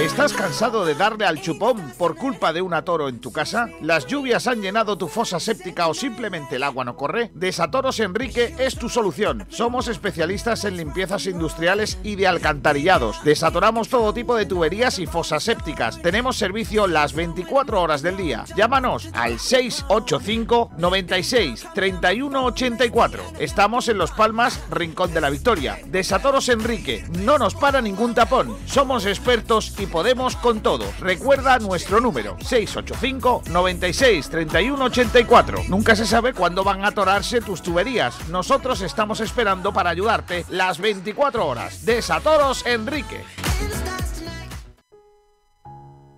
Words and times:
¿Estás 0.00 0.32
cansado 0.32 0.84
de 0.84 0.94
darle 0.94 1.24
al 1.24 1.40
chupón 1.40 1.92
por 1.96 2.16
culpa 2.16 2.52
de 2.52 2.60
un 2.60 2.74
atoro 2.74 3.08
en 3.08 3.20
tu 3.20 3.32
casa? 3.32 3.68
¿Las 3.80 4.06
lluvias 4.06 4.46
han 4.46 4.60
llenado 4.60 4.98
tu 4.98 5.08
fosa 5.08 5.40
séptica 5.40 5.86
o 5.86 5.94
simplemente 5.94 6.56
el 6.56 6.64
agua 6.64 6.84
no 6.84 6.96
corre? 6.96 7.30
Desatoros 7.34 8.00
Enrique 8.00 8.54
es 8.58 8.76
tu 8.76 8.88
solución. 8.88 9.46
Somos 9.48 9.88
especialistas 9.88 10.64
en 10.64 10.76
limpiezas 10.76 11.26
industriales 11.26 11.98
y 12.02 12.16
de 12.16 12.26
alcantarillados. 12.26 13.22
Desatoramos 13.24 13.88
todo 13.88 14.12
tipo 14.12 14.36
de 14.36 14.46
tuberías 14.46 14.98
y 14.98 15.06
fosas 15.06 15.44
sépticas. 15.44 16.02
Tenemos 16.02 16.36
servicio 16.36 16.86
las 16.86 17.14
24 17.14 17.80
horas 17.80 18.02
del 18.02 18.16
día. 18.16 18.44
Llámanos 18.56 19.08
al 19.14 19.38
685 19.38 20.72
96 20.76 21.66
31 21.74 22.44
84. 22.44 23.22
Estamos 23.38 23.88
en 23.88 23.98
Los 23.98 24.10
Palmas, 24.10 24.60
Rincón 24.70 25.14
de 25.14 25.20
la 25.20 25.30
Victoria. 25.30 25.78
Desatoros 25.86 26.48
Enrique, 26.48 27.04
no 27.20 27.38
nos 27.38 27.54
para 27.54 27.80
ningún 27.80 28.14
tapón. 28.14 28.56
Somos 28.66 29.06
expertos 29.06 29.53
y 29.78 29.86
podemos 29.86 30.34
con 30.36 30.60
todo. 30.60 30.84
Recuerda 30.98 31.58
nuestro 31.58 32.00
número 32.00 32.36
685 32.40 33.42
96 33.50 34.28
31 34.28 34.84
84. 34.84 35.64
Nunca 35.68 35.94
se 35.94 36.06
sabe 36.06 36.32
cuándo 36.32 36.64
van 36.64 36.84
a 36.84 36.88
atorarse 36.88 37.40
tus 37.40 37.62
tuberías. 37.62 38.28
Nosotros 38.28 38.80
estamos 38.80 39.20
esperando 39.20 39.72
para 39.72 39.90
ayudarte 39.90 40.44
las 40.48 40.78
24 40.78 41.46
horas. 41.46 41.84
Desatoros 41.84 42.66
Enrique. 42.66 43.22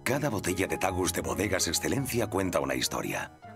Cada 0.02 0.30
botella 0.30 0.66
de 0.66 0.78
Tagus 0.78 1.12
de 1.12 1.20
Bodegas 1.20 1.68
Excelencia 1.68 2.28
cuenta 2.28 2.60
una 2.60 2.74
historia. 2.74 3.32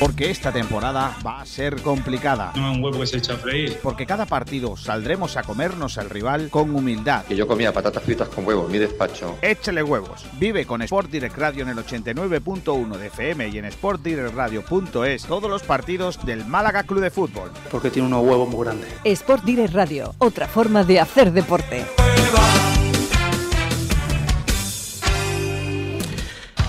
Porque 0.00 0.30
esta 0.30 0.50
temporada 0.50 1.14
va 1.24 1.42
a 1.42 1.44
ser 1.44 1.82
complicada. 1.82 2.54
No 2.56 2.72
un 2.72 2.82
huevo 2.82 3.00
que 3.00 3.06
se 3.06 3.18
echa 3.18 3.34
a 3.34 3.36
freír. 3.36 3.78
Porque 3.82 4.06
cada 4.06 4.24
partido 4.24 4.74
saldremos 4.74 5.36
a 5.36 5.42
comernos 5.42 5.98
al 5.98 6.08
rival 6.08 6.48
con 6.48 6.74
humildad. 6.74 7.26
Que 7.26 7.36
yo 7.36 7.46
comía 7.46 7.70
patatas 7.70 8.02
fritas 8.02 8.30
con 8.30 8.46
huevo 8.46 8.64
en 8.64 8.72
mi 8.72 8.78
despacho. 8.78 9.36
Échale 9.42 9.82
huevos. 9.82 10.24
Vive 10.38 10.64
con 10.64 10.80
Sport 10.80 11.10
Direct 11.10 11.36
Radio 11.36 11.64
en 11.64 11.68
el 11.68 11.76
89.1 11.76 12.96
de 12.96 13.06
FM 13.08 13.48
y 13.48 13.58
en 13.58 13.70
sportdirectradio.es 13.70 15.26
todos 15.26 15.50
los 15.50 15.62
partidos 15.64 16.24
del 16.24 16.46
Málaga 16.46 16.84
Club 16.84 17.00
de 17.00 17.10
Fútbol. 17.10 17.50
Porque 17.70 17.90
tiene 17.90 18.08
unos 18.08 18.24
huevos 18.24 18.48
muy 18.48 18.64
grandes. 18.64 18.88
Sport 19.04 19.44
Direct 19.44 19.74
Radio, 19.74 20.14
otra 20.16 20.48
forma 20.48 20.82
de 20.82 20.98
hacer 20.98 21.30
deporte. 21.30 21.84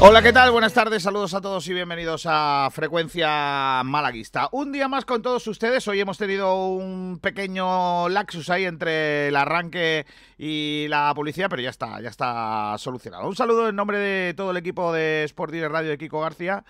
Hola, 0.03 0.23
¿qué 0.23 0.33
tal? 0.33 0.49
Buenas 0.49 0.73
tardes, 0.73 1.03
saludos 1.03 1.35
a 1.35 1.41
todos 1.41 1.67
y 1.67 1.75
bienvenidos 1.75 2.23
a 2.27 2.69
Frecuencia 2.71 3.84
Malaguista. 3.85 4.50
Un 4.51 4.72
día 4.72 4.88
más 4.88 5.06
con 5.06 5.22
todos 5.22 5.45
ustedes. 5.45 5.88
Hoy 5.88 6.00
hemos 6.00 6.17
tenido 6.17 6.56
un 6.56 7.19
pequeño 7.22 8.09
laxus 8.09 8.50
ahí 8.50 8.66
entre 8.66 9.28
el 9.28 9.35
arranque 9.35 10.07
y 10.40 10.88
la 10.90 11.13
policía, 11.13 11.50
pero 11.50 11.61
ya 11.61 11.69
está, 11.69 12.01
ya 12.01 12.09
está 12.09 12.73
solucionado. 12.79 13.28
Un 13.28 13.35
saludo 13.35 13.69
en 13.69 13.75
nombre 13.75 14.00
de 14.00 14.34
todo 14.34 14.50
el 14.50 14.57
equipo 14.57 14.91
de 14.91 15.23
Sport 15.25 15.53
Direct 15.53 15.72
Radio 15.72 15.91
de 15.91 16.00
Kiko 16.00 16.19
García. 16.19 16.66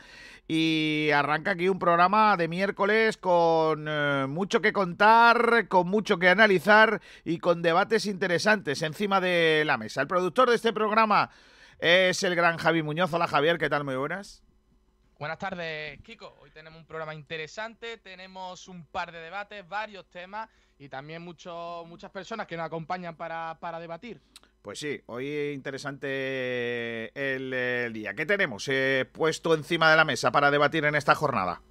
Y 0.46 1.09
arranca 1.16 1.52
aquí 1.52 1.70
un 1.70 1.80
programa 1.80 2.36
de 2.36 2.50
miércoles 2.50 3.16
con 3.16 3.86
eh, 3.88 4.25
mucho 4.28 4.59
que 4.59 4.74
contar, 4.74 5.70
con 5.70 5.88
mucho 5.88 6.20
que 6.20 6.28
analizar 6.28 7.00
y 7.24 7.38
con 7.38 7.62
debates 7.62 8.08
interesantes 8.08 8.81
encima 8.81 9.22
de 9.22 9.64
la 9.66 9.78
mesa. 9.78 10.02
El 10.02 10.08
productor 10.08 10.50
de 10.50 10.58
este 10.58 10.74
programa 10.74 11.30
es 11.81 12.24
el 12.24 12.36
gran 12.36 12.58
Javi 12.58 12.84
Muñoz. 12.84 13.12
Hola 13.12 13.28
Javier, 13.28 13.58
¿qué 13.58 13.69
tal? 13.69 13.84
Muy 13.84 13.96
buenas. 13.96 14.44
Buenas 15.19 15.38
tardes, 15.38 16.00
Kiko. 16.02 16.38
Hoy 16.42 16.52
tenemos 16.52 16.80
un 16.80 16.86
programa 16.86 17.14
interesante, 17.14 17.97
tenemos 17.97 18.68
un 18.68 18.86
par 18.86 19.12
de 19.12 19.19
debates, 19.19 19.68
varios 19.68 20.09
temas 20.09 20.50
y 20.80 20.90
también 20.90 21.22
mucho, 21.22 21.84
muchas 21.88 22.09
personas 22.12 22.47
que 22.47 22.58
nos 22.58 22.66
acompañan 22.66 23.16
para, 23.16 23.58
para 23.59 23.80
debatir. 23.80 24.22
Pues 24.62 24.80
sí, 24.80 25.02
hoy 25.08 25.52
interesante 25.53 27.12
el, 27.16 27.53
el 27.53 27.94
día. 27.94 28.14
¿Qué 28.14 28.25
tenemos 28.25 28.68
eh, 28.68 29.08
puesto 29.12 29.53
encima 29.56 29.90
de 29.90 29.97
la 29.97 30.06
mesa 30.06 30.31
para 30.31 30.52
debatir 30.52 30.86
en 30.86 30.96
esta 30.96 31.16
jornada? 31.16 31.62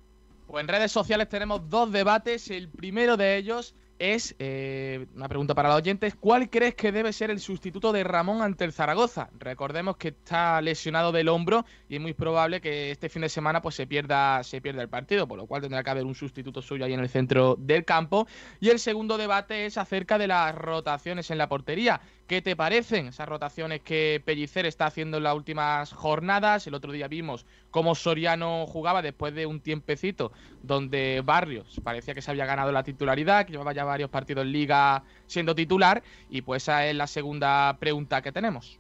Pues 0.47 0.63
en 0.63 0.69
redes 0.69 0.91
sociales 0.91 1.29
tenemos 1.29 1.69
dos 1.69 1.93
debates. 1.93 2.51
El 2.51 2.69
primero 2.69 3.17
de 3.17 3.37
ellos 3.37 3.77
es 4.01 4.35
eh, 4.39 5.07
una 5.15 5.29
pregunta 5.29 5.55
para 5.55 5.69
los 5.69 5.77
oyentes. 5.79 6.17
¿Cuál 6.19 6.49
crees 6.49 6.75
que 6.75 6.91
debe 6.91 7.13
ser 7.13 7.31
el 7.31 7.39
sustituto 7.39 7.93
de 7.93 8.03
Ramón 8.03 8.41
ante 8.41 8.65
el 8.65 8.73
Zaragoza? 8.73 9.29
Recordemos 9.39 9.99
que 9.99 10.09
está 10.09 10.61
lesionado 10.63 11.13
del 11.13 11.29
hombro 11.29 11.67
y 11.87 11.97
es 11.97 12.01
muy 12.01 12.15
probable 12.15 12.63
que 12.63 12.91
este 12.91 13.11
fin 13.11 13.21
de 13.21 13.29
semana 13.29 13.61
pues, 13.61 13.75
se, 13.75 13.87
pierda, 13.87 14.43
se 14.43 14.63
pierda 14.63 14.81
el 14.81 14.89
partido, 14.89 15.29
por 15.29 15.37
lo 15.37 15.47
cual 15.47 15.61
tendrá 15.61 15.85
que 15.85 15.91
haber 15.91 16.07
un 16.07 16.15
sustituto 16.15 16.63
suyo 16.63 16.87
ahí 16.87 16.95
en 16.95 17.01
el 17.01 17.11
centro 17.11 17.57
del 17.59 17.85
campo. 17.85 18.27
Y 18.59 18.71
el 18.71 18.79
segundo 18.79 19.19
debate 19.19 19.67
es 19.67 19.77
acerca 19.77 20.17
de 20.17 20.29
las 20.29 20.55
rotaciones 20.55 21.31
en 21.31 21.37
la 21.37 21.51
portería. 21.51 22.01
¿Qué 22.31 22.43
te 22.43 22.55
parecen 22.55 23.09
esas 23.09 23.29
rotaciones 23.29 23.81
que 23.81 24.23
Pellicer 24.25 24.65
está 24.65 24.87
haciendo 24.87 25.17
en 25.17 25.25
las 25.25 25.35
últimas 25.35 25.93
jornadas? 25.93 26.65
El 26.65 26.75
otro 26.75 26.93
día 26.93 27.09
vimos 27.09 27.45
cómo 27.73 27.97
Soriano 27.97 28.69
jugaba 28.69 29.03
después 29.03 29.35
de 29.35 29.47
un 29.47 29.59
tiempecito 29.59 30.31
donde 30.63 31.23
Barrios 31.25 31.81
parecía 31.83 32.15
que 32.15 32.23
se 32.23 32.31
había 32.31 32.47
ganado 32.47 32.71
la 32.71 32.85
titularidad, 32.85 33.47
que 33.47 33.51
llevaba 33.51 33.73
ya 33.73 33.83
varios 33.83 34.11
partidos 34.11 34.45
en 34.45 34.53
liga 34.53 35.03
siendo 35.27 35.57
titular 35.57 36.05
y 36.29 36.43
pues 36.43 36.63
esa 36.63 36.87
es 36.87 36.95
la 36.95 37.09
segunda 37.09 37.77
pregunta 37.81 38.23
que 38.23 38.31
tenemos. 38.31 38.79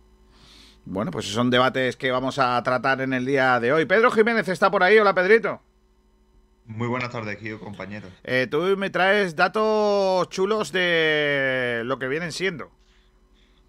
Bueno, 0.84 1.11
pues 1.11 1.27
son 1.27 1.50
debates 1.50 1.97
que 1.97 2.12
vamos 2.12 2.38
a 2.38 2.62
tratar 2.62 3.00
en 3.00 3.12
el 3.12 3.27
día 3.27 3.59
de 3.59 3.72
hoy. 3.72 3.84
Pedro 3.84 4.12
Jiménez 4.12 4.47
está 4.47 4.71
por 4.71 4.84
ahí. 4.84 4.97
Hola, 4.97 5.12
Pedrito. 5.12 5.61
Muy 6.67 6.87
buenas 6.87 7.11
tardes, 7.11 7.37
Gio, 7.41 7.59
compañero. 7.59 8.06
Eh, 8.22 8.47
tú 8.49 8.61
me 8.77 8.91
traes 8.91 9.34
datos 9.34 10.28
chulos 10.28 10.71
de 10.71 11.82
lo 11.84 11.99
que 11.99 12.06
vienen 12.06 12.31
siendo. 12.31 12.71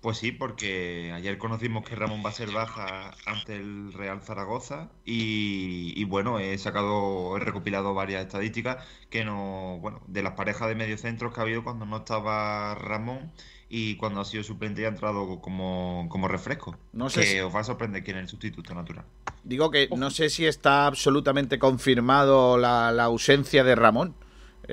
Pues 0.01 0.17
sí, 0.17 0.31
porque 0.31 1.11
ayer 1.13 1.37
conocimos 1.37 1.87
que 1.87 1.95
Ramón 1.95 2.23
va 2.25 2.29
a 2.29 2.33
ser 2.33 2.51
baja 2.51 3.11
ante 3.27 3.55
el 3.55 3.93
Real 3.93 4.19
Zaragoza 4.21 4.89
y, 5.05 5.93
y, 5.95 6.03
bueno, 6.05 6.39
he 6.39 6.57
sacado, 6.57 7.37
he 7.37 7.39
recopilado 7.39 7.93
varias 7.93 8.23
estadísticas 8.23 8.83
que 9.11 9.23
no, 9.23 9.77
bueno, 9.79 10.01
de 10.07 10.23
las 10.23 10.33
parejas 10.33 10.69
de 10.69 10.75
mediocentros 10.75 11.33
que 11.33 11.39
ha 11.39 11.43
habido 11.43 11.63
cuando 11.63 11.85
no 11.85 11.97
estaba 11.97 12.73
Ramón 12.73 13.31
y 13.69 13.95
cuando 13.97 14.21
ha 14.21 14.25
sido 14.25 14.43
suplente 14.43 14.81
y 14.81 14.85
ha 14.85 14.87
entrado 14.87 15.39
como, 15.39 16.07
como 16.09 16.27
refresco. 16.27 16.75
No 16.93 17.09
sé 17.11 17.21
que 17.21 17.27
si... 17.27 17.39
os 17.39 17.55
va 17.55 17.59
a 17.59 17.63
sorprender 17.63 18.03
quién 18.03 18.17
es 18.17 18.23
el 18.23 18.29
sustituto 18.29 18.73
natural. 18.73 19.05
Digo 19.43 19.69
que 19.69 19.87
no 19.95 20.09
sé 20.09 20.31
si 20.31 20.47
está 20.47 20.87
absolutamente 20.87 21.59
confirmado 21.59 22.57
la, 22.57 22.91
la 22.91 23.03
ausencia 23.03 23.63
de 23.63 23.75
Ramón. 23.75 24.15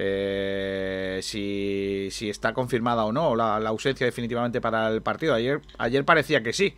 Eh, 0.00 1.18
si, 1.22 2.06
si, 2.12 2.30
está 2.30 2.54
confirmada 2.54 3.04
o 3.04 3.10
no 3.10 3.34
la, 3.34 3.58
la, 3.58 3.70
ausencia 3.70 4.06
definitivamente 4.06 4.60
para 4.60 4.86
el 4.90 5.02
partido. 5.02 5.34
Ayer, 5.34 5.60
ayer 5.76 6.04
parecía 6.04 6.40
que 6.40 6.52
sí, 6.52 6.76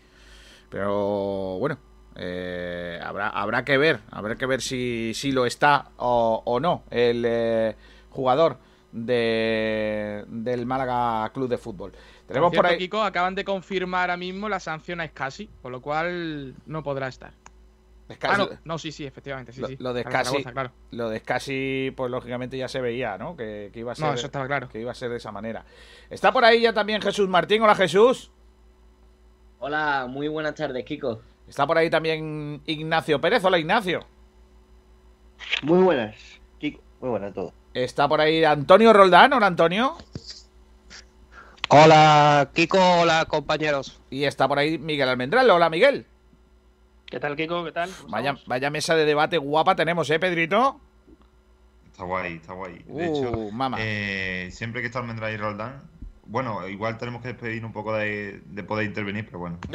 pero 0.71 1.59
bueno, 1.59 1.77
eh, 2.17 2.99
habrá, 3.05 3.29
habrá 3.29 3.63
que 3.63 3.77
ver, 3.77 4.01
habrá 4.11 4.37
que 4.37 4.47
ver 4.47 4.63
si, 4.63 5.13
si 5.15 5.33
lo 5.33 5.45
está 5.45 5.91
o, 5.99 6.41
o 6.47 6.61
no 6.61 6.85
el 6.91 7.23
eh, 7.27 7.77
jugador 8.09 8.57
de, 8.91 10.25
del 10.27 10.65
Málaga 10.65 11.31
Club 11.35 11.51
de 11.51 11.59
Fútbol. 11.59 11.93
Tenemos 12.27 12.47
por, 12.47 12.53
cierto, 12.53 12.69
por 12.69 12.73
ahí... 12.73 12.79
Kiko, 12.79 13.03
acaban 13.03 13.35
de 13.35 13.45
confirmar 13.45 14.09
ahora 14.09 14.17
mismo 14.17 14.49
la 14.49 14.61
sanción 14.61 14.99
a 14.99 15.07
Scassi, 15.07 15.51
por 15.61 15.71
lo 15.71 15.83
cual 15.83 16.55
no 16.65 16.83
podrá 16.83 17.09
estar. 17.09 17.35
Ah, 18.23 18.37
no, 18.37 18.49
no, 18.65 18.79
sí, 18.79 18.93
sí, 18.93 19.07
efectivamente, 19.07 19.53
sí, 19.53 19.61
lo, 19.61 19.69
sí. 19.69 19.77
Lo 19.79 19.93
de 19.93 20.03
Scassi, 20.03 20.45
claro. 20.45 20.73
lo 20.91 21.09
de 21.09 21.19
Scassi, 21.21 21.93
pues 21.97 22.11
lógicamente 22.11 22.57
ya 22.57 22.69
se 22.69 22.81
veía, 22.81 23.19
¿no? 23.19 23.37
Que, 23.37 23.71
que, 23.73 23.81
iba 23.81 23.93
a 23.93 23.95
ser, 23.95 24.07
no, 24.07 24.15
eso 24.15 24.27
estaba 24.27 24.47
claro. 24.47 24.69
que 24.69 24.81
iba 24.81 24.91
a 24.91 24.95
ser 24.95 25.11
de 25.11 25.17
esa 25.17 25.33
manera. 25.33 25.65
Está 26.09 26.33
por 26.33 26.45
ahí 26.45 26.63
ya 26.63 26.73
también 26.73 27.01
Jesús 27.03 27.29
Martín. 27.29 27.63
Hola, 27.63 27.75
Jesús. 27.75 28.31
Hola, 29.59 30.07
muy 30.09 30.29
buenas 30.29 30.55
tardes, 30.55 30.85
Kiko. 30.85 31.21
Está 31.47 31.67
por 31.67 31.79
ahí 31.79 31.91
también 31.91 32.63
Ignacio 32.67 33.21
Pérez. 33.21 33.45
Hola, 33.45 33.59
Ignacio. 33.59 34.07
Muy 35.63 35.83
buenas, 35.83 36.17
Kiko. 36.59 36.83
Muy 37.01 37.11
buenas 37.11 37.31
a 37.31 37.35
todos. 37.35 37.53
Está 37.75 38.09
por 38.09 38.21
ahí 38.21 38.43
Antonio 38.45 38.93
Roldán. 38.93 39.33
Hola, 39.33 39.47
Antonio. 39.47 39.97
Hola, 41.69 42.51
Kiko, 42.53 42.79
hola, 43.03 43.27
compañeros. 43.27 44.01
Y 44.11 44.25
está 44.25 44.49
por 44.49 44.59
ahí 44.59 44.79
Miguel 44.79 45.09
Almendral. 45.09 45.49
Hola, 45.51 45.71
Miguel. 45.71 46.07
¿Qué 47.11 47.19
tal, 47.19 47.37
Kiko? 47.37 47.65
¿Qué 47.65 47.73
tal? 47.73 47.91
Vaya, 48.09 48.37
vaya 48.47 48.71
mesa 48.71 48.95
de 48.95 49.05
debate 49.05 49.37
guapa 49.39 49.75
tenemos, 49.75 50.09
¿eh, 50.11 50.19
Pedrito? 50.21 50.81
Está 51.91 52.05
guay, 52.05 52.35
está 52.35 52.53
guay. 52.53 52.79
De 52.87 53.09
Uh, 53.09 53.17
hecho, 53.17 53.53
mama. 53.53 53.77
eh, 53.81 54.49
siempre 54.53 54.81
que 54.81 54.87
está 54.87 55.01
Almendral 55.01 55.33
y 55.33 55.37
Roldán, 55.37 55.83
bueno, 56.27 56.67
igual 56.69 56.97
tenemos 56.99 57.21
que 57.23 57.29
despedir 57.29 57.65
un 57.65 57.73
poco 57.73 57.93
de, 57.95 58.41
de 58.47 58.63
poder 58.63 58.87
intervenir, 58.87 59.27
pero 59.27 59.41
bueno. 59.41 59.59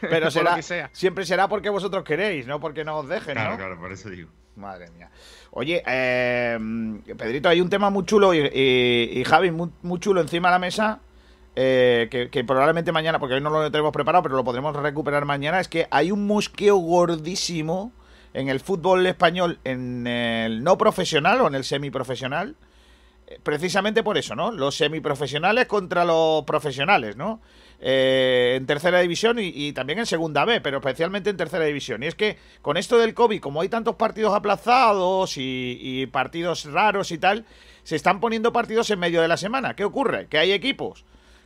Pero 0.00 0.30
será, 0.30 0.50
lo 0.50 0.56
que 0.56 0.62
sea. 0.62 0.88
siempre 0.92 1.26
será 1.26 1.48
porque 1.48 1.68
vosotros 1.68 2.04
queréis, 2.04 2.46
no 2.46 2.60
porque 2.60 2.84
no 2.84 2.98
os 2.98 3.08
dejen, 3.08 3.34
Claro, 3.34 3.50
¿no? 3.50 3.56
claro, 3.58 3.78
por 3.80 3.92
eso 3.92 4.08
digo. 4.08 4.30
Madre 4.56 4.88
mía. 4.92 5.10
Oye, 5.50 5.82
eh, 5.84 6.56
Pedrito, 7.18 7.48
hay 7.48 7.60
un 7.60 7.68
tema 7.68 7.90
muy 7.90 8.04
chulo 8.06 8.32
y, 8.32 8.38
y- 8.38 9.18
y 9.20 9.24
Javi, 9.24 9.50
muy, 9.50 9.70
muy 9.82 9.98
chulo 9.98 10.20
encima 10.20 10.48
de 10.48 10.52
la 10.52 10.58
mesa. 10.60 11.00
Eh, 11.56 12.28
que, 12.30 12.44
probablemente 12.44 12.92
mañana, 12.92 13.18
porque 13.18 13.34
hoy 13.36 13.40
no 13.40 13.50
lo 13.50 13.70
tenemos 13.70 13.92
preparado, 13.92 14.22
pero 14.22 14.36
lo 14.36 14.44
podremos 14.44 14.74
recuperar 14.74 15.24
mañana. 15.24 15.60
Es 15.60 15.68
que 15.68 15.86
hay 15.90 16.10
un 16.10 16.26
mosqueo 16.26 16.76
gordísimo 16.76 17.92
en 18.32 18.48
el 18.48 18.60
fútbol 18.60 19.06
español, 19.06 19.58
en 19.64 20.06
el 20.06 20.64
no 20.64 20.76
profesional 20.76 21.40
o 21.40 21.46
en 21.46 21.54
el 21.54 21.64
semiprofesional. 21.64 22.56
eh, 23.28 23.38
Precisamente 23.42 24.02
por 24.02 24.18
eso, 24.18 24.34
¿no? 24.34 24.50
Los 24.50 24.76
semiprofesionales 24.76 25.66
contra 25.66 26.04
los 26.04 26.44
profesionales, 26.44 27.16
¿no? 27.16 27.40
Eh, 27.80 28.54
en 28.56 28.66
tercera 28.66 29.00
división 29.00 29.38
y, 29.38 29.52
y 29.54 29.72
también 29.72 29.98
en 29.98 30.06
segunda 30.06 30.44
B, 30.44 30.60
pero 30.60 30.78
especialmente 30.78 31.28
en 31.30 31.36
tercera 31.36 31.64
división. 31.64 32.02
Y 32.02 32.06
es 32.06 32.14
que 32.14 32.38
con 32.62 32.76
esto 32.76 32.98
del 32.98 33.14
COVID, 33.14 33.40
como 33.40 33.60
hay 33.60 33.68
tantos 33.68 33.96
partidos 33.96 34.32
aplazados 34.34 35.36
y, 35.36 35.78
y 35.80 36.06
partidos 36.06 36.64
raros 36.64 37.12
y 37.12 37.18
tal, 37.18 37.44
se 37.82 37.96
están 37.96 38.20
poniendo 38.20 38.52
partidos 38.52 38.88
en 38.90 38.98
medio 39.00 39.20
de 39.20 39.28
la 39.28 39.36
semana. 39.36 39.76
¿Qué 39.76 39.84
ocurre? 39.84 40.28
Que 40.28 40.38
hay 40.38 40.52
equipos 40.52 41.04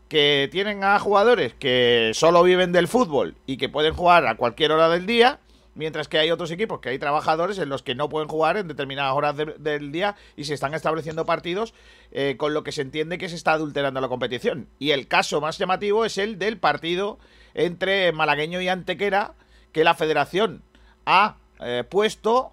que 0.08 0.49
tienen 0.50 0.84
a 0.84 0.99
jugadores 0.99 1.55
que 1.55 2.12
solo 2.14 2.43
viven 2.43 2.72
del 2.72 2.88
fútbol 2.88 3.34
y 3.46 3.56
que 3.58 3.69
pueden 3.69 3.94
jugar 3.94 4.26
a 4.26 4.37
cualquier 4.37 4.72
hora 4.72 4.88
del 4.88 5.05
día, 5.06 5.38
mientras 5.75 6.08
que 6.08 6.19
hay 6.19 6.31
otros 6.31 6.50
equipos 6.50 6.81
que 6.81 6.88
hay 6.88 6.99
trabajadores 6.99 7.58
en 7.58 7.69
los 7.69 7.82
que 7.82 7.94
no 7.94 8.08
pueden 8.08 8.28
jugar 8.28 8.56
en 8.56 8.69
determinadas 8.69 9.14
horas 9.14 9.37
de- 9.37 9.55
del 9.58 9.93
día 9.93 10.16
y 10.34 10.44
se 10.44 10.55
están 10.55 10.75
estableciendo 10.75 11.26
partidos 11.26 11.75
eh, 12.10 12.37
con 12.38 12.55
lo 12.55 12.64
que 12.64 12.72
se 12.72 12.82
entiende 12.82 13.19
que 13.19 13.28
se 13.28 13.37
está 13.37 13.52
adulterando 13.52 14.00
la 14.00 14.08
competición. 14.08 14.66
Y 14.78 14.90
el 14.93 15.08
caso 15.08 15.40
más 15.40 15.58
llamativo 15.58 16.05
es 16.05 16.16
el 16.19 16.38
del 16.38 16.56
partido 16.58 17.19
entre 17.55 18.10
Malagueño 18.12 18.60
y 18.62 18.69
Antequera, 18.69 19.34
que 19.72 19.84
la 19.84 19.94
federación 19.94 20.62
ha 21.05 21.37
eh, 21.60 21.84
puesto 21.88 22.52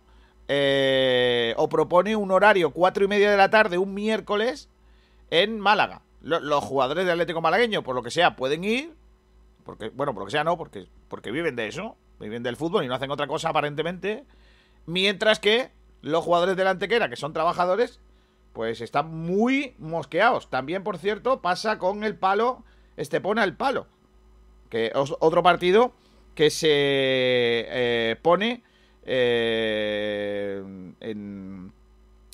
eh, 0.50 1.54
o 1.58 1.70
propone 1.70 2.16
un 2.16 2.32
horario 2.32 2.72
cuatro 2.72 3.06
y 3.06 3.08
media 3.08 3.32
de 3.32 3.38
la 3.38 3.50
tarde, 3.50 3.78
un 3.78 3.94
miércoles, 3.94 4.68
en 5.32 5.60
Málaga. 5.60 6.02
Lo- 6.26 6.40
los 6.42 6.64
jugadores 6.64 7.06
de 7.06 7.12
Atlético 7.12 7.40
Malagueño, 7.40 7.84
por 7.84 7.96
lo 7.96 8.04
que 8.04 8.12
sea, 8.12 8.36
pueden 8.36 8.64
ir, 8.64 8.94
porque, 9.64 9.90
bueno, 9.90 10.14
por 10.14 10.24
lo 10.24 10.26
que 10.26 10.32
sea 10.32 10.44
no, 10.44 10.58
porque, 10.58 10.88
porque 11.08 11.32
viven 11.32 11.56
de 11.56 11.68
eso, 11.68 11.96
viven 12.20 12.44
del 12.44 12.58
fútbol 12.58 12.84
y 12.84 12.88
no 12.88 12.96
hacen 12.96 13.12
otra 13.12 13.28
cosa 13.28 13.50
aparentemente, 13.50 14.26
mientras 14.86 15.40
que 15.40 15.72
los 16.02 16.24
jugadores 16.24 16.58
de 16.58 16.64
la 16.64 16.72
Antequera, 16.72 17.10
que 17.10 17.16
son 17.16 17.32
trabajadores, 17.34 18.00
pues 18.54 18.82
están 18.82 19.10
muy 19.16 19.76
mosqueados. 19.80 20.50
También, 20.50 20.84
por 20.84 20.98
cierto, 20.98 21.42
pasa 21.42 21.78
con 21.78 22.04
el 22.04 22.16
palo, 22.16 22.64
Estepona 22.98 23.44
el 23.44 23.56
palo, 23.56 23.88
que 24.70 24.88
es 24.88 25.14
otro 25.20 25.44
partido 25.44 25.94
que 26.36 26.50
se 26.50 26.68
eh, 26.70 28.16
pone 28.22 28.64
eh, 29.04 30.62
en, 31.00 31.74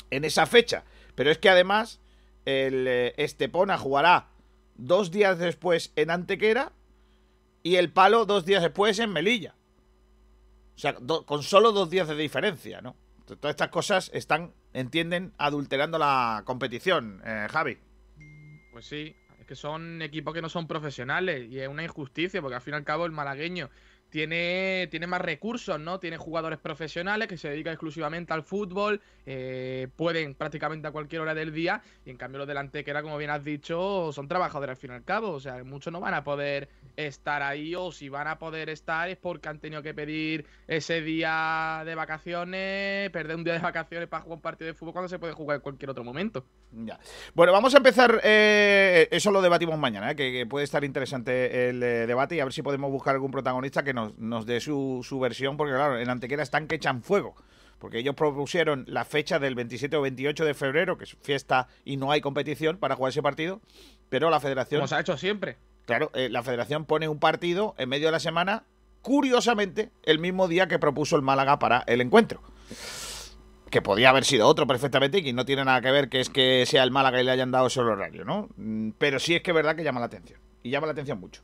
en 0.10 0.26
esa 0.26 0.46
fecha. 0.46 0.84
Pero 1.16 1.32
es 1.32 1.38
que 1.38 1.50
además 1.50 2.01
el 2.46 2.88
eh, 2.88 3.14
Estepona 3.18 3.78
jugará 3.78 4.30
dos 4.76 5.12
días 5.12 5.38
después 5.38 5.92
en 5.96 6.10
Antequera 6.10 6.72
y 7.64 7.76
el 7.76 7.92
palo 7.92 8.26
dos 8.26 8.46
días 8.46 8.62
después 8.62 9.00
en 9.00 9.12
Melilla. 9.12 9.56
O 10.76 10.80
sea, 10.80 10.96
con 10.96 11.44
solo 11.44 11.72
dos 11.72 11.90
días 11.90 12.08
de 12.08 12.16
diferencia, 12.16 12.82
¿no? 12.82 12.96
Todas 13.26 13.52
estas 13.52 13.70
cosas 13.70 14.12
están, 14.14 14.54
entienden, 14.74 15.34
adulterando 15.38 15.98
la 15.98 16.44
competición, 16.46 17.22
eh, 17.24 17.48
Javi. 17.50 17.78
Pues 18.72 18.86
sí, 18.86 19.16
es 19.40 19.46
que 19.46 19.56
son 19.56 20.02
equipos 20.02 20.34
que 20.34 20.42
no 20.42 20.50
son 20.50 20.68
profesionales 20.68 21.50
y 21.50 21.60
es 21.60 21.68
una 21.68 21.84
injusticia 21.84 22.42
porque 22.42 22.56
al 22.56 22.62
fin 22.62 22.74
y 22.74 22.78
al 22.78 22.84
cabo 22.84 23.06
el 23.06 23.12
malagueño 23.12 23.70
tiene, 24.12 24.88
tiene 24.92 25.08
más 25.08 25.22
recursos, 25.22 25.80
¿no? 25.80 26.00
Tiene 26.00 26.18
jugadores 26.18 26.60
profesionales 26.60 27.28
que 27.28 27.38
se 27.38 27.50
dedican 27.50 27.74
exclusivamente 27.74 28.34
al 28.34 28.44
fútbol, 28.44 29.02
eh, 29.26 29.88
pueden 29.96 30.36
prácticamente 30.36 30.88
a 30.88 30.92
cualquier 30.92 31.22
hora 31.22 31.34
del 31.34 31.54
día 31.54 31.82
y 32.06 32.12
en 32.12 32.18
cambio 32.18 32.40
los 32.40 32.48
del 32.48 32.58
Antequera, 32.58 33.02
como 33.02 33.18
bien 33.18 33.30
has 33.30 33.44
dicho, 33.44 34.12
son 34.12 34.28
trabajadores 34.28 34.72
al 34.72 34.78
fin 34.78 34.92
y 34.92 34.94
al 34.96 35.04
cabo, 35.04 35.32
o 35.32 35.40
sea, 35.40 35.64
muchos 35.64 35.92
no 35.94 36.02
van 36.02 36.14
a 36.14 36.24
poder 36.24 36.70
estar 36.98 37.42
ahí 37.42 37.74
o 37.74 37.92
si 37.92 38.10
van 38.10 38.28
a 38.28 38.38
poder 38.38 38.70
estar 38.70 39.10
es 39.10 39.18
porque 39.18 39.48
han 39.48 39.60
tenido 39.60 39.82
que 39.82 39.94
pedir 39.94 40.46
ese 40.68 41.02
día 41.02 41.82
de 41.86 41.96
vacaciones, 41.96 43.10
perder 43.12 43.38
un 43.38 43.44
día 43.44 43.54
de 43.54 43.60
vacaciones 43.60 44.10
para 44.10 44.24
jugar 44.24 44.36
un 44.36 44.42
partido 44.42 44.68
de 44.68 44.74
fútbol 44.74 44.94
cuando 44.94 45.10
se 45.10 45.20
puede 45.20 45.34
jugar 45.34 45.56
en 45.56 45.62
cualquier 45.62 45.90
otro 45.90 46.04
momento. 46.04 46.46
Ya. 46.72 47.00
Bueno, 47.34 47.54
vamos 47.54 47.74
a 47.74 47.78
empezar. 47.78 48.20
eh, 48.24 49.08
eso 49.12 49.32
lo 49.32 49.42
debatimos 49.42 49.80
mañana, 49.80 50.12
eh, 50.12 50.16
que, 50.16 50.32
que 50.32 50.46
puede 50.46 50.66
estar 50.66 50.84
interesante 50.84 51.70
el 51.70 51.82
eh, 51.82 52.08
debate 52.08 52.36
y 52.36 52.40
a 52.40 52.44
ver 52.44 52.54
si 52.54 52.62
podemos 52.62 52.92
buscar 52.92 53.16
algún 53.16 53.32
protagonista 53.32 53.84
que 53.84 53.94
nos, 53.94 54.01
nos 54.18 54.46
dé 54.46 54.60
su, 54.60 55.02
su 55.04 55.20
versión, 55.20 55.58
porque 55.58 55.74
claro, 55.74 56.00
en 56.00 56.10
Antequera 56.10 56.44
están 56.44 56.68
que 56.68 56.76
echan 56.76 57.04
fuego. 57.04 57.36
Porque 57.80 57.98
ellos 57.98 58.14
propusieron 58.14 58.86
la 58.88 59.06
fecha 59.06 59.40
del 59.40 59.56
27 59.56 59.98
o 59.98 60.02
28 60.02 60.46
de 60.46 60.54
febrero, 60.54 61.00
que 61.00 61.06
es 61.06 61.18
fiesta 61.24 61.68
y 61.84 61.98
no 61.98 62.12
hay 62.12 62.22
competición 62.22 62.78
para 62.78 62.96
jugar 62.96 63.10
ese 63.10 63.24
partido, 63.24 63.60
pero 64.10 64.30
la 64.30 64.40
federación. 64.40 64.82
Como 64.82 64.88
se 64.88 64.96
ha 64.96 65.00
hecho 65.00 65.18
siempre. 65.18 65.58
Claro, 65.86 66.12
eh, 66.14 66.30
la 66.30 66.44
federación 66.44 66.86
pone 66.86 67.08
un 67.08 67.20
partido 67.20 67.74
en 67.80 67.90
medio 67.90 68.08
de 68.08 68.12
la 68.12 68.20
semana, 68.20 68.66
curiosamente, 69.02 69.90
el 70.04 70.20
mismo 70.20 70.48
día 70.48 70.68
que 70.68 70.78
propuso 70.78 71.16
el 71.16 71.24
Málaga 71.24 71.58
para 71.58 71.84
el 71.88 72.02
encuentro. 72.02 72.42
Que 73.72 73.82
podía 73.82 74.10
haber 74.10 74.26
sido 74.26 74.48
otro 74.48 74.68
perfectamente 74.68 75.20
y 75.20 75.24
que 75.24 75.34
no 75.34 75.46
tiene 75.46 75.66
nada 75.66 75.82
que 75.82 75.92
ver 75.92 76.10
que 76.10 76.20
es 76.20 76.30
que 76.30 76.66
sea 76.68 76.84
el 76.84 76.92
Málaga 76.92 77.20
y 77.20 77.24
le 77.24 77.32
hayan 77.32 77.52
dado 77.52 77.68
ese 77.68 77.80
horario, 77.80 78.26
¿no? 78.26 78.50
Mm, 78.58 78.92
Pero 78.98 79.18
sí 79.20 79.34
es 79.34 79.42
que 79.42 79.52
es 79.52 79.56
verdad 79.56 79.76
que 79.76 79.84
llama 79.84 80.00
la 80.00 80.06
atención. 80.06 80.40
Y 80.62 80.70
llama 80.70 80.86
la 80.86 80.92
atención 80.92 81.20
mucho. 81.20 81.42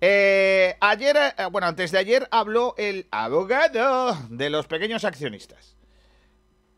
Eh, 0.00 0.76
ayer, 0.80 1.16
eh, 1.16 1.46
bueno, 1.50 1.66
antes 1.66 1.90
de 1.90 1.98
ayer 1.98 2.28
habló 2.30 2.74
el 2.76 3.06
abogado 3.10 4.16
de 4.28 4.50
los 4.50 4.66
pequeños 4.66 5.04
accionistas. 5.04 5.76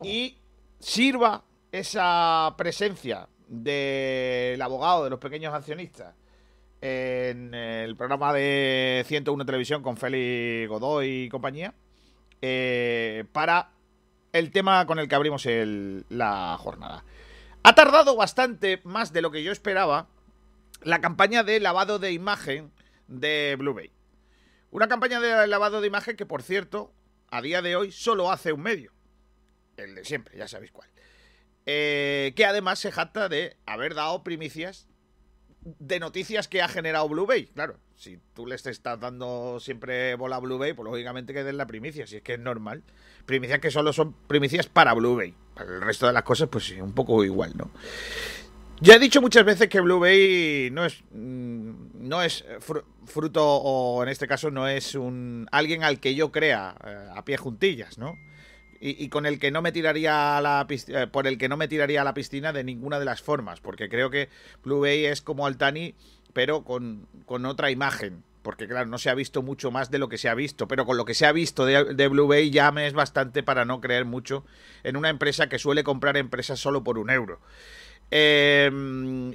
Y 0.03 0.39
sirva 0.79 1.45
esa 1.73 2.55
presencia 2.57 3.29
del 3.49 4.61
abogado 4.63 5.05
de 5.05 5.11
los 5.11 5.19
pequeños 5.19 5.53
accionistas 5.53 6.15
en 6.81 7.53
el 7.55 7.97
programa 7.97 8.33
de 8.33 9.05
101 9.09 9.45
Televisión 9.45 9.83
con 9.83 9.97
Félix 9.97 10.69
Godoy 10.69 11.25
y 11.25 11.29
compañía 11.29 11.75
eh, 12.41 13.25
para 13.33 13.71
el 14.33 14.53
tema 14.53 14.87
con 14.87 15.01
el 15.01 15.09
que 15.09 15.15
abrimos 15.17 15.45
la 16.11 16.57
jornada. 16.61 17.05
Ha 17.65 17.75
tardado 17.75 18.15
bastante 18.15 18.81
más 18.85 19.13
de 19.13 19.23
lo 19.23 19.33
que 19.33 19.43
yo 19.43 19.51
esperaba 19.51 20.07
la 20.83 21.01
campaña 21.01 21.43
de 21.43 21.59
lavado 21.59 21.99
de 21.99 22.13
imagen 22.13 22.71
de 23.09 23.57
Blue 23.59 23.75
Bay. 23.75 23.91
Una 24.71 24.89
campaña 24.89 25.19
de 25.19 25.47
lavado 25.47 25.81
de 25.81 25.87
imagen 25.87 26.17
que, 26.17 26.27
por 26.27 26.43
cierto, 26.43 26.93
a 27.31 27.43
día 27.43 27.63
de 27.63 27.75
hoy 27.75 27.91
solo 27.91 28.31
hace 28.31 28.53
un 28.53 28.63
medio. 28.63 28.93
El 29.77 29.95
de 29.95 30.05
siempre, 30.05 30.37
ya 30.37 30.47
sabéis 30.47 30.73
cuál. 30.73 30.89
Eh, 31.67 32.33
que 32.37 32.45
además 32.45 32.79
se 32.79 32.93
jacta 32.93 33.29
de 33.29 33.57
haber 33.67 33.95
dado 33.95 34.23
primicias 34.23 34.89
de 35.61 36.01
noticias 36.01 36.49
que 36.49 36.63
ha 36.63 36.69
generado 36.69 37.09
Blue 37.09 37.27
Bay. 37.27 37.47
Claro, 37.49 37.79
si 37.97 38.19
tú 38.35 38.47
les 38.47 38.65
estás 38.67 38.99
dando 39.01 39.59
siempre 39.61 40.15
bola 40.15 40.37
a 40.37 40.41
Blue 40.41 40.59
Bay, 40.59 40.73
pues 40.73 40.89
lógicamente 40.89 41.35
que 41.35 41.45
den 41.45 41.57
la 41.57 41.67
primicia, 41.67 42.07
si 42.07 42.17
es 42.17 42.23
que 42.23 42.35
es 42.35 42.39
normal. 42.39 42.83
Primicias 43.27 43.61
que 43.61 43.71
solo 43.71 43.93
son 43.93 44.15
primicias 44.27 44.67
para 44.67 44.95
Blue 44.95 45.17
Bay. 45.17 45.35
Para 45.55 45.75
el 45.75 45.81
resto 45.81 46.07
de 46.07 46.13
las 46.13 46.23
cosas, 46.23 46.49
pues 46.49 46.65
sí, 46.65 46.81
un 46.81 46.95
poco 46.95 47.25
igual, 47.25 47.53
¿no? 47.57 47.71
Ya 48.81 48.95
he 48.95 48.99
dicho 48.99 49.21
muchas 49.21 49.45
veces 49.45 49.69
que 49.69 49.81
Blue 49.81 49.99
Bay 49.99 50.71
no 50.71 50.85
es 50.85 51.03
mm, 51.11 52.09
no 52.09 52.23
es 52.23 52.45
fru- 52.61 52.85
fruto 53.07 53.45
o 53.45 54.03
en 54.03 54.09
este 54.09 54.29
caso 54.29 54.51
no 54.51 54.69
es 54.69 54.95
un 54.95 55.49
alguien 55.51 55.83
al 55.83 55.99
que 56.01 56.15
yo 56.15 56.31
crea 56.31 56.77
eh, 56.85 57.09
a 57.15 57.25
pie 57.25 57.37
juntillas, 57.37 57.99
¿no? 57.99 58.17
Y, 58.81 59.09
con 59.09 59.27
el 59.27 59.41
que 59.41 59.51
no 59.51 59.61
me 59.61 59.73
tiraría 59.73 60.37
a 60.39 60.41
la 60.41 60.65
pis- 60.69 60.89
eh, 60.89 61.09
por 61.09 61.27
el 61.27 61.37
que 61.37 61.49
no 61.49 61.57
me 61.57 61.67
tiraría 61.67 62.03
a 62.03 62.05
la 62.05 62.15
piscina 62.15 62.53
de 62.53 62.63
ninguna 62.63 63.01
de 63.01 63.05
las 63.07 63.21
formas, 63.21 63.61
porque 63.61 63.89
creo 63.89 64.09
que 64.09 64.29
Blue 64.63 64.79
Bay 64.81 65.05
es 65.07 65.21
como 65.21 65.49
Altani, 65.49 65.97
pero 66.33 66.63
con, 66.63 67.09
con 67.27 67.45
otra 67.45 67.73
imagen. 67.73 68.23
Porque 68.43 68.69
claro, 68.69 68.87
no 68.87 68.99
se 68.99 69.11
ha 69.11 69.15
visto 69.15 69.43
mucho 69.43 69.73
más 69.73 69.91
de 69.91 69.99
lo 69.99 70.09
que 70.09 70.17
se 70.17 70.29
ha 70.29 70.35
visto, 70.35 70.69
pero 70.69 70.87
con 70.87 70.97
lo 70.97 71.05
que 71.05 71.15
se 71.15 71.27
ha 71.27 71.33
visto 71.33 71.67
de, 71.67 71.93
de 71.93 72.07
Blue 72.09 72.29
Bay 72.29 72.51
ya 72.51 72.71
me 72.71 72.87
es 72.87 72.93
bastante 72.93 73.43
para 73.43 73.65
no 73.65 73.81
creer 73.81 74.05
mucho 74.05 74.45
en 74.85 74.97
una 74.97 75.11
empresa 75.11 75.49
que 75.49 75.59
suele 75.59 75.83
comprar 75.83 76.17
empresas 76.17 76.61
solo 76.61 76.85
por 76.85 76.99
un 76.99 77.11
euro. 77.11 77.41
Eh, 78.11 78.71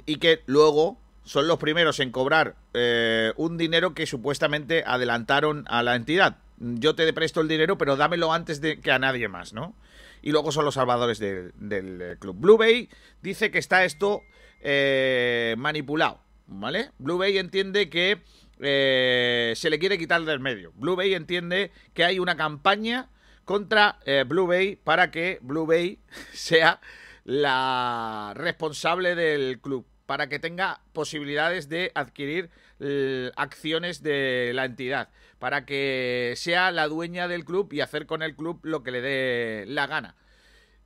y 0.06 0.16
que 0.16 0.40
luego 0.46 0.98
son 1.24 1.46
los 1.48 1.58
primeros 1.58 2.00
en 2.00 2.10
cobrar 2.10 2.56
eh, 2.74 3.32
un 3.36 3.56
dinero 3.56 3.94
que 3.94 4.06
supuestamente 4.06 4.84
adelantaron 4.86 5.64
a 5.68 5.82
la 5.82 5.94
entidad. 5.94 6.36
Yo 6.58 6.94
te 6.94 7.10
presto 7.12 7.40
el 7.40 7.48
dinero, 7.48 7.78
pero 7.78 7.96
dámelo 7.96 8.32
antes 8.32 8.60
de 8.60 8.80
que 8.80 8.92
a 8.92 8.98
nadie 8.98 9.28
más, 9.28 9.52
¿no? 9.52 9.74
Y 10.22 10.30
luego 10.32 10.52
son 10.52 10.64
los 10.64 10.74
salvadores 10.74 11.18
de- 11.18 11.50
del 11.56 12.00
eh, 12.02 12.16
club. 12.18 12.36
Blue 12.38 12.56
Bay 12.56 12.88
dice 13.22 13.50
que 13.50 13.58
está 13.58 13.84
esto 13.84 14.22
eh, 14.60 15.54
manipulado, 15.58 16.20
¿vale? 16.46 16.90
Blue 16.98 17.18
Bay 17.18 17.38
entiende 17.38 17.88
que 17.90 18.18
eh, 18.60 19.52
se 19.56 19.70
le 19.70 19.78
quiere 19.78 19.98
quitar 19.98 20.22
del 20.24 20.40
medio. 20.40 20.72
Blue 20.76 20.96
Bay 20.96 21.14
entiende 21.14 21.70
que 21.92 22.04
hay 22.04 22.18
una 22.18 22.36
campaña 22.36 23.08
contra 23.44 23.98
Blue 24.26 24.46
Bay 24.46 24.76
para 24.76 25.10
que 25.10 25.38
Blue 25.42 25.66
Bay 25.66 25.98
sea 26.32 26.80
la 27.24 28.32
responsable 28.36 29.14
del 29.14 29.60
club, 29.60 29.86
para 30.06 30.28
que 30.28 30.38
tenga 30.38 30.80
posibilidades 30.92 31.68
de 31.68 31.90
adquirir 31.94 32.50
eh, 32.80 33.30
acciones 33.36 34.02
de 34.02 34.52
la 34.54 34.66
entidad, 34.66 35.08
para 35.38 35.64
que 35.64 36.34
sea 36.36 36.70
la 36.70 36.86
dueña 36.86 37.26
del 37.28 37.44
club 37.44 37.72
y 37.72 37.80
hacer 37.80 38.06
con 38.06 38.22
el 38.22 38.36
club 38.36 38.60
lo 38.62 38.82
que 38.82 38.90
le 38.90 39.00
dé 39.00 39.64
la 39.66 39.86
gana. 39.86 40.16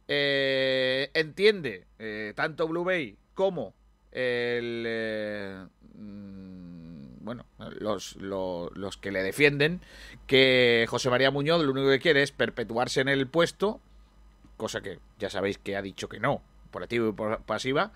Eh, 0.07 1.11
entiende 1.15 1.87
eh, 1.99 2.33
tanto 2.35 2.67
Blue 2.67 2.85
Bay 2.85 3.19
como 3.35 3.75
mm, 4.15 5.65
bueno, 7.21 7.45
los, 7.79 8.17
los 8.17 8.97
que 8.97 9.13
le 9.13 9.23
defienden 9.23 9.83
que 10.27 10.87
José 10.89 11.11
María 11.11 11.31
Muñoz 11.31 11.63
lo 11.63 11.73
único 11.73 11.91
que 11.91 11.99
quiere 11.99 12.23
es 12.23 12.33
perpetuarse 12.33 13.03
en 13.03 13.09
el 13.09 13.27
puesto, 13.27 13.83
cosa 14.59 14.83
que 14.83 14.99
ya 15.19 15.31
sabéis 15.31 15.57
que 15.57 15.75
ha 15.77 15.81
dicho 15.81 16.11
que 16.11 16.21
no, 16.21 16.43
por 16.71 16.83
activa 16.83 17.09
y 17.09 17.13
por 17.13 17.41
pasiva, 17.45 17.93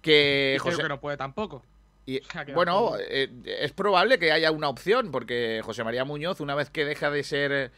que 0.00 0.54
Y 0.56 0.60
creo 0.60 0.72
José... 0.72 0.82
que 0.84 0.88
no 0.88 1.00
puede 1.00 1.18
tampoco. 1.18 1.62
Y, 2.06 2.20
O 2.26 2.30
sea, 2.32 2.46
que 2.46 2.54
bueno, 2.54 2.92
eh, 2.98 3.28
es 3.44 3.72
probable 3.72 4.18
que 4.18 4.32
haya 4.32 4.50
una 4.50 4.70
opción, 4.70 5.10
porque 5.10 5.60
José 5.62 5.84
María 5.84 6.06
Muñoz, 6.06 6.40
una 6.40 6.54
vez 6.54 6.70
que 6.70 6.86
deja 6.86 7.10
de 7.10 7.22
ser 7.22 7.52
eh, 7.52 7.70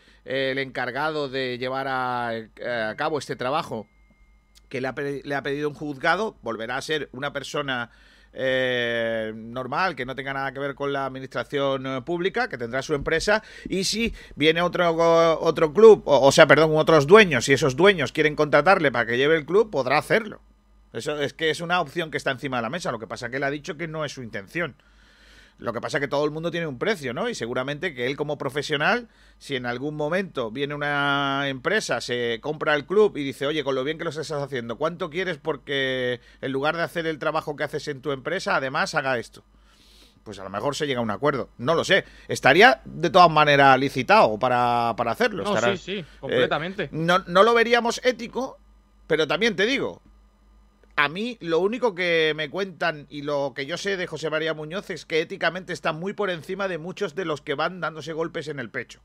el 0.53 0.59
encargado 0.59 1.29
de 1.29 1.59
llevar 1.59 1.89
a, 1.89 2.29
a 2.29 2.95
cabo 2.97 3.19
este 3.19 3.35
trabajo 3.35 3.89
que 4.69 4.81
le 4.81 4.87
ha, 4.87 4.95
le 4.97 5.35
ha 5.35 5.43
pedido 5.43 5.69
un 5.69 5.75
juzgado, 5.75 6.37
volverá 6.43 6.77
a 6.77 6.83
ser 6.83 7.09
una 7.13 7.33
persona 7.33 7.91
eh, 8.33 9.33
normal, 9.35 9.97
que 9.97 10.05
no 10.05 10.15
tenga 10.15 10.33
nada 10.33 10.53
que 10.53 10.61
ver 10.61 10.75
con 10.75 10.93
la 10.93 11.07
administración 11.07 11.87
eh, 11.87 12.03
pública, 12.03 12.49
que 12.49 12.59
tendrá 12.59 12.83
su 12.83 12.95
empresa, 12.95 13.43
y 13.69 13.85
si 13.85 14.15
viene 14.37 14.63
otro, 14.63 14.91
otro 15.41 15.73
club, 15.73 16.03
o, 16.07 16.27
o 16.27 16.33
sea, 16.33 16.47
perdón, 16.47 16.77
otros 16.77 17.07
dueños, 17.07 17.45
si 17.45 17.53
esos 17.53 17.77
dueños 17.77 18.13
quieren 18.13 18.37
contratarle 18.37 18.93
para 18.93 19.07
que 19.07 19.17
lleve 19.17 19.37
el 19.37 19.47
club, 19.47 19.71
podrá 19.71 19.99
hacerlo. 19.99 20.41
Eso 20.93 21.21
es 21.21 21.35
que 21.35 21.51
es 21.51 21.61
una 21.61 21.81
opción 21.81 22.11
que 22.11 22.17
está 22.17 22.31
encima 22.33 22.57
de 22.57 22.63
la 22.63 22.71
mesa. 22.71 22.91
Lo 22.91 22.99
que 22.99 23.07
pasa 23.07 23.31
que 23.31 23.37
él 23.37 23.45
ha 23.45 23.51
dicho 23.51 23.77
que 23.77 23.87
no 23.87 24.05
es 24.05 24.13
su 24.13 24.23
intención. 24.23 24.75
Lo 25.61 25.73
que 25.75 25.81
pasa 25.81 25.99
es 25.99 26.01
que 26.01 26.09
todo 26.09 26.25
el 26.25 26.31
mundo 26.31 26.51
tiene 26.51 26.67
un 26.67 26.79
precio, 26.79 27.13
¿no? 27.13 27.29
Y 27.29 27.35
seguramente 27.35 27.93
que 27.95 28.07
él 28.07 28.17
como 28.17 28.39
profesional, 28.39 29.09
si 29.39 29.57
en 29.57 29.67
algún 29.67 29.95
momento 29.95 30.51
viene 30.51 30.75
una 30.75 31.49
empresa, 31.49 32.01
se 32.01 32.39
compra 32.41 32.75
el 32.75 32.87
club 32.87 33.17
y 33.19 33.23
dice, 33.25 33.47
oye, 33.47 33.63
con 33.63 33.75
lo 33.75 33.85
bien 33.85 33.99
que 33.99 34.05
lo 34.05 34.11
estás 34.11 34.31
haciendo, 34.33 34.77
¿cuánto 34.79 35.11
quieres 35.11 35.37
porque 35.37 36.21
en 36.41 36.53
lugar 36.53 36.77
de 36.77 36.83
hacer 36.83 37.07
el 37.07 37.19
trabajo 37.19 37.57
que 37.57 37.65
haces 37.65 37.87
en 37.89 38.01
tu 38.01 38.11
empresa, 38.13 38.57
además 38.57 38.95
haga 38.95 39.19
esto? 39.19 39.45
Pues 40.25 40.39
a 40.39 40.45
lo 40.45 40.51
mejor 40.51 40.75
se 40.77 40.87
llega 40.87 41.01
a 41.01 41.03
un 41.03 41.11
acuerdo. 41.11 41.49
No 41.59 41.75
lo 41.75 41.85
sé. 41.85 42.05
Estaría 42.29 42.81
de 42.85 43.11
todas 43.11 43.31
maneras 43.31 43.79
licitado 43.79 44.39
para, 44.39 44.95
para 44.97 45.13
hacerlo. 45.13 45.45
No, 45.45 45.55
Estará- 45.55 45.77
sí, 45.77 45.97
sí, 45.99 46.05
completamente. 46.21 46.85
eh, 46.85 46.89
no, 46.93 47.19
no 47.27 47.43
lo 47.43 47.55
veríamos 47.55 48.01
ético, 48.05 48.59
pero 49.07 49.27
también 49.27 49.57
te 49.57 49.67
digo, 49.67 50.01
a 51.05 51.09
mí 51.09 51.37
lo 51.41 51.59
único 51.61 51.95
que 51.95 52.33
me 52.37 52.51
cuentan 52.51 53.07
y 53.11 53.23
lo 53.23 53.53
que 53.55 53.67
yo 53.67 53.77
sé 53.77 53.97
de 53.97 54.07
José 54.07 54.31
María 54.31 54.55
Muñoz 54.55 54.91
es 54.91 55.05
que 55.07 55.21
éticamente 55.21 55.73
está 55.73 55.93
muy 55.93 56.13
por 56.13 56.31
encima 56.31 56.69
de 56.69 56.79
muchos 56.79 57.15
de 57.15 57.25
los 57.25 57.41
que 57.41 57.55
van 57.55 57.81
dándose 57.81 58.13
golpes 58.13 58.49
en 58.49 58.59
el 58.59 58.71
pecho. 58.71 59.01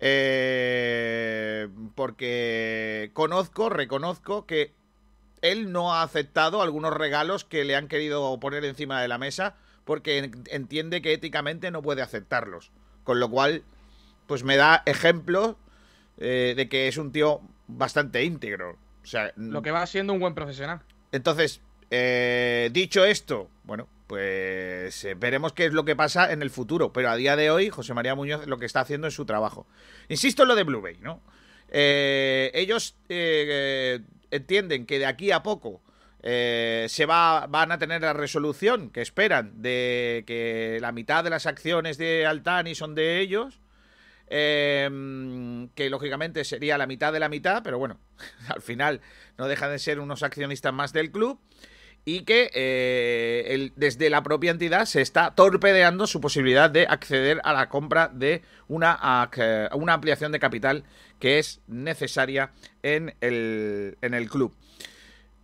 Eh, 0.00 1.68
porque 1.94 3.10
conozco, 3.12 3.68
reconozco 3.68 4.46
que 4.46 4.72
él 5.42 5.72
no 5.72 5.94
ha 5.94 6.02
aceptado 6.02 6.62
algunos 6.62 6.92
regalos 6.94 7.44
que 7.44 7.64
le 7.64 7.76
han 7.76 7.88
querido 7.88 8.38
poner 8.40 8.64
encima 8.64 9.00
de 9.02 9.08
la 9.08 9.18
mesa 9.18 9.54
porque 9.84 10.18
en- 10.18 10.44
entiende 10.50 11.02
que 11.02 11.12
éticamente 11.12 11.70
no 11.70 11.82
puede 11.82 12.02
aceptarlos. 12.02 12.70
Con 13.04 13.20
lo 13.20 13.28
cual, 13.30 13.62
pues 14.26 14.42
me 14.44 14.56
da 14.56 14.82
ejemplo 14.86 15.58
eh, 16.18 16.54
de 16.56 16.68
que 16.68 16.88
es 16.88 16.96
un 16.96 17.12
tío 17.12 17.40
bastante 17.66 18.24
íntegro. 18.24 18.78
O 19.02 19.06
sea, 19.06 19.32
Lo 19.36 19.60
que 19.62 19.70
va 19.70 19.86
siendo 19.86 20.12
un 20.14 20.20
buen 20.20 20.34
profesional. 20.34 20.80
Entonces, 21.14 21.60
eh, 21.90 22.70
dicho 22.72 23.04
esto, 23.04 23.48
bueno, 23.64 23.88
pues 24.06 25.04
eh, 25.04 25.14
veremos 25.14 25.52
qué 25.52 25.66
es 25.66 25.72
lo 25.72 25.84
que 25.84 25.96
pasa 25.96 26.32
en 26.32 26.42
el 26.42 26.50
futuro. 26.50 26.92
Pero 26.92 27.10
a 27.10 27.16
día 27.16 27.36
de 27.36 27.50
hoy, 27.50 27.70
José 27.70 27.94
María 27.94 28.14
Muñoz 28.14 28.46
lo 28.46 28.58
que 28.58 28.66
está 28.66 28.80
haciendo 28.80 29.06
es 29.06 29.14
su 29.14 29.24
trabajo. 29.24 29.66
Insisto 30.08 30.42
en 30.42 30.48
lo 30.48 30.54
de 30.54 30.64
Blue 30.64 30.80
Bay, 30.80 30.98
¿no? 31.00 31.20
Eh, 31.68 32.50
ellos 32.54 32.94
eh, 33.08 34.00
entienden 34.30 34.86
que 34.86 34.98
de 34.98 35.06
aquí 35.06 35.30
a 35.30 35.42
poco 35.42 35.80
eh, 36.22 36.86
se 36.88 37.04
va, 37.04 37.46
van 37.48 37.72
a 37.72 37.78
tener 37.78 38.02
la 38.02 38.12
resolución 38.12 38.90
que 38.90 39.02
esperan 39.02 39.60
de 39.60 40.24
que 40.26 40.78
la 40.80 40.92
mitad 40.92 41.24
de 41.24 41.30
las 41.30 41.46
acciones 41.46 41.98
de 41.98 42.26
Altani 42.26 42.74
son 42.74 42.94
de 42.94 43.20
ellos. 43.20 43.60
Eh, 44.36 45.68
que 45.76 45.88
lógicamente 45.90 46.44
sería 46.44 46.76
la 46.76 46.86
mitad 46.88 47.12
de 47.12 47.20
la 47.20 47.28
mitad, 47.28 47.62
pero 47.62 47.78
bueno, 47.78 48.00
al 48.48 48.62
final 48.62 49.00
no 49.38 49.46
dejan 49.46 49.70
de 49.70 49.78
ser 49.78 50.00
unos 50.00 50.22
accionistas 50.24 50.72
más 50.72 50.92
del 50.92 51.12
club 51.12 51.38
y 52.04 52.24
que 52.24 52.50
eh, 52.52 53.44
el- 53.54 53.72
desde 53.76 54.10
la 54.10 54.22
propia 54.22 54.50
entidad 54.50 54.84
se 54.86 55.00
está 55.00 55.34
torpedeando 55.34 56.06
su 56.06 56.20
posibilidad 56.20 56.68
de 56.68 56.86
acceder 56.88 57.40
a 57.44 57.52
la 57.52 57.68
compra 57.68 58.08
de 58.12 58.42
una, 58.68 59.30
una 59.72 59.92
ampliación 59.94 60.32
de 60.32 60.38
capital 60.40 60.84
que 61.20 61.38
es 61.38 61.60
necesaria 61.66 62.50
en 62.82 63.14
el, 63.20 63.96
en 64.02 64.12
el 64.14 64.28
club. 64.28 64.54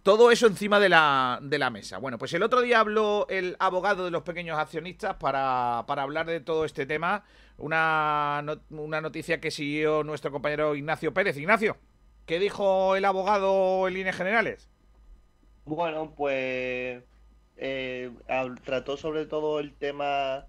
Todo 0.03 0.31
eso 0.31 0.47
encima 0.47 0.81
de 0.81 0.89
la, 0.89 1.39
de 1.43 1.59
la 1.59 1.69
mesa. 1.69 1.99
Bueno, 1.99 2.17
pues 2.17 2.33
el 2.33 2.43
otro 2.43 2.63
día 2.63 2.81
habló 2.81 3.27
el 3.29 3.57
abogado 3.59 4.05
de 4.05 4.11
los 4.11 4.23
pequeños 4.23 4.59
accionistas 4.59 5.17
para, 5.17 5.85
para 5.87 6.03
hablar 6.03 6.27
de 6.27 6.41
todo 6.41 6.65
este 6.65 6.87
tema. 6.87 7.25
Una, 7.59 8.43
una 8.71 9.01
noticia 9.03 9.41
que 9.41 9.51
siguió 9.51 10.03
nuestro 10.03 10.33
compañero 10.33 10.75
Ignacio 10.75 11.13
Pérez. 11.13 11.37
Ignacio, 11.37 11.77
¿qué 12.25 12.39
dijo 12.39 12.97
el 12.97 13.05
abogado 13.05 13.87
en 13.89 13.95
líneas 13.95 14.17
generales? 14.17 14.71
Bueno, 15.67 16.15
pues 16.17 17.03
eh, 17.59 18.11
trató 18.65 18.97
sobre 18.97 19.27
todo 19.27 19.61
el 19.61 19.75
tema 19.75 20.47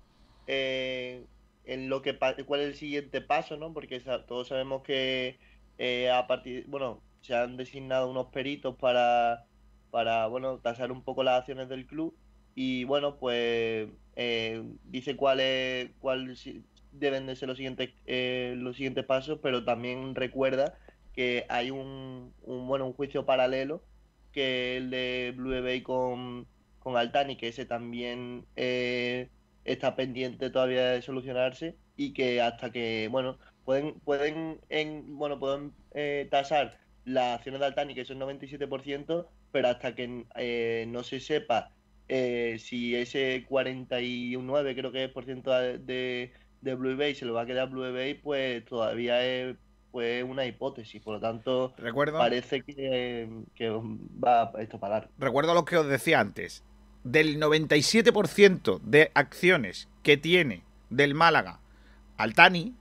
eh, 0.48 1.26
en 1.66 1.90
lo 1.90 2.02
que 2.02 2.18
cuál 2.46 2.62
es 2.62 2.68
el 2.68 2.76
siguiente 2.76 3.20
paso, 3.20 3.58
¿no? 3.58 3.74
Porque 3.74 4.00
todos 4.26 4.48
sabemos 4.48 4.82
que 4.84 5.38
eh, 5.78 6.10
a 6.10 6.26
partir, 6.28 6.64
bueno, 6.68 7.02
se 7.22 7.36
han 7.36 7.58
designado 7.58 8.10
unos 8.10 8.28
peritos 8.28 8.76
para, 8.78 9.48
para, 9.92 10.28
bueno, 10.28 10.60
tasar 10.60 10.92
un 10.92 11.04
poco 11.04 11.24
las 11.24 11.40
acciones 11.40 11.70
del 11.70 11.88
club. 11.88 12.18
Y 12.56 12.84
bueno, 12.86 13.18
pues 13.18 13.90
eh, 14.16 14.64
dice 14.84 15.16
cuáles 15.16 15.92
cuál 16.00 16.36
deben 16.92 17.26
de 17.28 17.36
ser 17.36 17.48
los 17.48 17.58
siguientes 17.58 17.92
eh, 18.06 18.56
los 18.58 18.76
siguientes 18.76 19.06
pasos, 19.06 19.40
pero 19.42 19.64
también 19.64 20.16
recuerda 20.16 20.78
que 21.14 21.46
hay 21.50 21.72
un, 21.72 22.34
un 22.44 22.68
bueno 22.68 22.88
un 22.88 22.94
juicio 22.94 23.26
paralelo 23.26 23.84
que 24.32 24.78
el 24.78 24.90
de 24.92 25.34
Blue 25.36 25.62
Bay 25.62 25.82
con, 25.84 26.48
con 26.80 26.98
Altani, 26.98 27.38
que 27.38 27.50
ese 27.50 27.66
también 27.66 28.48
eh, 28.56 29.30
está 29.66 29.96
pendiente 29.96 30.50
todavía 30.50 30.92
de 30.92 31.02
solucionarse 31.02 31.78
y 31.96 32.14
que 32.14 32.42
hasta 32.42 32.72
que, 32.72 33.08
bueno, 33.12 33.40
pueden, 33.66 34.00
pueden, 34.02 34.62
en, 34.70 35.18
bueno, 35.18 35.40
pueden 35.40 35.74
eh, 35.94 36.28
tasar 36.32 36.81
las 37.06 37.38
acciones 37.38 37.60
de 37.60 37.68
Altani, 37.68 37.96
que 37.96 38.06
son 38.06 38.20
97%, 38.20 39.28
pero 39.52 39.68
hasta 39.68 39.96
que 39.96 40.26
eh, 40.36 40.86
no 40.88 41.04
se 41.04 41.20
sepa 41.20 41.72
eh, 42.08 42.58
si 42.60 42.96
ese 42.96 43.46
49 43.48 44.76
creo 44.76 44.92
que 44.92 45.06
es 45.06 45.12
por 45.12 45.26
ciento 45.26 45.52
de, 45.52 46.32
de, 46.62 46.76
Blue 46.76 46.98
Bay 46.98 47.16
se 47.16 47.26
lo 47.26 47.34
va 47.34 47.42
a 47.42 47.46
quedar 47.46 47.70
Blue 47.70 47.94
Bay, 47.94 48.16
pues 48.16 48.66
todavía 48.66 49.26
es 49.26 49.56
pues 49.92 50.24
una 50.24 50.46
hipótesis, 50.46 51.02
por 51.02 51.16
lo 51.16 51.20
tanto 51.20 51.74
Recuerdo, 51.78 52.18
parece 52.18 52.62
que, 52.62 53.30
que 53.56 53.70
va 53.70 54.52
esto 54.60 54.80
para 54.80 54.96
largo. 54.96 55.12
recuerdo 55.18 55.54
lo 55.54 55.66
que 55.66 55.78
os 55.78 55.88
decía 55.88 56.20
antes. 56.20 56.64
Del 57.04 57.40
97% 57.40 58.80
de 58.82 59.12
acciones 59.16 59.90
que 60.04 60.18
tiene 60.18 60.64
del 60.90 61.16
Málaga 61.16 61.62
Altani, 62.18 62.76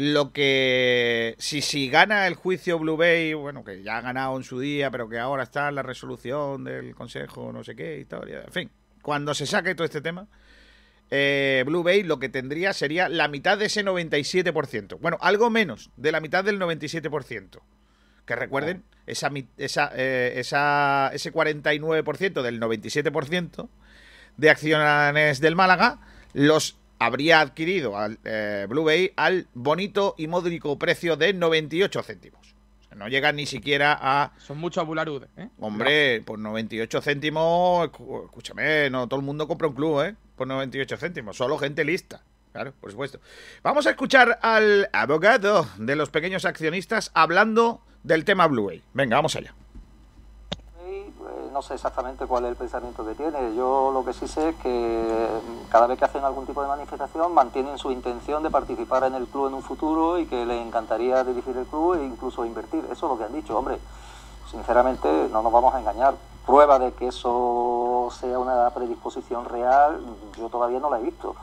lo 0.00 0.32
que 0.32 1.34
si, 1.38 1.60
si 1.60 1.88
gana 1.90 2.28
el 2.28 2.34
juicio 2.36 2.78
Blue 2.78 2.96
Bay, 2.96 3.34
bueno, 3.34 3.64
que 3.64 3.82
ya 3.82 3.96
ha 3.96 4.00
ganado 4.00 4.36
en 4.36 4.44
su 4.44 4.60
día, 4.60 4.92
pero 4.92 5.08
que 5.08 5.18
ahora 5.18 5.42
está 5.42 5.68
en 5.70 5.74
la 5.74 5.82
resolución 5.82 6.62
del 6.62 6.94
Consejo, 6.94 7.52
no 7.52 7.64
sé 7.64 7.74
qué, 7.74 7.98
historia, 7.98 8.42
en 8.46 8.52
fin, 8.52 8.70
cuando 9.02 9.34
se 9.34 9.44
saque 9.44 9.74
todo 9.74 9.84
este 9.84 10.00
tema, 10.00 10.28
eh, 11.10 11.64
Blue 11.66 11.82
Bay 11.82 12.04
lo 12.04 12.20
que 12.20 12.28
tendría 12.28 12.72
sería 12.74 13.08
la 13.08 13.26
mitad 13.26 13.58
de 13.58 13.64
ese 13.66 13.84
97%. 13.84 14.98
Bueno, 15.00 15.18
algo 15.20 15.50
menos 15.50 15.90
de 15.96 16.12
la 16.12 16.20
mitad 16.20 16.44
del 16.44 16.60
97%. 16.60 17.60
Que 18.24 18.36
recuerden, 18.36 18.84
esa, 19.06 19.30
mi- 19.30 19.48
esa, 19.56 19.90
eh, 19.96 20.34
esa, 20.36 21.10
ese 21.12 21.32
49% 21.32 22.42
del 22.42 22.60
97% 22.60 23.68
de 24.36 24.50
acciones 24.50 25.40
del 25.40 25.56
Málaga 25.56 25.98
los 26.34 26.76
habría 26.98 27.40
adquirido 27.40 27.96
al, 27.96 28.18
eh, 28.24 28.66
Blue 28.68 28.84
Bay 28.84 29.12
al 29.16 29.46
bonito 29.54 30.14
y 30.18 30.26
módico 30.26 30.78
precio 30.78 31.16
de 31.16 31.32
98 31.32 32.02
céntimos. 32.02 32.54
O 32.92 32.94
No 32.94 33.08
llegan 33.08 33.36
ni 33.36 33.46
siquiera 33.46 33.96
a. 34.00 34.32
Son 34.38 34.58
muchos 34.58 34.84
bularudes, 34.86 35.28
¿eh? 35.36 35.48
Hombre, 35.60 36.22
por 36.22 36.38
98 36.38 37.00
céntimos, 37.00 37.84
escúchame, 37.86 38.90
no 38.90 39.08
todo 39.08 39.20
el 39.20 39.26
mundo 39.26 39.46
compra 39.46 39.68
un 39.68 39.74
club, 39.74 40.02
¿eh? 40.02 40.14
Por 40.36 40.46
98 40.46 40.96
céntimos, 40.96 41.36
solo 41.36 41.58
gente 41.58 41.84
lista. 41.84 42.22
Claro, 42.52 42.72
por 42.80 42.90
supuesto. 42.90 43.20
Vamos 43.62 43.86
a 43.86 43.90
escuchar 43.90 44.38
al 44.42 44.88
abogado 44.92 45.68
de 45.76 45.96
los 45.96 46.10
pequeños 46.10 46.44
accionistas 46.44 47.10
hablando 47.14 47.82
del 48.02 48.24
tema 48.24 48.46
Blue 48.46 48.66
Way. 48.66 48.82
Venga, 48.94 49.16
vamos 49.16 49.36
allá 49.36 49.54
no 51.52 51.62
sé 51.62 51.74
exactamente 51.74 52.26
cuál 52.26 52.44
es 52.44 52.50
el 52.50 52.56
pensamiento 52.56 53.04
que 53.04 53.14
tiene. 53.14 53.54
Yo 53.54 53.90
lo 53.92 54.04
que 54.04 54.12
sí 54.12 54.28
sé 54.28 54.50
es 54.50 54.56
que 54.56 55.28
mm, 55.42 55.70
cada 55.70 55.86
vez 55.86 55.98
que 55.98 56.04
hacen 56.04 56.24
algún 56.24 56.46
tipo 56.46 56.62
de 56.62 56.68
manifestación 56.68 57.32
mantienen 57.32 57.78
su 57.78 57.90
intención 57.90 58.42
de 58.42 58.50
participar 58.50 59.04
en 59.04 59.14
el 59.14 59.26
club 59.26 59.48
en 59.48 59.54
un 59.54 59.62
futuro 59.62 60.18
y 60.18 60.26
que 60.26 60.46
les 60.46 60.66
encantaría 60.66 61.24
dirigir 61.24 61.56
el 61.56 61.66
club 61.66 61.94
e 61.94 62.04
incluso 62.04 62.44
invertir. 62.44 62.84
Eso 62.90 63.06
es 63.06 63.12
lo 63.12 63.18
que 63.18 63.24
han 63.24 63.32
dicho, 63.32 63.56
hombre. 63.56 63.78
Sinceramente, 64.50 65.28
no 65.30 65.42
nos 65.42 65.52
vamos 65.52 65.74
a 65.74 65.80
engañar. 65.80 66.14
Prueba 66.46 66.78
de 66.78 66.92
que 66.92 67.08
eso 67.08 68.08
sea 68.18 68.38
una 68.38 68.70
predisposición 68.70 69.44
real, 69.44 70.00
yo 70.38 70.48
todavía 70.48 70.80
no 70.80 70.88
la 70.88 70.98
he 70.98 71.02
visto 71.02 71.34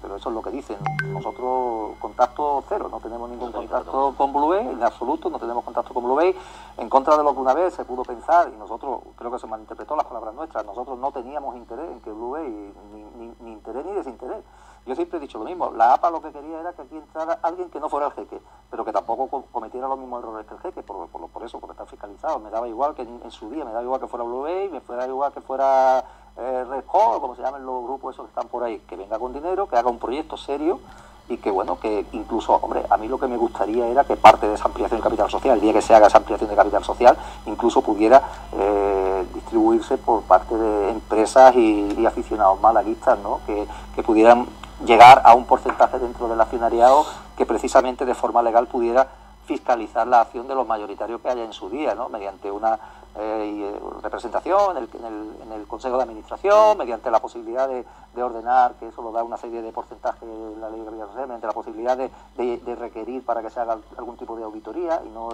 pero 0.00 0.16
eso 0.16 0.28
es 0.28 0.34
lo 0.34 0.42
que 0.42 0.50
dicen. 0.50 0.76
Nosotros 1.12 1.96
contacto 1.98 2.64
cero, 2.68 2.88
no 2.90 3.00
tenemos 3.00 3.28
ningún 3.30 3.52
contacto 3.52 4.14
con 4.16 4.32
Blue 4.32 4.48
Bay, 4.48 4.66
en 4.66 4.82
absoluto, 4.82 5.30
no 5.30 5.38
tenemos 5.38 5.64
contacto 5.64 5.92
con 5.94 6.04
Blue 6.04 6.14
Bay, 6.14 6.34
en 6.76 6.88
contra 6.88 7.16
de 7.16 7.24
lo 7.24 7.34
que 7.34 7.40
una 7.40 7.54
vez 7.54 7.74
se 7.74 7.84
pudo 7.84 8.02
pensar, 8.02 8.50
y 8.54 8.56
nosotros 8.56 9.00
creo 9.16 9.30
que 9.30 9.38
se 9.38 9.46
malinterpretó 9.46 9.96
las 9.96 10.06
palabras 10.06 10.34
nuestras, 10.34 10.64
nosotros 10.64 10.98
no 10.98 11.10
teníamos 11.12 11.56
interés 11.56 11.90
en 11.90 12.00
que 12.00 12.12
Blue 12.12 12.30
Bay, 12.30 12.74
ni, 12.92 13.34
ni, 13.40 13.52
interés 13.52 13.84
ni 13.84 13.92
desinterés. 13.92 14.44
Yo 14.88 14.94
siempre 14.94 15.18
he 15.18 15.20
dicho 15.20 15.38
lo 15.38 15.44
mismo, 15.44 15.70
la 15.76 15.92
APA 15.92 16.10
lo 16.10 16.22
que 16.22 16.32
quería 16.32 16.60
era 16.60 16.72
que 16.72 16.80
aquí 16.80 16.96
entrara 16.96 17.38
alguien 17.42 17.68
que 17.68 17.78
no 17.78 17.90
fuera 17.90 18.06
el 18.06 18.12
jeque, 18.12 18.40
pero 18.70 18.86
que 18.86 18.92
tampoco 18.92 19.44
cometiera 19.52 19.86
los 19.86 19.98
mismos 19.98 20.22
errores 20.22 20.46
que 20.46 20.54
el 20.54 20.60
jeque, 20.60 20.82
por, 20.82 21.06
por, 21.08 21.42
eso, 21.44 21.60
porque 21.60 21.72
está 21.72 21.84
fiscalizado. 21.84 22.38
Me 22.38 22.48
daba 22.48 22.66
igual 22.66 22.94
que 22.94 23.02
en, 23.02 23.30
su 23.30 23.50
día, 23.50 23.66
me 23.66 23.72
daba 23.72 23.84
igual 23.84 24.00
que 24.00 24.06
fuera 24.06 24.24
Blue 24.24 24.40
Bay, 24.40 24.70
me 24.70 24.80
fuera 24.80 25.06
igual 25.06 25.30
que 25.34 25.42
fuera 25.42 26.02
eh, 26.38 26.64
Red 26.70 26.84
como 26.86 27.36
se 27.36 27.42
llaman 27.42 27.66
los 27.66 27.84
grupos 27.84 28.14
esos 28.14 28.24
que 28.24 28.30
están 28.30 28.48
por 28.48 28.64
ahí, 28.64 28.78
que 28.88 28.96
venga 28.96 29.18
con 29.18 29.34
dinero, 29.34 29.68
que 29.68 29.76
haga 29.76 29.90
un 29.90 29.98
proyecto 29.98 30.38
serio 30.38 30.80
y 31.28 31.36
que 31.36 31.50
bueno, 31.50 31.78
que 31.78 32.06
incluso, 32.12 32.54
hombre, 32.54 32.82
a 32.88 32.96
mí 32.96 33.08
lo 33.08 33.18
que 33.18 33.26
me 33.26 33.36
gustaría 33.36 33.86
era 33.86 34.04
que 34.04 34.16
parte 34.16 34.48
de 34.48 34.54
esa 34.54 34.64
ampliación 34.64 35.00
de 35.00 35.04
capital 35.04 35.30
social, 35.30 35.56
el 35.56 35.60
día 35.60 35.74
que 35.74 35.82
se 35.82 35.94
haga 35.94 36.06
esa 36.06 36.18
ampliación 36.18 36.48
de 36.48 36.56
capital 36.56 36.82
social, 36.82 37.16
incluso 37.46 37.82
pudiera 37.82 38.22
eh, 38.52 39.26
distribuirse 39.34 39.98
por 39.98 40.22
parte 40.22 40.56
de 40.56 40.90
empresas 40.90 41.54
y, 41.54 42.06
aficionados 42.06 42.58
malaguistas, 42.60 43.18
¿no? 43.18 43.40
Que, 43.46 43.66
pudieran 44.02 44.46
llegar 44.84 45.22
a 45.24 45.34
un 45.34 45.44
porcentaje 45.44 45.98
dentro 45.98 46.28
del 46.28 46.40
accionariado 46.40 47.06
que 47.36 47.46
precisamente 47.46 48.04
de 48.04 48.14
forma 48.14 48.42
legal 48.42 48.66
pudiera 48.66 49.08
fiscalizar 49.46 50.06
la 50.06 50.20
acción 50.20 50.46
de 50.46 50.54
los 50.54 50.66
mayoritarios 50.66 51.20
que 51.20 51.30
haya 51.30 51.44
en 51.44 51.52
su 51.52 51.70
día, 51.70 51.94
¿no? 51.94 52.08
mediante 52.08 52.50
una 52.50 52.78
eh, 53.20 53.72
eh, 53.74 53.80
representación 54.00 54.76
en 54.76 54.84
el, 54.84 54.88
en, 55.42 55.52
el, 55.52 55.66
Consejo 55.66 55.96
de 55.96 56.04
Administración, 56.04 56.78
mediante 56.78 57.10
la 57.10 57.18
posibilidad 57.18 57.68
de, 57.68 57.84
ordenar, 58.22 58.74
que 58.74 58.88
eso 58.88 59.02
lo 59.02 59.12
da 59.12 59.22
una 59.22 59.36
serie 59.36 59.62
de 59.62 59.72
porcentajes 59.72 60.28
de 60.28 60.56
la 60.60 60.70
ley 60.70 60.80
de 60.80 60.90
mediante 60.90 61.46
la 61.46 61.52
posibilidad 61.52 61.96
de, 61.96 62.10
requerir 62.76 63.24
para 63.24 63.42
que 63.42 63.50
se 63.50 63.60
haga 63.60 63.78
algún 63.96 64.16
tipo 64.16 64.36
de 64.36 64.44
auditoría 64.44 65.02
y 65.04 65.08
no 65.10 65.28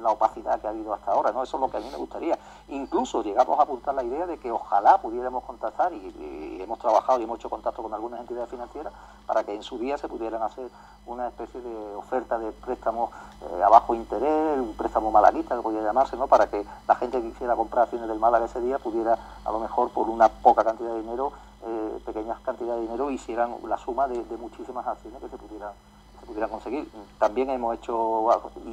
la 0.00 0.10
opacidad 0.10 0.60
que 0.60 0.66
ha 0.66 0.70
habido 0.70 0.92
hasta 0.94 1.12
ahora. 1.12 1.32
¿no? 1.32 1.42
Eso 1.42 1.56
es 1.56 1.60
lo 1.60 1.70
que 1.70 1.76
a 1.76 1.80
mí 1.80 1.88
me 1.90 1.96
gustaría. 1.96 2.38
Incluso 2.68 3.22
llegamos 3.22 3.58
a 3.58 3.62
apuntar 3.62 3.94
la 3.94 4.02
idea 4.02 4.26
de 4.26 4.38
que 4.38 4.50
ojalá 4.50 4.98
pudiéramos 4.98 5.44
contactar, 5.44 5.92
y, 5.92 6.58
hemos 6.60 6.78
trabajado 6.78 7.20
y 7.20 7.24
hemos 7.24 7.38
hecho 7.38 7.48
contacto 7.48 7.82
con 7.82 7.94
algunas 7.94 8.20
entidades 8.20 8.50
financieras, 8.50 8.92
para 9.26 9.44
que 9.44 9.54
en 9.54 9.62
su 9.62 9.78
día 9.78 9.96
se 9.96 10.08
pudieran 10.08 10.42
hacer 10.42 10.68
una 11.06 11.28
especie 11.28 11.60
de 11.60 11.94
oferta 11.94 12.38
de 12.38 12.52
préstamos 12.52 13.10
eh, 13.42 13.62
a 13.62 13.68
bajo 13.68 13.94
interés, 13.94 14.58
un 14.58 14.74
préstamo 14.74 15.10
malanista, 15.10 15.56
que 15.56 15.62
podría 15.62 15.82
llamarse, 15.82 16.16
¿no? 16.16 16.26
para 16.26 16.48
que 16.48 16.64
la 16.86 16.94
gente 16.96 17.20
que 17.20 17.27
quisiera 17.30 17.56
comprar 17.56 17.84
acciones 17.84 18.08
del 18.08 18.18
Málaga 18.18 18.46
ese 18.46 18.60
día 18.60 18.78
pudiera, 18.78 19.18
a 19.44 19.52
lo 19.52 19.58
mejor 19.58 19.90
por 19.90 20.08
una 20.08 20.28
poca 20.28 20.64
cantidad 20.64 20.90
de 20.90 21.00
dinero, 21.00 21.32
eh, 21.66 22.00
pequeñas 22.04 22.38
cantidades 22.40 22.80
de 22.80 22.86
dinero, 22.86 23.10
hicieran 23.10 23.56
la 23.66 23.78
suma 23.78 24.08
de, 24.08 24.22
muchísimas 24.36 24.86
acciones 24.86 25.20
que 25.20 25.28
se 25.28 25.36
pudieran 25.36 25.72
se 26.20 26.26
pudieran 26.26 26.50
conseguir. 26.50 26.90
También 27.18 27.48
hemos 27.50 27.76
hecho, 27.76 28.26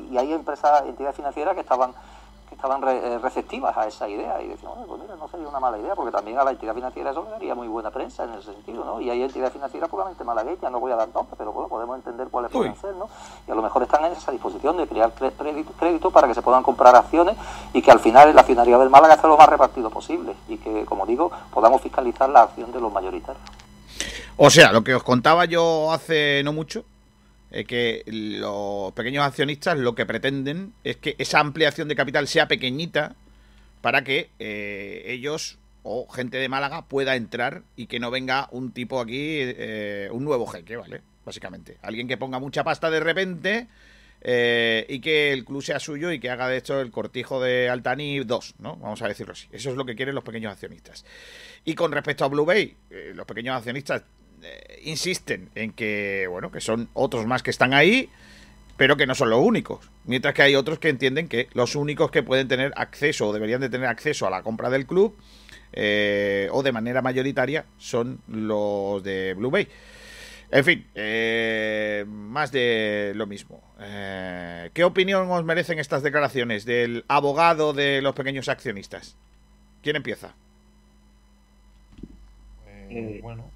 y 0.10 0.18
hay 0.18 0.34
empresas, 0.34 0.84
entidades 0.86 1.16
financieras 1.16 1.54
que 1.54 1.62
estaban 1.62 1.94
que 2.56 2.62
estaban 2.62 2.82
eh, 2.88 3.20
receptivas 3.22 3.76
a 3.78 3.88
esa 3.88 4.08
idea 4.08 4.42
y 4.42 4.48
decían, 4.48 4.72
pues 4.88 5.02
mira, 5.02 5.16
no 5.16 5.28
sería 5.28 5.48
una 5.48 5.60
mala 5.60 5.78
idea, 5.78 5.96
porque 5.96 6.12
también 6.12 6.38
a 6.40 6.44
la 6.44 6.52
entidad 6.52 6.74
financiera 6.74 7.12
eso 7.12 7.24
le 7.24 7.32
daría 7.32 7.56
muy 7.56 7.68
buena 7.68 7.92
prensa 7.92 8.24
en 8.24 8.34
ese 8.34 8.54
sentido, 8.54 8.86
¿no? 8.86 9.02
Y 9.02 9.10
hay 9.10 9.22
entidades 9.22 9.54
financieras 9.54 9.90
puramente 9.90 10.24
malagueñas, 10.24 10.72
no 10.72 10.80
voy 10.80 10.92
a 10.92 10.96
dar 10.96 11.10
nombres, 11.14 11.36
pero 11.38 11.52
bueno, 11.52 11.68
podemos 11.68 11.98
entender 11.98 12.28
cuáles 12.30 12.52
pueden 12.52 12.76
ser, 12.78 12.96
¿no? 12.96 13.10
Y 13.48 13.52
a 13.52 13.56
lo 13.56 13.62
mejor 13.62 13.84
están 13.84 14.06
en 14.06 14.14
esa 14.14 14.32
disposición 14.32 14.78
de 14.78 14.88
crear 14.88 15.12
crédito, 15.14 16.12
para 16.12 16.28
que 16.28 16.34
se 16.34 16.42
puedan 16.42 16.64
comprar 16.64 16.96
acciones 16.96 17.36
y 17.74 17.82
que 17.82 17.92
al 17.92 18.00
final 18.00 18.34
la 18.34 18.42
accionariado 18.42 18.82
del 18.82 18.90
Málaga 18.90 19.16
esté 19.16 19.28
lo 19.28 19.38
más 19.38 19.50
repartido 19.50 19.90
posible 19.90 20.36
y 20.48 20.58
que, 20.58 20.86
como 20.86 21.06
digo, 21.06 21.32
podamos 21.52 21.82
fiscalizar 21.82 22.30
la 22.30 22.44
acción 22.44 22.72
de 22.72 22.80
los 22.80 22.92
mayoritarios. 22.92 23.44
O 24.38 24.50
sea, 24.50 24.72
lo 24.72 24.84
que 24.84 24.94
os 24.94 25.04
contaba 25.04 25.46
yo 25.46 25.92
hace 25.92 26.42
no 26.44 26.54
mucho, 26.54 26.84
que 27.64 28.04
los 28.08 28.92
pequeños 28.92 29.24
accionistas 29.24 29.78
lo 29.78 29.96
que 29.96 30.06
pretenden 30.06 30.74
es 30.84 30.98
que 30.98 31.16
esa 31.18 31.40
ampliación 31.40 31.88
de 31.88 31.96
capital 31.96 32.28
sea 32.28 32.50
pequeñita 32.50 33.16
para 33.86 34.04
que 34.04 34.32
eh, 34.40 35.04
ellos 35.06 35.60
o 35.84 36.08
gente 36.10 36.40
de 36.40 36.50
Málaga 36.50 36.88
pueda 36.88 37.16
entrar 37.16 37.62
y 37.76 37.86
que 37.86 38.00
no 38.00 38.10
venga 38.10 38.48
un 38.50 38.72
tipo 38.72 39.00
aquí, 39.00 39.38
eh, 39.40 40.10
un 40.12 40.24
nuevo 40.24 40.48
jeque, 40.48 40.76
¿vale? 40.76 41.04
Básicamente. 41.24 41.78
Alguien 41.84 42.08
que 42.08 42.18
ponga 42.18 42.40
mucha 42.40 42.64
pasta 42.64 42.90
de 42.90 43.00
repente 43.00 43.68
eh, 44.22 44.88
y 44.90 45.00
que 45.02 45.32
el 45.32 45.46
club 45.46 45.62
sea 45.62 45.80
suyo 45.80 46.12
y 46.12 46.20
que 46.20 46.32
haga 46.32 46.48
de 46.48 46.58
hecho 46.58 46.82
el 46.82 46.90
cortijo 46.90 47.40
de 47.40 47.70
Altani 47.70 48.24
2, 48.24 48.56
¿no? 48.58 48.76
Vamos 48.78 49.04
a 49.04 49.08
decirlo 49.08 49.34
así. 49.34 49.48
Eso 49.52 49.70
es 49.70 49.76
lo 49.76 49.86
que 49.86 49.96
quieren 49.96 50.16
los 50.16 50.24
pequeños 50.24 50.52
accionistas. 50.52 51.06
Y 51.64 51.76
con 51.76 51.92
respecto 51.92 52.26
a 52.26 52.30
Blue 52.30 52.44
Bay, 52.46 52.76
los 53.14 53.28
pequeños 53.28 53.56
accionistas 53.56 54.02
eh, 54.44 54.82
insisten 54.84 55.50
en 55.56 55.72
que, 55.72 56.28
bueno, 56.30 56.52
que 56.52 56.62
son 56.62 56.90
otros 56.94 57.26
más 57.26 57.44
que 57.44 57.50
están 57.50 57.74
ahí, 57.74 58.10
pero 58.78 58.98
que 58.98 59.08
no 59.08 59.16
son 59.16 59.30
los 59.30 59.40
únicos. 59.40 59.90
Mientras 60.06 60.34
que 60.34 60.42
hay 60.42 60.56
otros 60.56 60.80
que 60.80 60.90
entienden 60.90 61.28
que 61.28 61.48
los 61.54 61.76
únicos 61.76 62.12
que 62.12 62.24
pueden 62.24 62.48
tener 62.48 62.74
acceso 62.76 63.28
o 63.28 63.34
deberían 63.34 63.62
de 63.62 63.70
tener 63.70 63.88
acceso 63.88 64.28
a 64.28 64.30
la 64.30 64.44
compra 64.44 64.70
del 64.70 64.86
club 64.86 65.16
eh, 65.74 66.50
o 66.52 66.64
de 66.64 66.72
manera 66.72 67.02
mayoritaria 67.02 67.66
son 67.78 68.20
los 68.28 69.04
de 69.04 69.34
Blue 69.34 69.52
Bay. 69.52 69.68
En 70.52 70.64
fin, 70.64 70.86
eh, 70.94 72.06
más 72.08 72.52
de 72.52 73.14
lo 73.16 73.26
mismo. 73.26 73.64
¿Qué 73.78 74.84
opinión 74.84 75.30
os 75.32 75.44
merecen 75.44 75.80
estas 75.80 76.04
declaraciones 76.04 76.66
del 76.66 77.04
abogado 77.08 77.74
de 77.74 78.02
los 78.02 78.14
pequeños 78.14 78.48
accionistas? 78.48 79.18
¿Quién 79.82 79.96
empieza? 79.96 80.36
bueno, 83.22 83.52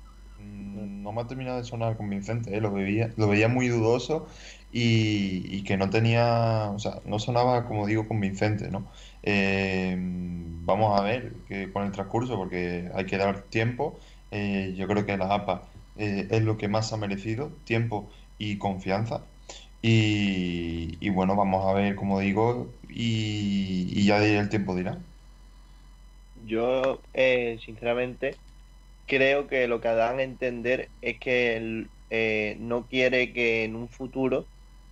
no 0.87 1.11
me 1.11 1.21
ha 1.21 1.27
terminado 1.27 1.57
de 1.57 1.63
sonar 1.63 1.97
convincente, 1.97 2.55
¿eh? 2.55 2.61
lo, 2.61 2.71
veía, 2.71 3.11
lo 3.17 3.27
veía 3.27 3.47
muy 3.47 3.67
dudoso 3.67 4.27
y, 4.71 5.63
que 5.63 5.77
no 5.77 5.89
tenía, 5.89 6.71
o 6.71 6.79
sea, 6.79 7.01
no 7.05 7.19
sonaba, 7.19 7.65
como 7.67 7.87
digo, 7.87 8.07
convincente, 8.07 8.69
¿no? 8.69 8.85
Eh, 9.23 9.95
vamos 9.97 10.99
a 10.99 11.03
ver 11.03 11.33
que, 11.47 11.71
con 11.71 11.85
el 11.85 11.91
transcurso, 11.91 12.35
porque 12.37 12.89
hay 12.93 13.05
que 13.05 13.17
dar 13.17 13.41
tiempo. 13.43 13.99
Eh, 14.31 14.73
yo 14.77 14.87
creo 14.87 15.05
que 15.05 15.17
la 15.17 15.33
APA 15.33 15.63
es 15.97 16.41
lo 16.43 16.57
que 16.57 16.67
más 16.67 16.93
ha 16.93 16.97
merecido, 16.97 17.51
tiempo 17.65 18.09
y 18.37 18.57
confianza. 18.57 19.21
Y, 19.81 21.09
bueno, 21.09 21.35
vamos 21.35 21.65
a 21.65 21.73
ver, 21.73 21.95
como 21.95 22.19
digo, 22.19 22.67
y, 22.89 23.89
y 23.91 24.05
ya 24.05 24.23
el 24.23 24.49
tiempo 24.49 24.75
dirá. 24.75 24.97
Yo, 26.45 26.99
sinceramente, 27.65 28.35
creo 29.09 29.47
que 29.47 29.67
lo 29.67 29.81
que 29.81 29.89
dan 29.89 30.19
a 30.19 30.23
entender 30.23 30.91
es 31.01 31.19
que 31.19 31.87
eh, 32.09 32.57
no 32.59 32.87
quiere 32.87 33.33
que 33.33 33.65
en 33.65 33.75
un 33.75 33.89
futuro 33.89 34.47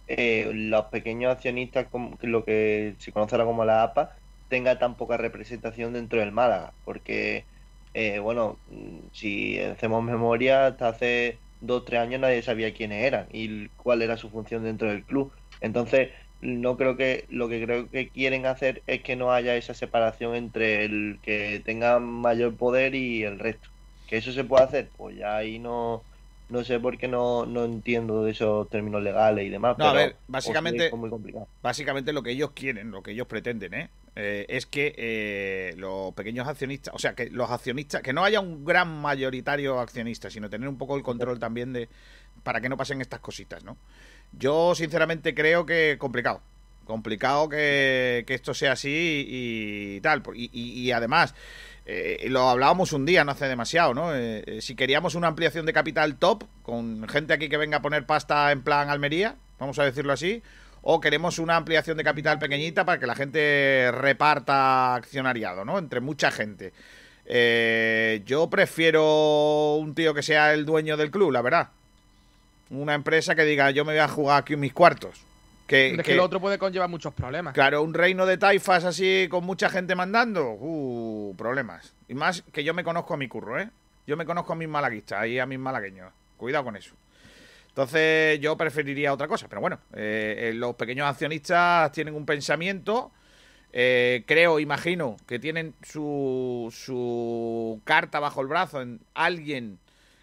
eh, 0.08 0.51
los 0.53 0.86
pequeños 0.88 1.32
accionistas, 1.34 1.88
como, 1.89 2.17
lo 2.21 2.45
que 2.45 2.95
se 2.99 3.12
conocerá 3.13 3.45
como 3.45 3.65
la 3.65 3.84
APA, 3.84 4.17
tenga 4.47 4.80
tan 4.80 4.97
poca 4.97 5.17
representación 5.17 5.93
dentro 5.93 6.19
del 6.19 6.32
Málaga. 6.32 6.75
Porque, 6.84 7.45
eh, 7.93 8.19
bueno, 8.19 8.62
si 9.13 9.60
hacemos 9.60 10.03
memoria, 10.03 10.67
hasta 10.67 10.89
hace 10.89 11.41
dos 11.60 11.82
o 11.82 11.84
tres 11.86 11.99
años 12.01 12.21
nadie 12.21 12.41
sabía 12.43 12.73
quiénes 12.73 13.03
eran 13.06 13.27
y 13.32 13.69
cuál 13.71 14.01
era 14.01 14.17
su 14.17 14.30
función 14.30 14.63
dentro 14.63 14.89
del 14.89 15.06
club. 15.06 15.34
Entonces, 15.60 16.12
no 16.39 16.77
creo 16.77 16.97
que 16.97 17.25
lo 17.30 17.49
que 17.49 17.63
creo 17.63 17.89
que 17.89 18.12
quieren 18.12 18.45
hacer 18.45 18.84
es 18.88 19.03
que 19.03 19.15
no 19.15 19.32
haya 19.34 19.56
esa 19.56 19.73
separación 19.73 20.36
entre 20.36 20.86
el 20.86 21.19
que 21.21 21.62
tenga 21.65 21.99
mayor 21.99 22.58
poder 22.58 22.95
y 22.95 23.23
el 23.23 23.39
resto. 23.39 23.69
¿Que 24.08 24.17
eso 24.17 24.32
se 24.32 24.43
puede 24.43 24.63
hacer? 24.63 24.89
Pues 24.98 25.17
ya 25.17 25.38
ahí 25.38 25.60
no, 25.60 26.02
no 26.50 26.63
sé 26.63 26.80
por 26.80 26.98
qué 26.98 27.08
no, 27.08 27.46
no 27.46 27.65
entiendo 27.65 28.24
de 28.24 28.32
esos 28.32 28.70
términos 28.70 29.04
legales 29.04 29.46
y 29.46 29.50
demás. 29.50 29.78
No, 29.78 29.86
a 29.86 29.93
ver, 29.93 30.15
básicamente, 30.28 30.91
muy 30.91 31.10
complicado. 31.10 31.48
básicamente 31.62 32.13
lo 32.13 32.24
que 32.24 32.32
ellos 32.32 32.52
quieren, 32.52 32.91
lo 32.91 33.04
que 33.04 33.12
ellos 33.12 33.28
pretenden, 33.28 33.74
¿eh? 33.74 33.89
eh 34.15 34.46
es 34.48 34.65
que 34.65 34.96
eh, 34.98 35.74
los 35.78 36.13
pequeños 36.13 36.48
accionistas, 36.48 36.93
o 36.93 37.00
sea, 37.00 37.13
que 37.13 37.30
los 37.30 37.52
accionistas, 37.52 38.02
que 38.02 38.13
no 38.13 38.24
haya 38.24 38.39
un 38.39 38.63
gran 38.63 39.02
mayoritario 39.02 39.80
accionista, 39.80 40.30
sino 40.30 40.50
tener 40.50 40.70
un 40.70 40.78
poco 40.78 40.96
el 40.96 41.04
control 41.04 41.39
también 41.39 41.74
de 41.74 41.89
para 42.43 42.62
que 42.62 42.70
no 42.70 42.78
pasen 42.78 43.02
estas 43.02 43.20
cositas, 43.20 43.63
¿no? 43.63 43.76
Yo 44.32 44.74
sinceramente 44.76 45.34
creo 45.34 45.65
que 45.65 45.98
complicado, 46.00 46.41
Complicado 46.88 47.50
que, 47.50 48.24
esto 48.26 48.54
sea 48.54 48.72
así 48.72 49.26
y, 49.28 50.00
tal. 50.00 50.24
Y, 50.34 50.89
además, 50.91 51.36
eh, 51.89 52.28
lo 52.28 52.50
hablábamos 52.50 52.91
un 52.91 53.06
día, 53.06 53.23
no 53.23 53.32
hace 53.32 53.47
demasiado, 53.47 53.93
¿no? 53.93 54.13
Eh, 54.13 54.43
eh, 54.45 54.62
si 54.62 54.76
queríamos 54.76 55.15
una 55.15 55.28
ampliación 55.28 55.65
de 55.65 55.71
capital 55.71 56.17
top, 56.17 56.43
con 56.62 57.08
gente 57.08 57.32
aquí 57.32 57.47
que 57.47 57.56
venga 57.56 57.78
a 57.78 57.82
poner 57.82 58.06
pasta 58.06 58.52
en 58.52 58.62
plan 58.62 58.89
Almería, 58.89 59.36
vamos 59.58 59.80
a 59.80 59.86
decirlo 59.86 60.12
así, 60.12 60.43
o 60.82 61.00
queremos 61.00 61.39
una 61.39 61.56
ampliación 61.56 61.95
de 61.95 62.04
capital 62.04 62.39
pequeñita 62.39 62.84
para 62.84 63.00
que 63.00 63.08
la 63.08 63.15
gente 63.15 63.89
reparta 63.93 64.95
accionariado, 64.95 65.63
¿no? 65.63 65.80
Entre 65.80 66.02
mucha 66.02 66.30
gente. 66.30 66.73
yo 68.26 68.50
prefiero 68.50 69.76
un 69.76 69.95
tío 69.95 70.13
que 70.13 70.23
sea 70.23 70.54
el 70.54 70.65
dueño 70.65 70.97
del 70.97 71.10
club, 71.10 71.32
la 71.32 71.41
verdad. 71.41 71.69
Una 72.69 72.95
empresa 72.95 73.34
que 73.34 73.45
diga, 73.45 73.71
yo 73.71 73.86
me 73.86 73.93
voy 73.93 74.02
a 74.02 74.10
jugar 74.10 74.41
aquí 74.41 74.58
mis 74.58 74.73
cuartos. 74.73 75.27
Que, 75.67 75.95
es 75.95 76.03
que, 76.03 76.13
el 76.13 76.19
otro 76.21 76.39
puede 76.39 76.58
conllevar 76.58 76.89
muchos 76.89 77.13
problemas. 77.13 77.53
Claro, 77.53 77.84
un 77.84 77.93
reino 77.93 78.25
de 78.25 78.38
taifas 78.38 78.86
así 78.86 79.27
con 79.30 79.43
mucha 79.43 79.69
gente 79.69 79.95
mandando, 79.95 80.51
uh, 80.51 81.36
problemas. 81.38 81.93
Y 82.08 82.13
más 82.13 82.41
que 82.53 82.63
yo 82.63 82.73
me 82.73 82.86
conozco 82.86 83.13
a 83.13 83.17
mi 83.17 83.27
curro, 83.27 83.60
¿eh? 83.60 83.69
Yo 84.08 84.15
me 84.15 84.25
conozco 84.25 84.53
a 84.53 84.56
mis 84.56 84.69
malaguistas 84.69 85.27
y 85.27 85.38
a 85.38 85.45
mis 85.45 85.60
malagueños. 85.60 86.13
Cuidado 86.38 86.63
con 86.63 86.77
eso. 86.77 86.95
Entonces 87.77 88.39
yo 88.39 88.58
preferiría 88.58 89.13
otra 89.13 89.27
cosa. 89.27 89.47
Pero 89.47 89.62
bueno, 89.62 89.80
eh, 89.93 90.49
eh, 90.49 90.53
los 90.56 90.75
pequeños 90.75 91.08
accionistas 91.08 91.91
tienen 91.91 92.15
un 92.15 92.25
pensamiento. 92.25 93.12
Eh, 93.71 94.23
creo, 94.25 94.60
imagino, 94.60 95.17
que 95.27 95.38
tienen 95.38 95.75
su, 95.84 96.73
su 96.75 97.80
carta 97.84 98.19
bajo 98.19 98.41
el 98.41 98.47
brazo 98.47 98.82
en 98.82 99.01
alguien 99.13 99.77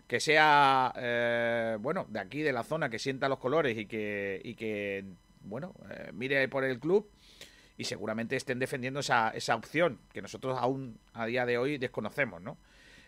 que 0.08 0.18
sea, 0.18 0.92
bueno, 1.80 2.06
de 2.08 2.18
aquí, 2.18 2.42
de 2.42 2.52
la 2.52 2.64
zona, 2.64 2.90
que 2.90 2.98
sienta 2.98 3.28
los 3.28 3.38
colores 3.38 3.78
y 3.78 3.86
que, 3.86 4.40
y 4.42 4.54
que 4.54 5.04
bueno, 5.44 5.74
eh, 5.90 6.10
mire 6.12 6.48
por 6.48 6.64
el 6.64 6.78
club 6.78 7.08
y 7.76 7.84
seguramente 7.84 8.36
estén 8.36 8.58
defendiendo 8.58 9.00
esa, 9.00 9.30
esa 9.30 9.54
opción 9.54 9.98
que 10.12 10.22
nosotros 10.22 10.56
aún 10.60 10.98
a 11.12 11.26
día 11.26 11.44
de 11.46 11.58
hoy 11.58 11.78
desconocemos, 11.78 12.40
¿no? 12.40 12.56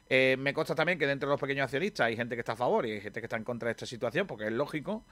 Eh, 0.09 0.37
me 0.38 0.55
consta 0.55 0.75
también 0.75 0.99
que 0.99 1.07
dentro 1.07 1.29
de 1.29 1.33
los 1.33 1.40
pequeños 1.40 1.64
accionistas 1.64 2.07
hay 2.07 2.16
gente 2.16 2.37
que 2.37 2.40
está 2.40 2.53
a 2.53 2.57
favor 2.57 2.87
y 2.87 2.92
hay 2.92 3.01
gente 3.01 3.20
que 3.20 3.27
está 3.27 3.37
en 3.37 3.44
contra 3.44 3.66
de 3.66 3.72
esta 3.72 3.87
situación, 3.87 4.27
porque 4.27 4.46
es 4.46 4.53
lógico. 4.53 5.05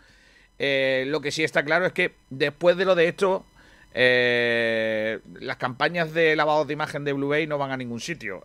Eh, 0.59 1.05
lo 1.09 1.21
que 1.21 1.33
sí 1.33 1.43
está 1.43 1.65
claro 1.65 1.87
es 1.87 1.93
que 1.93 2.15
después 2.31 2.77
de 2.77 2.85
lo 2.85 2.95
de 2.95 3.09
esto, 3.09 3.45
las 3.93 5.57
campañas 5.57 6.13
de 6.15 6.37
lavado 6.37 6.65
de 6.65 6.73
imagen 6.73 7.05
de 7.05 7.13
Blue 7.13 7.29
Bay 7.29 7.47
no 7.47 7.59
van 7.59 7.73
a 7.73 7.77
ningún 7.77 8.01
sitio. 8.01 8.43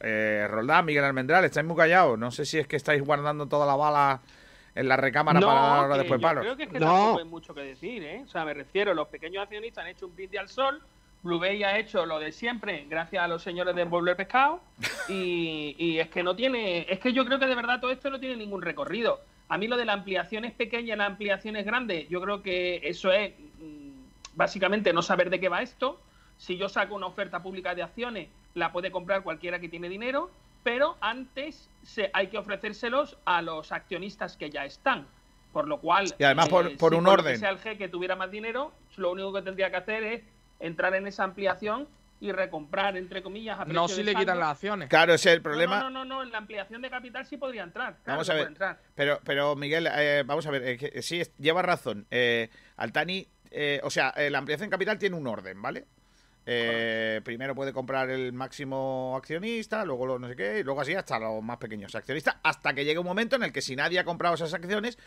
Roldán, 0.47 0.85
Miguel 0.85 1.03
Almendral, 1.03 1.45
estáis 1.45 1.65
muy 1.65 1.75
callados. 1.75 2.17
No 2.17 2.31
sé 2.31 2.45
si 2.45 2.59
es 2.59 2.67
que 2.67 2.75
estáis 2.75 3.01
guardando 3.03 3.47
toda 3.47 3.65
la 3.65 3.75
bala 3.75 4.21
en 4.75 4.87
la 4.87 4.97
recámara 4.97 5.39
para 5.39 5.75
ahora 5.75 5.97
después 5.97 6.21
palo. 6.21 6.41
Creo 6.41 6.57
que 6.57 6.63
es 6.63 6.69
que 6.69 6.79
no. 6.79 7.17
hay 7.17 7.25
mucho 7.25 7.53
que 7.53 7.61
decir, 7.61 8.03
¿eh? 8.03 8.23
O 8.25 8.27
sea, 8.27 8.45
me 8.45 8.53
refiero, 8.53 8.93
los 8.93 9.07
pequeños 9.07 9.43
accionistas 9.43 9.83
han 9.83 9.91
hecho 9.91 10.07
un 10.07 10.15
brindis 10.15 10.39
al 10.39 10.49
sol, 10.49 10.81
Blue 11.21 11.39
Bay 11.39 11.63
ha 11.63 11.77
hecho 11.77 12.05
lo 12.05 12.19
de 12.19 12.31
siempre, 12.31 12.85
gracias 12.89 13.23
a 13.23 13.27
los 13.27 13.43
señores 13.43 13.75
de 13.75 13.81
Envolver 13.81 14.15
Pescado, 14.15 14.61
y, 15.09 15.75
y, 15.77 15.99
es 15.99 16.09
que 16.09 16.23
no 16.23 16.35
tiene, 16.35 16.85
es 16.89 16.99
que 16.99 17.13
yo 17.13 17.25
creo 17.25 17.39
que 17.39 17.47
de 17.47 17.55
verdad 17.55 17.79
todo 17.79 17.91
esto 17.91 18.09
no 18.09 18.19
tiene 18.19 18.37
ningún 18.37 18.61
recorrido. 18.61 19.19
A 19.49 19.57
mí 19.57 19.67
lo 19.67 19.77
de 19.77 19.85
la 19.85 19.93
ampliación 19.93 20.45
es 20.45 20.53
pequeña, 20.53 20.95
la 20.95 21.07
ampliación 21.07 21.55
es 21.55 21.65
grande, 21.65 22.07
yo 22.09 22.21
creo 22.21 22.41
que 22.43 22.81
eso 22.83 23.11
es 23.11 23.33
mm, 23.59 24.35
básicamente 24.35 24.93
no 24.93 25.01
saber 25.01 25.29
de 25.29 25.39
qué 25.39 25.49
va 25.49 25.61
esto. 25.61 25.99
Si 26.37 26.55
yo 26.55 26.69
saco 26.69 26.95
una 26.95 27.07
oferta 27.07 27.43
pública 27.43 27.75
de 27.75 27.83
acciones, 27.83 28.29
la 28.53 28.71
puede 28.71 28.91
comprar 28.91 29.23
cualquiera 29.23 29.59
que 29.59 29.67
tiene 29.67 29.89
dinero 29.89 30.29
pero 30.63 30.97
antes 31.01 31.69
se, 31.83 32.09
hay 32.13 32.27
que 32.27 32.37
ofrecérselos 32.37 33.17
a 33.25 33.41
los 33.41 33.71
accionistas 33.71 34.37
que 34.37 34.49
ya 34.49 34.65
están. 34.65 35.07
Por 35.51 35.67
lo 35.67 35.79
cual, 35.79 36.13
y 36.19 36.23
además 36.23 36.47
por, 36.47 36.67
eh, 36.67 36.75
por 36.77 36.93
un 36.93 37.07
orden. 37.07 37.33
Si 37.33 37.39
sea 37.39 37.49
el 37.49 37.59
G 37.59 37.75
que 37.75 37.89
tuviera 37.89 38.15
más 38.15 38.29
dinero, 38.29 38.71
lo 38.97 39.11
único 39.11 39.33
que 39.33 39.41
tendría 39.41 39.71
que 39.71 39.77
hacer 39.77 40.03
es 40.03 40.21
entrar 40.59 40.93
en 40.93 41.07
esa 41.07 41.23
ampliación 41.23 41.87
y 42.19 42.31
recomprar, 42.31 42.97
entre 42.97 43.23
comillas, 43.23 43.59
a 43.59 43.65
No 43.65 43.87
si 43.87 44.03
le 44.03 44.13
quitan 44.13 44.37
las 44.37 44.49
acciones. 44.49 44.89
Claro, 44.89 45.13
ese 45.13 45.29
es 45.29 45.35
el 45.37 45.41
problema. 45.41 45.79
No, 45.79 45.89
no, 45.89 46.05
no, 46.05 46.21
en 46.21 46.31
la 46.31 46.37
ampliación 46.37 46.81
de 46.81 46.89
capital 46.91 47.25
sí 47.25 47.37
podría 47.37 47.63
entrar. 47.63 47.97
vamos 48.05 48.29
a 48.29 48.33
ver. 48.35 48.53
Pero, 48.93 49.19
pero 49.23 49.55
Miguel, 49.55 49.89
eh, 49.91 50.23
vamos 50.23 50.45
a 50.45 50.51
ver, 50.51 51.01
sí, 51.01 51.23
lleva 51.39 51.63
razón. 51.63 52.05
Eh, 52.11 52.49
Altani, 52.77 53.27
o 53.81 53.89
sea, 53.89 54.13
la 54.29 54.37
ampliación 54.37 54.69
de 54.69 54.71
capital 54.71 54.99
tiene 54.99 55.15
un 55.15 55.25
orden, 55.25 55.59
¿vale? 55.61 55.85
Eh, 56.51 57.21
primero 57.23 57.53
puede 57.53 57.71
comprar 57.71 58.09
el 58.09 58.33
máximo 58.33 59.13
accionista, 59.15 59.85
luego 59.85 60.07
lo 60.07 60.17
no 60.17 60.27
sé 60.27 60.35
qué, 60.35 60.59
y 60.59 60.63
luego 60.63 60.81
así 60.81 60.95
hasta 60.95 61.19
los 61.19 61.43
más 61.43 61.57
pequeños 61.57 61.93
accionistas, 61.93 62.37
hasta 62.41 62.73
que 62.73 62.83
llegue 62.85 62.97
un 62.97 63.05
momento 63.05 63.35
en 63.35 63.43
el 63.43 63.51
que 63.51 63.61
si 63.61 63.75
nadie 63.75 63.99
ha 63.99 64.03
comprado 64.03 64.33
esas 64.33 64.51
acciones, 64.55 64.97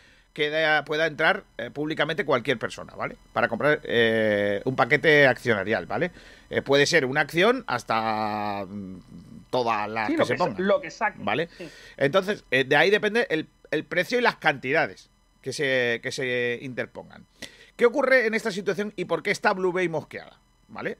pueda 0.85 1.05
entrar 1.05 1.43
eh, 1.57 1.69
públicamente 1.69 2.23
cualquier 2.23 2.57
persona, 2.57 2.95
¿vale? 2.95 3.17
Para 3.33 3.49
comprar 3.49 3.81
eh, 3.83 4.61
un 4.63 4.77
paquete 4.77 5.27
accionarial, 5.27 5.85
¿vale? 5.85 6.11
puede 6.63 6.85
ser 6.85 7.03
una 7.03 7.21
acción 7.21 7.63
hasta 7.67 8.63
mm, 8.65 8.99
todas 9.49 9.89
las 9.89 10.11
que, 10.11 10.23
se 10.23 10.35
pongan. 10.35 10.65
Lo 10.65 10.79
que 10.79 10.91
¿Vale? 11.17 11.49
Entonces, 11.97 12.45
de 12.51 12.75
ahí 12.75 12.89
depende 12.89 13.27
el, 13.29 13.49
el, 13.71 13.83
precio 13.83 14.19
y 14.19 14.21
las 14.21 14.35
cantidades 14.35 15.09
que 15.41 15.51
se, 15.51 15.99
que 16.01 16.11
se 16.11 16.59
interpongan. 16.61 17.25
¿Qué 17.75 17.85
ocurre 17.85 18.27
en 18.27 18.33
esta 18.33 18.51
situación 18.51 18.93
y 18.95 19.05
por 19.05 19.23
qué 19.23 19.31
está 19.31 19.51
Blue 19.53 19.73
Bay 19.73 19.89
mosqueada? 19.89 20.39
¿Vale? 20.67 20.99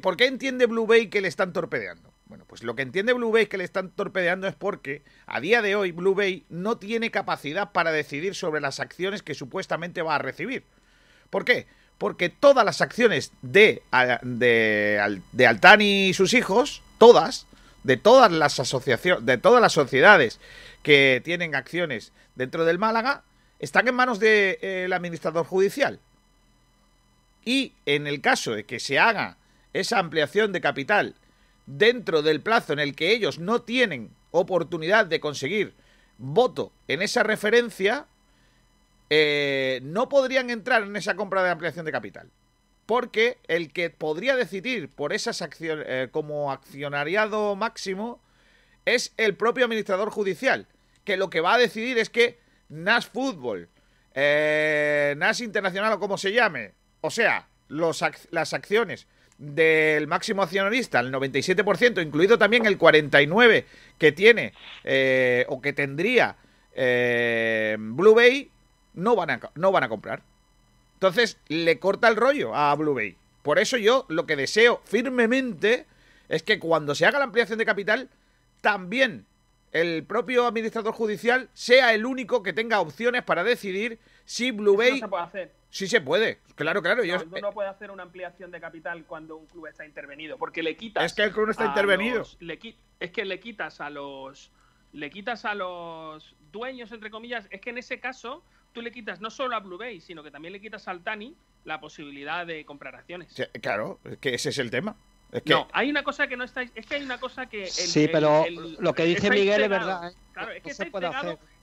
¿Por 0.00 0.16
qué 0.16 0.26
entiende 0.26 0.66
Blue 0.66 0.86
Bay 0.86 1.08
que 1.08 1.20
le 1.20 1.28
están 1.28 1.52
torpedeando? 1.52 2.12
Bueno, 2.26 2.44
pues 2.46 2.62
lo 2.62 2.74
que 2.74 2.82
entiende 2.82 3.12
Blue 3.12 3.30
Bay 3.30 3.46
que 3.46 3.58
le 3.58 3.64
están 3.64 3.90
torpedeando 3.90 4.48
es 4.48 4.54
porque 4.54 5.02
a 5.26 5.40
día 5.40 5.60
de 5.60 5.76
hoy 5.76 5.92
Blue 5.92 6.14
Bay 6.14 6.44
no 6.48 6.78
tiene 6.78 7.10
capacidad 7.10 7.72
para 7.72 7.92
decidir 7.92 8.34
sobre 8.34 8.60
las 8.60 8.80
acciones 8.80 9.22
que 9.22 9.34
supuestamente 9.34 10.02
va 10.02 10.14
a 10.14 10.18
recibir. 10.18 10.64
¿Por 11.28 11.44
qué? 11.44 11.66
Porque 11.98 12.30
todas 12.30 12.64
las 12.64 12.80
acciones 12.80 13.32
de, 13.42 13.82
de, 14.22 15.46
Altani 15.46 16.08
y 16.08 16.14
sus 16.14 16.32
hijos, 16.32 16.82
todas, 16.98 17.46
de 17.82 17.98
todas 17.98 18.32
las 18.32 18.58
asociaciones, 18.58 19.26
de 19.26 19.36
todas 19.36 19.60
las 19.60 19.72
sociedades 19.72 20.40
que 20.82 21.20
tienen 21.24 21.54
acciones 21.54 22.12
dentro 22.34 22.64
del 22.64 22.78
Málaga, 22.78 23.22
están 23.58 23.86
en 23.86 23.94
manos 23.94 24.18
del 24.18 24.92
administrador 24.92 25.44
judicial. 25.46 26.00
Y 27.44 27.72
en 27.84 28.06
el 28.06 28.22
caso 28.22 28.54
de 28.54 28.64
que 28.64 28.80
se 28.80 28.98
haga 28.98 29.36
esa 29.74 29.98
ampliación 29.98 30.52
de 30.52 30.62
capital 30.62 31.14
dentro 31.66 32.22
del 32.22 32.40
plazo 32.40 32.72
en 32.72 32.78
el 32.78 32.94
que 32.94 33.12
ellos 33.12 33.38
no 33.38 33.62
tienen 33.62 34.10
oportunidad 34.30 35.06
de 35.06 35.20
conseguir 35.20 35.74
voto 36.18 36.72
en 36.88 37.02
esa 37.02 37.22
referencia, 37.22 38.06
eh, 39.10 39.80
no 39.82 40.08
podrían 40.08 40.50
entrar 40.50 40.82
en 40.82 40.96
esa 40.96 41.16
compra 41.16 41.42
de 41.42 41.50
ampliación 41.50 41.84
de 41.84 41.92
capital. 41.92 42.30
Porque 42.86 43.38
el 43.48 43.72
que 43.72 43.90
podría 43.90 44.36
decidir 44.36 44.88
por 44.90 45.12
esas 45.12 45.42
acciones 45.42 45.86
eh, 45.88 46.08
como 46.10 46.52
accionariado 46.52 47.56
máximo 47.56 48.20
es 48.84 49.12
el 49.16 49.34
propio 49.34 49.64
administrador 49.64 50.10
judicial, 50.10 50.66
que 51.04 51.16
lo 51.16 51.30
que 51.30 51.40
va 51.40 51.54
a 51.54 51.58
decidir 51.58 51.98
es 51.98 52.10
que 52.10 52.38
NAS 52.68 53.06
Fútbol, 53.06 53.68
eh, 54.14 55.14
NAS 55.16 55.40
Internacional 55.40 55.94
o 55.94 55.98
como 55.98 56.18
se 56.18 56.32
llame, 56.32 56.72
o 57.00 57.10
sea, 57.10 57.48
las 57.68 58.52
acciones 58.52 59.06
del 59.38 60.06
máximo 60.06 60.42
accionista, 60.42 61.00
el 61.00 61.12
97%, 61.12 62.02
incluido 62.04 62.38
también 62.38 62.66
el 62.66 62.78
49% 62.78 63.64
que 63.98 64.12
tiene 64.12 64.52
eh, 64.84 65.44
o 65.48 65.60
que 65.60 65.72
tendría 65.72 66.36
eh, 66.74 67.76
Blue 67.78 68.14
Bay, 68.14 68.50
no 68.94 69.16
van, 69.16 69.30
a, 69.30 69.40
no 69.54 69.72
van 69.72 69.84
a 69.84 69.88
comprar. 69.88 70.22
Entonces 70.94 71.38
le 71.48 71.78
corta 71.78 72.08
el 72.08 72.16
rollo 72.16 72.54
a 72.54 72.74
Blue 72.74 72.94
Bay. 72.94 73.16
Por 73.42 73.58
eso 73.58 73.76
yo 73.76 74.06
lo 74.08 74.26
que 74.26 74.36
deseo 74.36 74.80
firmemente 74.84 75.86
es 76.28 76.42
que 76.42 76.58
cuando 76.58 76.94
se 76.94 77.04
haga 77.04 77.18
la 77.18 77.26
ampliación 77.26 77.58
de 77.58 77.66
capital, 77.66 78.08
también 78.60 79.26
el 79.72 80.04
propio 80.04 80.46
administrador 80.46 80.94
judicial 80.94 81.50
sea 81.52 81.92
el 81.92 82.06
único 82.06 82.42
que 82.42 82.52
tenga 82.52 82.80
opciones 82.80 83.22
para 83.24 83.44
decidir 83.44 83.98
si 84.24 84.52
Blue 84.52 84.76
Bay... 84.76 85.00
se 85.00 85.08
puede 85.08 85.24
hacer. 85.24 85.52
Sí 85.74 85.88
se 85.88 86.00
puede, 86.00 86.38
claro, 86.54 86.80
claro. 86.82 87.02
No, 87.02 87.04
yo... 87.04 87.40
no 87.40 87.50
puede 87.50 87.68
hacer 87.68 87.90
una 87.90 88.04
ampliación 88.04 88.52
de 88.52 88.60
capital 88.60 89.04
cuando 89.06 89.36
un 89.36 89.46
club 89.46 89.66
está 89.66 89.84
intervenido, 89.84 90.38
porque 90.38 90.62
le 90.62 90.76
quitas. 90.76 91.04
Es 91.04 91.14
que 91.14 91.24
el 91.24 91.32
club 91.32 91.46
no 91.46 91.50
está 91.50 91.66
intervenido. 91.66 92.24
es 93.00 93.10
que 93.10 93.24
le 93.24 93.40
quitas 93.40 93.80
a 93.80 93.90
los, 93.90 94.52
le 94.92 95.10
quitas 95.10 95.44
a 95.44 95.56
los 95.56 96.36
dueños 96.52 96.92
entre 96.92 97.10
comillas. 97.10 97.48
Es 97.50 97.60
que 97.60 97.70
en 97.70 97.78
ese 97.78 97.98
caso 97.98 98.44
tú 98.72 98.82
le 98.82 98.92
quitas 98.92 99.20
no 99.20 99.30
solo 99.30 99.56
a 99.56 99.58
Blue 99.58 99.76
Bay, 99.76 100.00
sino 100.00 100.22
que 100.22 100.30
también 100.30 100.52
le 100.52 100.60
quitas 100.60 100.86
al 100.86 101.02
Tani 101.02 101.34
la 101.64 101.80
posibilidad 101.80 102.46
de 102.46 102.64
comprar 102.64 102.94
acciones. 102.94 103.34
claro, 103.60 103.98
es 104.04 104.18
que 104.18 104.32
ese 104.32 104.50
es 104.50 104.58
el 104.58 104.70
tema. 104.70 104.94
Es 105.34 105.42
que... 105.42 105.52
No, 105.52 105.66
hay 105.72 105.90
una 105.90 106.04
cosa 106.04 106.28
que 106.28 106.36
no 106.36 106.44
estáis. 106.44 106.70
Es 106.76 106.86
que 106.86 106.94
hay 106.94 107.02
una 107.02 107.18
cosa 107.18 107.46
que. 107.46 107.66
sí, 107.66 108.08
pero 108.10 108.46
lo 108.78 108.94
que 108.94 109.04
dice 109.04 109.28
Miguel 109.28 109.62
es 109.62 109.68
verdad. 109.68 110.08
¿eh? 110.08 110.16
Claro, 110.32 110.52
es 110.52 110.62
que 110.62 110.70
estáis, 110.70 110.92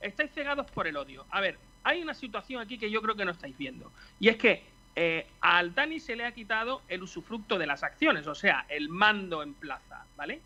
estáis 0.01 0.31
cegados 0.33 0.69
por 0.71 0.87
el 0.87 0.97
odio. 0.97 1.25
A 1.31 1.39
ver, 1.39 1.57
hay 1.83 2.01
una 2.01 2.13
situación 2.13 2.61
aquí 2.61 2.77
que 2.77 2.91
yo 2.91 3.01
creo 3.01 3.15
que 3.15 3.23
no 3.23 3.31
estáis 3.31 3.57
viendo. 3.57 3.89
Y 4.19 4.27
es 4.27 4.35
que 4.35 4.65
eh, 4.97 5.25
a 5.39 5.59
Altani 5.59 6.01
se 6.01 6.17
le 6.17 6.25
ha 6.25 6.33
quitado 6.33 6.81
el 6.89 7.01
usufructo 7.01 7.57
de 7.57 7.65
las 7.65 7.81
acciones, 7.81 8.27
o 8.27 8.35
sea, 8.35 8.65
el 8.67 8.89
mando 8.89 9.41
en 9.41 9.53
plaza, 9.53 10.03
¿vale? 10.17 10.41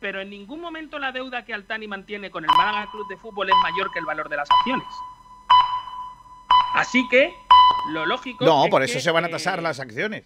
Pero 0.00 0.20
en 0.20 0.30
ningún 0.30 0.60
momento 0.60 0.98
la 0.98 1.12
deuda 1.12 1.44
que 1.44 1.54
Altani 1.54 1.86
mantiene 1.86 2.28
con 2.28 2.42
el 2.42 2.50
Málaga 2.56 2.90
Club 2.90 3.06
de 3.08 3.16
Fútbol 3.16 3.50
es 3.50 3.56
mayor 3.62 3.92
que 3.92 4.00
el 4.00 4.04
valor 4.04 4.28
de 4.28 4.36
las 4.36 4.50
acciones. 4.50 4.88
Así 6.74 7.06
que 7.08 7.32
lo 7.92 8.04
lógico. 8.04 8.44
No, 8.44 8.66
por 8.68 8.82
eso 8.82 8.98
se 8.98 9.12
van 9.12 9.26
a 9.26 9.28
tasar 9.28 9.62
las 9.62 9.78
acciones. 9.78 10.24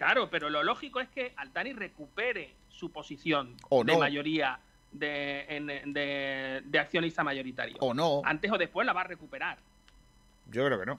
Claro, 0.00 0.30
pero 0.30 0.48
lo 0.48 0.62
lógico 0.62 0.98
es 0.98 1.10
que 1.10 1.34
Altani 1.36 1.74
recupere 1.74 2.54
su 2.70 2.90
posición 2.90 3.54
O 3.68 3.84
de 3.84 3.98
mayoría 3.98 4.58
de, 4.90 5.44
en- 5.46 5.92
de- 5.92 6.62
de 6.64 6.78
accionista 6.78 7.22
mayoritario. 7.22 7.76
O 7.80 7.92
no. 7.92 8.22
Antes 8.24 8.50
o 8.50 8.56
después 8.56 8.86
la 8.86 8.94
va 8.94 9.02
a 9.02 9.04
recuperar. 9.04 9.58
Yo 10.50 10.64
creo 10.64 10.80
que 10.80 10.86
no. 10.86 10.98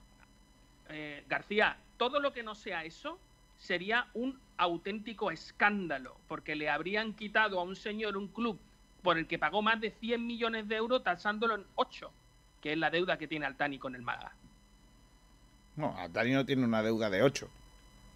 Eh, 0.90 1.24
García, 1.28 1.78
todo 1.98 2.20
lo 2.20 2.32
que 2.32 2.44
no 2.44 2.54
sea 2.54 2.84
eso 2.86 3.18
sería 3.58 4.06
un 4.14 4.40
auténtico 4.58 5.32
escándalo, 5.32 6.16
porque 6.28 6.56
le 6.56 6.70
habrían 6.70 7.14
quitado 7.14 7.60
a 7.60 7.64
un 7.64 7.76
señor 7.76 8.18
un 8.18 8.28
club 8.28 8.60
por 9.02 9.18
el 9.18 9.26
que 9.26 9.40
pagó 9.40 9.64
más 9.64 9.82
de 9.82 9.90
100 9.90 10.28
millones 10.28 10.68
de 10.68 10.76
euros 10.76 11.04
tasándolo 11.04 11.56
en 11.56 11.66
8, 11.74 12.12
que 12.62 12.74
es 12.74 12.78
la 12.78 12.92
deuda 12.92 13.18
que 13.18 13.28
tiene 13.28 13.48
Altani 13.48 13.80
con 13.80 13.96
el 13.96 14.04
Málaga. 14.04 14.34
No, 15.76 15.98
Altani 15.98 16.34
no 16.34 16.46
tiene 16.46 16.66
una 16.66 16.84
deuda 16.84 17.10
de 17.10 17.24
8. 17.24 17.50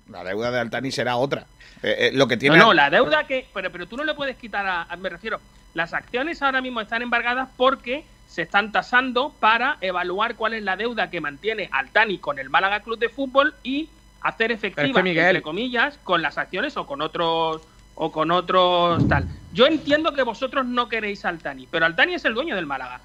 La 0.09 0.23
deuda 0.23 0.51
de 0.51 0.59
Altani 0.59 0.91
será 0.91 1.15
otra. 1.17 1.45
Eh, 1.81 1.95
eh, 1.99 2.11
lo 2.13 2.27
que 2.27 2.37
tiene. 2.37 2.57
No, 2.57 2.65
no, 2.65 2.73
la 2.73 2.89
deuda 2.89 3.25
que. 3.25 3.47
Pero, 3.53 3.71
pero 3.71 3.87
tú 3.87 3.97
no 3.97 4.03
le 4.03 4.13
puedes 4.13 4.37
quitar 4.37 4.65
a, 4.65 4.83
a- 4.83 4.95
Me 4.97 5.09
refiero. 5.09 5.39
Las 5.73 5.93
acciones 5.93 6.41
ahora 6.41 6.61
mismo 6.61 6.79
están 6.79 7.01
embargadas 7.01 7.49
porque 7.57 8.05
se 8.27 8.43
están 8.43 8.71
tasando 8.71 9.33
para 9.39 9.77
evaluar 9.81 10.35
cuál 10.35 10.53
es 10.53 10.63
la 10.63 10.75
deuda 10.77 11.09
que 11.09 11.19
mantiene 11.21 11.69
Altani 11.71 12.17
con 12.17 12.39
el 12.39 12.49
Málaga 12.49 12.79
Club 12.81 12.97
de 12.97 13.09
Fútbol 13.09 13.53
y 13.63 13.89
hacer 14.21 14.51
efectiva, 14.51 15.01
Miguel- 15.01 15.25
entre 15.27 15.41
comillas, 15.41 15.99
con 16.03 16.21
las 16.21 16.37
acciones 16.37 16.77
o 16.77 16.85
con 16.87 17.01
otros 17.01 17.61
o 17.95 18.11
con 18.11 18.31
otros 18.31 19.07
tal. 19.07 19.25
Yo 19.53 19.67
entiendo 19.67 20.13
que 20.13 20.23
vosotros 20.23 20.65
no 20.65 20.87
queréis 20.89 21.23
a 21.25 21.29
Altani, 21.29 21.67
pero 21.69 21.85
Altani 21.85 22.13
es 22.15 22.25
el 22.25 22.33
dueño 22.33 22.55
del 22.55 22.65
Málaga. 22.65 22.99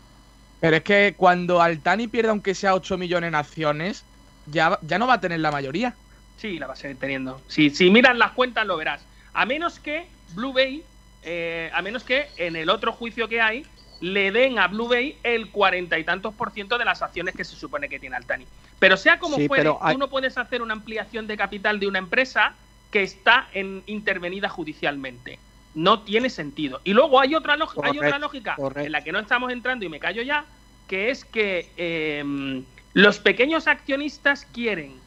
Pero 0.61 0.77
es 0.77 0.83
que 0.83 1.15
cuando 1.17 1.61
Altani 1.63 2.07
pierda 2.09 2.31
aunque 2.31 2.55
sea 2.55 2.75
8 2.75 2.97
millones 2.99 3.29
en 3.29 3.35
acciones, 3.35 4.05
ya, 4.47 4.79
ya 4.83 4.99
no 4.99 5.07
va 5.07 5.15
a 5.15 5.21
tener 5.21 5.41
la 5.41 5.51
mayoría. 5.51 5.95
Sí, 6.41 6.59
la 6.59 6.67
va 6.67 6.73
a 6.73 6.77
seguir 6.77 6.97
teniendo. 6.99 7.41
Si, 7.49 7.71
si 7.71 7.91
miras 7.91 8.17
las 8.17 8.33
cuentas 8.33 8.67
lo 8.67 8.77
verás. 8.77 9.05
A 9.35 9.45
menos 9.45 9.79
que 9.79 10.07
Blue 10.35 10.53
Bay, 10.53 10.83
eh, 11.23 11.71
a 11.75 11.83
menos 11.83 12.03
que 12.03 12.29
en 12.39 12.57
el 12.57 12.71
otro 12.71 12.93
juicio 12.93 13.29
que 13.29 13.41
hay, 13.41 13.67
le 14.01 14.33
den 14.33 14.59
a 14.59 14.67
Blue 14.69 14.89
Bay 14.89 15.19
el 15.23 15.51
cuarenta 15.51 15.99
y 15.99 16.05
tantos 16.05 16.33
por 16.35 16.51
ciento 16.53 16.79
de 16.79 16.87
las 16.87 17.03
acciones 17.03 17.35
que 17.35 17.45
se 17.45 17.55
supone 17.57 17.89
que 17.89 17.99
tiene 17.99 18.17
Altani. 18.17 18.47
Pero 18.79 18.97
sea 18.97 19.19
como 19.19 19.37
Sí, 19.37 19.47
fuere, 19.47 19.71
hay- 19.83 19.95
tú 19.95 19.99
no 19.99 20.09
puedes 20.09 20.39
hacer 20.39 20.63
una 20.63 20.73
ampliación 20.73 21.27
de 21.27 21.37
capital 21.37 21.79
de 21.79 21.87
una 21.87 21.99
empresa 21.99 22.55
que 22.91 23.03
está 23.03 23.49
en, 23.53 23.83
intervenida 23.87 24.49
judicialmente. 24.49 25.39
No 25.75 26.01
tiene 26.01 26.31
sentido. 26.31 26.81
Y 26.83 26.95
luego 26.95 27.21
hay 27.21 27.35
otra, 27.35 27.57
log- 27.57 27.79
hay 27.85 27.99
otra 27.99 28.19
lógica 28.19 28.57
en 28.87 28.91
la 28.93 29.05
que 29.05 29.13
no 29.13 29.19
estamos 29.21 29.53
entrando 29.53 29.85
y 29.85 29.89
me 29.91 30.01
callo 30.01 30.23
ya, 30.23 30.47
que 30.89 31.11
es 31.11 31.25
que 31.27 31.69
eh, 31.77 32.63
los 32.95 33.19
pequeños 33.21 33.69
accionistas 33.69 34.47
quieren 34.47 35.00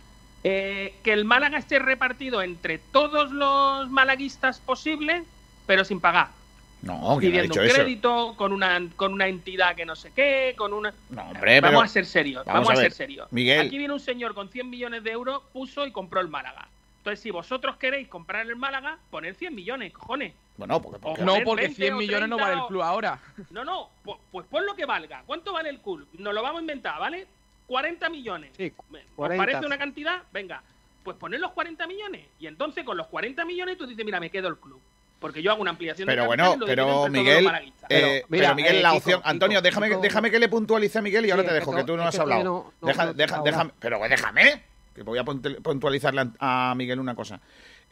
eh, 0.44 0.96
que 1.04 1.14
el 1.14 1.26
Málaga 1.26 1.58
esté 1.58 1.80
repartido 1.80 2.42
entre 2.42 2.78
todos 2.78 3.32
los 3.32 3.90
malaguistas 3.90 4.60
posibles, 4.60 5.24
pero 5.66 5.86
sin 5.86 6.00
pagar. 6.00 6.30
No, 6.82 7.00
¿quién 7.00 7.08
ha 7.12 7.18
pidiendo 7.20 7.42
dicho 7.44 7.60
un 7.62 7.66
eso? 7.68 7.76
crédito, 7.76 8.34
con 8.36 8.52
una, 8.52 8.82
con 8.98 9.14
una 9.14 9.28
entidad 9.28 9.74
que 9.76 9.86
no 9.86 9.96
sé 9.96 10.12
qué, 10.14 10.54
con 10.58 10.74
una... 10.74 10.94
No, 11.12 11.22
hombre, 11.30 11.62
vamos 11.62 11.76
pero- 11.78 11.82
a 11.86 11.88
ser 11.88 12.06
serios, 12.06 12.44
vamos 12.46 12.68
vamos, 12.68 12.80
a 12.80 12.82
ser 12.84 12.92
serios. 12.92 13.32
Miguel. 13.32 13.68
Aquí 13.68 13.78
viene 13.78 13.94
un 13.94 14.02
señor 14.02 14.34
con 14.34 14.50
100 14.50 14.70
millones 14.70 15.02
de 15.04 15.12
euros, 15.12 15.42
puso 15.54 15.88
y 15.88 15.92
compró 15.94 16.20
el 16.20 16.28
Málaga. 16.28 16.68
Entonces, 16.98 17.22
si 17.22 17.32
vosotros 17.32 17.78
queréis 17.78 18.10
comprar 18.10 18.46
el 18.46 18.56
Málaga, 18.58 18.98
poned 19.12 19.34
100 19.36 19.56
millones, 19.56 19.94
cojones. 19.94 20.34
Bueno, 20.58 20.82
porque, 20.82 21.00
O 21.04 21.18
No, 21.24 21.36
porque 21.46 21.64
20 21.68 21.76
100 21.76 21.94
o 21.94 21.98
millones 21.98 22.30
no 22.30 22.36
30 22.36 22.50
vale 22.52 22.62
el 22.62 22.68
club 22.68 22.82
ahora. 22.82 23.20
No, 23.50 23.64
no, 23.64 23.90
pu- 24.06 24.18
pues 24.32 24.46
pon 24.48 24.66
lo 24.66 24.76
que 24.76 24.86
valga. 24.86 25.24
¿Cuánto 25.26 25.54
vale 25.54 25.70
el 25.70 25.80
club? 25.80 26.06
Nos 26.18 26.34
lo 26.34 26.42
vamos 26.42 26.60
a 26.60 26.62
inventar, 26.62 27.00
¿vale? 27.00 27.28
40 27.68 28.10
millones. 28.10 28.52
Sí, 28.58 28.74
¿Os 28.78 28.86
40. 29.16 29.44
parece 29.46 29.66
una 29.66 29.78
cantidad? 29.78 30.24
Venga, 30.32 30.62
pues 31.04 31.18
poner 31.18 31.40
los 31.40 31.52
40 31.52 31.86
millones. 31.88 32.26
Y 32.40 32.48
entonces 32.48 32.84
con 32.84 32.98
los 32.98 33.08
40 33.08 33.46
millones 33.46 33.78
tú 33.78 33.86
dices, 33.88 34.06
mira, 34.06 34.20
me 34.20 34.30
quedo 34.30 34.48
el 34.48 34.58
club. 34.58 34.80
Porque 35.20 35.42
yo 35.42 35.52
hago 35.52 35.62
una 35.62 35.72
ampliación 35.72 36.06
Pero 36.06 36.24
de 36.24 36.28
bueno, 36.28 36.56
pero 36.66 36.86
los 36.86 37.10
Miguel, 37.10 37.48
eh, 37.48 37.72
Pero, 37.88 38.08
mira, 38.28 38.48
pero 38.48 38.56
Miguel, 38.56 38.76
eh, 38.76 38.82
la 38.82 38.90
Kiko, 38.90 38.98
opción. 38.98 39.20
Kiko, 39.22 39.30
Antonio, 39.30 39.62
déjame, 39.62 39.88
Kiko. 39.88 40.02
déjame 40.02 40.32
que 40.32 40.40
le 40.40 40.50
puntualice 40.50 40.98
a 41.00 41.02
Miguel 41.02 41.26
y 41.26 41.32
ahora 41.32 41.44
Sí, 41.44 41.48
te 41.50 41.54
dejo, 41.56 41.74
que 41.76 41.84
tú 41.86 41.96
no 41.96 42.04
has 42.04 42.20
hablado. 42.20 42.44
no- 42.44 42.74
no- 42.82 42.88
Deja- 42.88 43.06
no- 43.06 43.14
deja- 43.14 43.36
ahora. 43.38 43.52
déjame, 43.52 43.72
pero 43.80 44.00
déjame, 44.10 44.64
que 44.94 45.02
voy 45.04 45.18
a 45.20 45.24
puntu- 45.24 45.62
puntualizarle 45.62 46.26
a 46.40 46.74
Miguel 46.76 47.00
una 47.00 47.16
cosa. 47.16 47.40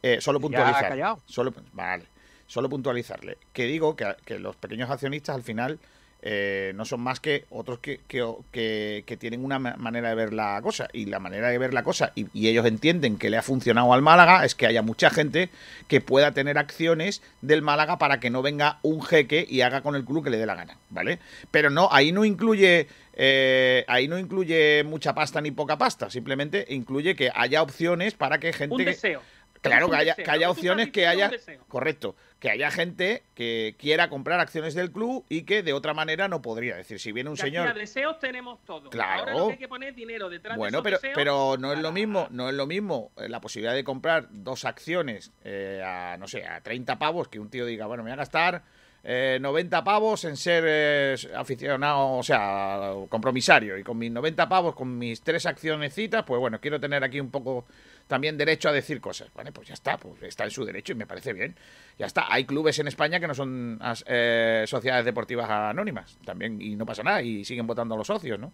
Eh, 0.03 0.19
solo 0.19 0.39
Ya, 0.39 0.41
puntualizar. 0.41 0.89
callado. 0.89 1.21
Solo, 1.25 1.53
vale, 1.71 2.05
solo 2.47 2.67
puntualizarle. 2.67 3.37
Que 3.53 3.63
digo 3.63 3.95
que, 3.95 4.13
que 4.25 4.37
los 4.37 4.57
pequeños 4.57 4.89
accionistas 4.89 5.33
al 5.33 5.43
final 5.43 5.79
eh, 6.23 6.71
no 6.75 6.85
son 6.85 7.01
más 7.01 7.19
que 7.19 7.45
otros 7.49 7.79
que, 7.79 7.99
que, 8.07 8.23
que- 8.51 9.03
que 9.07 9.17
tienen 9.17 9.43
una 9.43 9.57
ma- 9.59 9.75
manera 9.77 10.09
de 10.09 10.15
ver 10.15 10.33
la 10.33 10.59
cosa. 10.61 10.87
Y 10.93 11.05
la 11.05 11.19
manera 11.19 11.49
de 11.49 11.57
ver 11.57 11.73
la 11.73 11.83
cosa, 11.83 12.11
y, 12.15 12.27
y 12.33 12.47
ellos 12.47 12.65
entienden 12.65 13.17
que 13.17 13.29
le 13.29 13.37
ha 13.37 13.41
funcionado 13.41 13.91
al 13.93 14.01
Málaga, 14.01 14.45
es 14.45 14.53
que 14.55 14.67
haya 14.67 14.81
mucha 14.81 15.09
gente 15.09 15.49
que 15.87 15.99
pueda 16.01 16.31
tener 16.31 16.57
acciones 16.57 17.21
del 17.41 17.61
Málaga 17.61 17.97
para 17.97 18.19
que 18.19 18.29
no 18.29 18.41
venga 18.41 18.77
un 18.83 19.01
jeque 19.01 19.45
y 19.49 19.61
haga 19.61 19.81
con 19.81 19.95
el 19.95 20.05
club 20.05 20.23
que 20.23 20.29
le 20.29 20.37
dé 20.37 20.45
la 20.45 20.55
gana, 20.55 20.77
¿vale? 20.89 21.19
Pero 21.49 21.69
no, 21.69 21.89
ahí 21.91 22.11
no 22.11 22.23
incluye. 22.25 22.87
eh, 23.13 23.83
ahí 23.87 24.07
no 24.07 24.17
incluye 24.17 24.83
mucha 24.85 25.13
pasta 25.13 25.41
ni 25.41 25.51
poca 25.51 25.77
pasta, 25.77 26.09
simplemente 26.09 26.65
incluye 26.69 27.15
que 27.15 27.29
haya 27.35 27.61
opciones 27.61 28.13
para 28.13 28.39
que 28.39 28.53
gente 28.53 28.73
un 28.73 28.79
que- 28.79 28.85
deseo. 28.85 29.21
Claro, 29.61 29.89
que 29.89 29.95
haya, 29.95 30.15
que 30.15 30.29
haya 30.29 30.49
opciones 30.49 30.91
que 30.91 31.07
haya. 31.07 31.31
Correcto. 31.67 32.15
Que 32.39 32.49
haya 32.49 32.71
gente 32.71 33.23
que 33.35 33.75
quiera 33.77 34.09
comprar 34.09 34.39
acciones 34.39 34.73
del 34.73 34.91
club 34.91 35.23
y 35.29 35.43
que 35.43 35.61
de 35.61 35.73
otra 35.73 35.93
manera 35.93 36.27
no 36.27 36.41
podría. 36.41 36.73
Es 36.73 36.87
decir, 36.87 36.99
si 36.99 37.11
viene 37.11 37.29
un 37.29 37.37
señor. 37.37 37.73
deseos 37.75 38.19
tenemos 38.19 38.63
todos. 38.65 38.89
Claro. 38.89 39.19
Ahora 39.19 39.33
lo 39.33 39.47
que 39.47 39.53
hay 39.53 39.59
que 39.59 39.67
poner 39.67 39.93
dinero 39.93 40.29
detrás 40.29 40.57
Bueno, 40.57 40.79
de 40.79 40.83
pero, 40.83 40.97
deseos 40.97 41.15
pero 41.15 41.57
no 41.59 41.73
es 41.73 41.79
lo 41.79 41.91
mismo, 41.91 42.27
no 42.31 42.49
es 42.49 42.55
lo 42.55 42.65
mismo 42.65 43.11
eh, 43.17 43.29
la 43.29 43.39
posibilidad 43.39 43.75
de 43.75 43.83
comprar 43.83 44.27
dos 44.31 44.65
acciones 44.65 45.31
eh, 45.43 45.81
a, 45.85 46.17
no 46.17 46.27
sé, 46.27 46.45
a 46.45 46.61
30 46.61 46.97
pavos 46.97 47.27
que 47.27 47.39
un 47.39 47.49
tío 47.49 47.65
diga, 47.65 47.85
bueno, 47.85 48.03
me 48.03 48.09
voy 48.09 48.13
a 48.13 48.17
gastar 48.17 48.63
eh, 49.03 49.39
90 49.41 49.83
pavos 49.83 50.25
en 50.25 50.37
ser 50.37 50.63
eh, 50.67 51.15
aficionado, 51.35 52.17
o 52.17 52.23
sea, 52.23 52.93
compromisario. 53.09 53.77
Y 53.77 53.83
con 53.83 53.97
mis 53.97 54.11
90 54.11 54.47
pavos, 54.47 54.75
con 54.75 54.97
mis 54.97 55.21
tres 55.21 55.45
accionecitas, 55.45 56.23
pues 56.23 56.39
bueno, 56.39 56.59
quiero 56.59 56.79
tener 56.79 57.03
aquí 57.03 57.19
un 57.19 57.31
poco 57.31 57.65
también 58.11 58.37
derecho 58.37 58.67
a 58.67 58.73
decir 58.73 58.99
cosas. 58.99 59.33
Vale, 59.33 59.53
pues 59.53 59.69
ya 59.69 59.73
está, 59.73 59.97
pues 59.97 60.21
está 60.23 60.43
en 60.43 60.51
su 60.51 60.65
derecho 60.65 60.91
y 60.91 60.95
me 60.95 61.05
parece 61.07 61.31
bien. 61.31 61.55
Ya 61.97 62.07
está. 62.07 62.25
Hay 62.27 62.43
clubes 62.43 62.77
en 62.79 62.89
España 62.89 63.21
que 63.21 63.27
no 63.27 63.33
son 63.33 63.79
eh, 64.05 64.65
sociedades 64.67 65.05
deportivas 65.05 65.49
anónimas 65.49 66.17
también 66.25 66.61
y 66.61 66.75
no 66.75 66.85
pasa 66.85 67.03
nada 67.03 67.21
y 67.21 67.45
siguen 67.45 67.65
votando 67.65 67.95
a 67.95 67.97
los 67.97 68.07
socios, 68.07 68.37
¿no? 68.37 68.51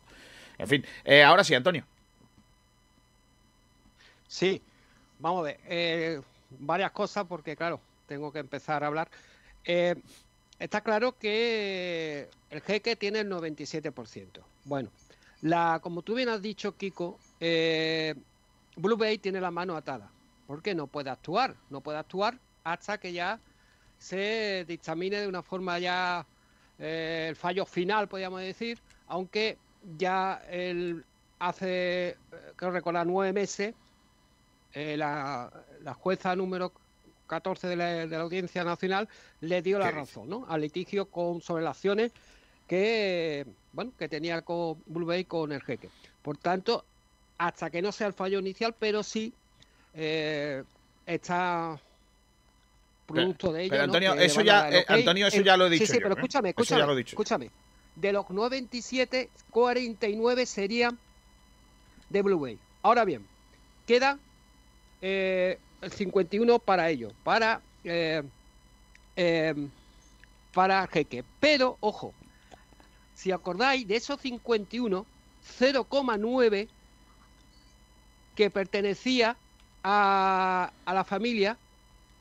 En 0.59 0.67
fin, 0.67 0.85
eh, 1.03 1.23
ahora 1.23 1.43
sí, 1.43 1.55
Antonio. 1.55 1.83
Sí, 4.27 4.61
vamos 5.17 5.39
a 5.39 5.43
ver. 5.45 5.59
eh, 5.65 6.21
varias 6.59 6.91
cosas 6.91 7.25
porque, 7.27 7.55
claro, 7.55 7.81
tengo 8.05 8.31
que 8.31 8.37
empezar 8.37 8.83
a 8.83 8.87
hablar. 8.87 9.09
Está 9.63 10.81
claro 10.81 11.17
que 11.17 12.29
el 12.51 12.61
jeque 12.61 12.95
tiene 12.95 13.21
el 13.21 13.29
97%. 13.31 14.39
Bueno, 14.65 14.91
la, 15.41 15.79
como 15.81 16.03
tú 16.03 16.13
bien 16.13 16.29
has 16.29 16.43
dicho, 16.43 16.77
Kiko, 16.77 17.17
eh, 17.39 18.13
Blue 18.77 18.95
Bay 18.95 19.17
tiene 19.17 19.41
la 19.41 19.51
mano 19.51 19.75
atada. 19.75 20.09
porque 20.45 20.73
no 20.73 20.87
puede 20.87 21.09
actuar? 21.09 21.55
No 21.69 21.81
puede 21.81 21.97
actuar 21.97 22.39
hasta 22.63 22.97
que 22.97 23.11
ya 23.11 23.39
se 23.97 24.63
dictamine 24.65 25.19
de 25.19 25.27
una 25.27 25.41
forma 25.41 25.77
ya 25.79 26.25
eh, 26.79 27.25
el 27.29 27.35
fallo 27.35 27.65
final, 27.65 28.07
podríamos 28.07 28.39
decir, 28.41 28.79
aunque 29.07 29.57
ya 29.97 30.41
el, 30.49 31.03
hace, 31.39 32.09
eh, 32.09 32.15
creo 32.55 32.71
recordar, 32.71 33.05
nueve 33.05 33.33
meses, 33.33 33.73
eh, 34.73 34.95
la, 34.95 35.51
la 35.81 35.93
jueza 35.93 36.35
número 36.35 36.71
14 37.27 37.67
de 37.67 37.75
la, 37.75 37.85
de 37.85 38.07
la 38.07 38.21
Audiencia 38.21 38.63
Nacional 38.63 39.09
le 39.41 39.61
dio 39.61 39.79
la 39.79 39.91
razón 39.91 40.29
¿no? 40.29 40.45
al 40.47 40.61
litigio 40.61 41.07
con, 41.07 41.41
sobre 41.41 41.63
las 41.63 41.77
acciones 41.77 42.13
que, 42.67 43.45
bueno, 43.73 43.91
que 43.97 44.07
tenía 44.07 44.41
con 44.43 44.81
Blue 44.85 45.05
Bay 45.05 45.25
con 45.25 45.51
el 45.51 45.61
jeque. 45.61 45.89
Por 46.21 46.37
tanto, 46.37 46.85
hasta 47.37 47.69
que 47.69 47.81
no 47.81 47.91
sea 47.91 48.07
el 48.07 48.13
fallo 48.13 48.39
inicial, 48.39 48.75
pero 48.79 49.03
sí 49.03 49.33
eh, 49.93 50.63
está 51.05 51.79
producto 53.05 53.51
de 53.53 53.63
ello. 53.63 53.69
pero, 53.71 53.87
¿no? 53.87 53.93
Antonio, 53.93 54.13
eso 54.15 54.41
ya- 54.41 54.59
a 54.59 54.63
dar 54.63 54.73
eh. 54.73 54.85
Antonio, 54.87 55.27
eso 55.27 55.41
ya 55.41 55.57
lo 55.57 55.65
he 55.67 55.69
Sí, 55.69 55.73
dicho 55.79 55.85
sí, 55.87 55.93
yo, 55.93 56.03
pero 56.03 56.15
¿eh? 56.15 56.17
escúchame, 56.17 56.49
escúchame. 56.49 56.85
lo. 56.85 56.97
Escúchame. 56.99 57.49
De 57.95 58.11
los 58.11 58.29
927, 58.29 59.29
49 59.51 60.45
serían 60.45 60.97
de 62.09 62.21
Blue 62.21 62.39
Bay. 62.39 62.59
Ahora 62.83 63.05
bien, 63.05 63.25
queda 63.85 64.19
eh, 65.01 65.57
el 65.81 65.91
51 65.91 66.59
para 66.59 66.89
ellos, 66.89 67.13
para 67.23 67.61
eh, 67.83 68.21
eh, 69.15 69.55
para 70.53 70.85
Jeque. 70.87 71.23
Pero, 71.39 71.77
ojo, 71.79 72.13
si 73.15 73.31
acordáis, 73.31 73.87
de 73.87 73.95
esos 73.95 74.19
51, 74.21 75.05
0,9 75.59 76.67
que 78.37 78.51
pertenecía 78.51 79.29
a, 79.83 80.73
a 80.85 80.93
la 80.93 81.03
familia 81.05 81.51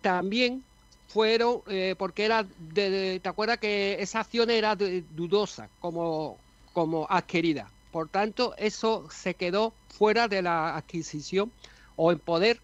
también 0.00 0.66
fueron, 1.08 1.62
eh, 1.68 1.96
porque 1.98 2.24
era, 2.26 2.44
de, 2.56 3.20
¿te 3.20 3.28
acuerdas 3.28 3.58
que 3.58 3.96
esa 4.00 4.20
acción 4.20 4.50
era 4.50 4.76
dudosa 4.76 5.72
como, 5.78 6.44
como 6.72 7.06
adquirida? 7.10 7.74
Por 7.90 8.10
tanto, 8.10 8.54
eso 8.58 9.08
se 9.10 9.36
quedó 9.36 9.78
fuera 9.88 10.28
de 10.28 10.42
la 10.42 10.76
adquisición 10.76 11.54
o 11.96 12.12
en 12.12 12.20
poder 12.20 12.62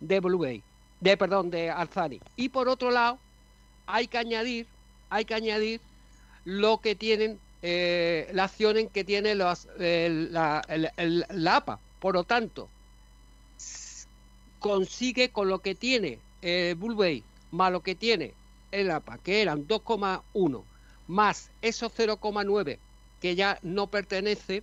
de 0.00 0.20
Blue 0.20 0.38
Bay. 0.40 0.66
de 1.00 1.16
perdón, 1.16 1.50
de 1.50 1.70
Alzani. 1.70 2.24
Y 2.36 2.50
por 2.50 2.68
otro 2.68 2.90
lado, 2.90 3.22
hay 3.86 4.08
que 4.08 4.18
añadir, 4.18 4.72
hay 5.10 5.24
que 5.26 5.34
añadir 5.34 5.84
lo 6.44 6.80
que 6.80 6.96
tienen 6.96 7.42
eh, 7.62 8.28
las 8.32 8.52
acciones 8.52 8.90
que 8.92 9.04
tiene 9.04 9.34
los, 9.36 9.66
el- 9.78 10.32
la, 10.32 10.62
el- 10.68 11.24
la 11.30 11.56
APA. 11.56 11.82
Por 11.98 12.14
lo 12.14 12.24
tanto, 12.24 12.72
consigue 14.62 15.30
con 15.30 15.48
lo 15.48 15.58
que 15.58 15.74
tiene 15.74 16.18
eh, 16.40 16.74
Bulbey 16.78 17.22
más 17.50 17.70
lo 17.70 17.82
que 17.82 17.94
tiene 17.94 18.32
el 18.70 18.90
APA, 18.90 19.18
que 19.18 19.42
eran 19.42 19.68
2,1 19.68 20.62
más 21.06 21.50
esos 21.60 21.92
0,9 21.92 22.78
que 23.20 23.36
ya 23.36 23.58
no 23.62 23.86
pertenece, 23.88 24.62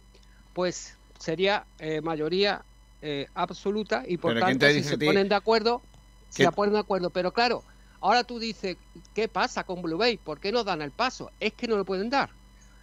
pues 0.53 0.97
sería 1.19 1.65
eh, 1.77 2.01
mayoría 2.01 2.63
eh, 3.01 3.27
absoluta 3.35 4.03
y 4.07 4.17
por 4.17 4.33
Pero 4.33 4.45
¿quién 4.45 4.59
tanto 4.59 4.73
si 4.73 4.83
se 4.83 4.97
ponen 4.97 5.29
de 5.29 5.35
acuerdo, 5.35 5.81
se 6.29 6.51
ponen 6.51 6.73
de 6.73 6.79
acuerdo. 6.79 7.09
Pero 7.09 7.31
claro, 7.31 7.63
ahora 8.01 8.23
tú 8.23 8.39
dices, 8.39 8.75
¿qué 9.13 9.27
pasa 9.27 9.63
con 9.63 9.81
Blue 9.81 9.97
Bay? 9.97 10.17
¿Por 10.17 10.39
qué 10.39 10.51
no 10.51 10.63
dan 10.63 10.81
el 10.81 10.91
paso? 10.91 11.31
Es 11.39 11.53
que 11.53 11.67
no 11.67 11.77
lo 11.77 11.85
pueden 11.85 12.09
dar 12.09 12.29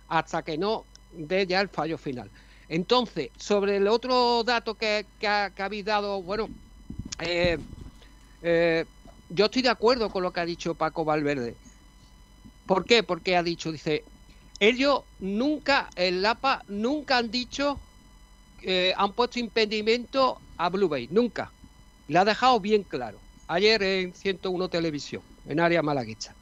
hasta 0.08 0.42
que 0.42 0.56
no 0.56 0.84
dé 1.12 1.46
ya 1.46 1.60
el 1.60 1.68
fallo 1.68 1.98
final. 1.98 2.30
Entonces, 2.68 3.30
sobre 3.36 3.76
el 3.76 3.88
otro 3.88 4.42
dato 4.44 4.74
que, 4.74 5.06
que, 5.20 5.52
que 5.54 5.62
habéis 5.62 5.84
dado, 5.84 6.22
bueno, 6.22 6.48
eh, 7.18 7.58
eh, 8.42 8.84
yo 9.28 9.46
estoy 9.46 9.62
de 9.62 9.68
acuerdo 9.68 10.10
con 10.10 10.22
lo 10.22 10.32
que 10.32 10.40
ha 10.40 10.46
dicho 10.46 10.74
Paco 10.74 11.04
Valverde. 11.04 11.56
¿Por 12.66 12.84
qué? 12.84 13.02
Porque 13.02 13.36
ha 13.36 13.42
dicho, 13.42 13.72
dice, 13.72 14.04
ellos 14.58 15.04
nunca, 15.20 15.90
el 15.96 16.24
APA, 16.24 16.62
nunca 16.68 17.18
han 17.18 17.30
dicho, 17.30 17.78
eh, 18.62 18.92
han 18.96 19.12
puesto 19.14 19.38
impedimento 19.38 20.40
a 20.56 20.68
Blue 20.68 20.88
Bay, 20.88 21.08
nunca. 21.10 21.52
Le 22.08 22.18
ha 22.18 22.24
dejado 22.24 22.60
bien 22.60 22.82
claro. 22.82 23.20
Ayer 23.48 23.82
en 23.82 24.14
101 24.14 24.68
Televisión, 24.68 25.22
en 25.46 25.60
área 25.60 25.82
malaguista. 25.82 26.34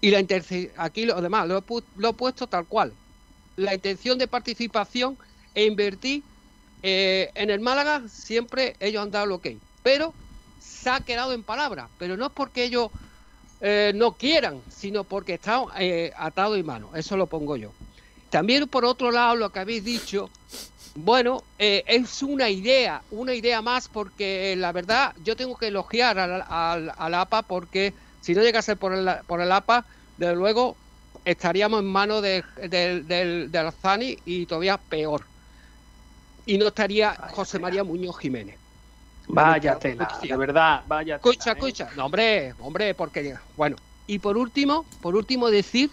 Y 0.00 0.10
la 0.10 0.22
aquí 0.76 1.06
lo 1.06 1.20
demás 1.20 1.48
lo 1.48 1.58
he, 1.58 1.62
lo 1.96 2.12
puesto 2.12 2.46
tal 2.46 2.66
cual. 2.68 2.92
La 3.56 3.74
intención 3.74 4.18
de 4.18 4.28
participación 4.28 5.18
e 5.54 5.64
invertir 5.64 6.22
eh, 6.82 7.30
en 7.34 7.48
el 7.48 7.60
Málaga 7.60 8.06
siempre 8.08 8.76
ellos 8.78 9.02
han 9.02 9.10
dado 9.10 9.24
lo 9.24 9.40
que 9.40 9.58
pero 9.84 10.14
se 10.58 10.90
ha 10.90 11.00
quedado 11.00 11.32
en 11.32 11.44
palabras. 11.44 11.88
Pero 11.98 12.16
no 12.16 12.26
es 12.26 12.32
porque 12.32 12.64
ellos 12.64 12.90
eh, 13.60 13.92
no 13.94 14.12
quieran, 14.12 14.60
sino 14.68 15.04
porque 15.04 15.34
están 15.34 15.66
eh, 15.78 16.10
atados 16.16 16.58
y 16.58 16.64
manos. 16.64 16.90
Eso 16.96 17.16
lo 17.16 17.26
pongo 17.26 17.56
yo. 17.56 17.70
También 18.30 18.66
por 18.66 18.84
otro 18.84 19.12
lado, 19.12 19.36
lo 19.36 19.50
que 19.50 19.60
habéis 19.60 19.84
dicho, 19.84 20.28
bueno, 20.96 21.44
eh, 21.58 21.84
es 21.86 22.22
una 22.22 22.48
idea, 22.48 23.02
una 23.12 23.34
idea 23.34 23.62
más, 23.62 23.86
porque 23.86 24.56
la 24.56 24.72
verdad 24.72 25.14
yo 25.22 25.36
tengo 25.36 25.56
que 25.56 25.68
elogiar 25.68 26.18
al, 26.18 26.42
al, 26.48 26.92
al 26.96 27.14
APA, 27.14 27.42
porque 27.42 27.94
si 28.22 28.34
no 28.34 28.42
llegase 28.42 28.74
por 28.74 28.94
el, 28.94 29.08
por 29.26 29.40
el 29.40 29.52
APA, 29.52 29.84
desde 30.16 30.34
luego 30.34 30.76
estaríamos 31.24 31.80
en 31.80 31.86
manos 31.86 32.22
de, 32.22 32.42
del 32.68 33.54
Alzani 33.54 34.18
y 34.24 34.46
todavía 34.46 34.78
peor. 34.78 35.22
Y 36.46 36.58
no 36.58 36.68
estaría 36.68 37.14
José 37.30 37.58
María 37.58 37.84
Muñoz 37.84 38.18
Jiménez. 38.18 38.63
Vaya 39.26 39.78
tela, 39.78 40.18
de 40.22 40.36
verdad, 40.36 40.82
vaya 40.86 41.18
tela. 41.18 41.32
Escucha, 41.32 41.50
¿eh? 41.50 41.54
escucha. 41.54 41.90
No, 41.96 42.06
hombre, 42.06 42.54
hombre, 42.60 42.94
porque. 42.94 43.34
Bueno, 43.56 43.76
y 44.06 44.18
por 44.18 44.36
último, 44.36 44.84
por 45.00 45.16
último, 45.16 45.50
decir 45.50 45.90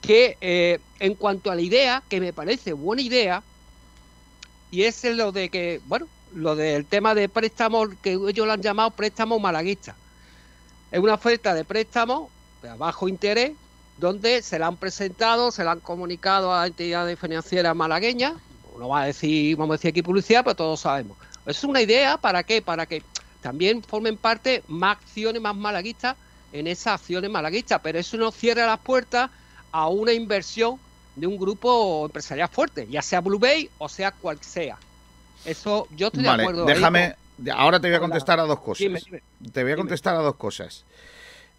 que 0.00 0.36
eh, 0.40 0.78
en 1.00 1.14
cuanto 1.14 1.50
a 1.50 1.54
la 1.54 1.62
idea, 1.62 2.02
que 2.08 2.20
me 2.20 2.32
parece 2.32 2.72
buena 2.72 3.02
idea, 3.02 3.42
y 4.70 4.82
es 4.82 5.02
lo 5.04 5.32
de 5.32 5.48
que, 5.48 5.80
bueno, 5.86 6.06
lo 6.34 6.56
del 6.56 6.84
tema 6.84 7.14
de 7.14 7.28
préstamos, 7.28 7.90
que 8.02 8.12
ellos 8.12 8.46
lo 8.46 8.52
han 8.52 8.62
llamado 8.62 8.90
préstamo 8.90 9.38
malaguista. 9.38 9.94
Es 10.90 11.00
una 11.00 11.14
oferta 11.14 11.54
de 11.54 11.64
préstamo 11.64 12.30
a 12.68 12.74
bajo 12.74 13.08
interés, 13.08 13.52
donde 13.98 14.42
se 14.42 14.58
la 14.58 14.66
han 14.66 14.76
presentado, 14.76 15.50
se 15.50 15.64
la 15.64 15.72
han 15.72 15.80
comunicado 15.80 16.54
a 16.54 16.66
entidades 16.66 17.18
financieras 17.18 17.74
malagueñas, 17.74 18.34
no 18.78 18.88
va 18.88 19.02
a 19.02 19.06
decir, 19.06 19.56
vamos 19.56 19.74
a 19.74 19.76
decir 19.76 19.90
aquí 19.90 20.02
publicidad, 20.02 20.44
pero 20.44 20.54
todos 20.54 20.80
sabemos. 20.80 21.16
Es 21.48 21.64
una 21.64 21.80
idea 21.82 22.16
para 22.18 22.42
qué, 22.44 22.62
para 22.62 22.86
que 22.86 23.02
también 23.40 23.82
formen 23.82 24.16
parte 24.16 24.62
más 24.68 24.98
acciones 24.98 25.40
más 25.40 25.56
malaguistas 25.56 26.16
en 26.52 26.66
esas 26.66 27.00
acciones 27.00 27.30
malaguistas, 27.30 27.80
pero 27.82 27.98
eso 27.98 28.16
no 28.16 28.30
cierra 28.30 28.66
las 28.66 28.80
puertas 28.80 29.30
a 29.72 29.88
una 29.88 30.12
inversión 30.12 30.78
de 31.16 31.26
un 31.26 31.36
grupo 31.38 32.06
empresarial 32.06 32.48
fuerte, 32.48 32.86
ya 32.88 33.02
sea 33.02 33.20
Blue 33.20 33.38
Bay 33.38 33.68
o 33.78 33.88
sea 33.88 34.12
cual 34.12 34.38
sea. 34.40 34.78
Eso 35.44 35.88
yo 35.96 36.08
estoy 36.08 36.22
de 36.22 36.28
acuerdo. 36.30 36.66
ahí 36.66 36.74
déjame. 36.74 37.14
con- 37.36 37.50
Ahora 37.52 37.78
te 37.80 37.86
voy 37.88 37.96
a 37.96 38.00
contestar 38.00 38.40
a 38.40 38.42
dos 38.44 38.58
cosas. 38.60 38.80
Dime, 38.80 39.00
dime. 39.04 39.22
Te 39.52 39.62
voy 39.62 39.72
a 39.72 39.76
contestar 39.76 40.16
a 40.16 40.18
dos 40.20 40.34
cosas. 40.34 40.84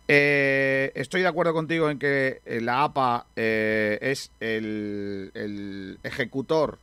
Eh, 0.07 0.91
estoy 0.95 1.21
de 1.21 1.27
acuerdo 1.27 1.53
contigo 1.53 1.89
en 1.89 1.99
que 1.99 2.41
la 2.61 2.83
APA 2.83 3.25
eh, 3.35 3.97
es 4.01 4.31
el, 4.39 5.31
el 5.35 5.99
ejecutor 6.03 6.79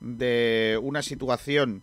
de 0.00 0.78
una 0.82 1.02
situación 1.02 1.82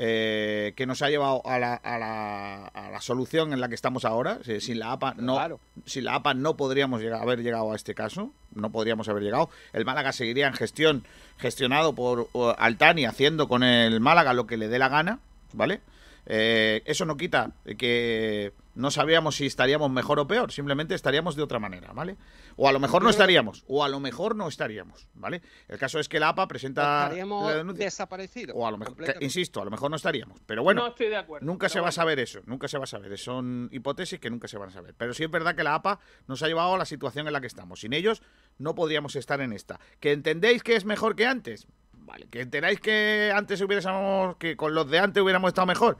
eh, 0.00 0.74
que 0.76 0.86
nos 0.86 1.02
ha 1.02 1.10
llevado 1.10 1.42
a 1.44 1.58
la, 1.58 1.74
a, 1.74 1.98
la, 1.98 2.66
a 2.68 2.90
la 2.90 3.00
solución 3.00 3.52
en 3.52 3.60
la 3.60 3.68
que 3.68 3.74
estamos 3.74 4.04
ahora. 4.04 4.38
Si- 4.44 4.60
Sin 4.60 4.78
la 4.78 4.92
APA 4.92 5.14
no, 5.18 5.34
Claro. 5.34 5.60
sin 5.86 6.04
la 6.04 6.14
APA 6.14 6.34
no 6.34 6.56
podríamos 6.56 7.00
llegar- 7.02 7.20
haber 7.20 7.42
llegado 7.42 7.72
a 7.72 7.76
este 7.76 7.94
caso, 7.96 8.32
no 8.54 8.70
podríamos 8.70 9.08
haber 9.08 9.24
llegado. 9.24 9.50
El 9.72 9.84
Málaga 9.84 10.12
seguiría 10.12 10.46
en 10.46 10.54
gestión, 10.54 11.04
gestionado 11.38 11.94
por 11.94 12.28
Altani, 12.58 13.04
haciendo 13.06 13.48
con 13.48 13.62
el 13.64 13.98
Málaga 14.00 14.32
lo 14.34 14.46
que 14.46 14.56
le 14.56 14.68
dé 14.68 14.78
la 14.78 14.88
gana, 14.88 15.18
¿vale? 15.52 15.80
Eh, 16.26 16.82
eso 16.84 17.04
no 17.04 17.16
quita 17.16 17.50
que 17.78 18.52
no 18.78 18.90
sabíamos 18.90 19.36
si 19.36 19.46
estaríamos 19.46 19.90
mejor 19.90 20.18
o 20.20 20.26
peor, 20.26 20.52
simplemente 20.52 20.94
estaríamos 20.94 21.34
de 21.36 21.42
otra 21.42 21.58
manera, 21.58 21.92
¿vale? 21.92 22.16
O 22.56 22.68
a 22.68 22.72
lo 22.72 22.78
mejor 22.80 23.02
no 23.02 23.10
estaríamos, 23.10 23.64
o 23.66 23.82
a 23.84 23.88
lo 23.88 23.98
mejor 24.00 24.36
no 24.36 24.46
estaríamos, 24.48 25.08
¿vale? 25.14 25.42
El 25.66 25.78
caso 25.78 25.98
es 25.98 26.08
que 26.08 26.20
la 26.20 26.28
APA 26.28 26.46
presenta 26.48 27.02
Estaríamos 27.04 27.50
la 27.50 27.56
denuncia, 27.58 27.84
desaparecidos. 27.84 28.54
o 28.56 28.66
a 28.66 28.70
lo 28.70 28.78
mejor, 28.78 28.96
que- 28.96 29.16
insisto, 29.24 29.60
a 29.60 29.64
lo 29.64 29.70
mejor 29.72 29.90
no 29.90 29.96
estaríamos, 29.96 30.40
pero 30.46 30.62
bueno, 30.62 30.82
No 30.82 30.88
estoy 30.88 31.08
de 31.08 31.16
acuerdo. 31.16 31.44
Nunca 31.44 31.64
pero 31.66 31.72
se 31.72 31.80
va 31.80 31.88
a 31.88 31.92
saber 31.92 32.18
eso, 32.20 32.40
nunca 32.46 32.68
se 32.68 32.78
va 32.78 32.84
a 32.84 32.86
saber. 32.86 33.18
Son 33.18 33.68
hipótesis 33.72 34.20
que 34.20 34.30
nunca 34.30 34.46
se 34.48 34.56
van 34.58 34.68
a 34.68 34.72
saber. 34.72 34.94
Pero 34.96 35.12
sí 35.12 35.24
es 35.24 35.30
verdad 35.30 35.54
que 35.56 35.64
la 35.64 35.74
APA 35.74 35.98
nos 36.28 36.42
ha 36.42 36.46
llevado 36.46 36.74
a 36.74 36.78
la 36.78 36.84
situación 36.84 37.26
en 37.26 37.32
la 37.32 37.40
que 37.40 37.48
estamos. 37.48 37.80
Sin 37.80 37.92
ellos 37.92 38.22
no 38.58 38.74
podríamos 38.76 39.16
estar 39.16 39.40
en 39.40 39.52
esta. 39.52 39.80
¿Que 39.98 40.12
entendéis 40.12 40.62
que 40.62 40.76
es 40.76 40.84
mejor 40.84 41.16
que 41.16 41.26
antes? 41.26 41.66
Vale. 41.92 42.28
¿Que 42.30 42.40
enteráis 42.42 42.80
que 42.80 43.32
antes 43.34 43.60
hubiésemos, 43.60 44.36
que 44.36 44.56
con 44.56 44.72
los 44.74 44.88
de 44.88 44.98
antes 45.00 45.22
hubiéramos 45.22 45.48
estado 45.48 45.66
mejor? 45.66 45.98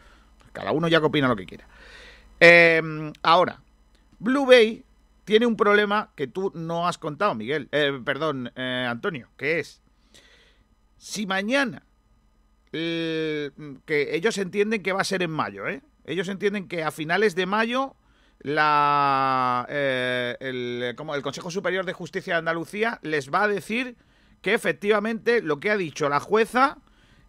Cada 0.53 0.73
uno 0.73 0.89
ya 0.89 1.01
que 1.01 1.07
opina 1.07 1.29
lo 1.29 1.37
que 1.37 1.45
quiera. 1.45 1.69
Eh, 2.41 3.13
ahora, 3.23 3.61
Blue 4.19 4.47
Bay 4.47 4.85
tiene 5.29 5.45
un 5.45 5.57
problema 5.57 6.11
que 6.17 6.27
tú 6.27 6.51
no 6.55 6.89
has 6.89 6.97
contado, 6.97 7.35
Miguel. 7.35 7.69
Eh, 7.71 8.01
perdón, 8.03 8.51
eh, 8.57 8.87
Antonio, 8.89 9.29
que 9.37 9.61
es 9.61 9.83
si 10.97 11.27
mañana 11.27 11.83
eh, 12.73 13.51
que 13.85 14.17
ellos 14.17 14.39
entienden 14.39 14.83
que 14.83 14.93
va 14.93 15.03
a 15.03 15.05
ser 15.05 15.23
en 15.23 15.31
mayo, 15.31 15.69
¿eh? 15.69 15.83
Ellos 16.07 16.29
entienden 16.29 16.67
que 16.67 16.83
a 16.83 16.91
finales 16.91 17.35
de 17.35 17.45
mayo 17.45 17.95
la, 18.41 19.67
eh, 19.69 20.37
el, 20.41 20.95
como 20.97 21.15
el 21.15 21.21
Consejo 21.21 21.51
Superior 21.51 21.85
de 21.85 21.93
Justicia 21.93 22.35
de 22.35 22.39
Andalucía 22.39 22.99
les 23.03 23.31
va 23.31 23.43
a 23.43 23.49
decir 23.49 23.97
que 24.41 24.55
efectivamente 24.55 25.43
lo 25.43 25.61
que 25.61 25.71
ha 25.71 25.77
dicho 25.77 26.09
la 26.09 26.21
jueza 26.21 26.79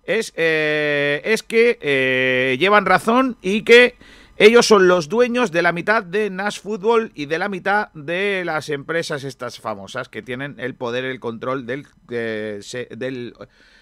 es, 0.05 0.31
es 0.37 1.43
que 1.43 2.55
llevan 2.57 2.85
razón 2.85 3.37
y 3.41 3.63
que 3.63 3.97
ellos 4.41 4.65
son 4.65 4.88
los 4.88 5.10
dueños 5.10 5.52
de 5.52 5.62
la 5.62 5.73
mitad 5.73 6.02
de 6.04 6.30
Nash 6.30 6.62
Football 6.62 7.12
y 7.13 7.25
de 7.25 7.38
la 7.38 7.49
mitad 7.49 7.91
de 7.93 8.43
las 8.45 8.69
empresas 8.69 9.23
estas 9.25 9.60
famosas 9.60 10.08
que 10.08 10.21
tienen 10.21 10.56
el 10.60 10.75
poder, 10.75 11.04
el 11.04 11.19
control 11.19 11.65
del, 11.65 11.86
eh, 12.10 12.60
se- 12.62 12.88
del 12.95 13.34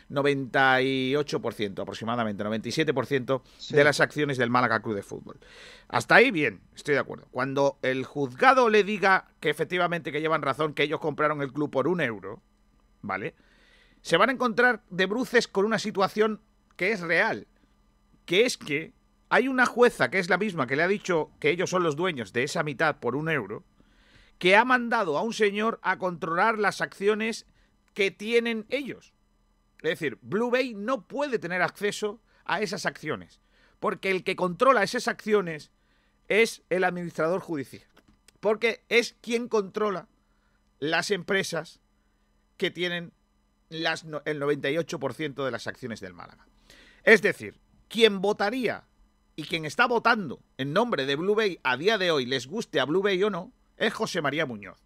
98% 0.09 1.81
aproximadamente, 1.81 2.43
97% 2.43 3.43
de 3.69 3.83
las 3.83 3.99
acciones 3.99 4.37
del 4.37 4.49
Málaga 4.49 4.81
Club 4.81 4.95
de 4.95 5.03
Fútbol. 5.03 5.39
Hasta 5.89 6.15
ahí 6.15 6.31
bien, 6.31 6.61
estoy 6.75 6.95
de 6.95 7.01
acuerdo. 7.01 7.27
Cuando 7.31 7.77
el 7.81 8.03
juzgado 8.03 8.69
le 8.69 8.83
diga 8.83 9.27
que 9.39 9.49
efectivamente 9.49 10.11
que 10.11 10.21
llevan 10.21 10.41
razón, 10.41 10.73
que 10.73 10.83
ellos 10.83 10.99
compraron 10.99 11.41
el 11.41 11.53
club 11.53 11.69
por 11.69 11.87
un 11.87 12.01
euro, 12.01 12.41
¿vale? 13.01 13.35
Se 14.01 14.17
van 14.17 14.29
a 14.29 14.33
encontrar 14.33 14.81
de 14.89 15.05
bruces 15.05 15.47
con 15.47 15.65
una 15.65 15.77
situación 15.79 16.41
que 16.75 16.91
es 16.93 17.01
real, 17.01 17.47
que 18.25 18.45
es 18.45 18.57
que 18.57 18.93
hay 19.29 19.47
una 19.47 19.65
jueza 19.65 20.09
que 20.09 20.19
es 20.19 20.29
la 20.29 20.37
misma 20.37 20.67
que 20.67 20.75
le 20.75 20.83
ha 20.83 20.87
dicho 20.87 21.31
que 21.39 21.49
ellos 21.49 21.69
son 21.69 21.83
los 21.83 21.95
dueños 21.95 22.33
de 22.33 22.43
esa 22.43 22.63
mitad 22.63 22.99
por 22.99 23.15
un 23.15 23.29
euro, 23.29 23.63
que 24.39 24.55
ha 24.55 24.65
mandado 24.65 25.17
a 25.17 25.21
un 25.21 25.33
señor 25.33 25.79
a 25.81 25.97
controlar 25.97 26.59
las 26.59 26.81
acciones 26.81 27.45
que 27.93 28.11
tienen 28.11 28.65
ellos. 28.69 29.13
Es 29.77 29.91
decir, 29.91 30.17
Blue 30.21 30.51
Bay 30.51 30.73
no 30.73 31.07
puede 31.07 31.39
tener 31.39 31.61
acceso 31.61 32.21
a 32.45 32.61
esas 32.61 32.85
acciones, 32.85 33.41
porque 33.79 34.11
el 34.11 34.23
que 34.23 34.35
controla 34.35 34.83
esas 34.83 35.07
acciones 35.07 35.71
es 36.27 36.63
el 36.69 36.83
administrador 36.83 37.41
judicial, 37.41 37.87
porque 38.39 38.83
es 38.89 39.15
quien 39.21 39.47
controla 39.47 40.07
las 40.79 41.11
empresas 41.11 41.81
que 42.57 42.71
tienen 42.71 43.13
el 43.69 43.85
98% 43.85 45.43
de 45.43 45.51
las 45.51 45.67
acciones 45.67 45.99
del 45.99 46.13
Málaga. 46.13 46.47
Es 47.03 47.21
decir, 47.21 47.59
quien 47.87 48.21
votaría 48.21 48.85
y 49.37 49.43
quien 49.43 49.65
está 49.65 49.85
votando 49.85 50.41
en 50.57 50.73
nombre 50.73 51.05
de 51.05 51.15
Blue 51.15 51.35
Bay 51.35 51.59
a 51.63 51.77
día 51.77 51.99
de 51.99 52.09
hoy, 52.09 52.25
les 52.25 52.47
guste 52.47 52.79
a 52.79 52.85
Blue 52.85 53.03
Bay 53.03 53.23
o 53.23 53.29
no, 53.29 53.53
es 53.77 53.93
José 53.93 54.19
María 54.19 54.47
Muñoz. 54.47 54.79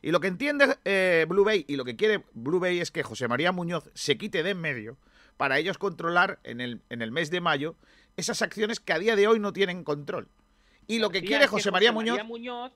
Y 0.00 0.12
lo 0.12 0.20
que 0.20 0.28
entiende 0.28 0.78
eh, 0.84 1.26
Blue 1.28 1.44
Bay 1.44 1.64
y 1.66 1.74
lo 1.74 1.84
que 1.84 1.96
quiere 1.96 2.24
Blue 2.32 2.60
Bay 2.60 2.78
es 2.78 2.92
que 2.92 3.02
José 3.02 3.26
María 3.26 3.50
Muñoz 3.50 3.90
se 3.94 4.16
quite 4.16 4.44
de 4.44 4.50
en 4.50 4.60
medio 4.60 4.96
para 5.36 5.58
ellos 5.58 5.76
controlar 5.76 6.38
en 6.44 6.60
el, 6.60 6.82
en 6.88 7.02
el 7.02 7.10
mes 7.10 7.30
de 7.30 7.40
mayo 7.40 7.74
esas 8.16 8.42
acciones 8.42 8.78
que 8.78 8.92
a 8.92 9.00
día 9.00 9.16
de 9.16 9.26
hoy 9.26 9.40
no 9.40 9.52
tienen 9.52 9.82
control. 9.82 10.28
Y 10.86 11.00
lo 11.00 11.10
que 11.10 11.22
quiere 11.22 11.48
José 11.48 11.72
María 11.72 11.90
Muñoz 11.90 12.22
Muñoz 12.24 12.72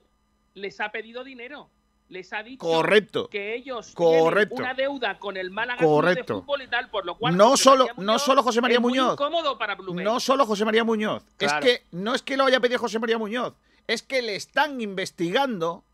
les 0.53 0.81
ha 0.81 0.91
pedido 0.91 1.23
dinero. 1.23 1.69
Les 2.11 2.33
ha 2.33 2.43
dicho 2.43 2.59
Correcto. 2.59 3.29
que 3.29 3.55
ellos 3.55 3.93
Correcto. 3.95 4.55
tienen 4.55 4.71
una 4.71 4.73
deuda 4.73 5.17
con 5.17 5.37
el 5.37 5.49
Málaga 5.49 5.81
Correcto. 5.81 6.33
de 6.35 6.39
fútbol 6.41 6.61
y 6.63 6.67
tal, 6.67 6.89
por 6.89 7.05
lo 7.05 7.17
cual 7.17 7.37
no 7.37 7.51
José 7.51 7.63
solo, 7.63 7.87
no 7.95 8.19
solo 8.19 8.43
José 8.43 8.59
María 8.59 8.75
es 8.77 8.81
Muñoz. 8.81 9.17
para. 9.57 9.77
No 9.77 10.19
solo 10.19 10.45
José 10.45 10.65
María 10.65 10.83
Muñoz. 10.83 11.23
Claro. 11.37 11.65
Es 11.65 11.71
que 11.79 11.85
no 11.91 12.13
es 12.13 12.21
que 12.21 12.35
lo 12.35 12.43
haya 12.43 12.59
pedido 12.59 12.79
José 12.79 12.99
María 12.99 13.17
Muñoz. 13.17 13.53
Es 13.87 14.03
que 14.03 14.21
le 14.21 14.35
están 14.35 14.81
investigando 14.81 15.85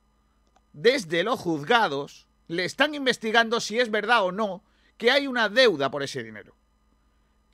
desde 0.74 1.24
los 1.24 1.39
juzgados. 1.39 2.26
Le 2.47 2.65
están 2.65 2.95
investigando 2.95 3.59
si 3.59 3.80
es 3.80 3.91
verdad 3.91 4.24
o 4.24 4.32
no 4.32 4.63
que 4.97 5.11
hay 5.11 5.28
una 5.28 5.49
deuda 5.49 5.91
por 5.91 6.01
ese 6.01 6.24
dinero. 6.24 6.55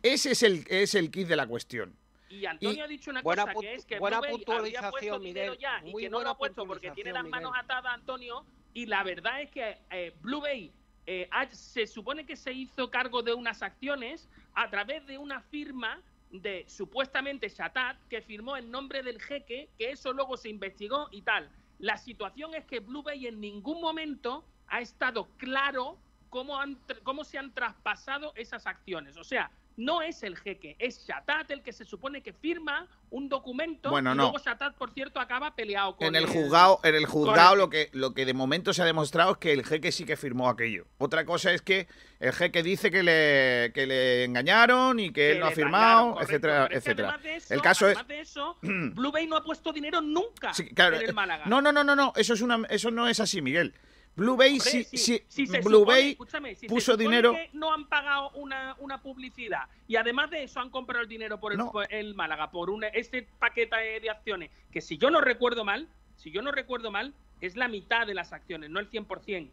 Ese 0.04 0.32
es 0.32 0.42
el, 0.42 0.66
es 0.70 0.96
el 0.96 1.12
kit 1.12 1.28
de 1.28 1.36
la 1.36 1.48
cuestión. 1.48 1.98
Y 2.34 2.46
Antonio 2.48 2.84
ha 2.84 2.88
dicho 2.88 3.12
una 3.12 3.22
buena 3.22 3.54
cosa 3.54 3.60
que 3.60 3.76
es 3.76 3.86
que 3.86 4.00
buena 4.00 4.20
Blue 4.20 4.28
Bay 4.28 4.32
había 4.32 4.46
puntualización, 4.46 4.92
puesto 4.92 5.20
dinero 5.20 5.52
Miguel. 5.52 5.62
ya 5.62 5.82
y 5.86 5.94
que 5.94 6.10
no 6.10 6.24
lo 6.24 6.30
ha 6.32 6.38
puesto 6.38 6.66
porque 6.66 6.90
tiene 6.92 7.12
las 7.12 7.22
puntualización, 7.22 7.54
manos 7.54 7.76
atadas 7.80 7.94
Antonio 7.94 8.46
y 8.74 8.88
la 8.88 9.04
verdad 9.04 9.42
es 9.42 9.52
que 9.52 9.78
eh, 9.92 10.16
Blue 10.20 10.42
Bay 10.42 10.74
eh, 11.06 11.30
se 11.52 11.86
supone 11.86 12.26
que 12.26 12.36
se 12.36 12.52
hizo 12.52 12.90
cargo 12.90 13.22
de 13.22 13.34
unas 13.34 13.62
acciones 13.62 14.30
a 14.56 14.70
través 14.70 15.06
de 15.06 15.18
una 15.20 15.42
firma 15.42 16.02
de 16.32 16.66
supuestamente 16.68 17.50
Shatat 17.50 17.98
que 18.08 18.22
firmó 18.22 18.58
en 18.58 18.72
nombre 18.72 19.04
del 19.04 19.22
jeque, 19.22 19.70
que 19.78 19.92
eso 19.92 20.12
luego 20.12 20.36
se 20.36 20.50
investigó 20.50 21.10
y 21.12 21.22
tal. 21.22 21.52
La 21.78 21.98
situación 21.98 22.56
es 22.56 22.66
que 22.66 22.80
Blue 22.80 23.04
Bay 23.04 23.28
en 23.28 23.40
ningún 23.40 23.80
momento 23.80 24.44
ha 24.68 24.82
estado 24.82 25.28
claro 25.38 26.00
cómo, 26.30 26.60
han 26.60 26.80
cómo 27.04 27.24
se 27.24 27.38
han 27.38 27.54
traspasado 27.54 28.34
esas 28.36 28.66
acciones. 28.66 29.18
O 29.18 29.24
sea, 29.24 29.52
no 29.78 30.02
es 30.02 30.22
el 30.24 30.38
jeque, 30.38 30.76
es 30.80 31.06
Shatat 31.08 31.50
el 31.52 31.62
que 31.64 31.74
se 31.74 31.84
supone 31.86 32.22
que 32.22 32.32
firma 32.34 32.88
un 33.10 33.30
documento 33.30 33.90
Bueno, 33.90 34.14
y 34.14 34.16
no. 34.18 34.24
luego 34.24 34.38
Shatat, 34.40 34.76
por 34.76 34.92
cierto, 34.92 35.20
acaba 35.20 35.56
peleado 35.56 35.96
con 35.96 36.08
En 36.08 36.16
el 36.16 36.24
el- 36.26 36.30
juzgado, 36.30 36.80
en 36.84 36.96
el 36.96 37.06
juzgado 37.06 37.54
el- 37.54 37.60
lo 37.60 37.70
que, 37.70 37.90
lo 37.94 38.14
que 38.14 38.26
de 38.26 38.34
momento 38.34 38.74
se 38.74 38.82
ha 38.82 38.86
demostrado 38.86 39.32
es 39.34 39.38
que 39.38 39.52
el 39.54 39.64
jeque 39.66 39.92
sí 39.92 40.06
que 40.06 40.16
firmó 40.18 40.50
aquello. 40.50 40.86
Otra 40.98 41.26
cosa 41.26 41.52
es 41.54 41.62
que 41.62 41.88
el 42.20 42.34
jeque 42.34 42.62
dice 42.64 42.92
que 42.92 43.04
le, 43.04 43.72
que 43.74 43.86
le 43.88 44.24
engañaron 44.26 45.00
y 45.00 45.12
que 45.12 45.34
él 45.34 45.40
no 45.40 45.48
ha 45.48 45.52
firmado, 45.52 46.14
correcto. 46.14 46.24
etcétera, 46.34 46.68
etcétera. 46.72 47.08
además 47.10 47.24
de 47.24 47.36
eso- 47.36 47.54
el 47.54 47.62
caso 47.62 47.88
es 47.90 48.08
de 48.08 48.20
eso, 48.20 48.58
Blue 48.62 49.12
Bay 49.12 49.28
no 49.28 49.38
ha 49.38 49.44
puesto 49.44 49.72
dinero 49.74 50.02
nunca 50.02 50.54
Sí, 50.54 50.70
claro, 50.74 50.96
en 50.98 51.04
el 51.04 51.10
eh, 51.10 51.14
Málaga. 51.14 51.46
No, 51.46 51.62
no, 51.62 51.72
no, 51.72 51.84
no, 51.84 51.96
no, 51.96 52.14
eso 52.16 52.34
es 52.34 52.42
una 52.42 52.62
eso 52.70 52.92
no 52.92 53.08
es 53.08 53.20
así, 53.20 53.42
Miguel. 53.42 53.74
Blue 54.16 54.36
Bay 54.38 54.60
Hombre, 54.60 54.84
si- 54.84 55.24
si 55.28 55.48
se 55.48 55.60
Blue 55.62 55.80
supone- 55.80 56.18
Bay 56.40 56.56
si 56.56 56.68
puso 56.68 56.96
dinero. 56.96 57.34
que 57.34 57.50
no 57.54 57.74
han 57.74 57.88
pagado 57.90 58.30
una, 58.36 58.76
una 58.80 59.02
publicidad 59.02 59.64
y 59.88 59.96
además 59.96 60.30
de 60.30 60.44
eso 60.44 60.60
han 60.60 60.70
comprado 60.70 61.02
el 61.02 61.10
dinero 61.10 61.40
por 61.40 61.52
el, 61.52 61.58
No. 61.58 61.72
por 61.72 61.92
el 61.92 62.14
Málaga 62.14 62.52
por 62.52 62.70
un, 62.70 62.84
este 62.84 63.28
paquete 63.40 63.76
de 64.00 64.10
acciones 64.10 64.52
que 64.72 64.82
si 64.82 64.98
yo 65.00 65.10
no 65.10 65.20
recuerdo 65.20 65.64
mal, 65.66 65.88
si 66.16 66.30
yo 66.32 66.42
no 66.44 66.52
recuerdo 66.52 66.92
mal, 66.92 67.14
es 67.42 67.56
la 67.56 67.68
mitad 67.68 68.06
de 68.06 68.14
las 68.14 68.34
acciones, 68.34 68.70
no 68.70 68.80
el 68.80 68.88
100%. 68.90 69.52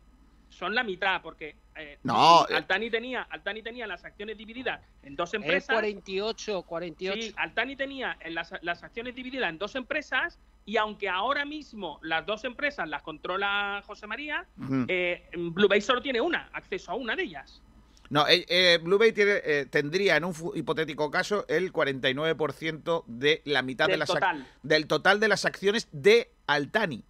Son 0.51 0.75
la 0.75 0.83
mitad 0.85 1.23
porque 1.23 1.57
eh, 1.77 1.99
No, 2.03 2.47
eh. 2.49 2.55
Altani 2.57 2.91
tenía 2.91 3.23
Altani 3.23 3.63
tenía 3.63 3.87
las 3.87 4.05
acciones 4.05 4.37
divididas 4.37 4.81
en 5.03 5.17
dos 5.17 5.31
Es 5.31 5.35
empresas. 5.35 5.75
48, 5.75 6.63
48. 6.63 7.23
Sí, 7.23 7.35
Altani 7.37 7.77
tenía 7.77 8.17
en 8.21 8.35
las, 8.35 8.53
las 8.63 8.83
acciones 8.83 9.15
divididas 9.15 9.49
en 9.49 9.57
dos 9.59 9.75
empresas 9.77 10.39
y 10.67 10.77
aunque 10.77 11.09
ahora 11.09 11.45
mismo 11.47 11.99
las 12.03 12.27
dos 12.27 12.45
empresas 12.45 12.87
las 12.89 13.03
controla 13.03 13.83
José 13.87 14.07
María, 14.07 14.45
eh, 14.89 15.23
Blue 15.35 15.69
Bay 15.69 15.81
solo 15.81 16.03
tiene 16.03 16.21
una, 16.21 16.51
acceso 16.53 16.91
a 16.93 16.95
una 16.97 17.17
de 17.17 17.23
ellas. 17.23 17.63
No, 18.11 18.27
eh, 18.29 18.45
eh, 18.49 18.79
Blue 18.83 18.99
Bay 18.99 19.13
tiene, 19.13 19.41
eh, 19.45 19.67
tendría 19.71 20.17
en 20.17 20.25
un 20.25 20.35
hipotético 20.57 21.11
caso 21.13 21.45
el 21.49 21.73
49% 21.73 23.05
de 23.07 23.41
la 23.45 23.63
mitad 23.63 23.87
de 23.87 23.93
Del 23.93 24.01
las 24.01 24.11
ac- 24.11 24.15
total. 24.15 24.47
del 24.65 24.87
total 24.87 25.21
de 25.21 25.29
las 25.29 25.45
acciones 25.45 25.89
de 25.93 26.31
Altani. 26.47 27.05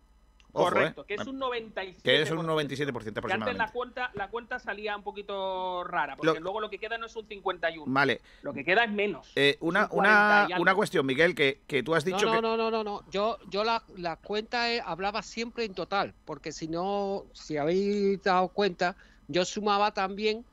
Ojo, 0.53 0.65
Correcto, 0.65 1.03
eh. 1.03 1.05
que 1.09 1.15
es 1.15 1.27
un 1.27 1.39
97%. 1.41 2.03
Que 2.03 2.23
es 2.23 2.31
un 2.31 2.47
97% 2.47 2.77
Que 2.77 2.89
antes 2.91 3.17
aproximadamente. 3.19 3.59
la 3.59 3.73
cuenta, 3.73 4.11
la 4.15 4.29
cuenta 4.29 4.59
salía 4.59 4.97
un 4.97 5.03
poquito 5.03 5.85
rara, 5.85 6.17
porque 6.17 6.35
Lo- 6.35 6.41
luego 6.41 6.61
lo 6.61 6.71
que 6.71 6.79
queda 6.79 6.99
no 6.99 7.07
es 7.07 7.17
un 7.17 7.27
51. 7.27 7.85
Vale. 7.93 8.21
Lo 8.43 8.53
que 8.53 8.65
queda 8.65 8.85
es 8.85 8.91
menos. 8.91 9.31
Eh, 9.37 9.57
una, 9.61 9.83
un 9.85 9.89
40 9.89 10.47
una, 10.49 10.61
una 10.61 10.75
cuestión, 10.75 11.07
Miguel, 11.07 11.35
que, 11.35 11.61
que 11.67 11.83
tú 11.83 11.95
has 11.95 12.05
dicho 12.05 12.27
no, 12.27 12.33
que. 12.33 12.43
no, 12.43 12.57
no, 12.57 12.71
no, 12.71 12.71
no, 12.71 12.85
no. 12.85 13.11
Yo, 13.11 13.39
yo 13.49 13.65
la, 13.65 13.83
la 13.97 14.17
cuenta 14.17 14.73
eh, 14.73 14.83
hablaba 14.85 15.23
siempre 15.23 15.65
en 15.65 15.75
total, 15.75 16.15
porque 16.25 16.53
si 16.53 16.69
no, 16.69 17.25
si 17.33 17.57
habéis 17.57 18.23
dado 18.23 18.49
cuenta, 18.49 18.97
yo 19.29 19.45
sumaba 19.45 19.93
también 19.93 20.45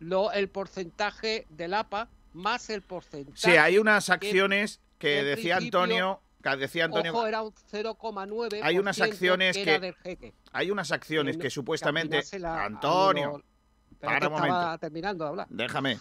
lo, 0.00 0.32
el 0.32 0.48
porcentaje 0.48 1.46
del 1.50 1.74
APA 1.74 2.08
más 2.34 2.70
el 2.70 2.82
porcentaje. 2.82 3.36
Sí, 3.36 3.50
hay 3.56 3.78
unas 3.78 4.08
acciones 4.10 4.80
que 4.98 5.22
decía 5.22 5.56
Antonio. 5.56 6.20
Decía 6.58 6.84
Antonio. 6.86 7.12
Ojo, 7.12 7.26
era 7.26 7.42
un 7.42 7.52
0,9. 7.70 8.60
Hay 8.62 8.78
unas 8.78 9.00
acciones 9.00 9.56
que, 9.56 9.62
era 9.62 9.74
que- 9.74 9.80
del 9.80 9.94
jeque. 9.96 10.34
Hay 10.52 10.70
unas 10.70 10.90
acciones 10.92 11.34
Que 11.34 11.38
no- 11.38 11.42
que 11.42 11.46
que 11.46 11.50
supuestamente. 11.50 12.22
Antonio, 12.44 13.42
para 14.00 14.26
un 14.28 14.32
momento. 14.34 14.78
terminando 14.78 15.24
de 15.24 15.30
hablar. 15.30 15.46
Déjame. 15.50 15.98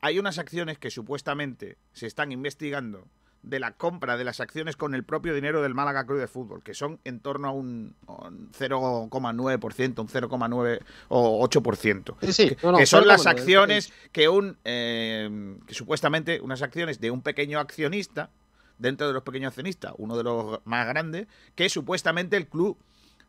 Hay 0.00 0.18
unas 0.18 0.38
acciones 0.38 0.78
que 0.78 0.90
supuestamente 0.90 1.78
se 1.92 2.06
están 2.06 2.30
investigando 2.32 3.06
de 3.42 3.60
la 3.60 3.72
compra 3.72 4.16
de 4.16 4.24
las 4.24 4.40
acciones 4.40 4.74
con 4.76 4.94
el 4.94 5.04
propio 5.04 5.34
dinero 5.34 5.60
del 5.62 5.74
Málaga 5.74 6.06
Club 6.06 6.18
de 6.18 6.26
Fútbol, 6.28 6.62
que 6.62 6.72
son 6.72 6.98
en 7.04 7.20
torno 7.20 7.48
a 7.48 7.50
un, 7.52 7.94
a 8.06 8.12
un 8.28 8.50
0,9%, 8.52 9.98
un 10.00 10.08
0,9 10.08 10.80
o 11.08 11.46
8%. 11.48 12.16
Sí, 12.22 12.32
sí, 12.32 12.48
que, 12.50 12.56
no, 12.66 12.72
no, 12.72 12.78
que 12.78 12.86
son 12.86 13.06
las 13.06 13.22
0,9, 13.24 13.30
acciones 13.30 13.92
que 14.12 14.28
un 14.28 14.58
eh, 14.64 15.58
que 15.66 15.74
supuestamente 15.74 16.40
unas 16.40 16.62
acciones 16.62 17.00
de 17.00 17.10
un 17.10 17.20
pequeño 17.22 17.58
accionista 17.60 18.30
dentro 18.78 19.06
de 19.06 19.12
los 19.12 19.22
pequeños 19.22 19.48
accionistas, 19.48 19.92
uno 19.98 20.16
de 20.16 20.24
los 20.24 20.60
más 20.64 20.86
grandes, 20.86 21.26
que 21.54 21.68
supuestamente 21.68 22.36
el 22.36 22.46
club 22.48 22.78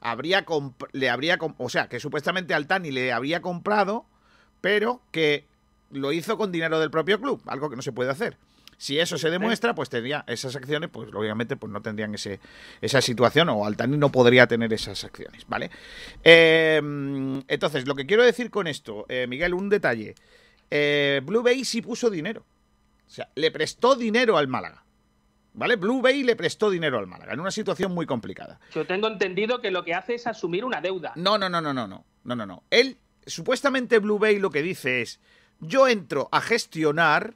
habría 0.01 0.45
le 0.91 1.09
habría 1.09 1.37
o 1.57 1.69
sea, 1.69 1.87
que 1.87 1.99
supuestamente 1.99 2.53
Altani 2.53 2.91
le 2.91 3.11
habría 3.11 3.41
comprado, 3.41 4.05
pero 4.61 5.01
que 5.11 5.45
lo 5.91 6.11
hizo 6.11 6.37
con 6.37 6.51
dinero 6.51 6.79
del 6.79 6.91
propio 6.91 7.19
club, 7.19 7.41
algo 7.45 7.69
que 7.69 7.75
no 7.75 7.81
se 7.81 7.91
puede 7.91 8.11
hacer. 8.11 8.37
Si 8.77 8.99
eso 8.99 9.17
se 9.17 9.29
demuestra, 9.29 9.73
pues 9.73 9.89
tendría 9.89 10.25
esas 10.27 10.55
acciones, 10.55 10.89
pues 10.89 11.09
obviamente 11.13 11.55
pues 11.55 11.71
no 11.71 11.81
tendrían 11.81 12.13
ese, 12.13 12.39
esa 12.81 13.01
situación 13.01 13.47
o 13.49 13.65
Altani 13.65 13.97
no 13.97 14.11
podría 14.11 14.47
tener 14.47 14.73
esas 14.73 15.03
acciones, 15.03 15.45
¿vale? 15.47 15.71
Eh, 16.23 16.81
entonces, 17.47 17.87
lo 17.87 17.95
que 17.95 18.05
quiero 18.05 18.23
decir 18.23 18.49
con 18.49 18.67
esto, 18.67 19.05
eh, 19.07 19.27
Miguel, 19.27 19.53
un 19.53 19.69
detalle. 19.69 20.15
Eh, 20.69 21.21
Blue 21.23 21.41
Bay 21.41 21.63
sí 21.63 21.81
puso 21.81 22.09
dinero. 22.09 22.43
O 23.07 23.09
sea, 23.09 23.29
le 23.35 23.51
prestó 23.51 23.95
dinero 23.95 24.37
al 24.37 24.47
Málaga. 24.47 24.84
¿Vale? 25.57 25.77
Blue 25.77 26.01
Bay 26.01 26.23
le 26.23 26.35
prestó 26.35 26.69
dinero 26.69 26.99
al 26.99 27.07
Málaga 27.07 27.33
en 27.33 27.39
una 27.39 27.49
situación 27.51 27.93
muy 27.93 28.05
complicada. 28.05 28.59
Yo 28.73 28.85
tengo 28.85 29.07
entendido 29.07 29.61
que 29.61 29.71
lo 29.71 29.85
que 29.85 29.93
hace 29.93 30.15
es 30.15 30.27
asumir 30.27 30.65
una 30.65 30.81
deuda. 30.81 31.13
No, 31.15 31.37
no, 31.37 31.47
no, 31.49 31.61
no, 31.61 31.73
no, 31.73 31.87
no. 31.87 32.03
No, 32.25 32.35
no, 32.35 32.45
no. 32.45 32.63
Él, 32.69 32.97
supuestamente 33.25 33.99
Blue 33.99 34.19
Bay 34.19 34.37
lo 34.39 34.49
que 34.49 34.61
dice 34.61 35.01
es, 35.01 35.21
yo 35.61 35.87
entro 35.87 36.27
a 36.33 36.41
gestionar 36.41 37.35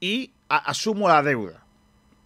y 0.00 0.32
a- 0.48 0.56
asumo 0.70 1.08
la 1.08 1.22
deuda. 1.22 1.62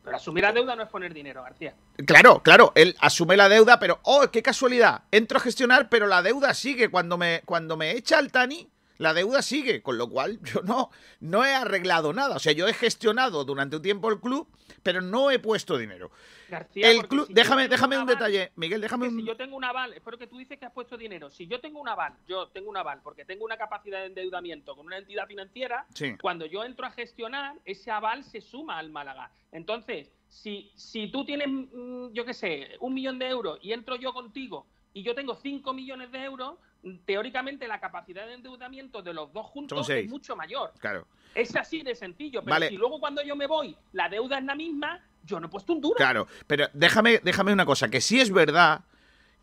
Pero 0.03 0.17
asumir 0.17 0.45
la 0.45 0.53
deuda 0.53 0.75
no 0.75 0.83
es 0.85 0.89
poner 0.89 1.13
dinero, 1.13 1.43
García. 1.43 1.75
Claro, 2.07 2.43
claro, 2.43 2.73
él 2.75 2.97
asume 3.01 3.37
la 3.37 3.51
deuda, 3.51 3.79
pero 3.79 4.01
¡oh, 4.05 4.31
qué 4.33 4.43
casualidad! 4.43 5.03
Entro 5.11 5.37
a 5.37 5.41
gestionar, 5.43 5.91
pero 5.91 6.07
la 6.07 6.23
deuda 6.23 6.55
sigue. 6.55 6.89
Cuando 6.89 7.19
me, 7.19 7.43
cuando 7.45 7.77
me 7.77 7.91
echa 7.91 8.19
el 8.19 8.33
Tani, 8.33 8.67
la 9.01 9.15
deuda 9.15 9.43
sigue. 9.43 9.83
Con 9.83 9.99
lo 9.99 10.09
cual, 10.09 10.39
yo 10.55 10.63
no, 10.63 10.91
no 11.21 11.45
he 11.45 11.55
arreglado 11.55 12.13
nada. 12.13 12.37
O 12.37 12.39
sea, 12.39 12.53
yo 12.53 12.69
he 12.69 12.73
gestionado 12.75 13.45
durante 13.45 13.77
un 13.77 13.83
tiempo 13.83 14.09
el 14.11 14.21
club, 14.21 14.47
pero 14.83 15.01
no 15.01 15.31
he 15.31 15.39
puesto 15.39 15.77
dinero. 15.77 16.11
García, 16.49 16.91
El 16.91 17.07
club, 17.07 17.27
si 17.29 17.33
déjame, 17.35 17.69
déjame 17.69 17.97
un 17.97 18.03
aval- 18.03 18.15
detalle, 18.15 18.53
Miguel, 18.57 18.81
déjame 18.81 19.07
un. 19.09 19.17
si 19.21 19.25
yo 19.25 19.37
tengo 19.37 19.57
un 19.57 19.65
aval, 19.65 19.93
espero 19.93 20.19
que 20.19 20.27
tú 20.27 20.37
dices 20.39 20.59
que 20.59 20.67
has 20.67 20.73
puesto 20.73 20.97
dinero. 20.97 21.31
Si 21.31 21.47
yo 21.47 21.61
tengo 21.61 21.81
un 21.81 21.89
aval, 21.89 22.15
yo 22.27 22.49
tengo 22.49 22.69
un 22.71 22.77
aval 22.77 23.01
porque 23.05 23.25
tengo 23.25 23.45
una 23.45 23.57
capacidad 23.57 24.01
de 24.01 24.07
endeudamiento 24.07 24.75
con 24.75 24.87
una 24.87 24.99
entidad 24.99 25.27
financiera, 25.29 25.87
Sí. 25.95 26.17
cuando 26.21 26.47
yo 26.47 26.65
entro 26.65 26.87
a 26.87 26.91
gestionar, 26.91 27.55
ese 27.65 27.91
aval 27.93 28.25
se 28.25 28.41
suma 28.41 28.79
al 28.79 28.91
Málaga. 28.91 29.31
Entonces, 29.53 30.11
si, 30.29 30.71
si 30.75 31.09
tú 31.13 31.25
tienes, 31.25 31.47
mm, 31.49 32.13
yo 32.13 32.25
qué 32.25 32.35
sé, 32.35 32.71
un 32.81 32.95
millón 32.95 33.19
de 33.21 33.29
euros 33.29 33.59
y 33.63 33.73
entro 33.73 33.95
yo 33.97 34.13
contigo 34.13 34.67
y 34.93 35.03
yo 35.05 35.15
tengo 35.15 35.37
cinco 35.37 35.73
millones 35.73 36.11
de 36.11 36.25
euros, 36.25 36.55
teóricamente 37.05 37.69
la 37.69 37.79
capacidad 37.81 38.27
de 38.27 38.35
endeudamiento 38.35 39.03
de 39.03 39.13
los 39.15 39.33
dos 39.33 39.47
juntos 39.47 39.89
es 39.91 40.09
mucho 40.09 40.35
mayor. 40.37 40.73
Claro. 40.79 41.07
Es 41.35 41.55
así 41.57 41.83
de 41.83 41.95
sencillo. 41.95 42.41
Pero 42.43 42.55
Vale. 42.55 42.69
si 42.69 42.77
luego 42.77 42.99
cuando 43.01 43.23
yo 43.23 43.37
me 43.37 43.47
voy, 43.47 43.77
la 43.93 44.09
deuda 44.09 44.39
es 44.39 44.45
la 44.45 44.55
misma, 44.55 45.01
yo 45.25 45.39
no 45.39 45.47
he 45.47 45.51
puesto 45.51 45.73
un 45.73 45.81
duro. 45.81 45.95
Claro, 45.97 46.27
pero 46.47 46.67
déjame, 46.73 47.21
déjame 47.23 47.53
una 47.53 47.67
cosa, 47.67 47.89
que 47.89 48.01
sí 48.01 48.21
es 48.21 48.31
verdad 48.33 48.81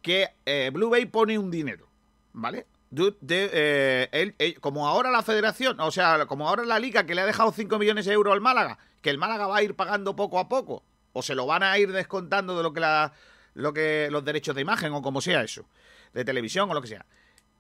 que 0.02 0.28
eh, 0.46 0.70
Blue 0.74 0.90
Bay 0.90 1.06
pone 1.06 1.38
un 1.38 1.50
dinero, 1.52 1.88
¿vale? 2.34 2.66
De, 2.90 3.14
eh, 3.32 4.10
él- 4.12 4.36
él- 4.38 4.60
como 4.62 4.88
ahora 4.88 5.12
la 5.12 5.22
federación, 5.22 5.80
o 5.80 5.92
sea, 5.92 6.26
como 6.26 6.48
ahora 6.48 6.64
la 6.64 6.80
liga 6.80 7.06
que 7.06 7.16
le 7.16 7.22
ha 7.22 7.26
dejado 7.26 7.52
5 7.52 7.78
millones 7.78 8.06
de 8.06 8.14
euros 8.14 8.34
al 8.34 8.42
Málaga, 8.42 8.78
que 9.02 9.10
el 9.10 9.18
Málaga 9.18 9.48
va 9.48 9.58
a 9.58 9.64
ir 9.64 9.76
pagando 9.76 10.16
poco 10.16 10.40
a 10.40 10.48
poco, 10.48 10.84
o 11.14 11.22
se 11.22 11.36
lo 11.36 11.46
van 11.46 11.64
a 11.64 11.78
ir 11.78 11.92
descontando 11.92 12.56
de 12.56 12.64
lo 12.64 12.72
que, 12.74 12.80
la, 12.80 13.12
lo 13.56 13.74
que 13.74 14.08
los 14.12 14.24
derechos 14.24 14.56
de 14.56 14.62
imagen, 14.62 14.94
o 14.94 15.02
como 15.02 15.20
sea 15.20 15.42
eso, 15.44 15.66
de 16.14 16.24
televisión 16.24 16.70
o 16.72 16.74
lo 16.74 16.82
que 16.82 16.88
sea. 16.88 17.06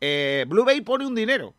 Eh, 0.01 0.45
Blue 0.47 0.65
Bay 0.65 0.81
pone 0.81 1.05
un 1.05 1.15
dinero, 1.15 1.55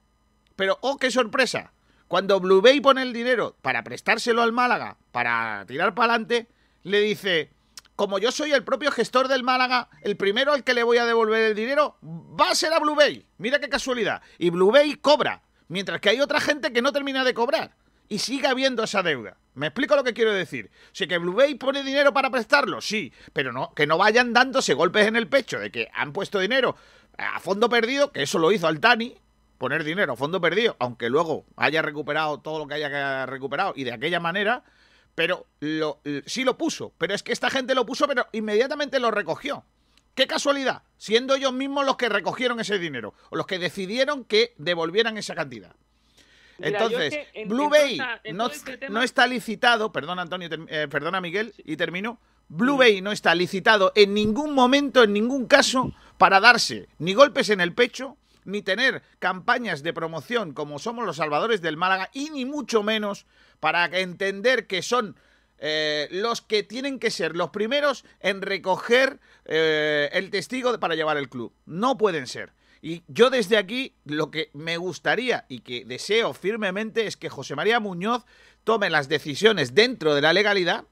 pero 0.57 0.78
oh, 0.82 0.97
qué 0.97 1.11
sorpresa. 1.11 1.72
Cuando 2.07 2.41
Blue 2.41 2.62
Bay 2.62 2.80
pone 2.80 3.03
el 3.03 3.12
dinero 3.12 3.57
para 3.61 3.84
prestárselo 3.84 4.43
al 4.43 4.53
Málaga, 4.53 4.97
para 5.12 5.64
tirar 5.66 5.95
para 5.95 6.14
adelante, 6.14 6.49
le 6.82 7.01
dice, 7.01 7.51
como 7.97 8.18
yo 8.18 8.32
soy 8.32 8.53
el 8.53 8.64
propio 8.64 8.91
gestor 8.91 9.28
del 9.28 9.43
Málaga, 9.43 9.91
el 10.03 10.16
primero 10.16 10.53
al 10.53 10.64
que 10.64 10.72
le 10.72 10.84
voy 10.84 10.99
a 10.99 11.05
devolver 11.05 11.43
el 11.43 11.55
dinero 11.55 11.99
va 12.03 12.51
a 12.51 12.55
ser 12.55 12.72
a 12.72 12.78
Blue 12.78 12.95
Bay. 12.95 13.26
Mira 13.39 13.59
qué 13.59 13.68
casualidad. 13.68 14.22
Y 14.39 14.51
Blue 14.51 14.70
Bay 14.70 14.95
cobra, 14.95 15.43
mientras 15.66 16.01
que 16.01 16.11
hay 16.11 16.20
otra 16.20 16.41
gente 16.41 16.72
que 16.72 16.80
no 16.80 16.93
termina 16.93 17.24
de 17.24 17.34
cobrar. 17.34 17.74
Y 18.09 18.20
sigue 18.20 18.47
habiendo 18.47 18.84
esa 18.84 19.03
deuda. 19.03 19.36
¿Me 19.55 19.66
explico 19.66 19.97
lo 19.97 20.05
que 20.05 20.14
quiero 20.14 20.32
decir? 20.32 20.70
O 20.93 21.09
que 21.09 21.18
Blue 21.18 21.34
Bay 21.34 21.57
pone 21.57 21.82
dinero 21.82 22.14
para 22.14 22.30
prestarlo, 22.30 22.80
sí, 22.80 23.12
pero 23.32 23.53
no, 23.53 23.74
que 23.74 23.89
no 23.89 23.99
vayan 23.99 24.32
dándose 24.32 24.74
golpes 24.74 25.09
en 25.09 25.16
el 25.16 25.26
pecho 25.26 25.59
de 25.59 25.72
que 25.72 25.89
han 25.93 26.12
puesto 26.12 26.39
dinero 26.39 26.76
a 27.19 27.41
fondo 27.41 27.69
perdido, 27.69 28.12
que 28.12 28.23
eso 28.23 28.39
lo 28.39 28.53
hizo 28.53 28.66
Altani, 28.66 29.14
poner 29.59 29.85
dinero 29.85 30.12
a 30.12 30.16
fondo 30.16 30.41
perdido, 30.41 30.77
aunque 30.79 31.11
luego 31.11 31.45
haya 31.57 31.83
recuperado 31.83 32.39
todo 32.41 32.59
lo 32.61 32.66
que 32.69 32.75
haya 32.75 33.27
recuperado 33.27 33.73
y 33.77 33.85
de 33.85 33.93
aquella 33.93 34.21
manera, 34.21 34.62
pero 35.14 35.47
lo, 35.61 36.01
sí 36.27 36.45
lo 36.45 36.57
puso. 36.57 36.93
Pero 36.97 37.12
es 37.14 37.23
que 37.23 37.33
esta 37.33 37.51
gente 37.51 37.75
lo 37.75 37.85
puso, 37.85 38.07
pero 38.07 38.27
inmediatamente 38.33 39.01
lo 39.01 39.11
recogió. 39.11 39.64
Qué 40.14 40.27
casualidad, 40.27 40.83
siendo 40.97 41.35
ellos 41.35 41.53
mismos 41.53 41.85
los 41.87 41.97
que 41.97 42.09
recogieron 42.09 42.59
ese 42.61 42.79
dinero, 42.79 43.14
o 43.31 43.37
los 43.37 43.47
que 43.47 43.59
decidieron 43.59 44.25
que 44.25 44.55
devolvieran 44.59 45.19
esa 45.19 45.35
cantidad. 45.35 45.75
Mira, 46.59 46.71
Entonces, 46.71 47.14
es 47.14 47.29
que 47.33 47.41
en- 47.43 47.49
Blue 47.49 47.64
en 47.64 47.71
Bay 47.71 48.01
en 48.25 48.37
no, 48.37 48.47
este 48.49 48.77
tema- 48.79 48.95
no 48.95 49.03
está 49.05 49.27
licitado, 49.29 49.93
perdona 49.93 50.23
Antonio, 50.23 50.49
eh, 50.69 50.89
perdona 50.91 51.21
Miguel, 51.21 51.55
y 51.59 51.77
termino. 51.77 52.19
Blue 52.49 52.77
Bay 52.77 53.01
no 53.01 53.12
está 53.12 53.35
licitado 53.35 53.93
en 53.95 54.14
ningún 54.14 54.55
momento, 54.55 55.03
en 55.05 55.12
ningún 55.12 55.47
caso, 55.47 55.93
para 56.19 56.41
darse 56.41 56.89
ni 56.99 57.14
golpes 57.14 57.49
en 57.51 57.61
el 57.61 57.73
pecho, 57.73 58.16
ni 58.45 58.62
tener 58.62 59.03
campañas 59.19 59.83
de 59.83 59.93
promoción 59.93 60.53
como 60.53 60.79
somos 60.79 61.07
los 61.07 61.16
salvadores 61.16 61.62
del 61.62 61.77
Málaga, 61.77 62.11
y 62.12 62.31
ni 62.31 62.45
mucho 62.45 62.83
menos 62.83 63.27
para 63.61 63.85
entender 63.87 64.66
que 64.66 64.83
son 64.83 65.16
eh, 65.59 66.09
los 66.11 66.41
que 66.41 66.62
tienen 66.62 66.99
que 66.99 67.11
ser 67.11 67.37
los 67.37 67.51
primeros 67.51 68.05
en 68.21 68.43
recoger 68.43 69.21
eh, 69.45 70.09
el 70.12 70.31
testigo 70.31 70.79
para 70.79 70.95
llevar 70.95 71.16
el 71.16 71.29
club. 71.29 71.53
No 71.66 71.99
pueden 71.99 72.27
ser. 72.27 72.53
Y 72.81 73.03
yo 73.09 73.29
desde 73.29 73.57
aquí 73.57 73.95
lo 74.05 74.31
que 74.31 74.51
me 74.53 74.77
gustaría 74.77 75.47
y 75.49 75.61
que 75.61 75.85
deseo 75.85 76.33
firmemente 76.33 77.07
es 77.07 77.16
que 77.16 77.29
José 77.29 77.57
María 77.57 77.81
Muñoz 77.81 78.25
tome 78.62 78.89
las 78.89 79.09
decisiones 79.09 79.75
dentro 79.75 80.14
de 80.14 80.23
la 80.23 80.33
legalidad 80.33 80.85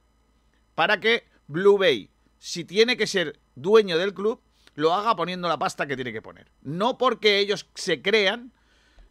para 0.74 0.98
que 0.98 1.24
Blue 1.46 1.78
Bay, 1.78 2.10
si 2.40 2.64
tiene 2.64 2.96
que 2.96 3.06
ser 3.06 3.38
dueño 3.54 3.98
del 3.98 4.14
club, 4.14 4.40
lo 4.76 4.94
haga 4.94 5.16
poniendo 5.16 5.48
la 5.48 5.58
pasta 5.58 5.86
que 5.86 5.96
tiene 5.96 6.12
que 6.12 6.22
poner. 6.22 6.46
No 6.62 6.96
porque 6.96 7.38
ellos 7.38 7.68
se 7.74 8.00
crean 8.00 8.52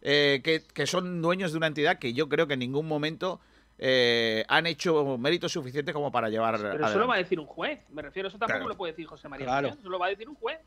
eh, 0.01 0.41
que, 0.43 0.63
que 0.73 0.87
son 0.87 1.21
dueños 1.21 1.51
de 1.51 1.57
una 1.57 1.67
entidad 1.67 1.99
que 1.99 2.13
yo 2.13 2.29
creo 2.29 2.47
que 2.47 2.53
en 2.53 2.59
ningún 2.59 2.87
momento 2.87 3.41
eh, 3.77 4.45
han 4.47 4.67
hecho 4.67 5.17
méritos 5.17 5.51
suficientes 5.51 5.93
como 5.93 6.11
para 6.11 6.29
llevar 6.29 6.61
Pero 6.61 6.87
eso 6.87 6.99
lo 6.99 7.07
va 7.07 7.15
a 7.15 7.17
decir 7.17 7.39
un 7.39 7.47
juez. 7.47 7.79
Me 7.89 8.01
refiero, 8.01 8.29
eso 8.29 8.37
tampoco 8.37 8.59
Claro. 8.59 8.69
lo 8.69 8.77
puede 8.77 8.93
decir 8.93 9.05
José 9.07 9.27
María. 9.27 9.45
Claro. 9.47 9.67
Eso 9.69 9.89
lo 9.89 9.99
va 9.99 10.05
a 10.05 10.09
decir 10.09 10.29
un 10.29 10.35
juez. 10.35 10.59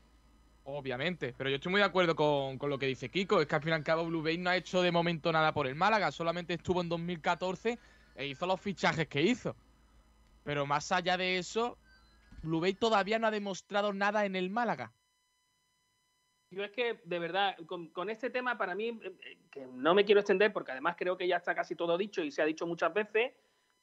Obviamente, 0.65 1.33
pero 1.35 1.49
yo 1.49 1.55
estoy 1.55 1.71
muy 1.71 1.79
de 1.79 1.85
acuerdo 1.85 2.15
con, 2.15 2.59
con 2.59 2.69
lo 2.69 2.77
que 2.77 2.85
dice 2.85 3.09
Kiko. 3.09 3.41
Es 3.41 3.47
que 3.47 3.55
al 3.55 3.61
fin 3.61 3.71
y 3.71 3.75
al 3.75 3.83
cabo 3.83 4.05
Blue 4.05 4.21
Bay 4.21 4.37
no 4.37 4.49
ha 4.51 4.57
hecho 4.57 4.81
de 4.83 4.91
momento 4.91 5.31
nada 5.31 5.51
por 5.53 5.65
el 5.65 5.73
Málaga. 5.73 6.11
Solamente 6.11 6.53
estuvo 6.53 6.81
en 6.81 6.89
2014 6.89 7.79
e 8.15 8.27
hizo 8.27 8.45
los 8.45 8.61
fichajes 8.61 9.07
que 9.07 9.21
hizo. 9.21 9.55
Pero 10.43 10.65
más 10.67 10.91
allá 10.91 11.17
de 11.17 11.37
eso, 11.39 11.77
Blue 12.41 12.73
todavía 12.73 13.19
no 13.19 13.27
ha 13.27 13.31
demostrado 13.31 13.93
nada 13.93 14.25
en 14.25 14.35
el 14.35 14.49
Málaga. 14.49 14.93
Yo 16.51 16.63
es 16.63 16.71
que, 16.71 16.99
de 17.03 17.19
verdad, 17.19 17.55
con, 17.67 18.09
este 18.09 18.31
tema, 18.31 18.57
para 18.57 18.73
mí, 18.73 18.87
eh, 18.87 19.15
eh, 19.23 19.37
que 19.51 19.67
no 19.67 19.93
me 19.93 20.03
quiero 20.03 20.21
extender 20.21 20.51
porque 20.51 20.71
además 20.71 20.95
creo 20.97 21.15
que 21.15 21.27
ya 21.27 21.37
está 21.37 21.53
casi 21.53 21.75
todo 21.75 21.97
dicho 21.97 22.23
y 22.23 22.31
se 22.31 22.41
ha 22.41 22.45
dicho 22.45 22.65
muchas 22.65 22.91
veces, 22.91 23.33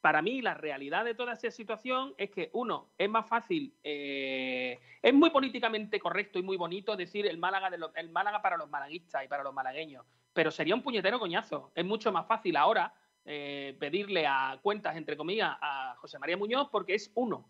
para 0.01 0.21
mí 0.21 0.43
la 0.43 0.55
realidad 0.55 1.05
de 1.05 1.15
toda 1.15 1.35
esa 1.35 1.51
situación 1.51 2.15
es 2.19 2.31
que, 2.31 2.51
uno, 2.55 2.91
es 2.99 3.09
más 3.09 3.29
fácil, 3.29 3.73
eh, 3.85 4.81
es 5.01 5.15
muy 5.15 5.31
políticamente 5.31 6.01
correcto 6.01 6.41
y 6.41 6.43
muy 6.43 6.57
bonito 6.57 6.97
decir 6.97 7.27
el 7.27 7.39
Málaga, 7.39 7.71
de 7.71 7.79
los- 7.79 7.95
el 7.95 8.11
Málaga 8.11 8.43
para 8.43 8.57
los 8.57 8.69
malaguistas 8.69 9.25
y 9.25 9.29
para 9.29 9.45
los 9.45 9.55
malagueños, 9.55 10.05
pero 10.33 10.51
sería 10.51 10.75
un 10.75 10.83
puñetero 10.83 11.21
coñazo. 11.21 11.71
Es 11.75 11.85
mucho 11.85 12.11
más 12.11 12.27
fácil 12.27 12.57
ahora 12.57 12.93
pedirle 13.25 14.25
a 14.25 14.57
cuentas, 14.63 14.95
entre 14.95 15.17
comillas, 15.17 15.57
a 15.61 15.97
José 15.99 16.17
María 16.17 16.37
Muñoz 16.37 16.69
porque 16.71 16.95
es 16.95 17.11
uno 17.17 17.49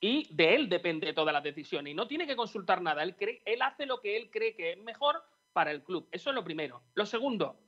y 0.00 0.32
de 0.34 0.54
él 0.54 0.68
depende 0.68 1.12
todas 1.12 1.32
las 1.32 1.42
decisiones 1.42 1.92
y 1.92 1.94
no 1.94 2.06
tiene 2.06 2.26
que 2.26 2.36
consultar 2.36 2.80
nada. 2.80 3.02
Él, 3.02 3.16
cree, 3.16 3.42
él 3.44 3.62
hace 3.62 3.86
lo 3.86 4.00
que 4.00 4.16
él 4.16 4.30
cree 4.30 4.54
que 4.54 4.72
es 4.72 4.78
mejor 4.78 5.22
para 5.52 5.70
el 5.70 5.82
club. 5.82 6.08
Eso 6.12 6.30
es 6.30 6.36
lo 6.36 6.44
primero. 6.44 6.82
Lo 6.94 7.04
segundo, 7.04 7.58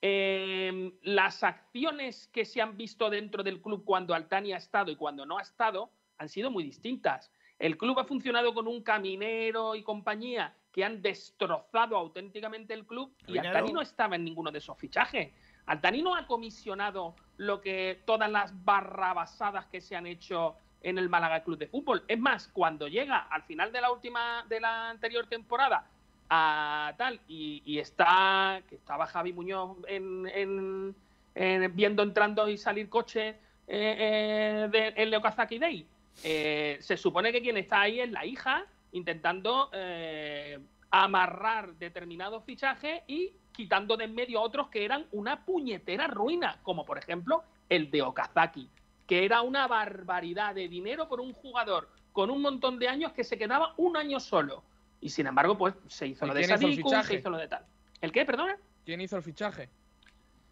eh, 0.00 0.92
las 1.02 1.42
acciones 1.42 2.28
que 2.28 2.44
se 2.44 2.60
han 2.60 2.76
visto 2.76 3.10
dentro 3.10 3.42
del 3.42 3.60
club 3.60 3.84
cuando 3.84 4.14
Altani 4.14 4.52
ha 4.52 4.58
estado 4.58 4.90
y 4.90 4.96
cuando 4.96 5.26
no 5.26 5.38
ha 5.38 5.42
estado 5.42 5.90
han 6.18 6.28
sido 6.28 6.50
muy 6.50 6.64
distintas. 6.64 7.30
El 7.58 7.76
club 7.76 7.98
ha 7.98 8.04
funcionado 8.04 8.52
con 8.54 8.66
un 8.66 8.82
caminero 8.82 9.74
y 9.74 9.82
compañía 9.82 10.56
que 10.72 10.84
han 10.84 11.02
destrozado 11.02 11.96
auténticamente 11.96 12.74
el 12.74 12.86
club 12.86 13.14
y. 13.26 13.38
Altani 13.38 13.72
no 13.72 13.80
estaba 13.80 14.16
en 14.16 14.24
ninguno 14.24 14.50
de 14.50 14.58
esos 14.58 14.76
fichajes. 14.78 15.32
Altani 15.66 16.02
no 16.02 16.14
ha 16.14 16.26
comisionado 16.26 17.14
lo 17.36 17.60
que 17.60 18.02
todas 18.04 18.30
las 18.30 18.64
barrabasadas 18.64 19.66
que 19.66 19.80
se 19.80 19.96
han 19.96 20.06
hecho 20.06 20.56
en 20.84 20.98
el 20.98 21.08
Málaga 21.08 21.42
Club 21.42 21.58
de 21.58 21.66
Fútbol. 21.66 22.04
Es 22.06 22.18
más, 22.18 22.48
cuando 22.48 22.86
llega 22.86 23.18
al 23.18 23.42
final 23.42 23.72
de 23.72 23.80
la 23.80 23.90
última, 23.90 24.44
de 24.48 24.60
la 24.60 24.90
anterior 24.90 25.26
temporada 25.26 25.86
a 26.30 26.94
tal 26.96 27.20
y, 27.28 27.78
está 27.78 28.62
que 28.68 28.76
estaba 28.76 29.06
Javi 29.06 29.32
Muñoz 29.32 29.76
en, 29.88 30.26
en- 30.32 30.94
en- 31.34 31.74
viendo 31.76 32.02
entrando 32.02 32.48
y 32.48 32.56
salir 32.56 32.88
coche 32.88 33.28
eh, 33.28 33.36
eh, 33.66 34.68
de, 34.70 34.94
en 35.02 35.10
Leokazaki 35.10 35.58
Day. 35.58 35.86
eh, 36.22 36.76
se 36.80 36.96
supone 36.96 37.32
que 37.32 37.40
quien 37.42 37.56
está 37.56 37.80
ahí 37.82 37.98
es 38.00 38.10
la 38.10 38.24
hija 38.24 38.64
intentando 38.92 39.70
eh, 39.72 40.58
amarrar 40.90 41.74
determinados 41.74 42.44
fichajes 42.44 43.02
y 43.08 43.32
quitando 43.52 43.96
de 43.96 44.04
en 44.04 44.14
medio 44.14 44.40
otros 44.40 44.68
que 44.68 44.84
eran 44.84 45.06
una 45.12 45.44
puñetera 45.44 46.06
ruina, 46.06 46.58
como 46.62 46.84
por 46.84 46.98
ejemplo 46.98 47.42
el 47.68 47.90
de 47.90 48.02
Okazaki, 48.02 48.68
que 49.06 49.24
era 49.24 49.42
una 49.42 49.66
barbaridad 49.66 50.54
de 50.54 50.68
dinero 50.68 51.08
por 51.08 51.20
un 51.20 51.32
jugador 51.32 51.88
con 52.12 52.30
un 52.30 52.40
montón 52.42 52.78
de 52.78 52.88
años 52.88 53.12
que 53.12 53.24
se 53.24 53.36
quedaba 53.36 53.74
un 53.76 53.96
año 53.96 54.20
solo. 54.20 54.62
Y 55.00 55.10
sin 55.10 55.26
embargo, 55.26 55.58
pues 55.58 55.74
se 55.88 56.06
hizo 56.06 56.24
¿Y 56.24 56.28
lo 56.28 56.34
de 56.34 56.44
Sadiku, 56.44 56.88
se 57.02 57.14
hizo 57.16 57.28
lo 57.30 57.36
de 57.38 57.48
tal. 57.48 57.64
¿El 58.00 58.12
qué, 58.12 58.24
perdona? 58.24 58.56
¿Quién 58.84 59.00
hizo 59.00 59.16
el 59.16 59.22
fichaje? 59.22 59.68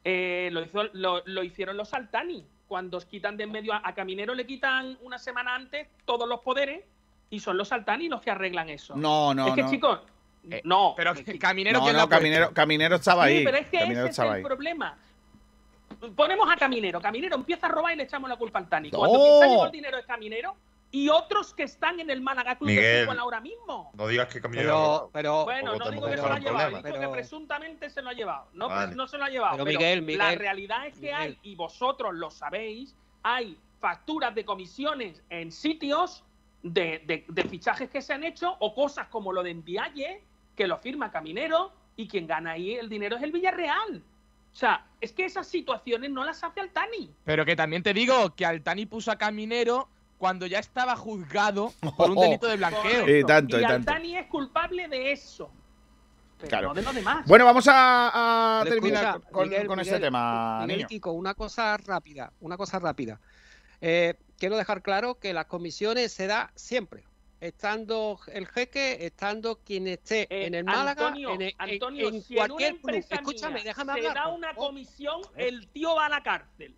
Eh, 0.04 0.48
lo, 0.52 0.62
hizo- 0.62 0.90
lo- 0.92 1.22
lo 1.24 1.42
hicieron 1.44 1.76
los 1.76 1.94
Altani. 1.94 2.44
Cuando 2.66 2.96
os 2.96 3.04
quitan 3.04 3.36
de 3.36 3.44
en 3.44 3.52
medio 3.52 3.72
a, 3.74 3.82
a 3.84 3.94
Caminero 3.94 4.34
le 4.34 4.46
quitan 4.46 4.98
una 5.02 5.18
semana 5.18 5.54
antes 5.54 5.88
todos 6.06 6.28
los 6.28 6.40
poderes 6.40 6.84
y 7.30 7.38
son 7.40 7.56
los 7.56 7.70
Altani 7.70 8.08
los 8.08 8.20
que 8.22 8.30
arreglan 8.30 8.68
eso. 8.70 8.96
No, 8.96 9.32
no, 9.34 9.48
es 9.48 9.54
que 9.54 9.62
no. 9.62 9.70
chicos, 9.70 10.00
no. 10.64 10.90
Eh, 10.90 10.94
Pero 10.96 11.12
Caminero, 11.38 11.78
No, 11.78 11.84
¿quién 11.84 11.96
no? 11.96 12.08
Caminero, 12.08 12.52
Caminero 12.52 12.96
estaba 12.96 13.26
Sí, 13.28 13.34
ahí. 13.38 13.44
pero 13.44 13.56
es 13.58 13.66
que 13.68 13.78
Caminero 13.78 14.06
ese 14.06 14.10
es 14.10 14.18
el 14.18 14.28
ahí. 14.32 14.42
problema. 14.42 14.96
Ponemos 16.16 16.48
a 16.50 16.56
Caminero. 16.56 17.00
Caminero 17.00 17.36
empieza 17.36 17.66
a 17.66 17.70
robar 17.70 17.92
y 17.94 17.96
le 17.96 18.02
echamos 18.04 18.28
la 18.28 18.36
culpa 18.36 18.58
al 18.58 18.68
Tani. 18.68 18.90
Cuando 18.90 19.18
¡No! 19.18 19.24
ha 19.42 19.46
llevado 19.46 19.66
el 19.66 19.72
dinero 19.72 19.98
es 19.98 20.06
Caminero 20.06 20.56
y 20.90 21.08
otros 21.08 21.54
que 21.54 21.62
están 21.62 22.00
en 22.00 22.10
el 22.10 22.20
Málaga 22.20 22.56
Club 22.56 22.68
de 22.68 22.74
Miguel. 22.76 23.04
Fútbol 23.06 23.18
ahora 23.20 23.40
mismo. 23.40 23.90
No 23.94 24.06
digas 24.08 24.28
que 24.28 24.40
Caminero 24.40 25.10
Pero, 25.12 25.44
Bueno, 25.44 25.76
no 25.76 25.90
digo 25.90 26.06
que 26.06 26.16
se 26.16 26.22
lo 26.22 26.32
ha 26.32 26.38
llevado, 26.38 26.42
problema. 26.58 26.78
digo 26.82 26.82
Pero- 26.82 27.00
que 27.00 27.08
presuntamente 27.16 27.88
se 27.90 28.02
lo 28.02 28.10
ha 28.10 28.12
llevado. 28.12 28.48
No, 28.52 28.68
Vale. 28.68 28.86
pues 28.86 28.96
no 28.96 29.06
se 29.06 29.16
lo 29.18 29.24
ha 29.24 29.28
llevado. 29.30 29.52
Pero 29.52 29.64
Pero, 29.64 29.78
Miguel, 29.78 29.98
la 30.00 30.06
Miguel, 30.06 30.38
realidad 30.38 30.86
es 30.86 30.94
que 30.94 31.00
Miguel. 31.12 31.14
hay, 31.16 31.38
y 31.42 31.54
vosotros 31.54 32.14
lo 32.14 32.30
sabéis, 32.30 32.94
hay 33.22 33.56
facturas 33.80 34.34
de 34.34 34.44
comisiones 34.44 35.22
en 35.30 35.50
sitios 35.52 36.24
de, 36.62 37.02
de- 37.06 37.24
de 37.28 37.42
fichajes 37.44 37.88
que 37.90 38.02
se 38.02 38.12
han 38.12 38.22
hecho 38.24 38.56
o 38.60 38.74
cosas 38.74 39.08
como 39.08 39.32
lo 39.32 39.42
de 39.42 39.54
Ndiaye, 39.54 40.22
que 40.56 40.66
lo 40.66 40.78
firma 40.78 41.10
Caminero 41.10 41.72
y 41.96 42.06
quien 42.06 42.26
gana 42.26 42.52
ahí 42.52 42.74
el 42.74 42.88
dinero 42.88 43.16
es 43.16 43.22
el 43.22 43.32
Villarreal. 43.32 44.02
O 44.52 44.56
sea, 44.56 44.84
es 45.00 45.12
que 45.12 45.24
esas 45.24 45.46
situaciones 45.46 46.10
no 46.10 46.24
las 46.24 46.44
hace 46.44 46.60
Altani. 46.60 47.14
Pero 47.24 47.44
que 47.44 47.56
también 47.56 47.82
te 47.82 47.94
digo 47.94 48.34
que 48.34 48.44
Altani 48.44 48.86
puso 48.86 49.10
a 49.10 49.16
Caminero 49.16 49.88
cuando 50.18 50.46
ya 50.46 50.58
estaba 50.58 50.94
juzgado 50.94 51.72
por 51.96 52.10
un 52.10 52.20
delito 52.20 52.46
de 52.46 52.56
blanqueo. 52.56 53.08
Y 53.08 53.24
tanto, 53.24 53.58
y 53.58 53.62
tanto. 53.62 53.90
Altani 53.90 54.18
es 54.18 54.26
culpable 54.26 54.88
de 54.88 55.12
eso. 55.12 55.50
Pero 56.38 56.48
Claro. 56.48 56.68
no 56.68 56.74
de 56.74 56.82
lo 56.82 56.92
demás. 56.92 57.26
Bueno, 57.26 57.44
vamos 57.44 57.66
a, 57.68 58.62
terminar 58.64 59.16
escucha, 59.16 59.30
con, 59.30 59.48
Miguel, 59.48 59.66
con 59.66 59.80
este 59.80 59.92
Miguel, 59.92 60.06
tema, 60.08 60.60
Miguel 60.62 60.76
niño. 60.78 60.88
Kiko, 60.88 61.12
una 61.12 61.34
cosa 61.34 61.76
rápida, 61.76 62.32
una 62.40 62.56
cosa 62.56 62.78
rápida. 62.78 63.20
Eh, 63.80 64.14
quiero 64.38 64.56
dejar 64.56 64.82
claro 64.82 65.18
que 65.18 65.32
las 65.32 65.46
comisiones 65.46 66.12
se 66.12 66.26
da 66.26 66.52
siempre, 66.56 67.04
estando 67.46 68.18
el 68.32 68.46
jeque, 68.46 69.04
estando 69.04 69.56
quien 69.64 69.88
esté 69.88 70.26
en 70.30 70.54
el 70.54 70.64
Málaga, 70.64 71.02
Eh, 71.02 71.06
Antonio, 71.08 71.32
en, 71.40 71.52
Antonio, 71.58 72.08
en 72.08 72.22
si 72.22 72.34
en 72.34 72.38
una 72.40 72.46
cualquier 72.48 72.70
club. 72.76 72.78
empresa 72.90 73.14
Escúchame, 73.16 73.54
mía 73.56 73.64
déjame 73.64 73.92
se 73.94 73.98
hablar. 73.98 74.14
da 74.14 74.24
por 74.24 74.34
una 74.38 74.54
comisión, 74.54 75.20
el 75.36 75.68
tío 75.68 75.94
va 75.96 76.06
a 76.06 76.08
la 76.08 76.22
cárcel. 76.22 76.76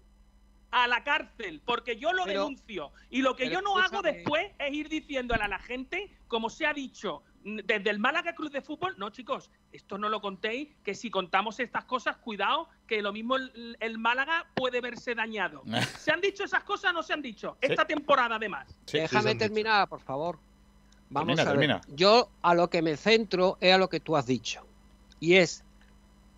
A 0.71 0.89
la 0.89 1.05
cárcel, 1.05 1.61
porque 1.65 1.97
yo 1.97 2.13
lo 2.13 2.25
Pero- 2.25 2.41
denuncio. 2.45 2.93
Y 3.11 3.23
lo 3.23 3.37
que 3.37 3.49
yo 3.49 3.61
no 3.63 3.79
hago 3.79 4.03
después 4.03 4.51
es 4.59 4.73
ir 4.73 4.89
diciéndole 4.89 5.43
a 5.45 5.49
la 5.49 5.59
gente, 5.61 6.11
como 6.27 6.49
se 6.51 6.67
ha 6.67 6.73
dicho 6.73 7.23
desde 7.45 7.91
el 7.91 7.99
Málaga 7.99 8.35
Club 8.35 8.51
de 8.51 8.63
Fútbol, 8.63 8.95
no 8.97 9.11
chicos, 9.11 9.51
esto 9.71 9.99
no 9.99 10.09
lo 10.09 10.23
contéis, 10.23 10.71
que 10.83 10.95
si 10.95 11.11
contamos 11.11 11.61
estas 11.61 11.85
cosas, 11.85 12.17
cuidado, 12.17 12.71
que 12.87 13.03
lo 13.03 13.13
mismo 13.13 13.37
el, 13.37 13.77
el 13.81 13.99
Málaga 13.99 14.47
puede 14.55 14.81
verse 14.81 15.15
dañado. 15.15 15.63
¿Se 16.01 16.11
han 16.11 16.23
dicho 16.23 16.43
esas 16.43 16.65
cosas 16.65 16.91
o 16.91 16.95
no 16.95 17.03
se 17.03 17.13
han 17.13 17.21
dicho? 17.21 17.59
Sí. 17.63 17.69
Esta 17.71 17.85
temporada 17.87 18.37
además. 18.37 18.67
Déjame 18.91 19.35
terminar, 19.35 19.87
por 19.91 20.01
favor. 20.01 20.41
Vamos 21.15 21.37
Termina, 21.37 21.43
a 21.43 21.45
ver. 21.45 21.81
termina. 21.81 21.97
Yo 21.97 22.29
a 22.43 22.55
lo 22.55 22.69
que 22.69 22.83
me 22.83 22.97
centro 22.97 23.57
es 23.61 23.73
a 23.73 23.79
lo 23.79 23.89
que 23.89 24.01
tú 24.01 24.17
has 24.17 24.27
dicho. 24.27 24.67
Y 25.21 25.35
es, 25.37 25.63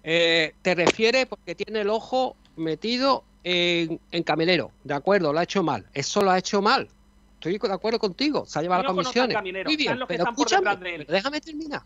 eh, 0.05 0.55
te 0.63 0.75
refieres 0.75 1.27
porque 1.27 1.55
tiene 1.55 1.81
el 1.81 1.89
ojo 1.89 2.37
metido 2.57 3.25
en, 3.43 3.99
en 4.13 4.23
Caminero. 4.23 4.71
De 4.85 4.93
acuerdo, 4.95 5.33
lo 5.33 5.39
ha 5.39 5.45
hecho 5.45 5.63
mal. 5.63 5.87
Eso 5.95 6.23
lo 6.23 6.31
ha 6.31 6.39
hecho 6.39 6.61
mal. 6.61 6.89
Estoy 7.35 7.59
de 7.59 7.73
acuerdo 7.73 7.99
contigo. 7.99 8.45
Se 8.47 8.59
ha 8.59 8.63
llevado 8.63 8.83
las 8.83 8.93
comisiones. 8.93 9.35
Caminero, 9.35 9.69
Muy 9.69 9.77
bien, 9.77 9.89
saben 9.89 10.01
los 10.01 10.09
que 10.09 10.15
pero 10.19 10.31
escúchame, 10.31 10.77
de 10.77 10.95
él. 10.95 11.05
pero 11.07 11.17
déjame 11.17 11.41
terminar. 11.41 11.83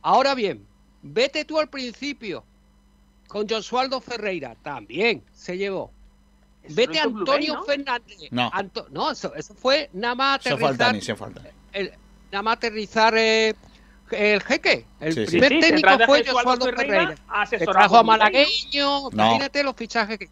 Ahora 0.00 0.34
bien, 0.34 0.66
vete 1.02 1.44
tú 1.44 1.58
al 1.58 1.68
principio 1.68 2.44
con 3.28 3.46
Josualdo 3.48 4.00
Ferreira. 4.00 4.56
También 4.62 5.22
se 5.34 5.58
llevó. 5.58 5.90
Vete 6.68 6.98
a 6.98 7.04
Antonio 7.04 7.54
¿no? 7.54 7.64
Fernández. 7.64 8.16
No. 8.30 8.50
Anto- 8.52 8.86
no, 8.90 9.10
eso, 9.10 9.34
eso 9.34 9.54
fue 9.54 9.90
nada 9.92 10.14
más 10.14 10.46
Eso 10.46 10.56
falta, 10.58 10.86
aterrizar 10.88 10.94
ni 10.94 11.00
se 11.02 11.14
falta. 11.14 11.42
el- 11.72 11.92
nada 12.36 12.42
más 12.42 12.56
aterrizar 12.58 13.16
eh, 13.16 13.54
el 14.10 14.42
jeque. 14.42 14.84
El 15.00 15.14
Sí, 15.14 15.24
primer 15.24 15.52
Sí, 15.52 15.60
técnico 15.60 15.88
fue 16.04 16.24
Josualdo 16.24 16.66
Ferreira, 16.66 17.14
asesorado 17.28 17.72
trajo 17.72 17.96
a. 17.96 18.02
Malagueño, 18.02 19.00
No. 19.04 19.10
imagínate 19.12 19.62
los 19.64 19.74
fichajes 19.74 20.18
que... 20.18 20.28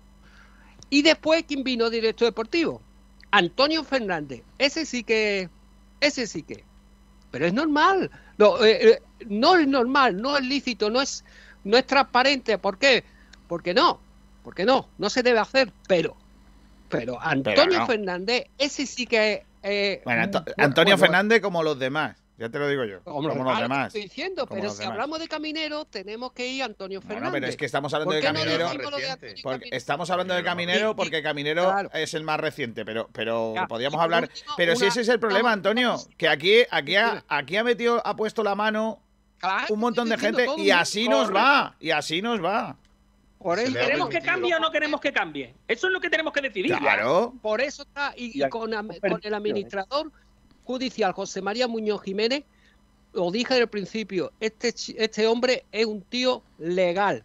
Y 0.90 1.00
después, 1.02 1.44
¿quién 1.48 1.64
vino 1.64 1.88
director 1.88 2.28
deportivo? 2.28 2.82
Antonio 3.30 3.82
Fernández. 3.84 4.42
Ese 4.58 4.84
sí 4.84 5.02
que... 5.02 5.48
Ese 6.00 6.26
sí 6.26 6.42
que... 6.42 6.62
Pero 7.30 7.46
es 7.46 7.52
normal. 7.54 8.10
No, 8.36 8.62
eh, 8.62 8.90
eh, 8.90 9.02
no 9.26 9.56
es 9.56 9.66
normal, 9.66 10.20
no 10.20 10.36
es 10.36 10.44
lícito, 10.44 10.90
no 10.90 11.00
es, 11.00 11.24
no 11.64 11.76
es 11.78 11.86
transparente. 11.86 12.58
¿Por 12.58 12.78
qué? 12.78 13.02
Porque 13.48 13.72
no. 13.74 13.98
Porque 14.44 14.64
no. 14.64 14.88
No 14.98 15.08
se 15.08 15.22
debe 15.22 15.38
hacer. 15.38 15.72
Pero... 15.88 16.14
Pero 16.90 17.18
Antonio 17.20 17.80
no. 17.80 17.86
Fernández, 17.86 18.44
ese 18.58 18.86
sí 18.86 19.06
que... 19.06 19.44
eh, 19.64 20.02
Bueno, 20.04 20.22
Anto- 20.22 20.42
bueno, 20.44 20.54
Antonio 20.58 20.94
bueno, 20.96 21.00
Fernández 21.12 21.40
como 21.40 21.62
los 21.62 21.78
demás. 21.78 22.16
Ya 22.36 22.48
te 22.48 22.58
lo 22.58 22.66
digo 22.68 22.84
yo. 22.84 23.00
como 23.04 23.28
Como 23.28 23.28
los 23.28 23.36
demás, 23.38 23.60
demás. 23.62 23.86
estoy 23.86 24.02
diciendo, 24.02 24.46
Como 24.48 24.60
pero 24.60 24.72
si 24.72 24.78
demás. 24.80 24.92
hablamos 24.94 25.20
de 25.20 25.28
Caminero, 25.28 25.84
tenemos 25.84 26.32
que 26.32 26.48
ir 26.48 26.62
a 26.62 26.66
Antonio 26.66 27.00
Fernández. 27.00 27.20
Bueno, 27.30 27.32
pero 27.32 27.46
es 27.46 27.56
que 27.56 27.64
estamos 27.64 27.94
hablando 27.94 28.10
¿Por 28.12 28.20
de 28.20 28.28
no 28.28 28.34
Caminero. 28.34 28.58
lo 28.58 28.64
de 28.64 28.70
Antonio 28.72 28.90
Porque 29.44 29.58
Caminero? 29.60 29.76
estamos 29.76 30.10
hablando 30.10 30.34
de 30.34 30.42
Caminero 30.42 30.96
porque 30.96 31.22
Caminero 31.22 31.62
Claro. 31.62 31.90
es 31.94 32.12
el 32.14 32.24
más 32.24 32.40
reciente, 32.40 32.84
pero, 32.84 33.08
pero 33.12 33.54
Ya, 33.54 33.66
podíamos 33.68 34.00
hablar. 34.00 34.24
último, 34.24 34.52
Pero 34.56 34.74
si 34.74 34.82
una- 34.82 34.88
ese 34.88 35.00
es 35.02 35.08
el 35.10 35.20
problema, 35.20 35.50
una- 35.50 35.52
Antonio, 35.52 35.96
que 36.18 36.28
aquí, 36.28 36.64
aquí, 36.72 36.96
ha, 36.96 37.22
aquí 37.28 37.56
ha 37.56 37.62
metido, 37.62 38.02
ha 38.04 38.16
puesto 38.16 38.42
la 38.42 38.56
mano 38.56 39.00
Claro, 39.38 39.72
un 39.72 39.78
montón 39.78 40.08
de 40.08 40.18
gente 40.18 40.46
y 40.56 40.70
así 40.72 41.08
nos 41.08 41.32
va, 41.32 41.76
y 41.78 41.90
así 41.92 42.20
nos 42.20 42.42
va. 42.44 42.76
Por 43.44 43.58
eso, 43.58 43.74
¿Queremos 43.74 44.08
que 44.08 44.22
cambie 44.22 44.54
o 44.54 44.58
no 44.58 44.70
queremos 44.70 45.02
que 45.02 45.12
cambie? 45.12 45.54
Eso 45.68 45.86
es 45.88 45.92
lo 45.92 46.00
que 46.00 46.08
tenemos 46.08 46.32
que 46.32 46.40
decidir. 46.40 46.74
Claro. 46.78 47.34
por 47.42 47.60
eso 47.60 47.82
está, 47.82 48.14
y, 48.16 48.40
con, 48.48 48.72
el 48.72 49.34
administrador 49.34 50.10
judicial 50.64 51.12
José 51.12 51.42
María 51.42 51.68
Muñoz 51.68 52.02
Jiménez, 52.02 52.44
lo 53.12 53.30
dije 53.30 53.58
el 53.58 53.68
principio, 53.68 54.32
este, 54.40 54.72
chi- 54.72 54.96
este 54.98 55.26
hombre 55.26 55.66
es 55.72 55.84
un 55.84 56.00
tío 56.00 56.42
legal, 56.58 57.22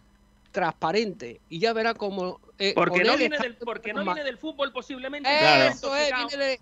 transparente, 0.52 1.40
y 1.48 1.58
ya 1.58 1.72
verá 1.72 1.94
cómo... 1.94 2.38
eh, 2.58 2.74
Porque 2.74 3.02
no 3.02 3.16
viene 3.16 3.36
está 3.36 3.48
del, 3.48 3.56
porque 3.56 3.92
no 3.94 4.00
normal. 4.00 4.16
viene 4.16 4.28
del 4.28 4.36
fútbol 4.36 4.72
posiblemente. 4.74 5.26
Claro. 5.26 5.72
Eso 5.72 5.96
es, 5.96 6.10
viene 6.28 6.36
de- 6.44 6.60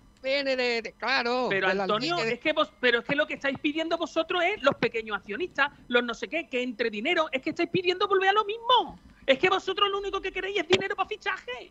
claro. 0.99 1.47
Pero 1.51 1.69
Antonio, 1.69 2.17
es 2.19 2.39
que 2.41 2.53
vos, 2.53 2.71
pero 2.81 3.01
es 3.01 3.05
que 3.05 3.15
lo 3.15 3.27
que 3.27 3.35
estáis 3.35 3.59
pidiendo 3.59 3.97
vosotros 3.97 4.43
es 4.45 4.63
los 4.63 4.75
pequeños 4.77 5.17
accionistas, 5.17 5.71
los 5.89 6.03
no 6.03 6.15
sé 6.15 6.29
qué, 6.29 6.49
que 6.49 6.63
entre 6.63 6.91
dinero, 6.91 7.29
es 7.33 7.43
que 7.43 7.51
estáis 7.51 7.71
pidiendo 7.71 8.09
volver 8.09 8.31
a 8.31 8.33
lo 8.33 8.45
mismo. 8.45 8.99
Es 9.27 9.39
que 9.39 9.49
vosotros 9.49 9.89
lo 9.91 9.99
único 9.99 10.21
que 10.21 10.33
queréis 10.33 10.59
es 10.59 10.69
dinero 10.69 10.97
para 10.97 11.09
fichaje. 11.09 11.71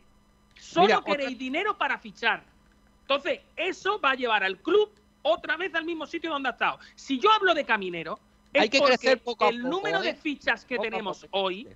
Solo 0.60 0.86
Mira, 0.88 1.00
otra- 1.00 1.16
queréis 1.16 1.38
dinero 1.38 1.78
para 1.78 1.98
fichar. 1.98 2.43
Entonces, 3.02 3.39
eso 3.56 4.00
va 4.00 4.12
a 4.12 4.16
llevar 4.16 4.43
al 4.43 4.58
club 4.58 4.91
otra 5.22 5.58
vez 5.58 5.74
al 5.76 5.86
mismo 5.86 6.06
sitio 6.06 6.30
donde 6.30 6.50
ha 6.50 6.52
estado. 6.54 6.80
Si 6.95 7.20
yo 7.20 7.32
hablo 7.32 7.54
de 7.54 7.66
caminero, 7.66 8.20
es 8.54 8.64
Hay 8.64 8.70
que 8.70 8.80
porque 8.80 8.98
crecer 8.98 9.22
poco 9.22 9.45
a 9.45 9.50
el 9.50 9.62
poco, 9.62 9.70
número 9.76 10.02
de 10.02 10.10
¿eh? 10.12 10.16
fichas 10.16 10.66
que 10.66 10.76
Poco 10.76 10.89
tenemos 10.89 11.28
hoy 11.32 11.68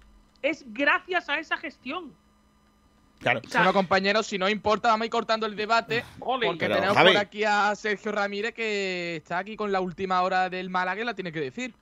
es 0.42 0.64
gracias 0.74 1.30
a 1.30 1.38
esa 1.40 1.58
gestión. 1.58 2.16
Claro. 3.22 3.42
O 3.46 3.50
sea, 3.50 3.62
Bueno, 3.62 3.74
compañeros, 3.74 4.26
si 4.28 4.38
no 4.38 4.50
importa, 4.50 4.90
vamos 4.90 5.04
a 5.04 5.06
ir 5.06 5.12
cortando 5.12 5.46
el 5.46 5.56
debate. 5.56 6.04
ole. 6.20 6.48
Porque 6.48 6.66
Pero, 6.66 6.76
tenemos 6.76 6.98
Javi. 6.98 7.12
por 7.14 7.18
aquí 7.22 7.44
a 7.44 7.74
Sergio 7.76 8.12
Ramírez 8.12 8.54
que 8.54 9.16
está 9.18 9.38
aquí 9.38 9.56
con 9.56 9.72
la 9.72 9.80
última 9.80 10.22
hora 10.24 10.50
del 10.50 10.70
Málaga 10.70 11.02
y 11.02 11.06
la 11.06 11.14
tiene 11.14 11.32
que 11.32 11.40
decir. 11.40 11.74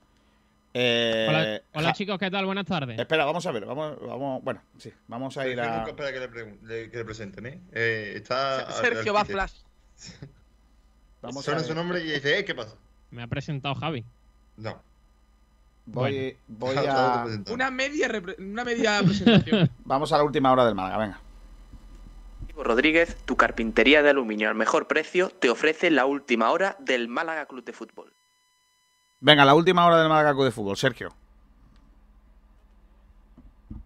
Eh, 0.74 1.60
Hola, 1.72 1.92
chicos, 1.94 2.16
¿qué 2.18 2.30
tal? 2.30 2.46
Buenas 2.46 2.66
tardes. 2.66 2.96
Espera, 2.98 3.24
vamos 3.24 3.44
a 3.44 3.50
ver, 3.50 3.64
vamos, 3.66 3.98
vamos, 4.06 4.44
bueno, 4.44 4.62
sí, 4.78 4.92
vamos 5.08 5.36
a 5.36 5.48
ir 5.48 5.60
a. 5.60 5.78
nunca 5.78 5.90
espera 5.90 6.12
que 6.12 6.20
le, 6.20 6.30
pregun- 6.30 6.60
le- 6.62 6.90
que 6.90 6.96
le 6.98 7.04
presenten, 7.04 7.46
¿eh? 7.46 7.60
Eh, 7.72 8.12
está. 8.16 8.70
Sergio 8.72 9.12
va 9.12 9.24
flash. 9.24 9.52
Vamos 11.22 11.44
Suena 11.44 11.60
su 11.60 11.74
nombre 11.74 12.00
y 12.00 12.12
dice, 12.12 12.38
eh, 12.38 12.44
¿qué 12.46 12.54
pasa? 12.54 12.76
Me 13.10 13.22
ha 13.22 13.26
presentado 13.26 13.74
Javi. 13.74 14.04
No. 14.56 14.80
Voy, 15.86 16.34
voy 16.48 16.76
a. 16.88 17.26
Una 17.50 17.70
media, 17.70 18.08
una 18.38 18.64
media 18.64 19.00
presentación. 19.04 19.68
Vamos 19.84 20.12
a 20.12 20.16
la 20.18 20.24
última 20.24 20.50
hora 20.52 20.64
del 20.64 20.74
Málaga, 20.74 20.96
venga. 20.98 21.20
Rodríguez, 22.64 23.16
tu 23.24 23.36
carpintería 23.36 24.02
de 24.02 24.10
aluminio 24.10 24.48
al 24.48 24.54
mejor 24.54 24.86
precio, 24.86 25.30
te 25.30 25.50
ofrece 25.50 25.90
la 25.90 26.06
última 26.06 26.50
hora 26.50 26.76
del 26.78 27.08
Málaga 27.08 27.46
Club 27.46 27.64
de 27.64 27.72
Fútbol. 27.72 28.12
Venga, 29.20 29.44
la 29.44 29.54
última 29.54 29.86
hora 29.86 30.00
del 30.00 30.08
Málaga 30.08 30.32
Club 30.32 30.44
de 30.44 30.50
Fútbol, 30.50 30.76
Sergio. 30.76 31.14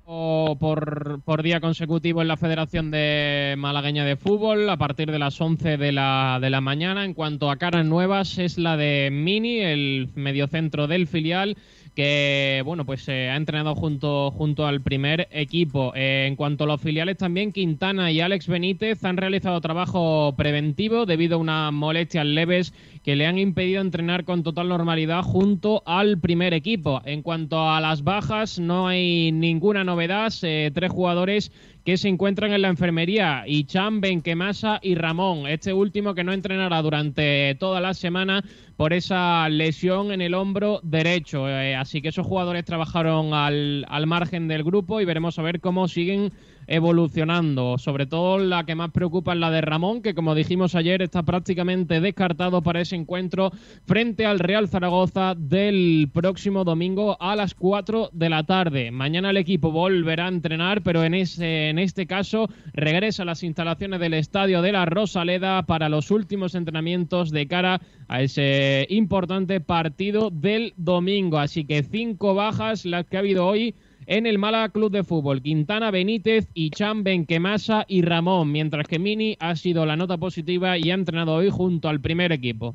O 0.07 0.57
por, 0.61 1.23
por 1.25 1.43
día 1.43 1.61
consecutivo 1.61 2.21
en 2.21 2.29
la 2.29 2.37
Federación 2.37 2.91
de 2.91 3.55
Malagueña 3.57 4.05
de 4.05 4.17
Fútbol 4.17 4.69
a 4.69 4.77
partir 4.77 5.11
de 5.11 5.19
las 5.19 5.41
11 5.41 5.79
de 5.79 5.93
la, 5.93 6.39
de 6.41 6.51
la 6.51 6.61
mañana. 6.61 7.05
En 7.05 7.15
cuanto 7.15 7.51
a 7.51 7.57
caras 7.57 7.87
nuevas, 7.87 8.39
es 8.39 8.59
la 8.59 8.77
de 8.77 9.09
Mini, 9.11 9.61
el 9.61 10.11
mediocentro 10.15 10.87
del 10.87 11.07
filial, 11.07 11.57
que 11.95 12.63
bueno, 12.65 12.85
pues 12.85 13.09
eh, 13.09 13.31
ha 13.31 13.37
entrenado 13.37 13.75
junto, 13.75 14.31
junto 14.31 14.67
al 14.67 14.81
primer 14.81 15.29
equipo. 15.31 15.93
Eh, 15.95 16.27
en 16.27 16.37
cuanto 16.37 16.65
a 16.65 16.67
los 16.67 16.81
filiales 16.81 17.17
también, 17.17 17.53
Quintana 17.53 18.11
y 18.11 18.21
Alex 18.21 18.49
Benítez 18.49 19.05
han 19.05 19.17
realizado 19.17 19.61
trabajo 19.61 20.35
preventivo 20.37 21.07
debido 21.07 21.37
a 21.37 21.39
unas 21.39 21.73
molestias 21.73 22.27
leves 22.27 22.75
que 23.05 23.17
le 23.17 23.27
han 23.27 23.39
impedido 23.39 23.83
entrenar 23.83 24.25
con 24.25 24.43
total 24.43 24.71
normalidad 24.71 25.23
junto 25.23 25.83
al 25.85 26.19
primer 26.19 26.55
equipo. 26.55 27.03
En 27.05 27.21
cuanto 27.21 27.69
a 27.69 27.79
las 27.83 28.03
bajas, 28.03 28.59
no 28.59 28.89
hay 28.89 29.31
ninguna 29.31 29.85
novedad. 29.85 30.33
Eh, 30.41 30.71
tres 30.75 30.91
jugadores 30.91 31.53
que 31.85 31.99
se 31.99 32.09
encuentran 32.09 32.53
en 32.53 32.63
la 32.63 32.69
enfermería, 32.69 33.45
Icham, 33.47 34.01
Benquemasa 34.01 34.81
y 34.83 34.95
Ramón. 34.95 35.47
Este 35.47 35.75
último 35.75 36.15
que 36.15 36.25
no 36.25 36.33
entrenará 36.33 36.81
durante 36.81 37.55
toda 37.57 37.83
la 37.83 37.93
semana 37.93 38.43
por 38.79 38.95
esa 38.95 39.51
lesión 39.51 40.11
en 40.11 40.23
el 40.23 40.33
hombro 40.33 40.81
derecho. 40.83 41.47
Eh, 41.47 41.77
así 41.77 42.01
que 42.01 42.09
esos 42.09 42.27
jugadores 42.27 42.65
trabajaron 42.65 43.35
al, 43.35 43.85
al 43.91 44.07
margen 44.07 44.49
del 44.49 44.65
grupo 44.65 45.03
y 45.03 45.05
veremos 45.05 45.39
a 45.39 45.43
ver 45.43 45.61
cómo 45.61 45.89
siguen 45.89 46.33
evolucionando. 46.67 47.79
Sobre 47.79 48.07
todo 48.07 48.39
la 48.39 48.65
que 48.65 48.75
más 48.75 48.91
preocupa 48.91 49.33
es 49.33 49.39
la 49.39 49.51
de 49.51 49.61
Ramón, 49.61 50.03
que 50.03 50.15
como 50.15 50.35
dijimos 50.35 50.75
ayer 50.75 51.03
está 51.03 51.23
prácticamente 51.23 52.01
descartado 52.01 52.63
para 52.63 52.81
ese 52.81 52.97
encuentro 52.97 53.53
frente 53.87 54.27
al 54.27 54.39
Real 54.39 54.69
Zaragoza 54.69 55.35
del 55.37 56.11
próximo 56.13 56.65
domingo 56.65 57.17
a 57.21 57.37
las 57.37 57.55
4 57.55 58.11
de 58.13 58.29
la 58.29 58.45
tarde. 58.45 58.91
Mañana 58.91 59.31
el 59.31 59.37
equipo 59.37 59.71
volverá 59.71 60.27
a 60.27 60.29
entrenar, 60.29 60.83
pero 60.83 61.05
en, 61.05 61.15
ese, 61.15 61.69
en 61.71 61.79
este 61.79 62.07
caso 62.07 62.49
regresa 62.73 63.23
a 63.23 63.27
las 63.27 63.43
instalaciones 63.43 64.01
del 64.01 64.15
Estadio 64.15 64.63
de 64.63 64.73
la 64.73 64.87
Rosaleda 64.87 65.65
para 65.65 65.89
los 65.89 66.11
últimos 66.11 66.55
entrenamientos 66.55 67.31
de 67.31 67.47
cara 67.47 67.81
a 68.09 68.23
ese 68.23 68.87
importante 68.91 69.61
partido 69.61 70.31
del 70.31 70.75
domingo. 70.77 71.39
Así 71.39 71.65
que 71.65 71.83
cinco 71.83 72.35
bajas 72.35 72.85
las 72.85 73.07
que 73.07 73.17
ha 73.17 73.21
habido 73.21 73.47
hoy 73.47 73.75
en 74.07 74.27
el 74.27 74.39
Málaga 74.39 74.69
Club 74.69 74.91
de 74.91 75.05
Fútbol. 75.05 75.43
Quintana, 75.43 75.91
Benítez, 75.91 76.49
Icham, 76.55 77.03
Benquemasa 77.05 77.85
y 77.89 78.03
Ramón, 78.03 78.53
mientras 78.53 78.87
que 78.87 78.99
Mini 78.99 79.37
ha 79.41 79.57
sido 79.57 79.87
la 79.87 79.97
nota 79.97 80.17
positiva 80.17 80.79
y 80.79 80.91
ha 80.91 80.95
entrenado 80.95 81.35
hoy 81.35 81.51
junto 81.51 81.89
al 81.89 82.01
primer 82.01 82.33
equipo. 82.33 82.75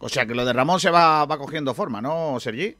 O 0.00 0.08
sea 0.08 0.26
que 0.26 0.34
lo 0.34 0.44
de 0.44 0.52
Ramón 0.52 0.80
se 0.80 0.90
va, 0.90 1.24
va 1.24 1.38
cogiendo 1.38 1.74
forma, 1.74 2.00
¿no, 2.00 2.38
Sergi? 2.40 2.74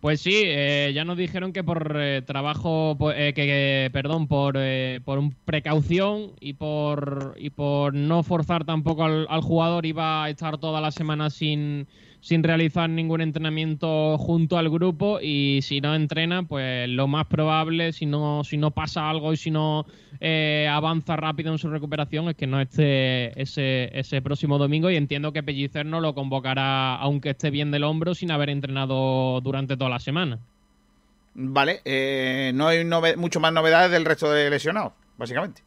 Pues 0.00 0.22
sí, 0.22 0.32
eh, 0.46 0.92
ya 0.94 1.04
nos 1.04 1.18
dijeron 1.18 1.52
que 1.52 1.62
por 1.62 1.94
eh, 2.00 2.22
trabajo, 2.22 2.96
eh, 3.14 3.34
que, 3.34 3.90
perdón, 3.92 4.28
por, 4.28 4.58
por 5.04 5.18
un 5.18 5.34
precaución 5.44 6.32
y 6.40 6.54
por, 6.54 7.34
y 7.38 7.50
por 7.50 7.92
no 7.92 8.22
forzar 8.22 8.64
tampoco 8.64 9.04
al, 9.04 9.26
al 9.28 9.42
jugador 9.42 9.84
iba 9.84 10.24
a 10.24 10.30
estar 10.30 10.56
toda 10.56 10.80
la 10.80 10.90
semana 10.90 11.28
sin, 11.28 11.86
sin 12.20 12.42
realizar 12.42 12.88
ningún 12.90 13.20
entrenamiento 13.20 14.18
junto 14.18 14.58
al 14.58 14.68
grupo 14.68 15.20
y 15.20 15.60
si 15.62 15.80
no 15.80 15.94
entrena, 15.94 16.42
pues 16.42 16.88
lo 16.88 17.08
más 17.08 17.26
probable, 17.26 17.92
si 17.92 18.06
no, 18.06 18.44
si 18.44 18.56
no 18.56 18.70
pasa 18.70 19.08
algo 19.08 19.32
y 19.32 19.36
si 19.36 19.50
no 19.50 19.86
eh, 20.20 20.68
avanza 20.70 21.16
rápido 21.16 21.52
en 21.52 21.58
su 21.58 21.70
recuperación, 21.70 22.28
es 22.28 22.36
que 22.36 22.46
no 22.46 22.60
esté 22.60 23.40
ese, 23.40 23.90
ese 23.98 24.20
próximo 24.22 24.58
domingo 24.58 24.90
y 24.90 24.96
entiendo 24.96 25.32
que 25.32 25.42
Pellicer 25.42 25.86
no 25.86 26.00
lo 26.00 26.14
convocará 26.14 26.96
aunque 26.96 27.30
esté 27.30 27.50
bien 27.50 27.70
del 27.70 27.84
hombro 27.84 28.14
sin 28.14 28.30
haber 28.30 28.50
entrenado 28.50 29.40
durante 29.40 29.76
toda 29.76 29.90
la 29.90 30.00
semana. 30.00 30.38
Vale, 31.34 31.80
eh, 31.84 32.52
no 32.54 32.68
hay 32.68 32.84
mucho 33.16 33.40
más 33.40 33.52
novedades 33.52 33.90
del 33.90 34.04
resto 34.04 34.30
de 34.30 34.50
lesionados, 34.50 34.92
básicamente. 35.16 35.62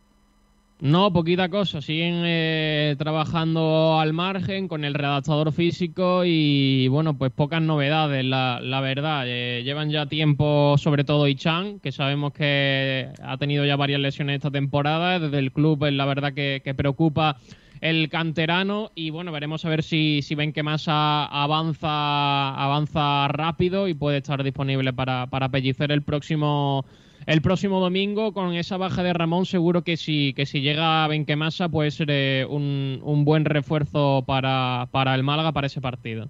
No, 0.83 1.13
poquita 1.13 1.47
cosa. 1.47 1.81
Siguen 1.81 2.23
eh, 2.25 2.95
trabajando 2.99 4.01
al 4.01 4.11
margen 4.11 4.67
con 4.67 4.83
el 4.83 4.93
redactador 4.93 5.53
físico 5.53 6.23
y 6.25 6.89
bueno, 6.89 7.17
pues 7.17 7.31
pocas 7.31 7.61
novedades, 7.61 8.25
la, 8.25 8.59
la 8.61 8.81
verdad. 8.81 9.23
Eh, 9.25 9.61
llevan 9.63 9.91
ya 9.91 10.07
tiempo, 10.07 10.75
sobre 10.77 11.05
todo 11.05 11.29
Ichan, 11.29 11.79
que 11.79 11.93
sabemos 11.93 12.33
que 12.33 13.07
ha 13.23 13.37
tenido 13.37 13.65
ya 13.65 13.77
varias 13.77 14.01
lesiones 14.01 14.35
esta 14.35 14.51
temporada. 14.51 15.19
Desde 15.19 15.39
el 15.39 15.53
club, 15.53 15.85
es 15.85 15.93
la 15.93 16.03
verdad 16.03 16.33
que, 16.33 16.61
que 16.61 16.73
preocupa 16.73 17.37
el 17.79 18.09
canterano 18.09 18.91
y 18.93 19.09
bueno, 19.09 19.31
veremos 19.31 19.63
a 19.63 19.69
ver 19.69 19.83
si, 19.83 20.21
si 20.21 20.35
Benquemasa 20.35 21.27
avanza, 21.27 22.55
avanza 22.55 23.29
rápido 23.29 23.87
y 23.87 23.93
puede 23.93 24.17
estar 24.17 24.43
disponible 24.43 24.91
para, 24.91 25.27
para 25.27 25.47
pellicer 25.47 25.93
el 25.93 26.01
próximo 26.01 26.83
el 27.25 27.41
próximo 27.41 27.79
domingo 27.79 28.33
con 28.33 28.53
esa 28.53 28.77
baja 28.77 29.03
de 29.03 29.13
Ramón 29.13 29.45
seguro 29.45 29.83
que 29.83 29.97
si, 29.97 30.33
que 30.33 30.45
si 30.45 30.61
llega 30.61 31.07
Benquemasa 31.07 31.69
puede 31.69 31.91
ser 31.91 32.07
eh, 32.09 32.45
un, 32.49 32.99
un 33.03 33.25
buen 33.25 33.45
refuerzo 33.45 34.23
para, 34.25 34.87
para 34.91 35.15
el 35.15 35.23
Málaga 35.23 35.51
para 35.51 35.67
ese 35.67 35.81
partido. 35.81 36.29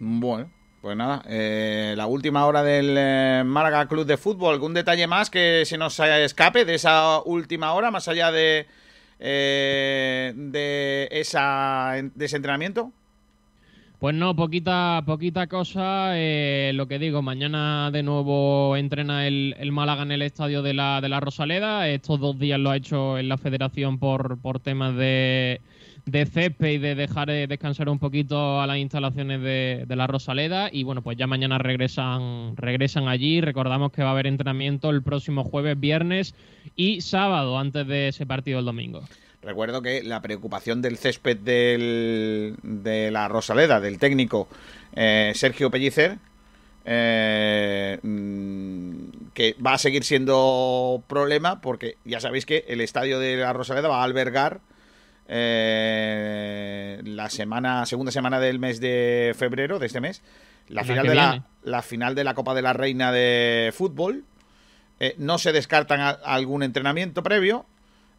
Bueno, 0.00 0.50
pues 0.80 0.96
nada, 0.96 1.22
eh, 1.28 1.94
la 1.96 2.06
última 2.06 2.46
hora 2.46 2.62
del 2.62 2.96
eh, 2.98 3.42
Málaga 3.44 3.86
Club 3.86 4.06
de 4.06 4.16
Fútbol. 4.16 4.54
¿Algún 4.54 4.74
detalle 4.74 5.06
más 5.06 5.30
que 5.30 5.64
se 5.64 5.78
nos 5.78 5.98
escape 6.00 6.64
de 6.64 6.74
esa 6.74 7.20
última 7.22 7.72
hora, 7.74 7.90
más 7.90 8.08
allá 8.08 8.32
de, 8.32 8.66
de, 9.20 11.08
esa, 11.12 11.92
de 12.14 12.24
ese 12.24 12.36
entrenamiento? 12.36 12.92
Pues 14.02 14.16
no, 14.16 14.34
poquita, 14.34 15.00
poquita 15.06 15.46
cosa. 15.46 16.18
eh, 16.18 16.72
lo 16.74 16.88
que 16.88 16.98
digo, 16.98 17.22
mañana 17.22 17.88
de 17.92 18.02
nuevo 18.02 18.76
entrena 18.76 19.28
el, 19.28 19.54
el 19.60 19.70
Málaga 19.70 20.02
en 20.02 20.10
el 20.10 20.22
estadio 20.22 20.60
de 20.60 20.74
la, 20.74 21.00
de 21.00 21.08
la 21.08 21.20
Rosaleda. 21.20 21.88
Estos 21.88 22.18
dos 22.18 22.36
días 22.36 22.58
lo 22.58 22.70
ha 22.70 22.76
hecho 22.76 23.16
en 23.16 23.28
la 23.28 23.38
federación 23.38 24.00
por, 24.00 24.40
por 24.40 24.58
temas 24.58 24.96
de, 24.96 25.60
de 26.04 26.26
césped 26.26 26.72
y 26.72 26.78
de 26.78 26.96
dejar 26.96 27.30
eh, 27.30 27.46
descansar 27.46 27.88
un 27.88 28.00
poquito 28.00 28.60
a 28.60 28.66
las 28.66 28.78
instalaciones 28.78 29.40
de, 29.40 29.84
de 29.86 29.94
la 29.94 30.08
Rosaleda. 30.08 30.68
Y 30.72 30.82
bueno, 30.82 31.02
pues 31.02 31.16
ya 31.16 31.28
mañana 31.28 31.58
regresan, 31.58 32.56
regresan 32.56 33.06
allí. 33.06 33.40
Recordamos 33.40 33.92
que 33.92 34.02
va 34.02 34.08
a 34.08 34.12
haber 34.14 34.26
entrenamiento 34.26 34.90
el 34.90 35.04
próximo 35.04 35.44
jueves, 35.44 35.78
viernes 35.78 36.34
y 36.74 37.02
sábado 37.02 37.56
antes 37.56 37.86
de 37.86 38.08
ese 38.08 38.26
partido 38.26 38.58
el 38.58 38.64
domingo. 38.64 39.02
Recuerdo 39.42 39.82
que 39.82 40.02
la 40.02 40.22
preocupación 40.22 40.82
del 40.82 40.96
césped 40.98 41.36
del, 41.36 42.54
de 42.62 43.10
la 43.10 43.26
Rosaleda, 43.28 43.80
del 43.80 43.98
técnico 43.98 44.48
eh, 44.94 45.32
Sergio 45.34 45.70
Pellicer, 45.70 46.18
eh, 46.84 47.98
mm, 48.02 48.92
que 49.34 49.56
va 49.64 49.74
a 49.74 49.78
seguir 49.78 50.04
siendo 50.04 51.02
problema 51.08 51.60
porque 51.60 51.96
ya 52.04 52.20
sabéis 52.20 52.46
que 52.46 52.64
el 52.68 52.80
estadio 52.80 53.18
de 53.18 53.36
la 53.36 53.52
Rosaleda 53.52 53.88
va 53.88 54.00
a 54.00 54.04
albergar 54.04 54.60
eh, 55.72 57.00
la 57.04 57.30
semana 57.30 57.86
segunda 57.86 58.12
semana 58.12 58.38
del 58.40 58.58
mes 58.58 58.80
de 58.80 59.34
febrero 59.38 59.78
de 59.78 59.86
este 59.86 60.00
mes 60.00 60.22
la 60.68 60.82
La 60.82 60.84
final 60.84 61.06
de 61.06 61.14
la, 61.14 61.46
la 61.64 61.82
final 61.82 62.14
de 62.14 62.24
la 62.24 62.34
Copa 62.34 62.54
de 62.54 62.62
la 62.62 62.72
Reina 62.72 63.10
de 63.12 63.72
fútbol. 63.74 64.24
Eh, 65.00 65.14
no 65.18 65.38
se 65.38 65.52
descartan 65.52 66.00
a- 66.00 66.10
algún 66.10 66.62
entrenamiento 66.62 67.22
previo 67.22 67.66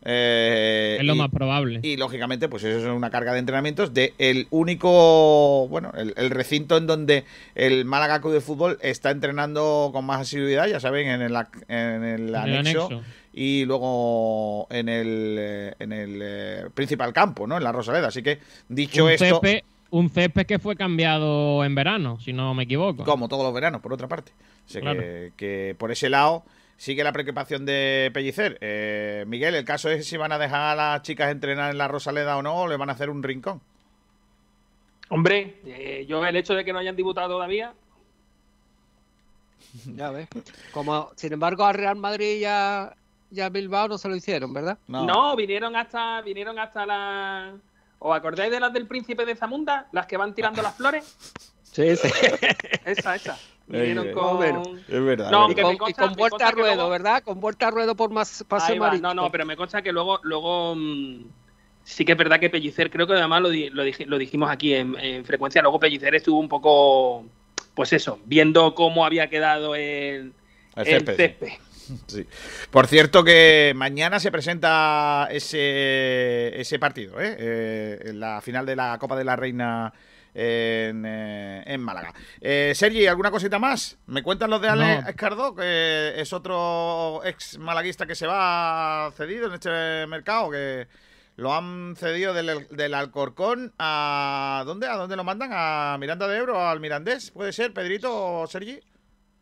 eh, 0.05 0.97
Es 0.99 1.05
lo 1.05 1.15
y- 1.15 1.17
más 1.17 1.29
probable. 1.29 1.79
y 1.81 1.97
lógicamente, 1.97 2.49
pues 2.49 2.63
eso 2.63 2.79
es 2.79 2.85
una 2.95 3.09
carga 3.09 3.33
de 3.33 3.39
entrenamientos 3.39 3.93
de 3.93 4.13
el 4.17 4.47
único, 4.49 5.67
bueno, 5.69 5.91
el, 5.97 6.13
el 6.17 6.29
recinto 6.29 6.77
en 6.77 6.87
donde 6.87 7.23
el 7.55 7.85
Málaga 7.85 8.19
Club 8.21 8.33
de 8.33 8.41
Fútbol 8.41 8.77
está 8.81 9.11
entrenando 9.11 9.89
con 9.93 10.05
más 10.05 10.21
asiduidad, 10.21 10.67
ya 10.67 10.79
saben, 10.79 11.07
en 11.07 11.21
el, 11.21 11.35
en 11.67 12.03
el 12.03 12.21
el 12.29 12.35
anexo, 12.35 13.01
y 13.33 13.65
luego 13.65 14.67
en 14.69 14.89
el, 14.89 15.73
en 15.79 15.91
el 15.91 16.19
eh, 16.21 16.65
principal 16.73 17.13
campo, 17.13 17.47
¿no? 17.47 17.57
En 17.57 17.63
la 17.63 17.71
Rosaleda. 17.71 18.07
Así 18.09 18.21
que, 18.21 18.39
dicho 18.69 19.05
un 19.05 19.11
esto, 19.11 19.41
un 19.89 20.09
césped 20.09 20.45
que 20.45 20.59
fue 20.59 20.75
cambiado 20.75 21.63
en 21.63 21.75
verano, 21.75 22.19
si 22.19 22.33
no 22.33 22.53
me 22.53 22.63
equivoco. 22.63 23.03
como 23.03 23.27
todos 23.27 23.43
los 23.43 23.53
veranos, 23.53 23.81
por 23.81 23.93
otra 23.93 24.07
parte. 24.07 24.31
Claro. 24.71 24.99
que, 24.99 25.31
que 25.35 25.75
por 25.77 25.91
ese 25.91 26.09
lado 26.09 26.43
sigue 26.77 27.03
la 27.03 27.13
preocupación 27.13 27.65
de 27.65 28.11
Pellicer. 28.13 28.57
Eh, 28.61 29.25
Miguel, 29.27 29.55
el 29.55 29.65
caso 29.65 29.89
es 29.89 30.07
si 30.07 30.17
van 30.17 30.31
a 30.31 30.37
dejar 30.37 30.61
a 30.61 30.75
las 30.75 31.01
chicas 31.01 31.31
entrenar 31.31 31.71
en 31.71 31.77
la 31.77 31.87
Rosaleda 31.87 32.37
o 32.37 32.41
no, 32.41 32.55
o 32.55 32.67
le 32.67 32.77
van 32.77 32.89
a 32.89 32.93
hacer 32.93 33.09
un 33.09 33.23
rincón. 33.23 33.61
Hombre, 35.09 35.57
eh, 35.65 36.05
yo 36.07 36.25
el 36.25 36.35
hecho 36.35 36.55
de 36.55 36.65
que 36.65 36.73
no 36.73 36.79
hayan 36.79 36.95
debutado 36.95 37.35
todavía, 37.35 37.73
Ya 39.95 40.11
ves. 40.11 40.27
Como, 40.71 41.11
sin 41.15 41.33
embargo, 41.33 41.65
al 41.65 41.75
Real 41.75 41.95
Madrid 41.95 42.37
y 42.39 42.45
a, 42.45 42.95
y 43.31 43.41
a 43.41 43.49
Bilbao 43.49 43.87
no 43.87 43.97
se 43.97 44.09
lo 44.09 44.15
hicieron, 44.15 44.53
¿verdad? 44.53 44.77
no, 44.87 45.35
vinieron 45.35 45.75
hasta 45.75 46.21
vinieron 46.21 46.59
hasta 46.59 46.85
la 46.85 47.53
¿Os 47.99 48.15
acordáis 48.15 48.51
de 48.51 48.59
las 48.59 48.73
del 48.73 48.85
príncipe 48.85 49.25
de 49.25 49.35
Zamunda? 49.35 49.87
Las 49.93 50.07
que 50.07 50.17
van 50.17 50.33
tirando 50.33 50.61
las 50.61 50.75
flores. 50.75 51.05
Sí, 51.73 51.95
sí. 51.95 52.07
Esa, 52.85 53.15
esa. 53.15 53.39
Vinieron 53.67 54.07
Eh, 54.07 54.11
con... 54.11 54.43
Es 54.87 55.03
verdad. 55.03 55.31
No, 55.31 55.49
es 55.49 55.55
que 55.55 55.61
verdad. 55.63 55.69
me 55.69 55.75
y 55.75 55.77
consta- 55.77 56.01
con 56.03 56.13
vuelta 56.15 56.47
a 56.47 56.51
ruedo, 56.51 56.75
luego- 56.75 56.89
¿verdad? 56.89 57.23
Con 57.23 57.39
vuelta 57.39 57.67
a 57.67 57.71
ruedo 57.71 57.95
por 57.95 58.09
más 58.11 58.43
marítimo. 58.49 58.87
No, 59.01 59.13
no, 59.13 59.31
pero 59.31 59.45
me 59.45 59.55
consta 59.55 59.81
que 59.81 59.91
luego, 59.91 60.19
luego 60.23 60.75
mm, 60.75 61.23
sí 61.83 62.03
que 62.05 62.11
es 62.11 62.17
verdad 62.17 62.39
que 62.39 62.49
Pellicer, 62.49 62.89
creo 62.91 63.07
que 63.07 63.13
además 63.13 63.41
lo, 63.41 63.49
di- 63.49 63.69
lo, 63.69 63.85
dij- 63.85 64.05
lo 64.05 64.17
dijimos 64.17 64.51
aquí 64.51 64.73
en, 64.73 64.95
en 64.99 65.23
frecuencia, 65.25 65.61
luego 65.61 65.79
Pellicer 65.79 66.13
estuvo 66.15 66.39
un 66.39 66.49
poco, 66.49 67.25
pues 67.73 67.93
eso, 67.93 68.19
viendo 68.25 68.75
cómo 68.75 69.05
había 69.05 69.29
quedado 69.29 69.75
el, 69.75 69.81
El 69.83 70.33
el 70.75 70.85
césped, 70.85 71.11
sí. 71.15 71.17
césped. 71.17 71.49
Sí. 72.07 72.25
Por 72.71 72.87
cierto 72.87 73.23
que 73.25 73.73
mañana 73.75 74.19
se 74.19 74.31
presenta 74.31 75.27
ese, 75.31 76.59
ese 76.59 76.79
partido, 76.79 77.19
¿eh? 77.19 77.35
Eh, 77.37 78.11
la 78.13 78.39
final 78.41 78.65
de 78.65 78.75
la 78.77 78.97
Copa 78.99 79.17
de 79.17 79.25
la 79.25 79.35
Reina 79.35 79.93
en, 80.33 81.03
eh, 81.05 81.63
en 81.65 81.81
Málaga. 81.81 82.13
Eh, 82.41 82.73
Sergi, 82.75 83.05
¿alguna 83.07 83.31
cosita 83.31 83.59
más? 83.59 83.97
¿Me 84.07 84.23
cuentan 84.23 84.49
los 84.49 84.61
de 84.61 84.69
Ale 84.69 85.01
No. 85.01 85.09
Escardó, 85.09 85.55
que 85.55 86.13
es 86.19 86.33
otro 86.33 87.21
ex 87.23 87.57
malaguista 87.59 88.05
que 88.05 88.15
se 88.15 88.27
va 88.27 89.11
cedido 89.15 89.47
en 89.47 89.53
este 89.53 90.05
mercado, 90.07 90.49
que 90.51 90.87
lo 91.35 91.53
han 91.53 91.95
cedido 91.97 92.33
del, 92.33 92.67
del 92.69 92.93
Alcorcón 92.93 93.73
a... 93.79 94.63
¿Dónde? 94.65 94.87
¿A 94.87 94.95
dónde 94.97 95.15
lo 95.15 95.23
mandan? 95.23 95.49
¿A 95.53 95.97
Miranda 95.99 96.27
de 96.27 96.37
Ebro? 96.37 96.67
¿Al 96.67 96.79
Mirandés? 96.79 97.31
¿Puede 97.31 97.53
ser, 97.53 97.73
Pedrito 97.73 98.41
o 98.41 98.47
Sergi? 98.47 98.79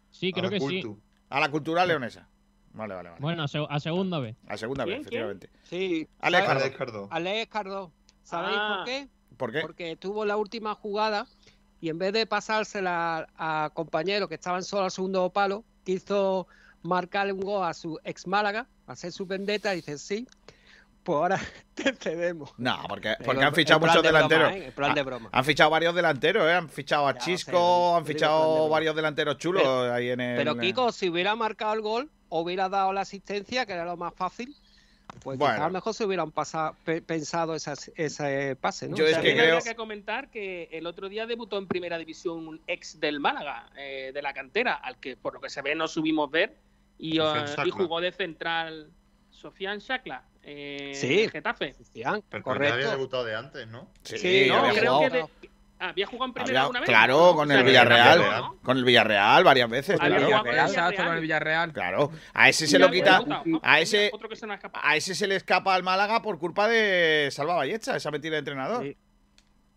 Sí, 0.10 0.32
creo 0.34 0.50
que 0.50 0.60
sí. 0.60 0.84
A 1.30 1.40
la 1.40 1.50
Cultural 1.50 1.88
Leonesa. 1.88 2.28
Vale, 2.74 2.94
vale, 2.96 3.10
vale. 3.10 3.22
Bueno, 3.22 3.44
a, 3.44 3.48
seg- 3.48 3.68
a 3.70 3.80
segunda 3.82 4.20
vez. 4.20 4.38
A 4.48 4.56
segunda 4.56 4.86
vez, 4.86 5.02
efectivamente. 5.02 5.50
Sí. 5.64 6.08
Alex. 6.20 6.72
Cardó. 6.78 7.08
Alex 7.12 7.50
Cardó. 7.52 7.92
¿Sabéis 8.24 8.58
Ah. 8.58 8.76
por 8.78 8.86
qué? 8.86 9.08
¿Por 9.42 9.52
qué? 9.52 9.62
Porque 9.62 9.96
tuvo 9.96 10.24
la 10.24 10.38
última 10.38 10.76
jugada 10.76 11.26
y 11.82 11.90
en 11.90 11.98
vez 11.98 12.14
de 12.14 12.28
pasársela 12.28 13.28
a 13.36 13.72
compañeros 13.74 14.30
que 14.30 14.36
estaban 14.36 14.64
solo 14.64 14.84
al 14.84 14.92
segundo 14.92 15.28
palo, 15.32 15.64
quiso 15.84 16.46
marcarle 16.84 17.34
un 17.34 17.42
gol 17.42 17.66
a 17.66 17.74
su 17.74 18.00
ex 18.04 18.28
Málaga, 18.28 18.68
hacer 18.86 19.12
su 19.12 19.26
vendetta 19.26 19.74
y 19.74 19.78
dice, 19.78 19.98
sí, 19.98 20.28
pues 21.02 21.16
ahora 21.16 21.40
te 21.74 21.92
cedemos. 21.94 22.54
No, 22.60 22.78
porque, 22.88 23.16
porque 23.26 23.44
han 23.44 23.56
fichado 23.56 23.80
muchos 23.80 24.04
de 24.04 24.12
broma, 24.12 24.28
delanteros. 24.28 24.68
En 24.68 24.72
plan 24.74 24.94
de 24.94 25.02
broma. 25.02 25.30
Han 25.32 25.44
fichado 25.44 25.72
varios 25.72 25.96
delanteros, 25.96 26.48
¿eh? 26.48 26.54
Han 26.54 26.70
fichado 26.70 27.08
a 27.08 27.14
Ya, 27.14 27.20
Chisco, 27.20 27.96
han 27.98 28.06
fichado 28.06 28.66
de 28.66 28.70
varios 28.70 28.96
delanteros 28.96 29.40
chulos 29.40 29.64
Pero- 29.64 29.92
ahí 29.92 30.10
en 30.12 30.22
el. 30.22 30.38
Pero 30.38 30.56
Kiko, 30.56 30.92
si 30.92 31.10
hubiera 31.10 31.36
marcado 31.36 31.74
el 31.74 31.82
gol, 31.82 32.12
hubiera 32.30 32.70
dado 32.70 32.94
la 32.94 33.02
asistencia, 33.02 33.66
que 33.66 33.74
era 33.74 33.86
lo 33.86 33.98
más 33.98 34.14
fácil, 34.14 34.56
pues 35.24 35.38
Bueno. 35.38 35.54
quizás 35.54 35.66
a 35.66 35.68
lo 35.68 35.74
mejor 35.74 35.94
se 35.94 36.06
hubieran 36.06 36.32
pasado, 36.32 36.76
pe- 36.86 37.02
pensado 37.02 37.56
esas- 37.56 37.92
ese 37.96 38.56
pase, 38.56 38.88
¿no? 38.90 38.96
Yo 38.98 39.06
O 39.06 39.08
es 39.08 39.18
que 39.18 39.34
creo- 39.34 39.56
habría 39.56 39.62
que 39.72 39.76
comentar 39.76 40.30
que 40.30 40.70
el 40.72 40.86
otro 40.88 41.10
día 41.10 41.26
debutó 41.26 41.58
en 41.58 41.68
primera 41.68 41.98
división 41.98 42.48
un 42.48 42.62
ex 42.68 43.00
del 43.00 43.20
Málaga, 43.20 43.70
eh, 43.78 44.12
de 44.14 44.22
la 44.22 44.34
cantera, 44.34 44.74
al 44.76 44.98
que 45.00 45.18
por 45.18 45.34
lo 45.34 45.42
que 45.42 45.50
se 45.50 45.62
ve 45.62 45.76
no 45.76 45.88
subimos 45.88 46.30
ver, 46.32 46.56
y, 46.98 47.18
Shakla. 47.18 47.66
jugó 47.72 48.00
de 48.02 48.12
central 48.12 48.90
Sofian 49.32 49.80
Shakla, 49.80 50.24
eh, 50.44 50.92
Sí. 50.94 51.28
Getafe. 51.30 51.74
Cristian, 51.74 52.22
Pero 52.30 52.42
ya 52.42 52.44
correcto. 52.44 52.74
había 52.76 52.90
debutado 52.92 53.26
de 53.26 53.36
antes, 53.36 53.68
¿no? 53.68 53.88
Sí, 54.04 54.18
Sí, 54.18 54.46
No, 54.50 54.62
creo 54.74 54.98
jugado. 54.98 55.00
que, 55.10 55.18
de- 55.48 55.52
¿Había 55.82 56.06
jugado 56.06 56.26
en 56.28 56.34
primera 56.34 56.62
Había- 56.66 56.80
vez? 56.80 56.88
claro, 56.90 57.18
No, 57.18 57.36
con 57.36 57.46
o 57.50 57.52
sea, 57.52 57.60
el 57.60 57.66
Villarreal. 57.66 58.20
Villarreal, 58.20 58.42
¿no? 58.42 58.58
Con 58.62 58.78
el 58.78 58.84
Villarreal 58.86 59.44
varias 59.44 59.70
veces. 59.70 60.00
Había 60.00 60.18
claro. 60.18 60.26
jugado 60.26 60.44
con 60.44 60.54
el 60.54 60.60
Exacto, 60.60 60.82
Villarreal. 60.92 61.06
con 61.08 61.16
el 61.16 61.22
Villarreal. 61.22 61.74
Claro, 61.74 62.12
a 62.34 62.50
ese 62.50 62.68
se 62.68 62.80
lo 62.80 62.86
alguien 62.86 63.04
quita. 63.04 63.24
A 63.64 63.80
ese, 63.80 64.10
Otro 64.14 64.30
que 64.30 64.36
se 64.36 64.46
nos 64.46 64.54
ha 64.54 64.58
escapado. 64.58 64.86
a 64.88 64.96
ese 64.96 65.16
se 65.16 65.28
le 65.28 65.36
escapa 65.36 65.74
al 65.76 65.84
Málaga 65.84 66.22
por 66.22 66.38
culpa 66.40 66.68
de 66.68 67.30
Salva 67.32 67.56
Ballesta, 67.56 67.96
esa 67.96 68.12
mentira 68.12 68.34
de 68.34 68.40
entrenador. 68.40 68.84
Sí. 68.84 68.96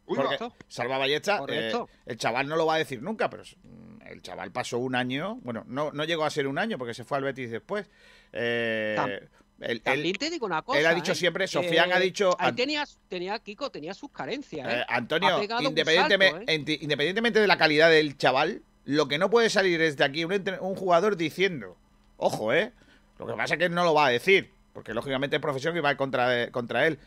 Porque 0.07 0.23
Correcto. 0.25 0.53
Salva 0.69 0.99
Ballesta, 0.99 1.39
Correcto. 1.39 1.89
eh, 1.91 1.99
el 2.07 2.17
chaval 2.19 2.47
no 2.47 2.57
lo 2.57 2.67
va 2.67 2.75
a 2.75 2.79
decir 2.79 3.01
nunca, 3.03 3.31
pero 3.31 3.43
mm, 3.63 4.03
el 4.07 4.21
chaval 4.21 4.53
pasó 4.53 4.77
un 4.79 4.95
año, 4.95 5.37
bueno, 5.37 5.65
no, 5.67 5.93
no 5.93 6.05
llegó 6.05 6.25
a 6.27 6.31
ser 6.31 6.47
un 6.47 6.59
año 6.59 6.77
porque 6.77 6.93
se 6.93 7.05
fue 7.05 7.17
al 7.17 7.25
Betis 7.25 7.51
después. 7.51 7.89
Eh, 8.33 8.95
Tam- 8.99 9.29
él- 9.61 9.71
él- 9.71 9.83
También 9.83 10.17
te 10.17 10.31
digo 10.31 10.47
una 10.47 10.63
cosa. 10.63 10.79
él 10.81 10.87
ha 10.87 10.95
dicho 10.95 11.13
¿eh? 11.13 11.15
siempre, 11.15 11.47
Sofian 11.47 11.93
ha 11.93 11.99
dicho- 12.01 12.37
Ahí 12.39 12.53
tenía, 12.53 13.39
Kiko, 13.39 13.71
tenía 13.71 13.95
sus 13.95 14.11
carencias. 14.11 14.67
¿eh? 14.69 14.81
Eh, 14.81 14.85
Antonio, 14.89 15.43
independientemente- 15.61 16.37
salto, 16.47 16.53
enti- 16.53 16.79
independientemente 16.81 17.41
de 17.41 17.47
la 17.47 17.57
calidad 17.59 17.91
del 17.91 18.17
chaval, 18.17 18.63
lo 18.85 19.09
que 19.09 19.19
no 19.19 19.31
puede 19.31 19.51
salir 19.51 19.81
es 19.81 19.97
de 19.97 20.05
aquí 20.05 20.25
un, 20.25 20.75
jugador 20.75 21.17
diciendo, 21.17 21.77
ojo, 22.17 22.53
¿eh? 22.53 22.73
Lo 23.19 23.27
que 23.27 23.33
pasa 23.35 23.55
es 23.55 23.59
que 23.59 23.65
él 23.67 23.75
no 23.75 23.85
lo 23.85 23.95
va 23.95 24.07
a 24.07 24.11
decir, 24.11 24.51
porque 24.73 24.93
lógicamente 24.93 25.37
es 25.37 25.43
profesión 25.43 25.77
y 25.77 25.81
va 25.81 25.97
contra, 25.97 26.51
contra 26.51 26.87
él, 26.87 26.99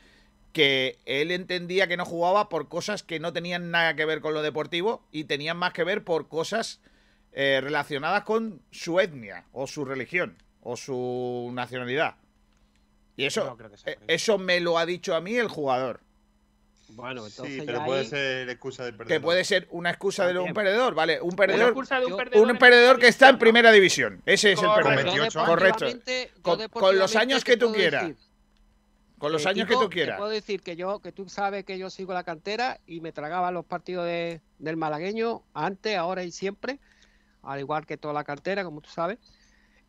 que 0.53 0.97
él 1.05 1.31
entendía 1.31 1.87
que 1.87 1.97
no 1.97 2.05
jugaba 2.05 2.49
por 2.49 2.67
cosas 2.69 3.03
que 3.03 3.19
no 3.19 3.33
tenían 3.33 3.69
nada 3.69 3.95
que 3.95 4.05
ver 4.05 4.21
con 4.21 4.33
lo 4.33 4.41
deportivo 4.41 5.03
y 5.11 5.25
tenían 5.25 5.57
más 5.57 5.73
que 5.73 5.83
ver 5.83 6.03
por 6.03 6.27
cosas 6.29 6.79
eh, 7.33 7.59
relacionadas 7.61 8.23
con 8.23 8.61
su 8.71 8.99
etnia 8.99 9.45
o 9.51 9.67
su 9.67 9.85
religión 9.85 10.37
o 10.63 10.75
su 10.77 11.51
nacionalidad. 11.53 12.15
Y 13.17 13.25
eso, 13.25 13.43
No 13.43 13.57
creo 13.57 13.69
que 13.69 13.77
sea 13.77 13.91
eh, 13.93 13.97
eso. 13.99 14.05
eso 14.07 14.37
me 14.37 14.59
lo 14.61 14.77
ha 14.77 14.85
dicho 14.85 15.13
a 15.15 15.19
mí 15.21 15.35
el 15.35 15.49
jugador. 15.49 15.99
Bueno, 16.89 17.27
entonces 17.27 17.55
Sí, 17.55 17.63
pero 17.65 17.79
ya 17.79 17.85
puede 17.85 17.99
ahí- 18.01 18.07
ser 18.07 18.49
excusa 18.49 18.85
del 18.85 18.93
Que 18.93 18.97
perdedor. 18.99 19.21
puede 19.21 19.43
ser 19.43 19.67
una 19.71 19.89
excusa 19.89 20.25
de 20.25 20.39
un 20.39 20.53
perdedor, 20.53 20.95
¿vale? 20.95 21.19
Un 21.19 21.27
Una 21.29 21.35
perdedor, 21.35 21.67
excusa 21.69 21.99
de 21.99 22.05
un 22.05 22.15
perdedor 22.17 22.51
un 22.51 22.57
perdedor 22.57 22.99
que 22.99 23.07
está 23.07 23.27
en 23.29 23.37
primera 23.37 23.71
división. 23.73 24.21
Ese 24.25 24.53
es 24.53 24.61
el 24.63 24.69
perdedor. 24.73 25.05
Yo 25.05 25.11
28 25.21 25.45
Correcto. 25.45 25.85
Con, 25.85 25.91
con 26.41 26.51
los 26.53 26.59
deportivamente 26.59 27.17
años 27.17 27.43
que 27.43 27.57
tú 27.57 27.73
quieras. 27.73 28.01
decir, 28.07 28.17
Con 29.17 29.31
los 29.31 29.45
eh, 29.45 29.49
años 29.49 29.67
que 29.67 29.73
tú 29.73 29.89
Te 29.89 29.95
quieras. 29.95 30.17
puedo 30.17 30.29
decir 30.31 30.61
que 30.61 30.75
yo, 30.75 30.99
que 30.99 31.11
tú 31.11 31.27
sabes 31.27 31.65
que 31.65 31.77
yo 31.77 31.89
sigo 31.89 32.13
la 32.13 32.23
cantera 32.23 32.79
y 32.87 33.01
me 33.01 33.11
tragaba 33.11 33.51
los 33.51 33.65
partidos 33.65 34.05
de- 34.05 34.41
del 34.59 34.77
malagueño 34.77 35.43
antes, 35.55 35.97
ahora 35.97 36.23
y 36.23 36.31
siempre, 36.31 36.79
al 37.43 37.59
igual 37.59 37.85
que 37.85 37.97
toda 37.97 38.13
la 38.13 38.23
cantera, 38.23 38.63
como 38.63 38.79
tú 38.81 38.89
sabes. 38.91 39.17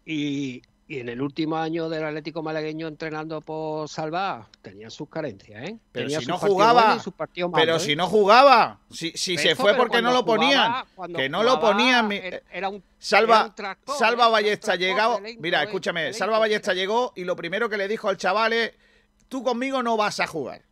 Y, 0.05 0.63
y 0.91 1.01
en 1.01 1.09
el 1.11 1.21
último 1.21 1.57
año 1.59 1.89
del 1.91 2.03
Atlético 2.03 2.43
Malagueño 2.43 2.89
entrenando 2.89 3.43
por 3.43 3.89
Salva, 3.91 4.49
tenía 4.63 4.89
sus 4.89 5.09
carencias, 5.09 5.69
¿eh? 5.69 5.77
Pero 5.93 6.07
Tenía 6.07 6.21
si 6.21 6.27
no 6.27 6.39
jugaba, 6.39 6.97
y 6.97 7.01
sus 7.01 7.13
Pero 7.15 7.51
malos, 7.51 7.83
si 7.83 7.93
¿eh? 7.93 7.97
no 7.97 8.07
jugaba, 8.09 8.81
si, 8.91 9.11
si 9.13 9.37
se 9.37 9.55
fue 9.55 9.75
porque 9.75 10.01
no 10.01 10.13
lo 10.13 10.25
ponían, 10.25 10.85
jugaba- 10.97 11.15
que 11.19 11.29
no 11.29 11.43
lo 11.43 11.61
ponían. 11.61 12.11
Era, 12.11 12.69
un, 12.71 12.77
era 12.77 12.83
Salva, 12.99 13.45
un 13.45 13.55
tractor, 13.55 13.95
¿eh? 13.95 13.99
Salva 13.99 14.15
Era 14.23 14.27
un 14.27 14.33
Ballesta 14.33 14.67
tractor 14.79 14.89
llegó. 14.89 15.17
de 15.17 15.21
lento, 15.23 15.43
Mira, 15.43 15.61
¿eh? 15.61 15.65
escúchame, 15.67 16.13
Salva 16.15 16.39
Ballesta 16.39 16.73
llegó 16.73 17.13
y 17.15 17.25
lo 17.25 17.37
primero 17.37 17.69
que 17.69 17.77
le 17.77 17.87
dijo 17.87 18.09
al 18.09 18.17
chaval 18.17 18.55
es: 18.55 18.73
Tú 19.29 19.43
conmigo 19.43 19.83
no 19.83 19.97
vas 19.99 20.21
a 20.21 20.27
jugar. 20.27 20.63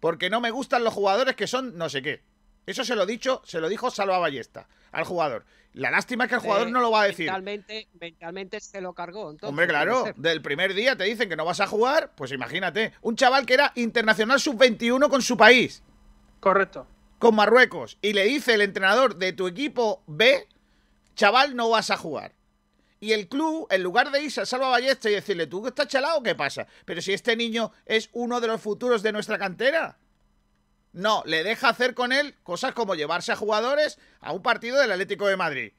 Porque 0.00 0.30
no 0.30 0.40
me 0.40 0.50
gustan 0.50 0.82
los 0.82 0.94
jugadores 0.94 1.36
que 1.36 1.46
son 1.46 1.76
no 1.76 1.88
sé 1.88 2.02
qué. 2.02 2.22
Eso 2.70 2.84
se 2.84 2.94
lo 2.96 3.06
dicho, 3.06 3.42
se 3.44 3.60
lo 3.60 3.68
dijo 3.68 3.90
Salva 3.90 4.18
Ballesta 4.18 4.66
al 4.92 5.04
jugador. 5.04 5.44
La 5.72 5.90
lástima 5.90 6.24
es 6.24 6.28
que 6.30 6.34
el 6.36 6.40
jugador 6.40 6.66
Eh, 6.68 6.70
no 6.72 6.80
lo 6.80 6.90
va 6.90 7.02
a 7.02 7.06
decir. 7.06 7.26
Mentalmente, 7.26 7.88
mentalmente 8.00 8.58
se 8.60 8.80
lo 8.80 8.92
cargó. 8.92 9.30
entonces, 9.30 9.48
Hombre, 9.48 9.68
claro, 9.68 10.04
del 10.16 10.42
primer 10.42 10.74
día 10.74 10.96
te 10.96 11.04
dicen 11.04 11.28
que 11.28 11.36
no 11.36 11.44
vas 11.44 11.60
a 11.60 11.66
jugar, 11.68 12.12
pues 12.16 12.32
imagínate, 12.32 12.92
un 13.02 13.14
chaval 13.14 13.46
que 13.46 13.54
era 13.54 13.72
internacional 13.76 14.40
sub-21 14.40 15.08
con 15.08 15.22
su 15.22 15.36
país, 15.36 15.82
Correcto. 16.40 16.86
con 17.20 17.36
Marruecos, 17.36 17.98
y 18.02 18.14
le 18.14 18.24
dice 18.24 18.54
el 18.54 18.62
entrenador 18.62 19.14
de 19.16 19.32
tu 19.32 19.46
equipo 19.46 20.02
B, 20.08 20.48
chaval, 21.14 21.54
no 21.54 21.70
vas 21.70 21.90
a 21.90 21.96
jugar. 21.96 22.32
Y 22.98 23.12
el 23.12 23.28
club, 23.28 23.66
en 23.70 23.82
lugar 23.82 24.10
de 24.10 24.22
irse 24.22 24.40
a 24.42 24.46
Salva 24.46 24.68
Ballesta 24.70 25.08
y 25.08 25.14
decirle, 25.14 25.46
¿tú 25.46 25.66
estás 25.66 25.86
chalado? 25.88 26.22
¿Qué 26.22 26.34
pasa? 26.34 26.66
Pero 26.84 27.00
si 27.00 27.12
este 27.12 27.34
niño 27.36 27.72
es 27.86 28.10
uno 28.12 28.40
de 28.40 28.48
los 28.48 28.60
futuros 28.60 29.02
de 29.02 29.12
nuestra 29.12 29.38
cantera. 29.38 29.96
No, 30.92 31.22
le 31.24 31.44
deja 31.44 31.68
hacer 31.68 31.94
con 31.94 32.12
él 32.12 32.34
cosas 32.42 32.72
como 32.72 32.94
llevarse 32.94 33.32
a 33.32 33.36
jugadores 33.36 33.98
a 34.20 34.32
un 34.32 34.42
partido 34.42 34.80
del 34.80 34.90
Atlético 34.90 35.26
de 35.28 35.36
Madrid. 35.36 35.72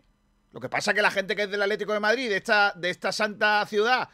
Lo 0.52 0.60
que 0.60 0.70
pasa 0.70 0.94
que 0.94 1.02
la 1.02 1.12
gente 1.12 1.36
que 1.36 1.44
es 1.44 1.52
del 1.52 1.62
Atlético 1.62 1.94
de 1.94 2.00
Madrid, 2.00 2.30
de 2.30 2.38
esta, 2.38 2.74
de 2.76 2.90
esta 2.90 3.12
santa 3.12 3.66
ciudad, 3.66 4.10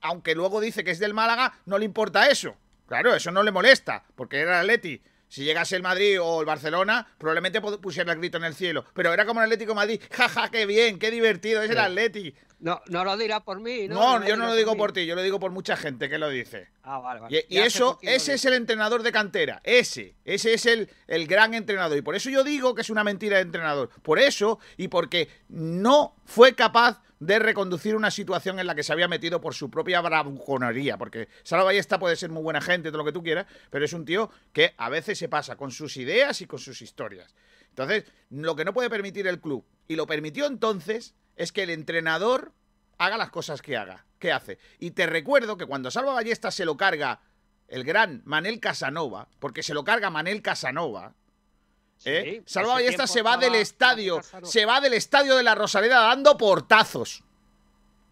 aunque 0.00 0.34
luego 0.34 0.60
dice 0.60 0.84
que 0.84 0.90
es 0.90 0.98
del 0.98 1.14
Málaga, 1.14 1.54
no 1.66 1.78
le 1.78 1.84
importa 1.84 2.28
eso. 2.28 2.56
Claro, 2.86 3.14
eso 3.14 3.30
no 3.30 3.42
le 3.42 3.52
molesta, 3.52 4.04
porque 4.14 4.40
era 4.40 4.60
Atleti. 4.60 5.02
Si 5.32 5.44
llegase 5.44 5.76
el 5.76 5.82
Madrid 5.82 6.20
o 6.20 6.40
el 6.40 6.46
Barcelona, 6.46 7.06
probablemente 7.16 7.62
pu- 7.62 7.80
pusiera 7.80 8.12
el 8.12 8.18
grito 8.18 8.36
en 8.36 8.44
el 8.44 8.54
cielo. 8.54 8.84
Pero 8.92 9.14
era 9.14 9.24
como 9.24 9.40
el 9.40 9.44
Atlético 9.44 9.70
de 9.70 9.76
Madrid, 9.76 10.00
jaja, 10.10 10.50
qué 10.50 10.66
bien, 10.66 10.98
qué 10.98 11.10
divertido 11.10 11.62
es 11.62 11.70
el. 11.70 11.78
Atleti. 11.78 12.34
No, 12.60 12.82
no 12.88 13.02
lo 13.02 13.16
dirá 13.16 13.40
por 13.42 13.58
mí, 13.58 13.88
¿no? 13.88 14.18
No, 14.20 14.26
yo 14.28 14.36
no 14.36 14.44
lo 14.44 14.54
digo 14.54 14.76
por 14.76 14.92
ti, 14.92 15.06
yo 15.06 15.14
lo 15.14 15.22
digo 15.22 15.40
por 15.40 15.50
mucha 15.50 15.74
gente 15.74 16.10
que 16.10 16.18
lo 16.18 16.28
dice. 16.28 16.68
Ah, 16.82 16.98
vale, 16.98 17.20
vale. 17.20 17.46
Y, 17.48 17.56
y 17.56 17.58
eso, 17.60 17.98
ese 18.02 18.34
es 18.34 18.44
el 18.44 18.52
entrenador 18.52 19.02
de 19.02 19.10
cantera. 19.10 19.62
Ese. 19.64 20.16
Ese 20.26 20.52
es 20.52 20.66
el, 20.66 20.90
el 21.06 21.26
gran 21.26 21.54
entrenador. 21.54 21.96
Y 21.96 22.02
por 22.02 22.14
eso 22.14 22.28
yo 22.28 22.44
digo 22.44 22.74
que 22.74 22.82
es 22.82 22.90
una 22.90 23.02
mentira 23.02 23.36
de 23.36 23.42
entrenador. 23.42 23.88
Por 24.02 24.18
eso 24.18 24.58
y 24.76 24.88
porque 24.88 25.28
no 25.48 26.14
fue 26.26 26.54
capaz 26.54 27.00
de 27.26 27.38
reconducir 27.38 27.94
una 27.94 28.10
situación 28.10 28.58
en 28.58 28.66
la 28.66 28.74
que 28.74 28.82
se 28.82 28.92
había 28.92 29.06
metido 29.06 29.40
por 29.40 29.54
su 29.54 29.70
propia 29.70 30.00
bravuconería. 30.00 30.98
Porque 30.98 31.28
Salva 31.44 31.66
Ballesta 31.66 32.00
puede 32.00 32.16
ser 32.16 32.30
muy 32.30 32.42
buena 32.42 32.60
gente, 32.60 32.90
todo 32.90 32.98
lo 32.98 33.04
que 33.04 33.12
tú 33.12 33.22
quieras, 33.22 33.46
pero 33.70 33.84
es 33.84 33.92
un 33.92 34.04
tío 34.04 34.28
que 34.52 34.74
a 34.76 34.88
veces 34.88 35.18
se 35.18 35.28
pasa 35.28 35.54
con 35.56 35.70
sus 35.70 35.96
ideas 35.96 36.40
y 36.40 36.46
con 36.46 36.58
sus 36.58 36.82
historias. 36.82 37.32
Entonces, 37.68 38.04
lo 38.30 38.56
que 38.56 38.64
no 38.64 38.74
puede 38.74 38.90
permitir 38.90 39.28
el 39.28 39.40
club, 39.40 39.64
y 39.86 39.94
lo 39.94 40.06
permitió 40.06 40.46
entonces, 40.46 41.14
es 41.36 41.52
que 41.52 41.62
el 41.62 41.70
entrenador 41.70 42.52
haga 42.98 43.16
las 43.16 43.30
cosas 43.30 43.62
que 43.62 43.76
haga, 43.76 44.04
que 44.18 44.32
hace. 44.32 44.58
Y 44.80 44.90
te 44.90 45.06
recuerdo 45.06 45.56
que 45.56 45.66
cuando 45.66 45.92
Salva 45.92 46.14
Ballesta 46.14 46.50
se 46.50 46.64
lo 46.64 46.76
carga 46.76 47.20
el 47.68 47.84
gran 47.84 48.22
Manel 48.24 48.58
Casanova, 48.58 49.28
porque 49.38 49.62
se 49.62 49.74
lo 49.74 49.84
carga 49.84 50.10
Manel 50.10 50.42
Casanova, 50.42 51.14
¿eh? 52.04 52.22
Sí, 52.24 52.42
Salva 52.46 52.74
Ballesta 52.74 53.06
se 53.06 53.22
va 53.22 53.36
del 53.36 53.54
estadio, 53.54 54.20
se 54.42 54.64
va 54.64 54.80
del 54.80 54.94
estadio 54.94 55.36
de 55.36 55.42
la 55.42 55.54
Rosaleda 55.54 56.00
dando 56.00 56.36
portazos, 56.36 57.22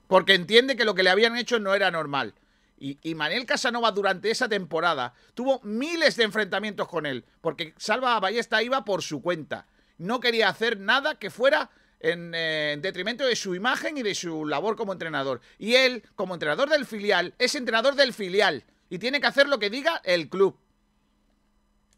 porque 0.06 0.34
entiende 0.34 0.76
que 0.76 0.84
lo 0.84 0.94
que 0.94 1.02
le 1.02 1.10
habían 1.10 1.36
hecho 1.36 1.58
no 1.58 1.74
era 1.74 1.90
normal. 1.90 2.34
Y, 2.78 2.98
y 3.02 3.14
Manel 3.14 3.44
Casanova 3.44 3.92
durante 3.92 4.30
esa 4.30 4.48
temporada 4.48 5.12
tuvo 5.34 5.60
miles 5.62 6.16
de 6.16 6.24
enfrentamientos 6.24 6.88
con 6.88 7.04
él, 7.04 7.24
porque 7.40 7.74
Salva 7.76 8.18
Ballesta 8.18 8.62
iba 8.62 8.84
por 8.84 9.02
su 9.02 9.20
cuenta. 9.20 9.66
No 9.98 10.18
quería 10.18 10.48
hacer 10.48 10.80
nada 10.80 11.16
que 11.16 11.28
fuera 11.28 11.70
en, 12.00 12.34
eh, 12.34 12.72
en 12.72 12.82
detrimento 12.82 13.26
de 13.26 13.36
su 13.36 13.54
imagen 13.54 13.98
y 13.98 14.02
de 14.02 14.14
su 14.14 14.46
labor 14.46 14.76
como 14.76 14.92
entrenador. 14.92 15.40
Y 15.58 15.74
él, 15.74 16.02
como 16.14 16.34
entrenador 16.34 16.70
del 16.70 16.86
filial, 16.86 17.34
es 17.38 17.54
entrenador 17.54 17.94
del 17.94 18.14
filial 18.14 18.64
y 18.88 18.98
tiene 18.98 19.20
que 19.20 19.26
hacer 19.26 19.48
lo 19.48 19.58
que 19.58 19.70
diga 19.70 20.00
el 20.04 20.28
club. 20.28 20.58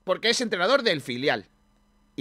Porque 0.04 0.30
es 0.30 0.40
entrenador 0.40 0.82
del 0.82 1.00
filial. 1.00 1.48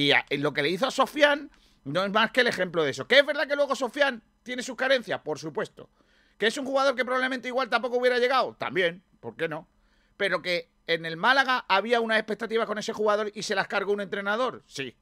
Y 0.01 0.11
a- 0.13 0.25
lo 0.31 0.51
que 0.53 0.63
le 0.63 0.69
hizo 0.69 0.87
a 0.87 0.91
Sofian 0.91 1.51
no 1.83 2.03
es 2.03 2.11
más 2.11 2.31
que 2.31 2.41
el 2.41 2.47
ejemplo 2.47 2.83
de 2.83 2.89
eso. 2.91 3.07
¿Que 3.07 3.19
es 3.19 3.25
verdad 3.25 3.47
que 3.47 3.55
luego 3.55 3.75
Sofian 3.75 4.21
tiene 4.43 4.63
sus 4.63 4.75
carencias? 4.75 5.21
Por 5.21 5.37
supuesto. 5.37 5.89
¿Que 6.37 6.47
es 6.47 6.57
un 6.57 6.65
jugador 6.65 6.95
que 6.95 7.05
probablemente 7.05 7.47
igual 7.47 7.69
tampoco 7.69 7.97
hubiera 7.97 8.17
llegado? 8.17 8.55
También, 8.55 9.03
¿por 9.19 9.35
qué 9.35 9.47
no? 9.47 9.67
Pero 10.17 10.41
que 10.41 10.69
en 10.87 11.05
el 11.05 11.17
Málaga 11.17 11.65
había 11.67 12.01
unas 12.01 12.17
expectativas 12.17 12.65
con 12.65 12.79
ese 12.79 12.93
jugador 12.93 13.31
y 13.35 13.43
se 13.43 13.53
las 13.53 13.67
cargó 13.67 13.93
un 13.93 14.01
entrenador, 14.01 14.63
sí. 14.65 14.95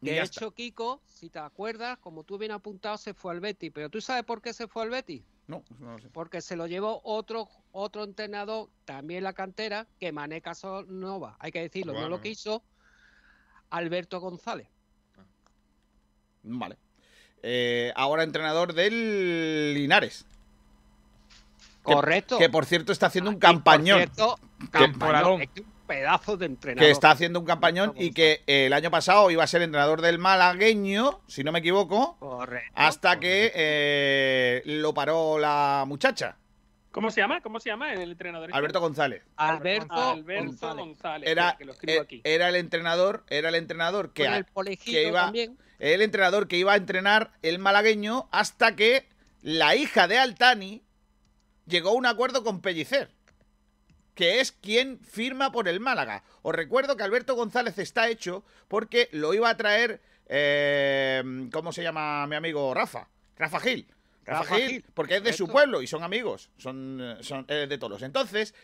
Y 0.00 0.10
De 0.10 0.20
hecho, 0.22 0.52
Kiko, 0.52 1.00
si 1.06 1.30
te 1.30 1.38
acuerdas, 1.38 1.98
como 1.98 2.22
tú 2.22 2.38
bien 2.38 2.52
apuntado, 2.52 2.96
se 2.98 3.14
fue 3.14 3.32
al 3.32 3.40
Betis. 3.40 3.72
Pero 3.74 3.88
¿tú 3.90 4.00
sabes 4.00 4.24
por 4.24 4.40
qué 4.42 4.52
se 4.52 4.68
fue 4.68 4.82
al 4.82 4.90
Betis? 4.90 5.22
No, 5.46 5.62
no 5.78 5.92
lo 5.92 5.98
sé. 5.98 6.08
Porque 6.10 6.40
se 6.40 6.56
lo 6.56 6.66
llevó 6.66 7.00
otro 7.04 7.48
otro 7.72 8.04
entrenador, 8.04 8.68
también 8.84 9.22
la 9.24 9.32
cantera, 9.32 9.86
que 10.00 10.12
Mané 10.12 10.40
Casanova. 10.40 11.36
Hay 11.40 11.50
que 11.52 11.60
decirlo, 11.60 11.92
no 11.92 12.08
lo 12.08 12.20
quiso. 12.20 12.62
Alberto 13.70 14.20
González. 14.20 14.68
Vale. 16.42 16.76
Eh, 17.42 17.92
ahora 17.96 18.22
entrenador 18.22 18.72
del 18.72 19.74
Linares. 19.74 20.24
Que- 21.84 21.92
Correcto. 21.92 22.38
Que, 22.38 22.48
por 22.48 22.64
cierto 22.66 22.92
está 22.92 23.06
haciendo 23.06 23.30
un 23.30 23.36
por 23.36 23.42
campañón. 23.42 23.98
cierto, 23.98 24.38
Que- 24.60 24.68
campañón, 24.70 25.42
es 25.42 25.50
que 25.50 25.60
un 25.60 25.72
pedazo 25.86 26.36
de 26.36 26.46
entrenador. 26.46 26.84
que 26.84 26.90
está 26.90 27.10
haciendo 27.12 27.38
un 27.38 27.46
campañón 27.46 27.92
y 27.96 28.10
que 28.12 28.42
eh, 28.48 28.66
el 28.66 28.72
año 28.72 28.90
pasado 28.90 29.30
iba 29.30 29.44
a 29.44 29.46
ser 29.46 29.62
entrenador 29.62 30.00
del 30.00 30.18
malagueño, 30.18 31.20
si 31.28 31.44
no 31.44 31.52
me 31.52 31.60
equivoco, 31.60 32.16
Correcto. 32.18 32.72
hasta 32.74 33.20
que 33.20 33.52
eh, 33.54 34.62
lo 34.64 34.94
paró 34.94 35.38
la 35.38 35.84
muchacha, 35.86 36.36
¿Cómo 36.96 37.10
se 37.10 37.20
llama? 37.20 37.42
¿Cómo 37.42 37.60
se 37.60 37.68
llama 37.68 37.92
el 37.92 38.12
entrenador? 38.12 38.48
este? 38.48 38.56
Alberto 38.56 38.80
González. 38.80 39.22
Alberto, 39.36 39.92
Alberto 39.94 40.46
González. 40.46 40.86
González. 40.86 41.28
Era, 41.28 41.54
que 41.58 41.66
lo 41.66 41.72
escribo 41.72 41.98
eh, 41.98 42.02
aquí. 42.02 42.20
era 42.24 42.48
el 42.48 42.56
entrenador, 42.56 43.22
era 43.28 43.50
el 43.50 43.54
entrenador 43.54 44.14
que, 44.14 44.24
Con 44.24 44.32
el 44.32 44.44
Polejito 44.46 44.92
que 44.92 45.08
iba, 45.08 45.20
también. 45.24 45.58
el 45.78 46.00
entrenador 46.00 46.48
que 46.48 46.56
iba 46.56 46.72
a 46.72 46.76
entrenar 46.76 47.32
el 47.42 47.58
malagueño 47.58 48.30
hasta 48.32 48.74
que 48.76 49.10
la 49.42 49.76
hija 49.76 50.08
de 50.08 50.16
Altani 50.16 50.84
llegó 51.66 51.90
a 51.90 51.92
un 51.92 52.06
acuerdo 52.06 52.42
con 52.42 52.62
Pellicer. 52.62 53.10
que 54.14 54.40
es 54.40 54.52
quien 54.52 54.98
firma 55.00 55.52
por 55.52 55.68
el 55.68 55.80
Málaga. 55.80 56.24
Os 56.40 56.54
recuerdo 56.54 56.96
que 56.96 57.02
Alberto 57.02 57.34
González 57.34 57.76
está 57.76 58.08
hecho 58.08 58.42
porque 58.68 59.10
lo 59.12 59.34
iba 59.34 59.50
a 59.50 59.56
traer, 59.58 60.00
eh, 60.28 61.22
¿cómo 61.52 61.72
se 61.72 61.82
llama 61.82 62.26
mi 62.26 62.36
amigo 62.36 62.72
Rafa? 62.72 63.10
Rafa 63.36 63.60
Gil. 63.60 63.86
Rafa, 64.26 64.42
Rafa 64.42 64.56
Gil, 64.56 64.68
Gil, 64.68 64.84
porque 64.94 65.16
es 65.16 65.22
de 65.22 65.32
su 65.32 65.46
pueblo 65.46 65.82
y 65.82 65.86
son 65.86 66.02
amigos, 66.02 66.50
son, 66.58 66.98
eh, 67.00 67.16
son 67.20 67.44
eh, 67.48 67.66
de 67.68 67.78
todos. 67.78 68.02
Entonces, 68.02 68.54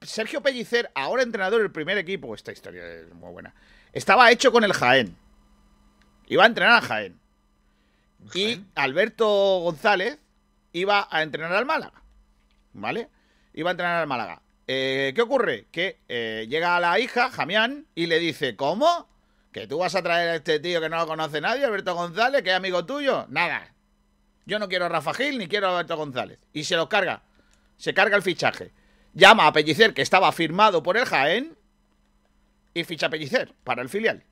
Sergio 0.00 0.42
Pellicer, 0.42 0.90
ahora 0.94 1.22
entrenador 1.22 1.60
del 1.60 1.70
primer 1.70 1.98
equipo, 1.98 2.34
esta 2.34 2.52
historia 2.52 2.86
es 2.86 3.14
muy 3.14 3.30
buena, 3.30 3.54
estaba 3.92 4.30
hecho 4.30 4.52
con 4.52 4.64
el 4.64 4.72
Jaén. 4.72 5.16
Iba 6.28 6.44
a 6.44 6.46
entrenar 6.46 6.82
a 6.82 6.86
Jaén. 6.86 7.20
Y 8.34 8.64
Alberto 8.74 9.60
González 9.60 10.18
iba 10.72 11.06
a 11.10 11.22
entrenar 11.22 11.52
al 11.52 11.66
Málaga. 11.66 12.02
¿Vale? 12.72 13.08
Iba 13.54 13.70
a 13.70 13.72
entrenar 13.72 14.02
al 14.02 14.06
Málaga. 14.06 14.42
Eh, 14.66 15.12
¿Qué 15.14 15.22
ocurre? 15.22 15.66
Que 15.70 16.00
eh, 16.08 16.46
llega 16.48 16.80
la 16.80 16.98
hija, 16.98 17.30
Jamián, 17.30 17.86
y 17.94 18.06
le 18.06 18.18
dice, 18.18 18.56
¿cómo? 18.56 19.08
¿Que 19.52 19.66
tú 19.66 19.78
vas 19.78 19.94
a 19.94 20.02
traer 20.02 20.30
a 20.30 20.36
este 20.36 20.58
tío 20.58 20.80
que 20.80 20.88
no 20.88 20.98
lo 20.98 21.06
conoce 21.06 21.40
nadie, 21.40 21.64
Alberto 21.64 21.94
González, 21.94 22.42
que 22.42 22.50
es 22.50 22.56
amigo 22.56 22.84
tuyo? 22.84 23.26
Nada. 23.28 23.72
Yo 24.46 24.58
no 24.58 24.68
quiero 24.68 24.86
a 24.86 24.88
Rafa 24.88 25.12
Gil 25.12 25.38
ni 25.38 25.48
quiero 25.48 25.66
a 25.66 25.70
Alberto 25.72 25.96
González. 25.96 26.38
Y 26.52 26.64
se 26.64 26.76
los 26.76 26.88
carga. 26.88 27.22
Se 27.76 27.92
carga 27.92 28.16
el 28.16 28.22
fichaje. 28.22 28.72
Llama 29.12 29.46
a 29.46 29.52
Pellicer, 29.52 29.92
que 29.92 30.02
estaba 30.02 30.30
firmado 30.32 30.82
por 30.82 30.96
el 30.96 31.04
Jaén, 31.04 31.56
y 32.74 32.84
ficha 32.84 33.06
a 33.06 33.10
Pellicer 33.10 33.54
para 33.64 33.82
el 33.82 33.88
filial. 33.88 34.22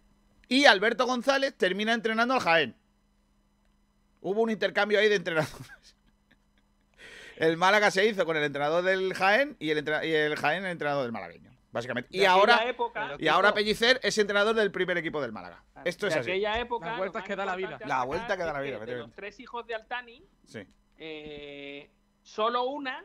Y 0.49 0.67
Alberto 0.67 1.07
González 1.07 1.55
termina 1.57 1.95
entrenando 1.95 2.35
al 2.35 2.41
Jaén. 2.41 2.77
Hubo 4.21 4.43
un 4.43 4.51
intercambio 4.51 4.99
ahí 4.99 5.09
de 5.09 5.17
entrenadores. 5.17 5.69
El 7.37 7.57
Málaga 7.57 7.91
se 7.91 8.07
hizo 8.07 8.25
con 8.25 8.37
el 8.37 8.45
entrenador 8.45 8.85
del 8.85 9.13
Jaén 9.13 9.57
y 9.59 9.71
el, 9.71 9.85
y 10.05 10.13
el 10.13 10.37
Jaén 10.37 10.65
el 10.65 10.71
entrenador 10.71 11.03
del 11.03 11.11
malagueño, 11.11 11.51
básicamente. 11.75 12.09
Y 12.17 12.25
ahora, 12.25 12.67
época, 12.67 13.17
y 13.19 13.29
ahora 13.29 13.53
Pellicer 13.53 14.01
es 14.03 14.17
entrenador 14.17 14.55
del 14.55 14.71
primer 14.71 14.97
equipo 14.97 15.21
del 15.21 15.33
Málaga. 15.33 15.63
Esto 15.85 16.07
es 16.07 16.15
de 16.15 16.21
así. 16.21 16.31
aquella 16.31 16.59
época. 16.61 16.87
Las 16.87 16.99
vueltas 16.99 17.25
que 17.25 17.37
da 17.37 17.45
la 17.45 17.57
vida. 17.57 17.79
La 17.85 18.05
vuelta 18.05 18.37
que 18.37 18.43
da 18.45 18.49
es 18.49 18.55
la 18.55 18.61
vida, 18.61 18.79
De 18.87 18.97
los 18.97 19.13
tres 19.13 19.39
hijos 19.41 19.67
de 19.67 19.75
Altani, 19.75 20.25
Sí. 20.47 20.61
eh, 20.97 21.91
solo 22.23 22.63
una 22.65 23.05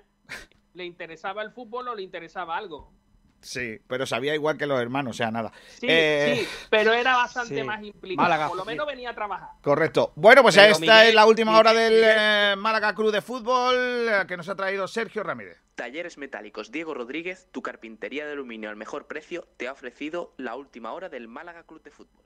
le 0.74 0.86
interesaba 0.86 1.42
el 1.42 1.52
fútbol 1.52 1.90
o 1.90 1.96
le 1.96 2.04
interesaba 2.04 2.56
algo. 2.56 2.94
Sí, 3.42 3.80
pero 3.88 4.06
sabía 4.06 4.36
igual 4.36 4.58
que 4.58 4.66
los 4.68 4.80
hermanos, 4.82 5.12
o 5.16 5.18
sea, 5.18 5.32
nada. 5.32 5.52
Sí, 5.80 5.88
Eh, 5.90 6.40
sí, 6.42 6.48
pero 6.70 6.94
era 6.94 7.16
bastante 7.16 7.56
sí. 7.56 7.64
más 7.64 7.82
implicado. 7.84 8.24
Málaga, 8.24 8.48
Por 8.50 8.58
lo 8.58 8.64
sí. 8.64 8.68
menos 8.70 8.86
venía 8.88 9.10
a 9.12 9.16
trabajar. 9.16 9.50
Correcto. 9.62 10.12
Bueno, 10.16 10.42
pues 10.42 10.56
Pero 10.56 10.68
esta 10.74 10.80
Miguel- 10.82 11.08
es 11.08 11.14
la 11.16 11.26
última 11.26 11.58
hora 11.58 11.74
del 11.74 11.94
Miguel- 11.94 12.16
eh, 12.18 12.56
Málaga 12.58 12.94
Club 12.94 13.12
de 13.12 13.22
Fútbol 13.22 13.76
eh, 13.78 14.26
que 14.28 14.36
nos 14.38 14.50
ha 14.50 14.56
traído 14.56 14.88
Sergio 14.88 15.24
Ramírez. 15.24 15.58
Talleres 15.76 16.18
Metálicos 16.18 16.72
Diego 16.72 16.94
Rodríguez, 16.94 17.48
tu 17.52 17.62
carpintería 17.62 18.26
de 18.26 18.34
aluminio 18.34 18.70
al 18.70 18.76
mejor 18.76 19.08
precio, 19.08 19.48
te 19.58 19.68
ha 19.68 19.72
ofrecido 19.72 20.34
la 20.38 20.56
última 20.56 20.92
hora 20.92 21.08
del 21.08 21.28
Málaga 21.30 21.64
Club 21.64 21.82
de 21.84 21.92
Fútbol. 21.92 22.26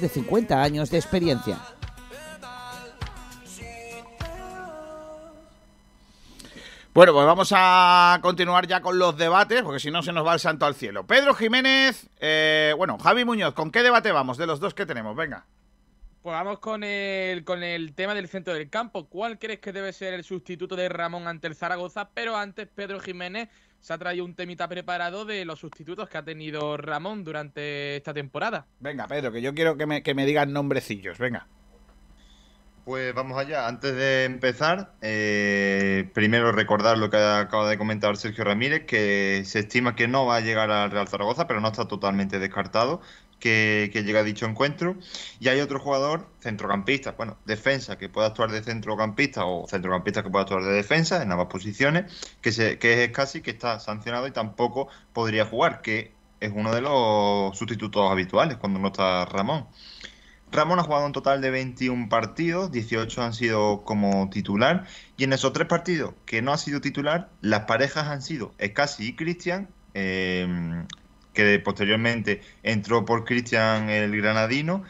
de 0.00 0.08
50 0.08 0.62
años 0.62 0.90
de 0.90 0.98
experiencia. 0.98 1.58
Bueno, 6.94 7.12
pues 7.12 7.26
vamos 7.26 7.52
a 7.52 8.20
continuar 8.22 8.68
ya 8.68 8.80
con 8.80 9.00
los 9.00 9.16
debates, 9.16 9.62
porque 9.62 9.80
si 9.80 9.90
no 9.90 10.00
se 10.04 10.12
nos 10.12 10.24
va 10.24 10.34
el 10.34 10.38
santo 10.38 10.64
al 10.64 10.76
cielo. 10.76 11.04
Pedro 11.04 11.34
Jiménez, 11.34 12.08
eh, 12.20 12.72
bueno, 12.76 12.98
Javi 12.98 13.24
Muñoz, 13.24 13.52
¿con 13.52 13.72
qué 13.72 13.82
debate 13.82 14.12
vamos 14.12 14.38
de 14.38 14.46
los 14.46 14.60
dos 14.60 14.74
que 14.74 14.86
tenemos? 14.86 15.16
Venga. 15.16 15.44
Pues 16.22 16.32
vamos 16.32 16.60
con 16.60 16.84
el, 16.84 17.44
con 17.44 17.64
el 17.64 17.94
tema 17.94 18.14
del 18.14 18.28
centro 18.28 18.54
del 18.54 18.70
campo. 18.70 19.08
¿Cuál 19.08 19.40
crees 19.40 19.58
que 19.58 19.72
debe 19.72 19.92
ser 19.92 20.14
el 20.14 20.22
sustituto 20.22 20.76
de 20.76 20.88
Ramón 20.88 21.26
ante 21.26 21.48
el 21.48 21.56
Zaragoza? 21.56 22.10
Pero 22.14 22.36
antes, 22.36 22.68
Pedro 22.72 23.00
Jiménez 23.00 23.48
se 23.84 23.92
ha 23.92 23.98
traído 23.98 24.24
un 24.24 24.34
temita 24.34 24.66
preparado 24.66 25.26
de 25.26 25.44
los 25.44 25.60
sustitutos 25.60 26.08
que 26.08 26.16
ha 26.16 26.24
tenido 26.24 26.78
Ramón 26.78 27.22
durante 27.22 27.96
esta 27.96 28.14
temporada. 28.14 28.64
Venga, 28.80 29.06
Pedro, 29.06 29.30
que 29.30 29.42
yo 29.42 29.52
quiero 29.52 29.76
que 29.76 29.84
me, 29.84 30.02
que 30.02 30.14
me 30.14 30.24
digan 30.24 30.54
nombrecillos, 30.54 31.18
venga. 31.18 31.46
Pues 32.86 33.14
vamos 33.14 33.36
allá. 33.36 33.68
Antes 33.68 33.94
de 33.94 34.24
empezar, 34.24 34.94
eh, 35.02 36.10
primero 36.14 36.50
recordar 36.50 36.96
lo 36.96 37.10
que 37.10 37.18
acaba 37.18 37.68
de 37.68 37.76
comentar 37.76 38.16
Sergio 38.16 38.44
Ramírez, 38.44 38.86
que 38.86 39.42
se 39.44 39.58
estima 39.58 39.94
que 39.94 40.08
no 40.08 40.24
va 40.24 40.36
a 40.36 40.40
llegar 40.40 40.70
al 40.70 40.90
Real 40.90 41.06
Zaragoza, 41.06 41.46
pero 41.46 41.60
no 41.60 41.68
está 41.68 41.86
totalmente 41.86 42.38
descartado 42.38 43.02
que, 43.44 44.02
llegue 44.04 44.18
a 44.18 44.22
dicho 44.22 44.46
encuentro. 44.46 44.96
Y 45.38 45.48
hay 45.48 45.60
otro 45.60 45.78
jugador, 45.78 46.26
centrocampista, 46.40 47.12
bueno, 47.12 47.36
defensa, 47.44 47.98
que 47.98 48.08
pueda 48.08 48.28
actuar 48.28 48.50
de 48.50 48.62
centrocampista 48.62 49.44
o 49.44 49.66
centrocampista 49.68 50.22
que 50.22 50.30
pueda 50.30 50.44
actuar 50.44 50.62
de 50.64 50.72
defensa 50.72 51.22
en 51.22 51.30
ambas 51.30 51.48
posiciones, 51.48 52.10
que 52.40 52.78
es 52.80 53.10
casi 53.10 53.42
que 53.42 53.50
está 53.50 53.80
sancionado 53.80 54.26
y 54.26 54.30
tampoco 54.30 54.88
podría 55.12 55.44
jugar, 55.44 55.82
que 55.82 56.12
es 56.40 56.52
uno 56.54 56.74
de 56.74 56.80
los 56.80 57.56
sustitutos 57.56 58.10
habituales 58.10 58.56
cuando 58.56 58.80
no 58.80 58.88
está 58.88 59.26
Ramón. 59.26 59.66
Ramón 60.50 60.78
ha 60.78 60.84
jugado 60.84 61.06
un 61.06 61.12
total 61.12 61.40
de 61.40 61.50
21 61.50 62.08
partidos, 62.08 62.70
18 62.70 63.22
han 63.22 63.34
sido 63.34 63.82
como 63.84 64.30
titular, 64.30 64.86
y 65.16 65.24
en 65.24 65.32
esos 65.32 65.52
tres 65.52 65.66
partidos 65.68 66.14
que 66.24 66.42
no 66.42 66.52
ha 66.52 66.58
sido 66.58 66.80
titular, 66.80 67.28
las 67.40 67.64
parejas 67.64 68.06
han 68.06 68.22
sido 68.22 68.54
Escasi 68.58 69.08
y 69.08 69.16
Cristian, 69.16 69.68
eh, 69.94 70.86
que 71.34 71.58
posteriormente 71.58 72.40
entró 72.62 73.04
por 73.04 73.24
Cristian 73.24 73.90
el 73.90 74.16
granadino, 74.16 74.84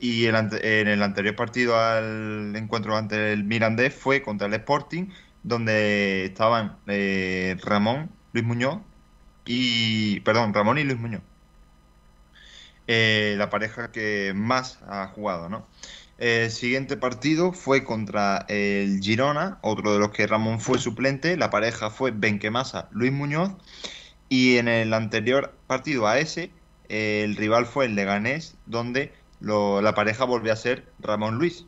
y 0.00 0.26
el 0.26 0.34
en 0.62 0.88
el 0.88 1.02
anterior 1.02 1.34
partido 1.36 1.78
al 1.78 2.54
encuentro 2.54 2.96
ante 2.96 3.32
el 3.32 3.44
Mirandés 3.44 3.94
fue 3.94 4.22
contra 4.22 4.46
el 4.46 4.54
Sporting, 4.54 5.06
donde 5.42 6.26
estaban 6.26 6.76
eh, 6.86 7.56
Ramón, 7.64 8.10
Luis 8.32 8.44
Muñoz 8.44 8.78
y. 9.46 10.20
Perdón, 10.20 10.54
Ramón 10.54 10.78
y 10.78 10.84
Luis 10.84 10.98
Muñoz 10.98 11.22
eh, 12.92 13.36
la 13.38 13.50
pareja 13.50 13.92
que 13.92 14.32
más 14.34 14.80
ha 14.88 15.06
jugado, 15.06 15.48
¿no? 15.48 15.64
El 16.18 16.50
siguiente 16.50 16.96
partido 16.96 17.52
fue 17.52 17.84
contra 17.84 18.44
el 18.48 19.00
Girona, 19.00 19.58
otro 19.62 19.92
de 19.92 20.00
los 20.00 20.10
que 20.10 20.26
Ramón 20.26 20.60
fue 20.60 20.78
suplente. 20.78 21.36
La 21.36 21.50
pareja 21.50 21.90
fue 21.90 22.10
Benquemasa, 22.10 22.88
Luis 22.90 23.12
Muñoz. 23.12 23.52
Y 24.30 24.56
en 24.56 24.68
el 24.68 24.94
anterior 24.94 25.60
partido 25.66 26.06
a 26.08 26.18
ese, 26.18 26.52
el 26.88 27.36
rival 27.36 27.66
fue 27.66 27.84
el 27.86 27.94
Leganés, 27.96 28.56
donde 28.66 29.12
lo- 29.40 29.82
la 29.82 29.94
pareja 29.94 30.24
volvió 30.24 30.52
a 30.52 30.56
ser 30.56 30.94
Ramón 31.00 31.36
Luis. 31.38 31.66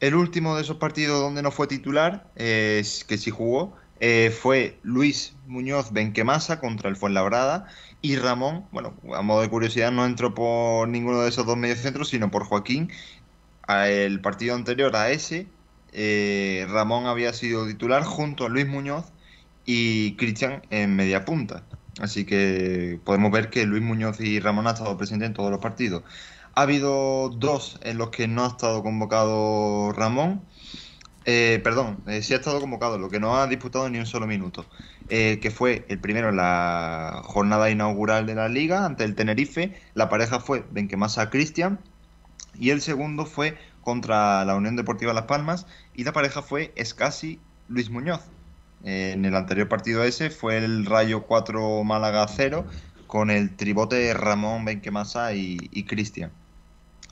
El 0.00 0.14
último 0.14 0.56
de 0.56 0.62
esos 0.62 0.76
partidos 0.78 1.20
donde 1.20 1.42
no 1.42 1.50
fue 1.50 1.66
titular, 1.66 2.32
que 2.34 2.82
sí 2.84 3.30
jugó, 3.30 3.76
eh, 4.00 4.30
fue 4.30 4.78
Luis 4.82 5.36
Muñoz 5.46 5.92
Benquemasa 5.92 6.58
contra 6.58 6.88
el 6.88 6.96
Fuenlabrada 6.96 7.66
y 8.00 8.16
Ramón, 8.16 8.66
bueno, 8.72 8.98
a 9.14 9.20
modo 9.22 9.42
de 9.42 9.50
curiosidad, 9.50 9.92
no 9.92 10.06
entró 10.06 10.34
por 10.34 10.88
ninguno 10.88 11.20
de 11.22 11.28
esos 11.28 11.44
dos 11.46 11.56
mediocentros, 11.58 12.08
sino 12.08 12.30
por 12.30 12.44
Joaquín. 12.44 12.90
El 13.68 14.20
partido 14.22 14.54
anterior 14.56 14.96
a 14.96 15.10
ese, 15.10 15.52
eh, 15.92 16.66
Ramón 16.70 17.06
había 17.06 17.32
sido 17.34 17.66
titular 17.66 18.04
junto 18.04 18.46
a 18.46 18.48
Luis 18.48 18.66
Muñoz 18.68 19.12
y 19.64 20.16
Cristian 20.16 20.62
en 20.70 20.96
media 20.96 21.24
punta. 21.24 21.62
Así 22.00 22.24
que 22.24 22.98
podemos 23.04 23.30
ver 23.30 23.50
que 23.50 23.66
Luis 23.66 23.82
Muñoz 23.82 24.20
y 24.20 24.40
Ramón 24.40 24.66
han 24.66 24.74
estado 24.74 24.96
presentes 24.96 25.28
en 25.28 25.34
todos 25.34 25.50
los 25.50 25.60
partidos. 25.60 26.02
Ha 26.54 26.62
habido 26.62 27.28
dos 27.30 27.78
en 27.82 27.98
los 27.98 28.10
que 28.10 28.26
no 28.26 28.44
ha 28.44 28.48
estado 28.48 28.82
convocado 28.82 29.92
Ramón. 29.92 30.42
Eh, 31.26 31.60
perdón, 31.62 31.98
eh, 32.06 32.22
sí 32.22 32.32
ha 32.32 32.38
estado 32.38 32.60
convocado, 32.60 32.98
lo 32.98 33.10
que 33.10 33.20
no 33.20 33.36
ha 33.36 33.46
disputado 33.46 33.88
ni 33.90 33.98
un 33.98 34.06
solo 34.06 34.26
minuto. 34.26 34.64
Eh, 35.10 35.38
que 35.42 35.50
fue 35.50 35.84
el 35.88 35.98
primero 35.98 36.30
en 36.30 36.36
la 36.36 37.22
jornada 37.24 37.70
inaugural 37.70 38.26
de 38.26 38.34
la 38.34 38.48
liga 38.48 38.86
ante 38.86 39.04
el 39.04 39.14
Tenerife. 39.14 39.74
La 39.94 40.08
pareja 40.08 40.40
fue 40.40 40.64
Benquemasa 40.70 41.30
Cristian. 41.30 41.80
Y 42.58 42.70
el 42.70 42.80
segundo 42.80 43.26
fue 43.26 43.56
contra 43.82 44.44
la 44.44 44.54
Unión 44.54 44.76
Deportiva 44.76 45.12
Las 45.12 45.24
Palmas. 45.24 45.66
Y 45.94 46.04
la 46.04 46.12
pareja 46.12 46.42
fue 46.42 46.72
Escasi 46.76 47.40
Luis 47.68 47.90
Muñoz. 47.90 48.22
En 48.84 49.24
el 49.24 49.36
anterior 49.36 49.68
partido 49.68 50.04
ese 50.04 50.30
fue 50.30 50.58
el 50.58 50.86
Rayo 50.86 51.22
4 51.22 51.84
Málaga 51.84 52.26
0 52.26 52.64
con 53.06 53.30
el 53.30 53.56
tribote 53.56 54.14
Ramón 54.14 54.64
Benquemasa 54.64 55.34
y, 55.34 55.58
y 55.70 55.84
Cristian. 55.84 56.32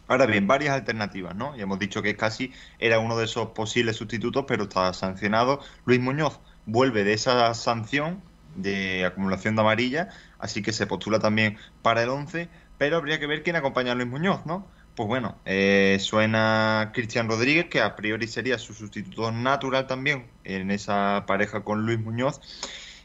Ahora 0.07 0.25
bien, 0.25 0.47
varias 0.47 0.75
alternativas, 0.75 1.37
¿no? 1.37 1.55
Ya 1.55 1.65
hemos 1.65 1.79
dicho 1.79 2.01
que 2.01 2.17
casi 2.17 2.53
era 2.79 2.99
uno 2.99 3.19
de 3.19 3.27
esos 3.27 3.49
posibles 3.51 3.97
sustitutos, 3.97 4.47
pero 4.49 4.65
está 4.65 4.91
sancionado. 4.95 5.61
Luis 5.85 6.01
Muñoz 6.01 6.41
vuelve 6.65 7.05
de 7.05 7.13
esa 7.13 7.53
sanción 7.53 8.23
de 8.57 9.05
acumulación 9.05 9.55
de 9.55 9.61
amarilla, 9.61 10.09
así 10.39 10.63
que 10.63 10.73
se 10.73 10.87
postula 10.87 11.19
también 11.19 11.59
para 11.83 12.03
el 12.03 12.09
11, 12.09 12.49
pero 12.79 12.97
habría 12.97 13.21
que 13.21 13.27
ver 13.27 13.43
quién 13.43 13.57
acompaña 13.57 13.93
a 13.93 13.95
Luis 13.95 14.09
Muñoz, 14.09 14.47
¿no? 14.47 14.67
Pues 14.99 15.07
bueno, 15.07 15.37
eh, 15.45 15.99
suena 16.01 16.91
Cristian 16.93 17.29
Rodríguez, 17.29 17.67
que 17.67 17.81
a 17.81 17.95
priori 17.95 18.27
sería 18.27 18.59
su 18.59 18.75
sustituto 18.75 19.31
natural 19.31 19.87
también 19.87 20.27
en 20.43 20.73
esa 20.73 21.23
pareja 21.25 21.61
con 21.63 21.87
Luis 21.87 22.01
Muñoz, 22.01 22.41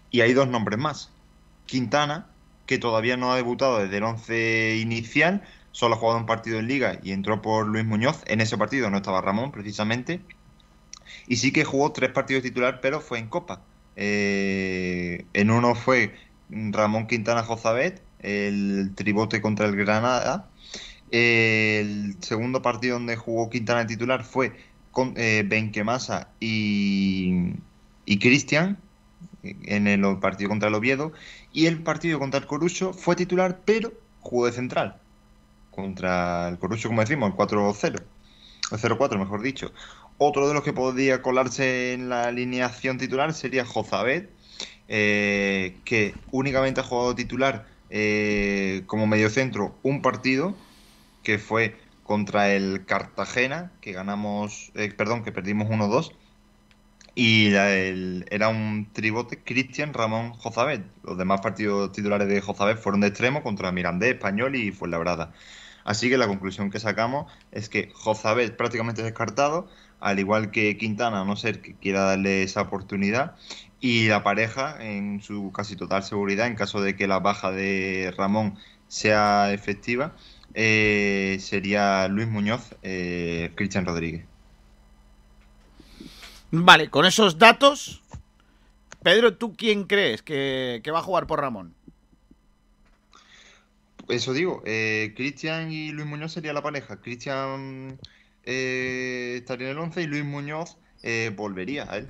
y 0.09 0.21
hay 0.21 0.33
dos 0.33 0.47
nombres 0.47 0.79
más. 0.79 1.11
Quintana, 1.67 2.25
que 2.65 2.79
todavía 2.79 3.15
no 3.15 3.31
ha 3.31 3.35
debutado 3.35 3.77
desde 3.77 3.97
el 3.97 4.05
11 4.05 4.77
inicial, 4.77 5.43
solo 5.71 5.93
ha 5.93 5.97
jugado 5.99 6.17
un 6.17 6.25
partido 6.25 6.57
en 6.57 6.67
liga 6.67 6.97
y 7.03 7.11
entró 7.11 7.43
por 7.43 7.67
Luis 7.67 7.85
Muñoz. 7.85 8.23
En 8.25 8.41
ese 8.41 8.57
partido 8.57 8.89
no 8.89 8.97
estaba 8.97 9.21
Ramón, 9.21 9.51
precisamente. 9.51 10.19
Y 11.27 11.35
sí 11.35 11.53
que 11.53 11.63
jugó 11.63 11.91
tres 11.91 12.09
partidos 12.09 12.41
titular, 12.41 12.81
pero 12.81 13.01
fue 13.01 13.19
en 13.19 13.27
Copa. 13.27 13.61
Eh, 13.97 15.27
en 15.33 15.51
uno 15.51 15.75
fue 15.75 16.15
Ramón 16.49 17.05
Quintana 17.05 17.43
Jozabet, 17.43 18.01
el 18.17 18.93
tribote 18.95 19.41
contra 19.41 19.67
el 19.67 19.75
Granada. 19.75 20.49
El 21.13 22.15
segundo 22.21 22.63
partido 22.63 22.95
donde 22.95 23.15
jugó 23.15 23.47
Quintana 23.47 23.85
titular 23.85 24.23
fue 24.23 24.53
con 24.89 25.13
eh, 25.15 25.43
Benquemasa 25.45 26.29
y, 26.39 27.53
y 28.07 28.17
Cristian 28.17 28.79
en 29.43 29.87
el 29.87 30.17
partido 30.17 30.49
contra 30.49 30.69
el 30.69 30.75
Oviedo. 30.75 31.11
Y 31.51 31.67
el 31.67 31.83
partido 31.83 32.17
contra 32.17 32.39
el 32.39 32.47
Corucho 32.47 32.93
fue 32.93 33.15
titular, 33.15 33.59
pero 33.63 33.93
jugó 34.21 34.47
de 34.47 34.53
central. 34.53 34.97
Contra 35.69 36.49
el 36.49 36.57
Corucho, 36.57 36.87
como 36.87 37.01
decimos, 37.01 37.29
el 37.29 37.37
4-0. 37.37 38.01
El 38.71 38.79
0-4, 38.79 39.19
mejor 39.19 39.43
dicho. 39.43 39.71
Otro 40.17 40.47
de 40.47 40.55
los 40.55 40.63
que 40.63 40.73
podría 40.73 41.21
colarse 41.21 41.93
en 41.93 42.09
la 42.09 42.23
alineación 42.23 42.97
titular 42.97 43.35
sería 43.35 43.65
Jozabet, 43.65 44.31
eh, 44.87 45.77
que 45.85 46.15
únicamente 46.31 46.81
ha 46.81 46.83
jugado 46.83 47.13
titular 47.13 47.67
eh, 47.91 48.81
como 48.87 49.05
mediocentro 49.05 49.75
un 49.83 50.01
partido, 50.01 50.55
que 51.23 51.39
fue 51.39 51.75
contra 52.03 52.51
el 52.53 52.85
Cartagena, 52.85 53.71
que 53.81 53.93
ganamos, 53.93 54.71
eh, 54.75 54.91
perdón, 54.95 55.23
que 55.23 55.31
perdimos 55.31 55.69
1-2. 55.69 56.11
Y 57.15 57.53
era 57.53 58.49
un 58.49 58.87
tribote 58.91 59.39
Cristian 59.43 59.93
Ramón 59.93 60.33
Jozabet. 60.33 60.83
Los 61.03 61.17
demás 61.17 61.41
partidos 61.41 61.91
titulares 61.91 62.27
de 62.27 62.41
Jozabet 62.41 62.77
fueron 62.77 63.01
de 63.01 63.07
extremo 63.07 63.43
contra 63.43 63.71
Mirandés, 63.71 64.15
Español 64.15 64.55
y 64.55 64.71
Fuenlabrada. 64.71 65.31
Así 65.83 66.09
que 66.09 66.17
la 66.17 66.27
conclusión 66.27 66.71
que 66.71 66.79
sacamos 66.79 67.31
es 67.51 67.69
que 67.69 67.91
Jozabet 67.93 68.55
prácticamente 68.57 69.03
descartado, 69.03 69.67
al 69.99 70.19
igual 70.19 70.51
que 70.51 70.77
Quintana, 70.77 71.21
a 71.21 71.25
no 71.25 71.35
ser 71.35 71.61
que 71.61 71.75
quiera 71.75 72.01
darle 72.01 72.43
esa 72.43 72.61
oportunidad. 72.61 73.35
Y 73.79 74.07
la 74.07 74.23
pareja, 74.23 74.77
en 74.81 75.21
su 75.21 75.51
casi 75.51 75.75
total 75.75 76.03
seguridad, 76.03 76.47
en 76.47 76.55
caso 76.55 76.81
de 76.81 76.95
que 76.95 77.07
la 77.07 77.19
baja 77.19 77.51
de 77.51 78.13
Ramón 78.17 78.57
sea 78.87 79.53
efectiva, 79.53 80.15
eh, 80.53 81.37
sería 81.39 82.07
Luis 82.07 82.27
Muñoz, 82.27 82.75
eh, 82.83 83.51
Cristian 83.55 83.85
Rodríguez. 83.85 84.25
Vale, 86.51 86.89
con 86.89 87.05
esos 87.05 87.39
datos, 87.39 88.03
Pedro, 89.01 89.35
¿tú 89.35 89.55
quién 89.55 89.85
crees 89.85 90.21
que, 90.21 90.81
va 90.93 90.99
a 90.99 91.03
jugar 91.03 91.25
por 91.25 91.41
Ramón? 91.41 91.73
Eso 94.07 94.33
digo, 94.33 94.61
eh, 94.65 95.13
Cristian 95.15 95.71
y 95.71 95.91
Luis 95.91 96.05
Muñoz 96.05 96.33
sería 96.33 96.53
la 96.53 96.61
pareja. 96.61 97.01
Cristian 97.01 97.97
eh, 98.45 99.35
estaría 99.39 99.67
en 99.67 99.71
el 99.71 99.79
11 99.79 100.03
y 100.03 100.07
Luis 100.07 100.23
Muñoz 100.23 100.77
eh, 101.01 101.33
volvería 101.35 101.91
a 101.91 101.97
él. 101.97 102.07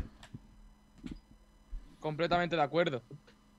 Completamente 2.00 2.56
de 2.56 2.62
acuerdo. 2.62 3.02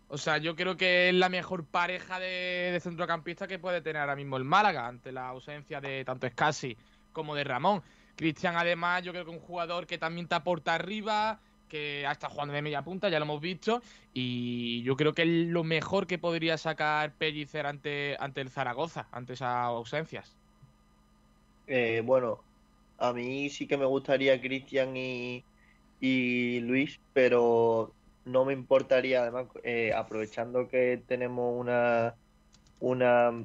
O 0.08 0.18
sea, 0.18 0.38
yo 0.38 0.54
creo 0.54 0.76
que 0.76 1.08
es 1.08 1.14
la 1.14 1.28
mejor 1.28 1.64
pareja 1.64 2.18
de, 2.20 2.78
centrocampista 2.82 3.46
que 3.46 3.58
puede 3.58 3.80
tener 3.80 4.00
ahora 4.00 4.16
mismo 4.16 4.36
el 4.36 4.44
Málaga, 4.44 4.86
ante 4.86 5.12
la 5.12 5.28
ausencia 5.28 5.80
de 5.80 6.04
tanto 6.04 6.26
Escasi 6.26 6.76
como 7.12 7.34
de 7.34 7.44
Ramón. 7.44 7.82
Cristian, 8.16 8.56
además, 8.56 9.02
yo 9.02 9.12
creo 9.12 9.24
que 9.24 9.30
es 9.30 9.36
un 9.36 9.42
jugador 9.42 9.86
que 9.86 9.98
también 9.98 10.28
te 10.28 10.34
aporta 10.34 10.74
arriba, 10.74 11.40
que 11.68 12.06
ha 12.06 12.12
estado 12.12 12.32
jugando 12.32 12.54
de 12.54 12.62
media 12.62 12.82
punta, 12.82 13.08
ya 13.08 13.18
lo 13.18 13.24
hemos 13.24 13.40
visto. 13.40 13.82
Y 14.12 14.82
yo 14.82 14.96
creo 14.96 15.14
que 15.14 15.22
es 15.22 15.28
lo 15.28 15.64
mejor 15.64 16.06
que 16.06 16.18
podría 16.18 16.58
sacar 16.58 17.12
Pellicer 17.14 17.66
ante, 17.66 18.16
ante 18.20 18.40
el 18.40 18.50
Zaragoza, 18.50 19.08
ante 19.10 19.32
esas 19.32 19.64
ausencias. 19.64 20.36
Eh, 21.66 22.02
bueno, 22.04 22.40
a 22.98 23.12
mí 23.12 23.48
sí 23.48 23.66
que 23.66 23.78
me 23.78 23.86
gustaría 23.86 24.40
Cristian 24.40 24.94
y 24.96 25.42
Luis, 26.60 27.00
pero 27.14 27.92
no 28.24 28.44
me 28.44 28.52
importaría, 28.52 29.22
además, 29.22 29.46
eh, 29.62 29.92
aprovechando 29.94 30.68
que 30.68 31.02
tenemos 31.06 31.58
una, 31.60 32.14
una, 32.80 33.44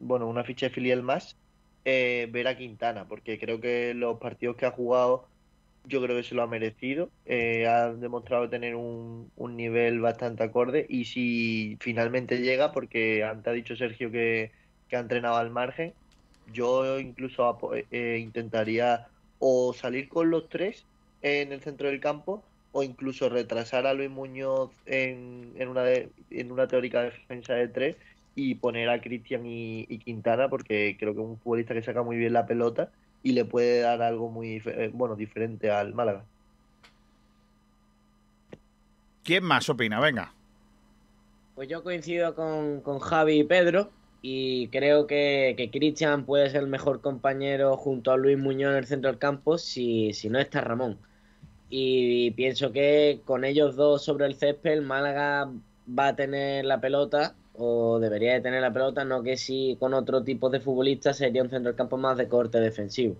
bueno, 0.00 0.26
una 0.28 0.44
ficha 0.44 0.66
de 0.66 0.74
filial 0.74 1.02
más, 1.02 1.36
eh, 1.84 2.28
ver 2.30 2.48
a 2.48 2.56
Quintana, 2.56 3.06
porque 3.08 3.38
creo 3.38 3.60
que 3.60 3.94
los 3.94 4.18
partidos 4.18 4.56
que 4.56 4.66
ha 4.66 4.70
jugado, 4.70 5.26
yo 5.84 6.02
creo 6.02 6.16
que 6.16 6.24
se 6.24 6.34
lo 6.34 6.42
ha 6.42 6.46
merecido. 6.46 7.10
Eh, 7.26 7.66
ha 7.66 7.92
demostrado 7.92 8.48
tener 8.50 8.74
un, 8.74 9.30
nivel 9.56 10.00
bastante 10.00 10.44
acorde 10.44 10.86
y 10.88 11.06
si 11.06 11.78
finalmente 11.80 12.38
llega, 12.38 12.72
porque 12.72 13.24
antes 13.24 13.48
ha 13.48 13.52
dicho 13.52 13.76
Sergio 13.76 14.10
que, 14.10 14.52
ha 14.92 14.98
entrenado 14.98 15.36
al 15.36 15.50
margen, 15.50 15.92
yo 16.52 16.98
incluso 16.98 17.58
intentaría 17.92 19.08
o 19.38 19.74
salir 19.74 20.08
con 20.08 20.30
los 20.30 20.48
tres 20.48 20.86
en 21.22 21.52
el 21.52 21.60
centro 21.60 21.88
del 21.88 22.00
campo 22.00 22.42
o 22.78 22.82
incluso 22.84 23.28
retrasar 23.28 23.86
a 23.86 23.92
Luis 23.92 24.08
Muñoz 24.08 24.70
en, 24.86 25.52
en, 25.56 25.68
una, 25.68 25.82
en 25.90 26.52
una 26.52 26.68
teórica 26.68 27.02
defensa 27.02 27.54
de 27.54 27.66
tres 27.66 27.96
y 28.36 28.54
poner 28.54 28.88
a 28.88 29.00
Cristian 29.00 29.42
y, 29.44 29.98
Quintana 29.98 30.48
porque 30.48 30.96
creo 30.96 31.12
que 31.12 31.20
es 31.20 31.26
un 31.26 31.38
futbolista 31.38 31.74
que 31.74 31.82
saca 31.82 32.04
muy 32.04 32.16
bien 32.16 32.32
la 32.32 32.46
pelota 32.46 32.92
y 33.24 33.32
le 33.32 33.44
puede 33.44 33.80
dar 33.80 34.00
algo 34.00 34.30
muy 34.30 34.62
eh, 34.64 34.90
bueno 34.94 35.16
diferente 35.16 35.72
al 35.72 35.92
Málaga. 35.92 36.24
¿Quién 39.24 39.42
más 39.42 39.68
opina? 39.68 39.98
Venga. 39.98 40.32
Pues 41.56 41.68
yo 41.68 41.82
coincido 41.82 42.36
con, 42.36 43.00
Javi 43.00 43.40
y 43.40 43.44
Pedro 43.44 43.90
y 44.22 44.68
creo 44.68 45.08
que, 45.08 45.54
que 45.56 45.72
Cristian 45.72 46.24
puede 46.24 46.48
ser 46.50 46.62
el 46.62 46.68
mejor 46.68 47.00
compañero 47.00 47.76
junto 47.76 48.12
a 48.12 48.16
Luis 48.16 48.38
Muñoz 48.38 48.70
en 48.70 48.78
el 48.78 48.86
centro 48.86 49.10
del 49.10 49.18
campo 49.18 49.58
si, 49.58 50.12
si 50.12 50.30
no 50.30 50.38
está 50.38 50.60
Ramón. 50.60 50.96
Y 51.70 52.30
pienso 52.32 52.72
que 52.72 53.20
con 53.24 53.44
ellos 53.44 53.76
dos 53.76 54.04
sobre 54.04 54.26
el 54.26 54.34
césped, 54.34 54.72
el 54.72 54.82
Málaga 54.82 55.50
va 55.98 56.08
a 56.08 56.16
tener 56.16 56.64
la 56.64 56.80
pelota 56.80 57.34
o 57.54 57.98
debería 57.98 58.34
de 58.34 58.40
tener 58.40 58.62
la 58.62 58.72
pelota, 58.72 59.04
no 59.04 59.22
que 59.22 59.36
si 59.36 59.76
con 59.80 59.92
otro 59.92 60.22
tipo 60.22 60.48
de 60.48 60.60
futbolista 60.60 61.12
sería 61.12 61.42
un 61.42 61.50
centro 61.50 61.70
del 61.70 61.76
campo 61.76 61.96
más 61.96 62.16
de 62.16 62.28
corte 62.28 62.60
defensivo. 62.60 63.16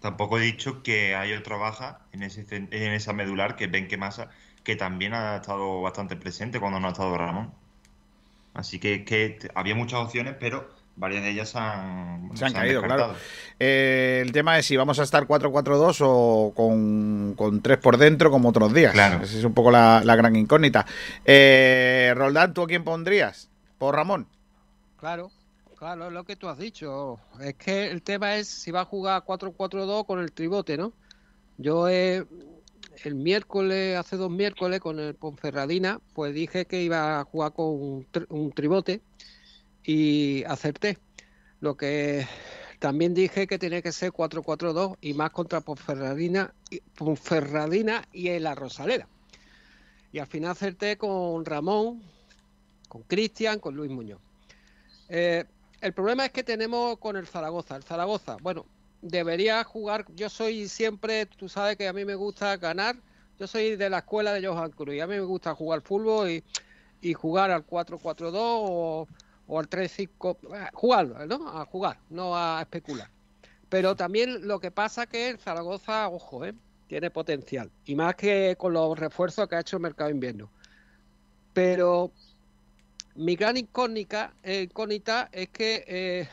Tampoco 0.00 0.38
he 0.38 0.42
dicho 0.42 0.82
que 0.82 1.14
hay 1.14 1.32
otra 1.32 1.56
baja 1.56 2.00
en, 2.12 2.22
ese, 2.22 2.44
en 2.50 2.72
esa 2.72 3.12
medular, 3.12 3.56
que 3.56 3.66
Ben 3.66 3.88
Masa, 3.98 4.30
que 4.64 4.76
también 4.76 5.14
ha 5.14 5.36
estado 5.36 5.80
bastante 5.80 6.16
presente 6.16 6.60
cuando 6.60 6.80
no 6.80 6.88
ha 6.88 6.92
estado 6.92 7.16
Ramón. 7.16 7.52
Así 8.54 8.78
que, 8.78 9.04
que 9.04 9.38
había 9.54 9.74
muchas 9.74 10.00
opciones, 10.00 10.36
pero 10.38 10.68
varias 10.96 11.22
de 11.22 11.30
ellas 11.30 11.54
han, 11.56 12.30
se 12.34 12.44
han, 12.44 12.52
caído, 12.52 12.82
claro. 12.82 13.14
Eh, 13.58 14.20
el 14.22 14.32
tema 14.32 14.58
es 14.58 14.66
si 14.66 14.76
vamos 14.76 14.98
a 14.98 15.02
estar 15.02 15.26
4-4-2 15.26 15.98
o 16.02 16.52
con, 16.54 17.34
con 17.36 17.62
3 17.62 17.78
por 17.78 17.96
dentro 17.96 18.30
como 18.30 18.50
otros 18.50 18.72
días. 18.72 18.92
Claro. 18.92 19.22
Esa 19.22 19.38
es 19.38 19.44
un 19.44 19.54
poco 19.54 19.70
la, 19.70 20.02
gran 20.04 20.36
incógnita. 20.36 20.86
Eh, 21.24 22.12
Roldán, 22.16 22.54
¿tú 22.54 22.62
a 22.62 22.66
quién 22.66 22.84
pondrías? 22.84 23.48
¿Por 23.78 23.94
Ramón? 23.94 24.26
Claro, 24.98 25.30
claro, 25.76 26.06
es 26.06 26.12
lo 26.12 26.24
que 26.24 26.36
tú 26.36 26.48
has 26.48 26.58
dicho. 26.58 27.18
Es 27.40 27.54
que 27.54 27.90
el 27.90 28.02
tema 28.02 28.36
es 28.36 28.48
si 28.48 28.70
va 28.70 28.82
a 28.82 28.84
jugar 28.84 29.24
4-4-2 29.24 30.06
con 30.06 30.20
el 30.20 30.32
tribote, 30.32 30.76
¿no? 30.76 30.92
Yo 31.58 31.88
el 31.88 32.26
miércoles, 33.14 33.96
hace 33.96 34.16
dos 34.16 34.30
miércoles, 34.30 34.80
con 34.80 34.98
el 34.98 35.14
Ponferradina, 35.14 36.00
pues 36.14 36.34
dije 36.34 36.66
que 36.66 36.82
iba 36.82 37.20
a 37.20 37.24
jugar 37.24 37.52
con 37.52 37.66
un, 37.66 38.06
un 38.28 38.52
tribote 38.52 39.00
y 39.84 40.44
acerté. 40.44 40.98
Lo 41.60 41.76
que 41.76 42.26
también 42.78 43.14
dije 43.14 43.46
que 43.46 43.58
tenía 43.58 43.82
que 43.82 43.92
ser 43.92 44.12
4-4-2 44.12 44.96
y 45.00 45.14
más 45.14 45.30
contra 45.30 45.60
Ponferradina, 45.60 46.52
y 48.12 48.28
en 48.28 48.42
la 48.42 48.54
Rosalera. 48.54 49.06
Y 50.12 50.18
al 50.18 50.26
final 50.26 50.50
acerté 50.50 50.98
con 50.98 51.44
Ramón, 51.44 52.02
con 52.88 53.02
Cristian, 53.02 53.60
con 53.60 53.76
Luis 53.76 53.90
Muñoz. 53.90 54.20
Eh, 55.08 55.44
el 55.80 55.92
problema 55.92 56.26
es 56.26 56.32
que 56.32 56.42
tenemos 56.42 56.98
con 56.98 57.16
el 57.16 57.26
Zaragoza. 57.26 57.76
El 57.76 57.82
Zaragoza, 57.82 58.36
bueno, 58.42 58.66
debería 59.00 59.62
jugar. 59.64 60.04
Yo 60.14 60.28
soy 60.28 60.68
siempre, 60.68 61.26
tú 61.26 61.48
sabes 61.48 61.76
que 61.76 61.88
a 61.88 61.92
mí 61.92 62.04
me 62.04 62.14
gusta 62.14 62.56
ganar. 62.56 62.96
Yo 63.38 63.46
soy 63.46 63.76
de 63.76 63.90
la 63.90 63.98
escuela 63.98 64.32
de 64.32 64.46
Johan 64.46 64.70
Cruz 64.72 64.94
y 64.94 65.00
a 65.00 65.06
mí 65.06 65.14
me 65.14 65.20
gusta 65.20 65.54
jugar 65.54 65.82
fútbol 65.82 66.30
y, 66.30 66.44
y 67.00 67.14
jugar 67.14 67.50
al 67.50 67.66
4-4-2 67.66 68.32
o, 68.34 69.08
o 69.46 69.58
al 69.58 69.68
3-5, 69.68 70.36
eh, 70.54 70.68
jugarlo, 70.72 71.26
¿no? 71.26 71.48
A 71.48 71.64
jugar, 71.66 71.98
no 72.10 72.36
a 72.36 72.60
especular. 72.62 73.08
Pero 73.68 73.96
también 73.96 74.46
lo 74.46 74.60
que 74.60 74.70
pasa 74.70 75.06
que 75.06 75.30
el 75.30 75.38
Zaragoza, 75.38 76.08
ojo, 76.08 76.44
¿eh? 76.44 76.54
tiene 76.88 77.10
potencial. 77.10 77.70
Y 77.86 77.94
más 77.94 78.14
que 78.16 78.54
con 78.58 78.74
los 78.74 78.98
refuerzos 78.98 79.48
que 79.48 79.56
ha 79.56 79.60
hecho 79.60 79.76
el 79.76 79.82
mercado 79.82 80.10
invierno. 80.10 80.50
Pero 81.54 82.12
mi 83.14 83.34
gran 83.34 83.56
incógnita, 83.56 84.34
eh, 84.42 84.64
incógnita 84.64 85.30
es 85.32 85.48
que 85.48 85.84
eh, 85.86 86.28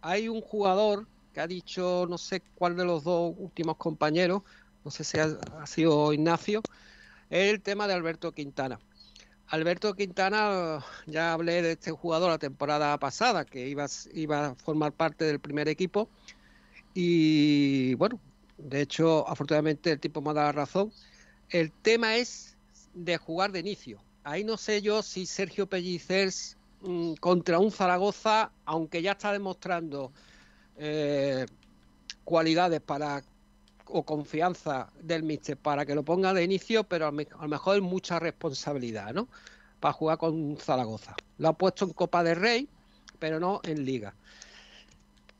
hay 0.00 0.28
un 0.28 0.40
jugador 0.40 1.06
que 1.32 1.40
ha 1.40 1.46
dicho, 1.46 2.06
no 2.08 2.18
sé 2.18 2.42
cuál 2.56 2.76
de 2.76 2.84
los 2.84 3.04
dos 3.04 3.34
últimos 3.38 3.76
compañeros, 3.76 4.42
no 4.84 4.90
sé 4.90 5.04
si 5.04 5.18
ha, 5.18 5.28
ha 5.60 5.66
sido 5.68 6.12
Ignacio, 6.12 6.60
el 7.30 7.60
tema 7.60 7.86
de 7.86 7.94
Alberto 7.94 8.32
Quintana. 8.32 8.80
Alberto 9.50 9.94
Quintana, 9.94 10.84
ya 11.06 11.32
hablé 11.32 11.60
de 11.60 11.72
este 11.72 11.90
jugador 11.90 12.30
la 12.30 12.38
temporada 12.38 12.96
pasada, 12.98 13.44
que 13.44 13.66
iba, 13.68 13.86
iba 14.14 14.46
a 14.46 14.54
formar 14.54 14.92
parte 14.92 15.24
del 15.24 15.40
primer 15.40 15.68
equipo. 15.68 16.08
Y 16.94 17.94
bueno, 17.94 18.20
de 18.58 18.82
hecho, 18.82 19.28
afortunadamente 19.28 19.90
el 19.90 19.98
tipo 19.98 20.20
me 20.22 20.30
ha 20.30 20.34
dado 20.34 20.46
la 20.46 20.52
razón. 20.52 20.92
El 21.48 21.72
tema 21.72 22.14
es 22.16 22.56
de 22.94 23.16
jugar 23.18 23.50
de 23.50 23.58
inicio. 23.58 24.00
Ahí 24.22 24.44
no 24.44 24.56
sé 24.56 24.82
yo 24.82 25.02
si 25.02 25.26
Sergio 25.26 25.66
Pellicers 25.66 26.56
mm, 26.82 27.14
contra 27.14 27.58
un 27.58 27.72
Zaragoza, 27.72 28.52
aunque 28.64 29.02
ya 29.02 29.12
está 29.12 29.32
demostrando 29.32 30.12
eh, 30.78 31.46
cualidades 32.22 32.80
para 32.80 33.24
o 33.92 34.02
confianza 34.02 34.88
del 35.02 35.22
míster 35.22 35.56
para 35.56 35.84
que 35.84 35.94
lo 35.94 36.02
ponga 36.02 36.32
de 36.34 36.44
inicio, 36.44 36.84
pero 36.84 37.06
a, 37.06 37.12
lo 37.12 37.48
mejor 37.48 37.76
es 37.76 37.82
mucha 37.82 38.18
responsabilidad, 38.18 39.12
¿no? 39.12 39.28
Para 39.80 39.92
jugar 39.92 40.18
con 40.18 40.56
Zaragoza. 40.56 41.14
Lo 41.38 41.48
ha 41.48 41.52
puesto 41.52 41.84
en 41.84 41.92
Copa 41.92 42.22
de 42.22 42.34
Rey, 42.34 42.68
pero 43.18 43.40
no 43.40 43.60
en 43.64 43.84
Liga. 43.84 44.14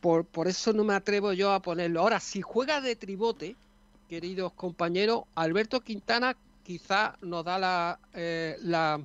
Por, 0.00 0.24
por 0.24 0.48
eso 0.48 0.72
no 0.72 0.84
me 0.84 0.94
atrevo 0.94 1.32
yo 1.32 1.52
a 1.52 1.60
ponerlo. 1.60 2.00
Ahora, 2.00 2.20
si 2.20 2.40
juega 2.40 2.80
de 2.80 2.96
tribote, 2.96 3.54
queridos 4.08 4.52
compañeros, 4.52 5.24
Alberto 5.34 5.80
Quintana 5.80 6.36
quizá 6.64 7.16
nos 7.20 7.44
da 7.44 7.58
la, 7.58 7.98
eh, 8.14 8.56
la, 8.62 9.00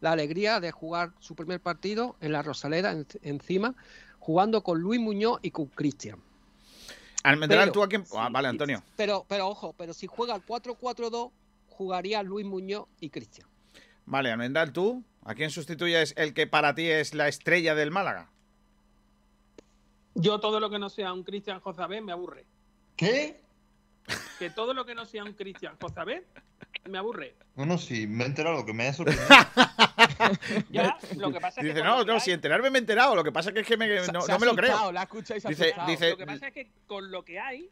la 0.00 0.12
alegría 0.12 0.60
de 0.60 0.72
jugar 0.72 1.12
su 1.20 1.34
primer 1.34 1.60
partido 1.60 2.16
en 2.20 2.32
la 2.32 2.42
Rosaleda, 2.42 2.92
en- 2.92 3.06
encima, 3.22 3.74
jugando 4.18 4.62
con 4.62 4.78
Luis 4.80 5.00
Muñoz 5.00 5.38
y 5.42 5.50
con 5.50 5.66
Cristian. 5.66 6.18
Almendral, 7.30 7.60
Pero- 7.60 7.72
tú 7.72 7.82
a 7.82 7.88
quién. 7.88 8.04
Ah, 8.14 8.28
vale, 8.30 8.48
Antonio. 8.48 8.82
Pero, 8.96 9.24
pero 9.28 9.48
ojo, 9.48 9.72
pero 9.76 9.92
si 9.92 10.06
juega 10.06 10.34
al 10.34 10.44
4-4-2, 10.46 11.32
jugaría 11.68 12.22
Luis 12.22 12.46
Muñoz 12.46 12.86
y 13.00 13.10
Cristian. 13.10 13.48
Vale, 14.04 14.30
Almendral, 14.30 14.72
tú. 14.72 15.02
¿A 15.24 15.34
quién 15.34 15.50
sustituyes 15.50 16.14
el 16.16 16.34
que 16.34 16.46
para 16.46 16.74
ti 16.76 16.88
es 16.88 17.12
la 17.14 17.26
estrella 17.26 17.74
del 17.74 17.90
Málaga? 17.90 18.30
Yo 20.14 20.38
todo 20.40 20.60
lo 20.60 20.70
que 20.70 20.78
no 20.78 20.88
sea 20.88 21.12
un 21.12 21.24
Cristian 21.24 21.60
Jozabé 21.60 22.00
me 22.00 22.12
aburre. 22.12 22.46
¿Qué? 22.96 23.42
Que 24.38 24.50
todo 24.50 24.72
lo 24.72 24.86
que 24.86 24.94
no 24.94 25.04
sea 25.04 25.24
un 25.24 25.32
Cristian 25.32 25.76
Jozabé 25.80 26.24
me 26.88 26.98
aburre. 26.98 27.34
Bueno, 27.54 27.78
sí, 27.78 28.06
me 28.06 28.24
he 28.24 28.26
enterado 28.26 28.56
lo 28.56 28.66
que 28.66 28.72
me 28.72 28.88
ha 28.88 28.92
sorprendido. 28.92 29.26
Ya, 30.70 30.96
lo 31.16 31.32
que 31.32 31.40
pasa 31.40 31.60
es 31.60 31.66
que 31.66 31.72
Dice, 31.72 31.82
no, 31.82 32.04
no, 32.04 32.14
hay- 32.14 32.20
si 32.20 32.30
enterarme 32.30 32.70
me 32.70 32.78
he 32.78 32.80
enterado. 32.80 33.14
Lo 33.14 33.24
que 33.24 33.32
pasa 33.32 33.50
es 33.54 33.66
que 33.66 33.76
me- 33.76 33.88
no, 33.96 34.04
se 34.04 34.12
no 34.12 34.20
ha 34.20 34.38
me 34.38 34.46
lo 34.46 34.54
creo. 34.54 34.92
la 34.92 35.02
escucha 35.02 35.36
y 35.36 35.40
se 35.40 35.46
ha 35.48 35.50
Dice, 35.50 35.74
dice, 35.86 36.10
Lo 36.10 36.16
que 36.16 36.26
pasa 36.26 36.48
es 36.48 36.52
que 36.54 36.70
con 36.86 37.10
lo 37.10 37.24
que 37.24 37.38
hay, 37.40 37.70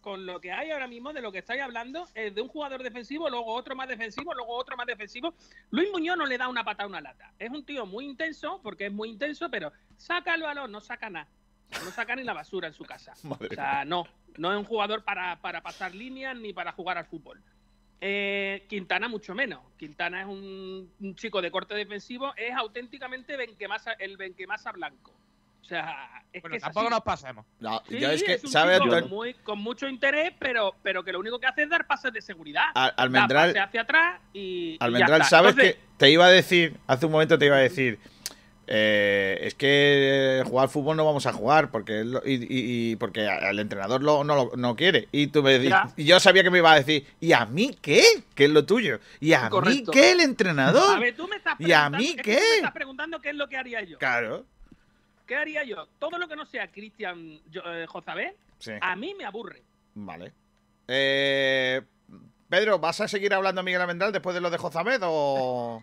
con 0.00 0.26
lo 0.26 0.40
que 0.40 0.52
hay 0.52 0.70
ahora 0.70 0.86
mismo 0.86 1.12
de 1.12 1.20
lo 1.20 1.30
que 1.32 1.38
estáis 1.38 1.60
hablando, 1.60 2.06
es 2.14 2.34
de 2.34 2.40
un 2.40 2.48
jugador 2.48 2.82
defensivo, 2.82 3.28
luego 3.28 3.52
otro 3.54 3.74
más 3.76 3.88
defensivo, 3.88 4.34
luego 4.34 4.54
otro 4.56 4.76
más 4.76 4.86
defensivo. 4.86 5.34
Luis 5.70 5.88
Muñoz 5.92 6.16
no 6.16 6.26
le 6.26 6.38
da 6.38 6.48
una 6.48 6.64
patada 6.64 6.84
a 6.84 6.88
una 6.88 7.00
lata. 7.00 7.32
Es 7.38 7.50
un 7.50 7.64
tío 7.64 7.86
muy 7.86 8.04
intenso, 8.06 8.60
porque 8.62 8.86
es 8.86 8.92
muy 8.92 9.10
intenso, 9.10 9.50
pero 9.50 9.72
saca 9.96 10.34
el 10.34 10.42
balón, 10.42 10.72
no 10.72 10.80
saca 10.80 11.10
nada. 11.10 11.28
No 11.84 11.90
saca 11.92 12.16
ni 12.16 12.24
la 12.24 12.32
basura 12.32 12.68
en 12.68 12.74
su 12.74 12.84
casa. 12.84 13.14
Madre 13.22 13.48
o 13.50 13.54
sea, 13.54 13.84
no. 13.84 14.06
No 14.36 14.52
es 14.52 14.58
un 14.58 14.64
jugador 14.64 15.04
para, 15.04 15.40
para 15.40 15.60
pasar 15.60 15.94
líneas 15.94 16.36
ni 16.36 16.52
para 16.52 16.72
jugar 16.72 16.96
al 16.98 17.04
fútbol. 17.06 17.42
Eh, 18.00 18.64
Quintana 18.68 19.08
mucho 19.08 19.34
menos. 19.34 19.60
Quintana 19.76 20.22
es 20.22 20.26
un, 20.26 20.90
un 21.00 21.14
chico 21.16 21.42
de 21.42 21.50
corte 21.50 21.74
defensivo, 21.74 22.32
es 22.36 22.54
auténticamente 22.54 23.36
Benquemasa, 23.36 23.92
el 23.92 24.16
Benquemasa 24.16 24.72
blanco. 24.72 25.12
O 25.60 25.64
sea, 25.70 26.08
es 26.32 26.40
Bueno, 26.42 26.54
que 26.56 26.60
tampoco 26.60 26.88
nos 26.90 27.02
pasemos. 27.02 27.44
No, 27.60 27.82
Sí, 27.86 28.00
yo 28.00 28.10
es 28.10 28.22
que, 28.24 28.40
un 28.42 28.50
¿sabe, 28.50 28.78
chico 28.78 28.84
Antonio? 28.94 29.08
muy- 29.14 29.34
con 29.34 29.58
mucho 29.60 29.86
interés, 29.86 30.32
pero, 30.38 30.74
pero 30.82 31.04
que 31.04 31.12
lo 31.12 31.20
único 31.20 31.38
que 31.38 31.46
hace 31.46 31.62
es 31.64 31.68
dar 31.68 31.86
pases 31.86 32.12
de 32.12 32.22
seguridad. 32.22 32.64
Al- 32.74 32.94
Da 32.96 33.02
Almendral- 33.04 33.48
pase 33.48 33.60
hacia 33.60 33.80
atrás 33.82 34.20
y. 34.32 34.40
y 34.40 34.78
ya 34.78 34.84
Almendral, 34.86 35.20
está. 35.20 35.28
¿sabes 35.36 35.50
Entonces, 35.52 35.74
que 35.76 35.80
te 35.98 36.10
iba 36.10 36.24
a 36.24 36.30
decir, 36.30 36.76
hace 36.86 37.06
un 37.06 37.12
momento 37.12 37.38
te 37.38 37.46
iba 37.46 37.56
a 37.56 37.60
decir, 37.60 37.98
eh, 38.72 39.36
es 39.42 39.54
que 39.56 40.44
jugar 40.46 40.68
fútbol 40.68 40.96
no 40.96 41.04
vamos 41.04 41.26
a 41.26 41.32
jugar 41.32 41.72
porque 41.72 42.04
lo- 42.04 42.22
y, 42.24 42.34
y- 42.34 42.92
y 42.92 42.96
porque 42.96 43.26
el 43.26 43.58
entrenador 43.58 44.00
lo- 44.00 44.22
no, 44.22 44.36
lo- 44.36 44.52
no 44.56 44.76
quiere. 44.76 45.08
Y 45.10 45.26
tú 45.26 45.42
me 45.42 45.58
di- 45.58 45.68
Ya. 45.70 45.92
y 45.96 46.04
yo 46.04 46.20
sabía 46.20 46.44
que 46.44 46.50
me 46.50 46.58
iba 46.58 46.70
a 46.72 46.76
decir, 46.76 47.04
¿y 47.20 47.32
a 47.32 47.44
mí 47.46 47.76
qué? 47.82 48.04
¿Qué 48.36 48.44
es 48.44 48.50
lo 48.50 48.64
tuyo? 48.64 49.00
¿Y 49.18 49.32
a 49.32 49.48
Correcto. 49.50 49.90
mí 49.92 49.98
qué 50.00 50.12
el 50.12 50.20
entrenador? 50.20 50.96
A 50.96 51.00
ver, 51.00 51.16
tú 51.16 51.26
me 51.26 51.34
estás 51.36 51.56
¿Y 51.58 51.72
a 51.72 51.90
mí 51.90 52.14
qué? 52.14 52.34
tú 52.36 52.40
me 52.40 52.56
estás 52.58 52.72
preguntando 52.72 53.20
qué 53.20 53.30
es 53.30 53.34
lo 53.34 53.48
que 53.48 53.56
haría 53.56 53.82
yo. 53.82 53.98
Claro. 53.98 54.44
¿Qué 55.26 55.34
haría 55.34 55.64
yo? 55.64 55.88
Todo 55.98 56.18
lo 56.18 56.28
que 56.28 56.36
no 56.36 56.46
sea 56.46 56.68
Cristian 56.68 57.40
eh, 57.52 57.86
Jozabé, 57.88 58.36
Sí. 58.60 58.72
a 58.80 58.94
mí 58.94 59.14
me 59.18 59.24
aburre. 59.24 59.62
Vale. 59.94 60.32
Eh, 60.86 61.82
Pedro, 62.48 62.78
¿vas 62.78 63.00
a 63.00 63.08
seguir 63.08 63.32
hablando 63.34 63.60
a 63.60 63.64
Miguel 63.64 63.80
Almendral 63.80 64.12
después 64.12 64.34
de 64.34 64.40
lo 64.40 64.50
de 64.50 64.58
Jozamed 64.58 65.00
o...? 65.04 65.82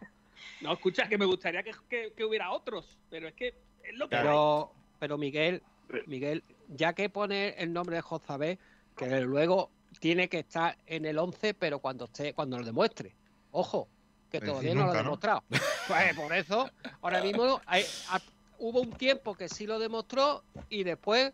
No, 0.61 0.73
escucha, 0.73 1.07
que 1.07 1.17
me 1.17 1.25
gustaría 1.25 1.63
que, 1.63 1.71
que- 1.89 2.13
que 2.13 2.25
hubiera 2.25 2.51
otros, 2.51 2.97
pero 3.09 3.27
es 3.27 3.33
que 3.33 3.47
es 3.83 3.93
lo 3.95 4.09
que 4.09 4.15
hay. 4.15 4.23
Pero, 4.23 4.71
pero 4.99 5.17
Miguel, 5.17 5.61
Miguel, 6.07 6.43
ya 6.69 6.93
que 6.93 7.09
pone 7.09 7.49
el 7.57 7.71
nombre 7.73 7.95
de 7.97 8.01
Jozabé, 8.01 8.59
que 8.95 9.21
luego 9.21 9.71
tiene 9.99 10.27
que 10.27 10.39
estar 10.39 10.77
en 10.85 11.05
el 11.05 11.17
11, 11.17 11.53
pero 11.53 11.79
cuando 11.79 12.05
esté, 12.05 12.33
cuando 12.33 12.57
lo 12.59 12.65
demuestre. 12.65 13.15
Ojo, 13.51 13.87
que 14.29 14.39
Pero 14.39 14.53
todavía 14.53 14.73
no 14.75 14.85
lo 14.85 14.91
ha 14.91 14.97
demostrado. 14.97 15.43
Pues 15.87 16.15
por 16.15 16.33
eso, 16.33 16.69
ahora 17.01 17.21
mismo 17.21 17.61
hay- 17.65 17.85
hubo 18.59 18.81
un 18.81 18.91
tiempo 18.91 19.35
que 19.35 19.47
sí 19.47 19.65
lo 19.67 19.79
demostró 19.79 20.43
y 20.69 20.83
después 20.83 21.31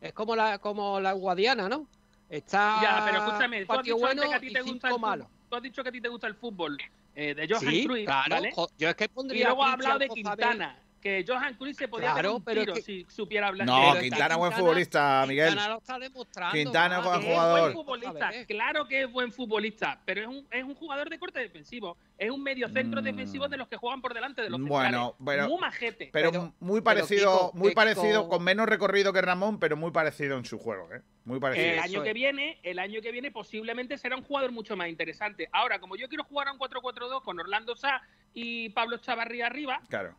es 0.00 0.12
como 0.12 0.36
la, 0.36 0.58
como 0.58 1.00
la 1.00 1.12
Guadiana, 1.12 1.68
¿no? 1.68 1.86
Está 2.28 2.78
Ya, 2.82 3.02
pero 3.06 3.18
escúchame, 3.24 3.64
tú 3.66 3.72
has 3.72 3.82
dicho 3.82 3.98
bueno 3.98 4.28
que 4.28 4.34
a 4.34 4.40
ti 4.40 4.46
y 4.48 4.52
te 4.52 4.62
cinco 4.62 4.72
gusta 4.72 4.88
el 4.88 4.94
fútbol. 4.94 5.26
Tú 5.48 5.56
has 5.56 5.62
dicho 5.62 5.82
que 5.82 5.88
a 5.88 5.92
ti 5.92 6.00
te 6.00 6.08
gusta 6.08 6.26
el 6.26 6.34
fútbol 6.34 6.78
eh, 7.20 7.34
de 7.34 7.48
Johan 7.48 7.60
Sí, 7.72 7.84
Cruyff, 7.84 8.04
claro, 8.06 8.36
¿vale? 8.36 8.52
yo 8.78 8.88
es 8.88 8.94
que 8.94 9.10
Y 9.34 9.42
luego 9.42 9.64
ha 9.64 9.72
hablado 9.72 9.98
de. 9.98 10.08
Quintana, 10.08 10.80
que 11.00 11.24
Johan 11.26 11.54
Cruyff 11.54 11.76
se 11.78 11.88
podía 11.88 12.12
Claro, 12.12 12.18
hacer 12.28 12.30
un 12.36 12.44
pero 12.44 12.60
tiro 12.62 12.74
que- 12.74 12.82
si 12.82 13.06
supiera 13.08 13.48
hablar. 13.48 13.66
No, 13.66 13.76
Pero 13.76 13.94
es 13.94 14.00
Quintana 14.02 14.36
buen 14.36 14.50
Quintana- 14.50 14.56
futbolista, 14.66 15.24
Miguel. 15.28 15.48
Quintana 15.48 15.68
lo 15.72 15.78
está 15.78 15.98
demostrando. 15.98 16.54
Quintana 16.54 17.00
buen 17.00 17.20
Es 17.20 17.26
jugador. 17.26 17.60
buen 17.60 17.72
futbolista, 17.72 18.30
claro 18.46 18.88
que 18.88 19.02
es 19.02 19.10
buen 19.12 19.32
futbolista, 19.32 20.00
pero 20.04 20.20
es 20.22 20.26
un, 20.28 20.46
es 20.50 20.64
un 20.64 20.74
jugador 20.74 21.08
de 21.10 21.18
corte 21.18 21.40
defensivo. 21.40 21.96
Es 22.16 22.30
un 22.30 22.42
medio 22.42 22.68
centro 22.68 23.00
Mm. 23.00 23.04
defensivo 23.04 23.48
de 23.48 23.56
los 23.56 23.68
que 23.68 23.76
juegan 23.76 24.00
por 24.00 24.12
delante 24.14 24.42
de 24.42 24.50
los 24.50 24.60
Bueno, 24.60 25.14
centrales. 25.14 25.14
pero- 25.24 25.48
Muy 25.48 25.60
majete. 25.60 26.10
Pero, 26.12 26.30
Pero- 26.32 26.54
muy 26.60 26.80
pero, 26.80 26.84
parecido, 26.84 27.32
Kiko, 27.32 27.50
muy 27.54 27.74
parecido, 27.74 28.20
con- 28.22 28.30
con 28.38 28.44
menos 28.44 28.66
recorrido 28.68 29.12
que 29.12 29.22
Ramón, 29.22 29.58
pero 29.58 29.76
muy 29.76 29.90
parecido 29.92 30.36
en 30.36 30.44
su 30.44 30.58
juego, 30.58 30.92
¿eh? 30.92 31.02
Muy 31.24 31.38
parecido. 31.40 31.72
el 31.74 31.78
año 31.80 31.98
es. 32.00 32.04
que 32.06 32.12
viene, 32.14 32.58
el 32.62 32.78
año 32.78 33.00
que 33.02 33.12
viene 33.12 33.30
posiblemente 33.30 33.98
será 33.98 34.16
un 34.16 34.22
jugador 34.24 34.50
mucho 34.50 34.76
más 34.76 34.88
interesante. 34.88 35.48
Ahora, 35.52 35.78
como 35.78 35.94
yo 35.96 36.08
quiero 36.08 36.24
jugar 36.24 36.48
a 36.48 36.52
un 36.52 36.58
4-4-2 36.58 37.22
con 37.22 37.38
Orlando 37.38 37.76
Sá 37.76 38.00
y 38.32 38.70
Pablo 38.70 38.96
Chavarría 38.98 39.46
arriba 39.46 39.80
Claro. 39.88 40.16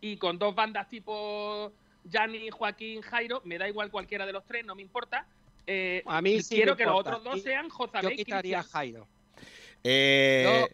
Y 0.00 0.16
con 0.16 0.38
dos 0.38 0.54
bandas 0.54 0.88
tipo 0.88 1.72
Gianni, 2.04 2.50
Joaquín, 2.50 3.02
Jairo, 3.02 3.42
me 3.44 3.58
da 3.58 3.68
igual 3.68 3.90
cualquiera 3.90 4.26
de 4.26 4.32
los 4.32 4.44
tres, 4.44 4.64
no 4.64 4.74
me 4.74 4.82
importa. 4.82 5.26
Eh, 5.66 6.02
A 6.06 6.20
mí 6.22 6.42
sí 6.42 6.56
quiero 6.56 6.76
que 6.76 6.84
los 6.84 6.98
otros 6.98 7.22
dos 7.22 7.42
sean 7.42 7.68
Yo 7.68 7.74
Jozabé 7.74 8.14
y 8.14 8.16
quitaría. 8.16 8.62
Jairo. 8.62 9.06
Eh, 9.84 10.66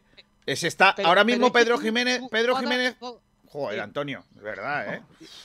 ese 0.47 0.69
está, 0.69 0.95
Pero- 0.95 1.09
ahora 1.09 1.25
mismo 1.25 1.47
es 1.47 1.53
que 1.53 1.59
Pedro 1.59 1.79
Jiménez, 1.79 2.23
Pedro 2.31 2.57
Jiménez, 2.57 2.97
joder. 3.47 3.81
Antonio, 3.81 4.25
de 4.33 4.43
verdad, 4.43 4.95
¿eh? 4.95 5.03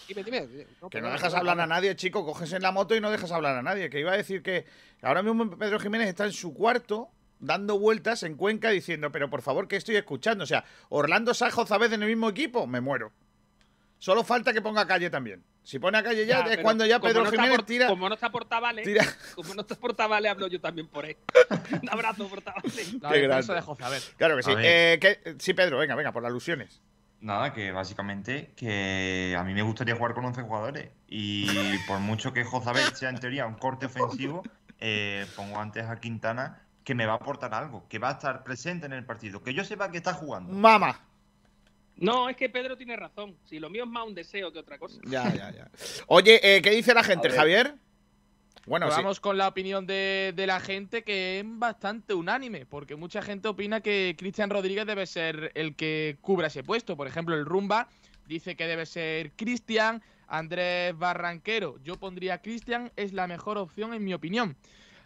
Dime, 0.07 0.23
dime. 0.23 0.67
No, 0.81 0.89
Que 0.89 1.01
no 1.01 1.09
dejas 1.11 1.33
hablar 1.33 1.59
a 1.59 1.67
nadie, 1.67 1.95
chico, 1.95 2.25
coges 2.25 2.53
en 2.53 2.61
la 2.61 2.71
moto 2.71 2.95
y 2.95 3.01
no 3.01 3.09
dejas 3.11 3.31
hablar 3.31 3.55
a 3.57 3.61
nadie. 3.63 3.89
Que 3.89 3.99
iba 3.99 4.11
a 4.11 4.17
decir 4.17 4.43
que 4.43 4.65
ahora 5.01 5.23
mismo 5.23 5.57
Pedro 5.57 5.79
Jiménez 5.79 6.07
está 6.09 6.25
en 6.25 6.33
su 6.33 6.53
cuarto 6.53 7.09
dando 7.39 7.79
vueltas 7.79 8.21
en 8.23 8.35
Cuenca 8.35 8.69
diciendo, 8.69 9.11
pero 9.11 9.29
por 9.29 9.41
favor, 9.41 9.67
¿qué 9.67 9.75
estoy 9.75 9.95
escuchando? 9.95 10.43
O 10.43 10.47
sea, 10.47 10.63
Orlando 10.89 11.33
Sajo 11.33 11.65
vez 11.79 11.91
en 11.91 12.03
el 12.03 12.09
mismo 12.09 12.29
equipo, 12.29 12.67
me 12.67 12.81
muero. 12.81 13.11
Solo 14.01 14.23
falta 14.23 14.51
que 14.51 14.63
ponga 14.63 14.87
calle 14.87 15.11
también. 15.11 15.43
Si 15.61 15.77
pone 15.77 15.95
a 15.99 16.01
calle 16.01 16.25
ya, 16.25 16.39
es 16.41 16.57
cuando 16.57 16.83
ya 16.87 16.99
Pedro 16.99 17.23
no 17.23 17.29
Jiménez 17.29 17.57
por- 17.57 17.65
tira. 17.67 17.85
Como 17.87 18.09
no 18.09 18.15
está 18.15 18.31
Portavales, 18.31 18.83
tira- 18.83 19.05
como 19.35 19.53
no 19.53 19.61
está 19.61 19.75
Portavales, 19.75 20.31
hablo 20.31 20.47
yo 20.47 20.59
también 20.59 20.87
por 20.87 21.05
él. 21.05 21.17
Un 21.83 21.87
abrazo, 21.87 22.27
Portavales. 22.27 22.73
Qué 22.73 23.21
grande. 23.21 23.53
de 23.53 23.61
José, 23.61 23.83
a 23.83 23.89
ver. 23.89 24.01
Claro 24.17 24.37
que 24.37 24.41
sí. 24.41 24.51
Eh, 24.57 24.97
que- 24.99 25.35
sí, 25.37 25.53
Pedro, 25.53 25.77
venga, 25.77 25.93
venga, 25.93 26.11
por 26.11 26.23
las 26.23 26.31
alusiones. 26.31 26.81
Nada, 27.19 27.53
que 27.53 27.71
básicamente 27.71 28.53
que 28.55 29.35
a 29.37 29.43
mí 29.43 29.53
me 29.53 29.61
gustaría 29.61 29.95
jugar 29.95 30.15
con 30.15 30.25
11 30.25 30.41
jugadores 30.41 30.89
y 31.07 31.77
por 31.87 31.99
mucho 31.99 32.33
que 32.33 32.43
Jozabet 32.43 32.95
sea 32.95 33.09
en 33.09 33.19
teoría 33.19 33.45
un 33.45 33.53
corte 33.53 33.85
ofensivo, 33.85 34.41
eh, 34.79 35.27
pongo 35.35 35.59
antes 35.59 35.85
a 35.87 35.99
Quintana 35.99 36.63
que 36.83 36.95
me 36.95 37.05
va 37.05 37.13
a 37.13 37.15
aportar 37.17 37.53
algo, 37.53 37.85
que 37.87 37.99
va 37.99 38.09
a 38.09 38.13
estar 38.13 38.43
presente 38.43 38.87
en 38.87 38.93
el 38.93 39.05
partido, 39.05 39.43
que 39.43 39.53
yo 39.53 39.63
sepa 39.63 39.91
que 39.91 39.97
está 39.97 40.15
jugando. 40.15 40.51
Mama. 40.51 40.99
No, 42.01 42.27
es 42.27 42.35
que 42.35 42.49
Pedro 42.49 42.75
tiene 42.75 42.95
razón. 42.95 43.37
Si 43.45 43.59
lo 43.59 43.69
mío 43.69 43.83
es 43.83 43.89
más 43.89 44.05
un 44.07 44.15
deseo 44.15 44.51
que 44.51 44.59
otra 44.59 44.77
cosa. 44.77 44.99
Ya, 45.05 45.31
ya, 45.33 45.51
ya. 45.51 45.71
Oye, 46.07 46.39
eh, 46.43 46.61
¿qué 46.61 46.71
dice 46.71 46.93
la 46.93 47.03
gente. 47.03 47.29
Javier? 47.29 47.75
Bueno, 48.65 48.89
sí. 48.89 48.97
vamos 48.97 49.19
con 49.19 49.37
la 49.37 49.47
opinión 49.47 49.87
de, 49.87 50.33
de 50.35 50.47
la 50.47 50.59
gente 50.59 51.03
que 51.03 51.39
es 51.39 51.45
bastante 51.47 52.13
unánime, 52.13 52.65
porque 52.65 52.95
mucha 52.95 53.21
gente 53.21 53.47
opina 53.47 53.81
que 53.81 54.15
Cristian 54.17 54.49
Rodríguez 54.49 54.85
debe 54.85 55.05
ser 55.05 55.51
el 55.55 55.75
que 55.75 56.17
cubra 56.21 56.47
ese 56.47 56.63
puesto. 56.63 56.97
Por 56.97 57.07
ejemplo, 57.07 57.35
el 57.35 57.45
Rumba 57.45 57.87
dice 58.27 58.55
que 58.55 58.67
debe 58.67 58.85
ser 58.85 59.31
Cristian, 59.33 60.01
Andrés 60.27 60.97
Barranquero. 60.97 61.77
Yo 61.83 61.97
pondría 61.97 62.41
Cristian, 62.41 62.91
es 62.95 63.13
la 63.13 63.27
mejor 63.27 63.57
opción 63.57 63.93
en 63.93 64.03
mi 64.03 64.13
opinión. 64.13 64.55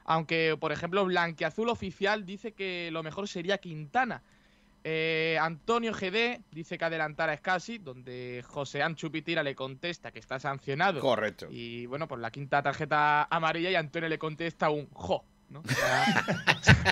Aunque, 0.06 0.56
por 0.60 0.72
ejemplo, 0.72 1.04
Blanquiazul 1.04 1.70
Oficial 1.70 2.26
dice 2.26 2.54
que 2.54 2.90
lo 2.92 3.04
mejor 3.04 3.28
sería 3.28 3.58
Quintana. 3.58 4.22
Eh, 4.88 5.36
Antonio 5.42 5.94
GD 5.94 6.42
dice 6.52 6.78
que 6.78 6.86
adelantara 6.86 7.34
a 7.34 7.38
Scassi, 7.38 7.80
donde 7.80 8.46
José 8.48 8.84
Anchupitira 8.84 9.42
le 9.42 9.56
contesta 9.56 10.12
que 10.12 10.20
está 10.20 10.40
sancionado. 10.40 11.00
Correcto. 11.00 11.48
Y 11.50 11.88
bueno, 11.88 12.08
pues 12.08 12.22
la 12.22 12.30
quinta 12.30 12.62
tarjeta 12.62 13.24
amarilla 13.24 13.72
y 13.72 13.76
Antonio 13.76 14.08
le 14.08 14.20
contesta 14.20 14.70
un 14.70 14.88
jo. 14.92 15.26
¿no? 15.50 15.62
O 15.62 15.68
sea, 15.68 16.06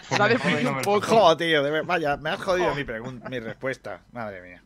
se 0.09 0.23
ha 0.23 0.27
definido 0.27 0.71
un 0.71 0.81
poco. 0.81 1.05
Jo, 1.05 1.37
tío, 1.37 1.85
vaya, 1.85 2.17
me 2.17 2.31
has 2.31 2.41
jodido 2.41 2.71
Jo. 2.71 2.75
mi, 2.75 3.29
mi 3.29 3.39
respuesta. 3.39 4.01
Madre 4.11 4.41
mía. 4.41 4.63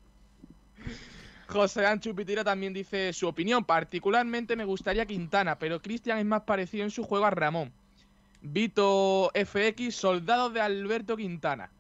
José 1.48 1.86
Anchupitira 1.86 2.46
también 2.46 2.72
dice 2.72 3.12
su 3.12 3.28
opinión. 3.28 3.66
Particularmente 3.66 4.56
me 4.56 4.64
gustaría 4.64 5.06
Quintana, 5.06 5.60
pero 5.60 5.82
Cristian 5.82 6.18
es 6.20 6.26
más 6.26 6.44
parecido 6.44 6.86
en 6.86 6.92
su 6.92 7.04
juego 7.04 7.26
a 7.26 7.32
Ramón. 7.32 7.74
Vito 8.42 9.32
FX, 9.34 9.94
soldado 9.94 10.50
de 10.50 10.62
Alberto 10.62 11.18
Quintana. 11.18 11.72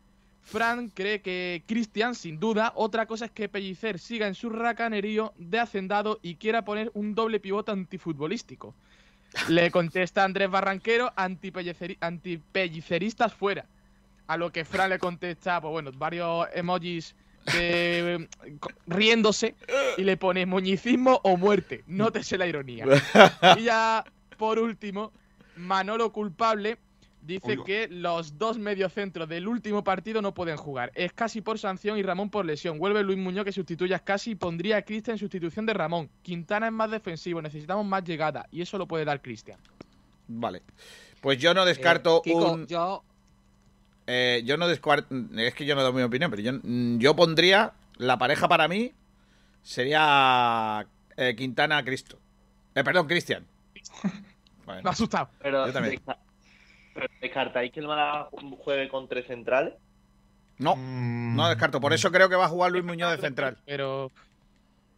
Fran 0.47 0.89
cree 0.89 1.21
que 1.21 1.61
Cristian, 1.67 2.15
sin 2.15 2.39
duda, 2.39 2.71
otra 2.75 3.05
cosa 3.05 3.25
es 3.25 3.31
que 3.31 3.49
Pellicer 3.49 3.99
siga 3.99 4.27
en 4.27 4.33
su 4.35 4.49
racanerío 4.49 5.33
de 5.37 5.59
hacendado 5.59 6.19
y 6.21 6.35
quiera 6.35 6.63
poner 6.63 6.89
un 6.93 7.13
doble 7.15 7.39
pivote 7.41 7.71
antifutbolístico. 7.71 8.73
Le 9.49 9.69
contesta 9.71 10.23
Andrés 10.23 10.49
Barranquero, 10.49 11.11
antipelliceri- 11.17 11.97
antipelliceristas 11.99 13.33
fuera. 13.33 13.65
A 14.27 14.37
lo 14.37 14.51
que 14.51 14.63
Fran 14.63 14.89
le 14.89 14.99
contesta, 14.99 15.59
pues 15.59 15.71
bueno, 15.71 15.91
varios 15.93 16.47
emojis 16.53 17.13
de, 17.53 18.27
riéndose 18.87 19.53
y 19.97 20.03
le 20.03 20.15
pone 20.15 20.45
moñicismo 20.45 21.19
o 21.23 21.35
muerte. 21.35 21.83
Nótese 21.87 22.37
la 22.37 22.47
ironía. 22.47 22.85
Y 23.57 23.63
ya, 23.63 24.05
por 24.37 24.59
último, 24.59 25.11
Manolo 25.57 26.11
Culpable 26.13 26.77
dice 27.27 27.57
que 27.65 27.87
los 27.89 28.37
dos 28.37 28.57
mediocentros 28.57 29.29
del 29.29 29.47
último 29.47 29.83
partido 29.83 30.21
no 30.21 30.33
pueden 30.33 30.57
jugar. 30.57 30.91
Es 30.95 31.13
casi 31.13 31.41
por 31.41 31.59
sanción 31.59 31.97
y 31.97 32.03
Ramón 32.03 32.29
por 32.29 32.45
lesión. 32.45 32.79
Vuelve 32.79 33.03
Luis 33.03 33.17
Muñoz 33.17 33.45
que 33.45 33.51
sustituye 33.51 33.93
a 33.93 33.99
Casi 33.99 34.31
y 34.31 34.35
pondría 34.35 34.77
a 34.77 34.81
Cristian 34.81 35.15
en 35.15 35.19
sustitución 35.19 35.65
de 35.65 35.73
Ramón. 35.73 36.09
Quintana 36.23 36.67
es 36.67 36.73
más 36.73 36.89
defensivo, 36.89 37.41
necesitamos 37.41 37.85
más 37.85 38.03
llegada 38.03 38.47
y 38.51 38.61
eso 38.61 38.77
lo 38.77 38.87
puede 38.87 39.05
dar 39.05 39.21
Cristian. 39.21 39.59
Vale. 40.27 40.63
Pues 41.21 41.37
yo 41.37 41.53
no 41.53 41.65
descarto 41.65 42.17
Eh, 42.17 42.21
Kiko, 42.23 42.51
un. 42.53 42.67
yo 42.67 43.03
eh, 44.07 44.41
yo 44.45 44.55
no 44.57 44.67
descarto. 44.67 45.13
Es 45.35 45.53
que 45.53 45.65
yo 45.65 45.75
no 45.75 45.83
doy 45.83 45.93
mi 45.93 46.01
opinión, 46.01 46.31
pero 46.31 46.41
yo, 46.41 46.53
mm, 46.53 46.97
yo 46.97 47.15
pondría. 47.15 47.73
La 47.97 48.17
pareja 48.17 48.47
para 48.47 48.67
mí 48.67 48.93
sería 49.63 50.87
eh, 51.17 51.35
Quintana 51.35 51.83
Cristo. 51.83 52.17
Eh, 52.73 52.83
perdón, 52.83 53.07
Cristian. 53.07 53.45
Bueno, 54.65 54.81
Me 54.83 54.89
ha 54.89 54.91
asustado. 54.91 55.29
Pero, 55.41 55.65
Yo 55.67 55.71
también. 55.71 56.01
Pero 56.97 57.07
¿descartáis 57.21 57.71
que 57.71 57.79
el 57.79 57.87
Málaga 57.87 58.27
juegue 58.57 58.89
con 58.89 59.07
tres 59.07 59.27
centrales? 59.27 59.75
no, 60.57 60.75
Mm, 60.75 61.35
no 61.35 61.47
descarto. 61.49 61.79
Por 61.79 61.93
eso 61.93 62.11
creo 62.11 62.27
que 62.27 62.35
va 62.35 62.45
a 62.45 62.49
jugar 62.49 62.71
Luis 62.71 62.83
Muñoz 62.83 63.11
de 63.11 63.21
central. 63.21 63.57
Pero 63.65 64.11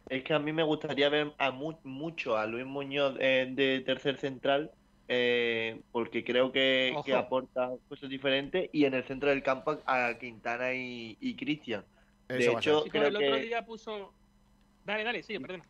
Es 0.08 0.24
que 0.24 0.32
a 0.32 0.38
mí 0.38 0.52
me 0.52 0.62
gustaría 0.62 1.10
ver 1.10 1.34
a 1.38 1.50
mu- 1.50 1.78
mucho 1.84 2.36
a 2.38 2.46
Luis 2.46 2.64
Muñoz 2.64 3.16
eh, 3.20 3.48
de 3.52 3.80
tercer 3.84 4.16
central, 4.16 4.70
eh, 5.08 5.82
porque 5.92 6.24
creo 6.24 6.50
que, 6.50 6.96
aporta 7.14 7.70
cosas 7.86 8.08
diferentes, 8.08 8.70
y 8.72 8.86
en 8.86 8.94
el 8.94 9.04
centro 9.04 9.28
del 9.28 9.42
campo 9.42 9.78
a 9.84 10.14
Quintana 10.18 10.72
y, 10.72 11.18
y 11.20 11.36
Cristian. 11.36 11.84
De 12.26 12.38
Eso 12.38 12.52
hecho, 12.52 12.60
Chicos, 12.60 12.90
creo 12.90 13.08
el 13.08 13.16
otro 13.16 13.36
que... 13.36 13.42
día 13.42 13.64
puso. 13.64 14.14
Dale, 14.84 15.04
dale, 15.04 15.22
perdona. 15.22 15.64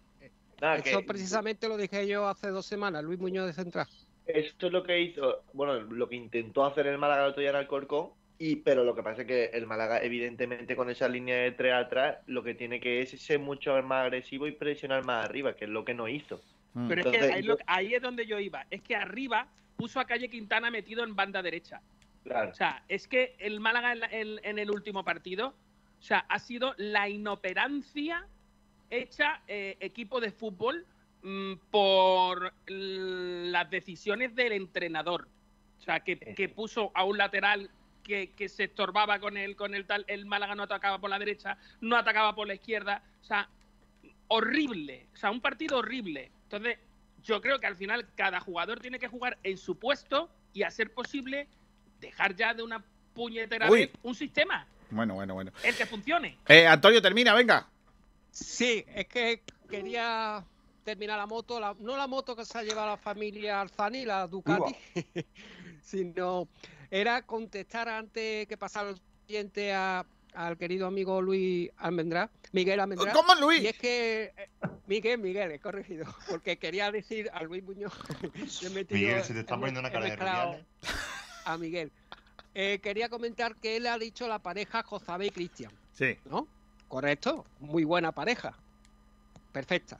nada, 0.60 0.76
eso 0.76 1.00
que- 1.00 1.06
precisamente 1.06 1.68
lo 1.68 1.76
dije 1.76 2.06
yo 2.06 2.28
hace 2.28 2.48
dos 2.50 2.64
semanas, 2.64 3.02
Luis 3.02 3.18
Muñoz 3.18 3.46
de 3.46 3.52
Central. 3.52 3.86
Esto 4.34 4.66
es 4.68 4.72
lo 4.72 4.82
que 4.82 5.00
hizo, 5.00 5.42
bueno, 5.52 5.74
lo 5.80 6.08
que 6.08 6.16
intentó 6.16 6.64
hacer 6.64 6.86
el 6.86 6.98
Málaga 6.98 7.24
el 7.24 7.30
otro 7.30 7.40
día 7.40 7.50
en 7.50 7.56
Alcorcón, 7.56 8.10
y, 8.38 8.56
pero 8.56 8.84
lo 8.84 8.94
que 8.94 9.02
pasa 9.02 9.22
es 9.22 9.26
que 9.28 9.44
el 9.52 9.66
Málaga, 9.66 10.02
evidentemente, 10.02 10.74
con 10.74 10.88
esa 10.88 11.08
línea 11.08 11.36
de 11.36 11.52
tres 11.52 11.74
atrás, 11.74 12.18
lo 12.26 12.42
que 12.42 12.54
tiene 12.54 12.80
que 12.80 13.02
es 13.02 13.10
ser 13.10 13.38
mucho 13.38 13.80
más 13.82 14.04
agresivo 14.04 14.46
y 14.46 14.52
presionar 14.52 15.04
más 15.04 15.26
arriba, 15.26 15.54
que 15.54 15.64
es 15.66 15.70
lo 15.70 15.84
que 15.84 15.92
no 15.94 16.08
hizo. 16.08 16.40
Mm. 16.72 16.88
Pero 16.88 17.00
es 17.00 17.06
que 17.06 17.12
Entonces, 17.16 17.36
ahí, 17.36 17.42
lo- 17.42 17.58
ahí 17.66 17.94
es 17.94 18.00
donde 18.02 18.26
yo 18.26 18.38
iba. 18.38 18.64
Es 18.70 18.80
que 18.80 18.96
arriba 18.96 19.46
puso 19.76 20.00
a 20.00 20.06
Calle 20.06 20.28
Quintana 20.30 20.70
metido 20.70 21.04
en 21.04 21.14
banda 21.14 21.42
derecha. 21.42 21.80
Claro. 22.24 22.50
O 22.50 22.54
sea, 22.54 22.82
es 22.88 23.06
que 23.08 23.34
el 23.38 23.60
Málaga 23.60 23.92
en, 23.92 24.00
la- 24.00 24.06
en- 24.10 24.40
en 24.42 24.58
el 24.58 24.70
último 24.70 25.04
partido, 25.04 25.48
o 25.48 26.02
sea, 26.02 26.20
ha 26.28 26.38
sido 26.38 26.74
la 26.78 27.08
inoperancia 27.10 28.26
hecha 28.90 29.40
eh, 29.48 29.76
equipo 29.80 30.20
de 30.20 30.30
fútbol 30.30 30.86
por 31.70 32.52
l- 32.66 33.50
las 33.50 33.70
decisiones 33.70 34.34
del 34.34 34.52
entrenador. 34.52 35.28
O 35.78 35.82
sea, 35.82 36.00
que, 36.00 36.18
que 36.18 36.48
puso 36.48 36.90
a 36.94 37.04
un 37.04 37.18
lateral 37.18 37.70
que, 38.02 38.30
que 38.32 38.48
se 38.48 38.64
estorbaba 38.64 39.18
con 39.18 39.36
el, 39.36 39.56
con 39.56 39.74
el 39.74 39.86
tal, 39.86 40.04
el 40.08 40.26
Málaga 40.26 40.54
no 40.54 40.62
atacaba 40.64 40.98
por 40.98 41.10
la 41.10 41.18
derecha, 41.18 41.56
no 41.80 41.96
atacaba 41.96 42.34
por 42.34 42.46
la 42.46 42.54
izquierda. 42.54 43.02
O 43.22 43.24
sea, 43.24 43.48
horrible. 44.28 45.06
O 45.14 45.16
sea, 45.16 45.30
un 45.30 45.40
partido 45.40 45.78
horrible. 45.78 46.30
Entonces, 46.44 46.78
yo 47.22 47.40
creo 47.40 47.58
que 47.58 47.66
al 47.66 47.76
final 47.76 48.06
cada 48.16 48.40
jugador 48.40 48.80
tiene 48.80 48.98
que 48.98 49.08
jugar 49.08 49.38
en 49.42 49.58
su 49.58 49.78
puesto 49.78 50.30
y 50.52 50.62
a 50.62 50.70
ser 50.70 50.92
posible 50.92 51.48
dejar 52.00 52.34
ya 52.34 52.54
de 52.54 52.62
una 52.62 52.82
puñetera 53.14 53.70
Uy. 53.70 53.80
vez 53.80 53.90
un 54.02 54.14
sistema, 54.14 54.66
Bueno, 54.90 55.14
bueno, 55.14 55.34
bueno. 55.34 55.52
el 55.62 55.76
que 55.76 55.84
funcione. 55.86 56.38
Eh, 56.48 56.66
Antonio, 56.66 57.02
termina, 57.02 57.34
venga. 57.34 57.68
Sí, 58.30 58.84
es 58.94 59.06
que 59.06 59.42
quería 59.68 60.42
terminar 60.84 61.18
la 61.18 61.26
moto, 61.26 61.58
la- 61.60 61.76
no 61.78 61.96
la 61.96 62.06
moto 62.06 62.34
que 62.36 62.44
se 62.44 62.58
ha 62.58 62.62
llevado 62.62 62.88
la 62.88 62.96
familia 62.96 63.60
Alzani, 63.60 64.04
la 64.04 64.26
Ducati, 64.26 64.74
sino 65.82 66.48
era 66.90 67.22
contestar 67.22 67.88
antes 67.88 68.46
que 68.46 68.56
pasara 68.56 68.90
el 68.90 69.00
siguiente 69.26 69.72
a- 69.72 70.04
al 70.34 70.56
querido 70.56 70.86
amigo 70.86 71.20
Luis 71.20 71.70
Almendrá, 71.76 72.30
Miguel 72.52 72.78
Almendrá. 72.80 73.12
¿Cómo, 73.12 73.34
Luis? 73.34 73.62
Y 73.62 73.66
es 73.66 73.78
que 73.78 74.32
eh, 74.36 74.48
Miguel, 74.86 75.18
Miguel, 75.18 75.50
he 75.52 75.58
corregido, 75.58 76.06
porque 76.28 76.56
quería 76.56 76.90
decir 76.92 77.28
a 77.32 77.42
Luis 77.42 77.62
Muñoz. 77.64 77.92
Miguel, 78.90 79.24
se 79.24 79.34
te 79.34 79.40
está 79.40 79.56
poniendo 79.56 79.80
una 79.80 79.90
cara 79.90 80.04
de 80.04 80.10
mezclado 80.10 80.44
Rubiales. 80.52 80.66
A 81.44 81.56
Miguel. 81.58 81.90
Eh, 82.54 82.78
quería 82.82 83.08
comentar 83.08 83.56
que 83.56 83.76
él 83.76 83.86
ha 83.86 83.98
dicho 83.98 84.28
la 84.28 84.38
pareja 84.38 84.82
Josabé 84.82 85.26
y 85.26 85.30
Cristian. 85.30 85.72
Sí. 85.94 86.16
¿no? 86.26 86.46
Correcto, 86.88 87.44
muy 87.60 87.84
buena 87.84 88.12
pareja. 88.12 88.54
Perfecta. 89.52 89.98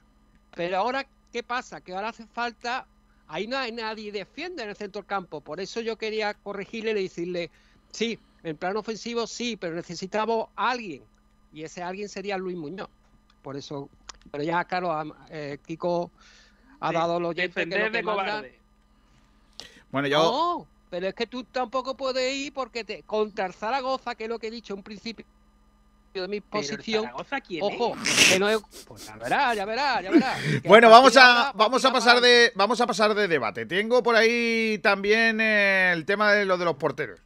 Pero 0.55 0.77
ahora, 0.77 1.05
¿qué 1.31 1.43
pasa? 1.43 1.81
Que 1.81 1.93
ahora 1.93 2.09
hace 2.09 2.25
falta. 2.27 2.85
Ahí 3.27 3.47
no 3.47 3.57
hay 3.57 3.71
nadie 3.71 4.11
defiende 4.11 4.63
en 4.63 4.69
el 4.69 4.75
centro 4.75 5.01
del 5.01 5.07
campo. 5.07 5.41
Por 5.41 5.61
eso 5.61 5.79
yo 5.79 5.97
quería 5.97 6.33
corregirle 6.33 6.91
y 6.91 7.03
decirle: 7.03 7.49
sí, 7.91 8.19
en 8.43 8.57
plan 8.57 8.75
ofensivo 8.75 9.27
sí, 9.27 9.55
pero 9.55 9.75
necesitamos 9.75 10.49
a 10.55 10.71
alguien. 10.71 11.03
Y 11.53 11.63
ese 11.63 11.81
alguien 11.81 12.09
sería 12.09 12.37
Luis 12.37 12.57
Muñoz. 12.57 12.89
Por 13.41 13.55
eso. 13.55 13.89
Pero 14.31 14.43
ya, 14.43 14.63
claro, 14.65 15.15
eh, 15.29 15.57
Kiko 15.65 16.11
ha 16.79 16.91
dado 16.91 17.19
los 17.19 17.31
oyentes 17.31 17.55
que 17.55 17.77
lo 17.77 17.85
que 17.85 17.97
de 17.97 18.03
cobarde. 18.03 18.59
Bueno, 19.91 20.07
yo. 20.07 20.19
no, 20.19 20.67
pero 20.89 21.07
es 21.07 21.15
que 21.15 21.27
tú 21.27 21.43
tampoco 21.43 21.95
puedes 21.95 22.33
ir 22.33 22.53
porque 22.53 22.83
te, 22.83 23.03
contra 23.03 23.45
el 23.45 23.53
Zaragoza, 23.53 24.15
que 24.15 24.25
es 24.25 24.29
lo 24.29 24.39
que 24.39 24.47
he 24.47 24.51
dicho 24.51 24.73
en 24.73 24.83
principio 24.83 25.25
de 26.19 26.27
mi 26.27 26.41
posición. 26.41 27.03
Zaragoza, 27.05 27.39
¿quién 27.41 27.63
Ojo, 27.63 27.95
es? 28.03 28.29
que 28.33 28.39
no 28.39 28.49
es. 28.49 28.59
Pues 28.85 29.05
ya 29.05 29.15
verás, 29.15 29.55
ya 29.55 29.65
verás, 29.65 30.03
ya 30.03 30.11
verás. 30.11 30.37
Que 30.61 30.67
Bueno, 30.67 30.89
vamos 30.89 31.15
a, 31.15 31.53
vamos 31.55 31.85
a 31.85 31.91
pasar 31.93 32.19
de 32.19 32.51
vamos 32.55 32.81
a 32.81 32.87
pasar 32.87 33.13
de 33.15 33.27
debate. 33.27 33.65
Tengo 33.65 34.03
por 34.03 34.15
ahí 34.15 34.79
también 34.79 35.39
el 35.39 36.05
tema 36.05 36.33
de 36.33 36.45
lo 36.45 36.57
de 36.57 36.65
los 36.65 36.75
porteros. 36.75 37.19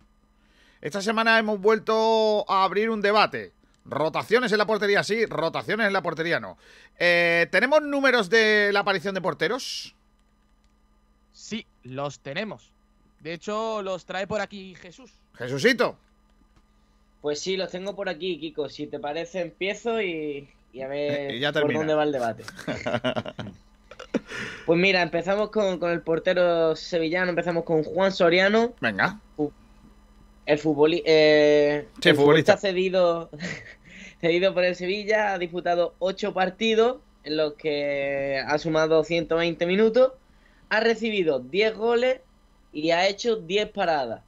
Esta 0.82 1.02
semana 1.02 1.40
hemos 1.40 1.60
vuelto 1.60 2.46
a 2.50 2.64
abrir 2.64 2.90
un 2.92 3.02
debate. 3.02 3.54
Rotaciones 3.86 4.52
en 4.52 4.58
la 4.58 4.66
portería 4.66 5.04
sí, 5.04 5.26
rotaciones 5.26 5.88
en 5.88 5.94
la 5.94 6.02
portería 6.02 6.40
no. 6.40 6.58
Eh, 7.00 7.48
¿Tenemos 7.52 7.82
números 7.82 8.30
de 8.30 8.72
la 8.72 8.82
aparición 8.82 9.16
de 9.16 9.22
porteros? 9.22 9.96
sí, 11.32 11.66
los 11.84 12.20
tenemos. 12.20 12.72
De 13.20 13.34
hecho, 13.34 13.82
los 13.82 14.06
trae 14.06 14.28
por 14.28 14.42
aquí 14.42 14.76
Jesús. 14.76 15.12
Jesucito. 15.36 15.98
Pues 17.26 17.40
sí, 17.40 17.58
los 17.58 17.72
tengo 17.72 17.96
por 17.96 18.08
aquí, 18.08 18.40
Kiko. 18.40 18.70
Si 18.70 18.86
te 18.86 19.00
parece, 19.00 19.42
empiezo 19.42 20.00
y, 20.00 20.48
y 20.72 20.82
a 20.82 20.88
ver 20.88 21.34
Y 21.34 21.40
ya 21.40 21.52
por 21.52 21.74
dónde 21.74 21.96
va 21.96 22.04
el 22.04 22.12
debate. 22.12 22.44
Pues 24.68 24.78
mira, 24.80 25.02
empezamos 25.02 25.50
con, 25.50 25.80
con 25.80 25.90
el 25.90 26.02
portero 26.02 26.76
sevillano, 26.76 27.32
empezamos 27.32 27.64
con 27.64 27.84
Juan 27.84 28.12
Soriano, 28.12 28.76
Venga. 28.80 29.20
el, 30.46 30.60
futboli- 30.60 31.02
eh, 31.04 31.88
Sí, 32.00 32.10
el 32.10 32.16
futbolista. 32.16 32.58
cedido, 32.58 33.32
cedido 34.22 34.54
por 34.54 34.64
el 34.64 34.76
Sevilla, 34.76 35.34
ha 35.34 35.40
disputado 35.40 35.96
ocho 35.98 36.32
partidos 36.32 36.98
en 37.24 37.38
los 37.38 37.54
que 37.54 38.40
ha 38.46 38.56
sumado 38.60 39.04
120 39.04 39.66
minutos, 39.66 40.12
ha 40.70 40.80
recibido 40.80 41.40
10 41.40 41.76
goles 41.76 42.22
y 42.72 42.92
ha 42.92 43.08
hecho 43.08 43.36
10 43.38 43.72
paradas. 43.72 44.22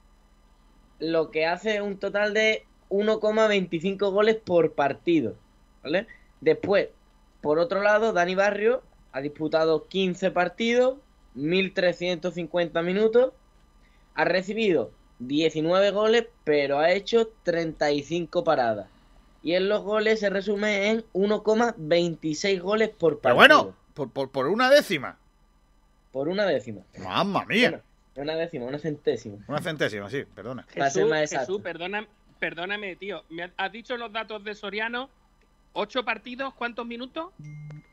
Lo 0.98 1.30
que 1.30 1.46
hace 1.46 1.80
un 1.80 1.96
total 1.96 2.34
de 2.34 2.64
1,25 2.90 4.10
goles 4.12 4.36
por 4.36 4.72
partido. 4.72 5.34
¿Vale? 5.82 6.06
Después, 6.40 6.88
por 7.40 7.58
otro 7.58 7.82
lado, 7.82 8.12
Dani 8.12 8.34
Barrio 8.34 8.82
ha 9.12 9.20
disputado 9.20 9.86
15 9.88 10.30
partidos, 10.30 10.96
1.350 11.36 12.82
minutos, 12.84 13.32
ha 14.14 14.24
recibido 14.24 14.90
19 15.20 15.90
goles, 15.90 16.26
pero 16.44 16.78
ha 16.78 16.90
hecho 16.92 17.30
35 17.44 18.44
paradas. 18.44 18.88
Y 19.42 19.54
en 19.54 19.68
los 19.68 19.82
goles 19.82 20.20
se 20.20 20.30
resume 20.30 20.88
en 20.90 21.04
1,26 21.12 22.60
goles 22.60 22.88
por 22.90 23.20
partido. 23.20 23.22
Pero 23.22 23.34
bueno, 23.64 23.76
por, 23.94 24.10
por, 24.10 24.30
por 24.30 24.46
una 24.48 24.68
décima. 24.70 25.16
Por 26.12 26.28
una 26.28 26.44
décima. 26.46 26.82
Mamma 26.98 27.44
mía. 27.46 27.70
Bueno, 27.70 27.84
una 28.16 28.34
décima, 28.36 28.64
una 28.66 28.78
centésima. 28.78 29.38
Una 29.46 29.60
centésima, 29.62 30.10
sí, 30.10 30.24
perdona. 30.34 30.66
Jesús. 30.70 31.04
Jesús, 31.30 31.60
perdona- 31.62 32.08
perdóname, 32.38 32.96
tío. 32.96 33.24
¿Me 33.30 33.50
has- 33.56 33.72
dicho 33.72 33.96
los 33.96 34.12
datos 34.12 34.42
de 34.44 34.54
Soriano? 34.54 35.10
¿Ocho 35.72 36.04
partidos? 36.04 36.54
¿Cuántos 36.54 36.86
minutos? 36.86 37.32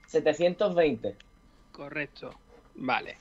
720. 0.07 1.15
Correcto. 1.71 2.33
Vale. 2.75 3.17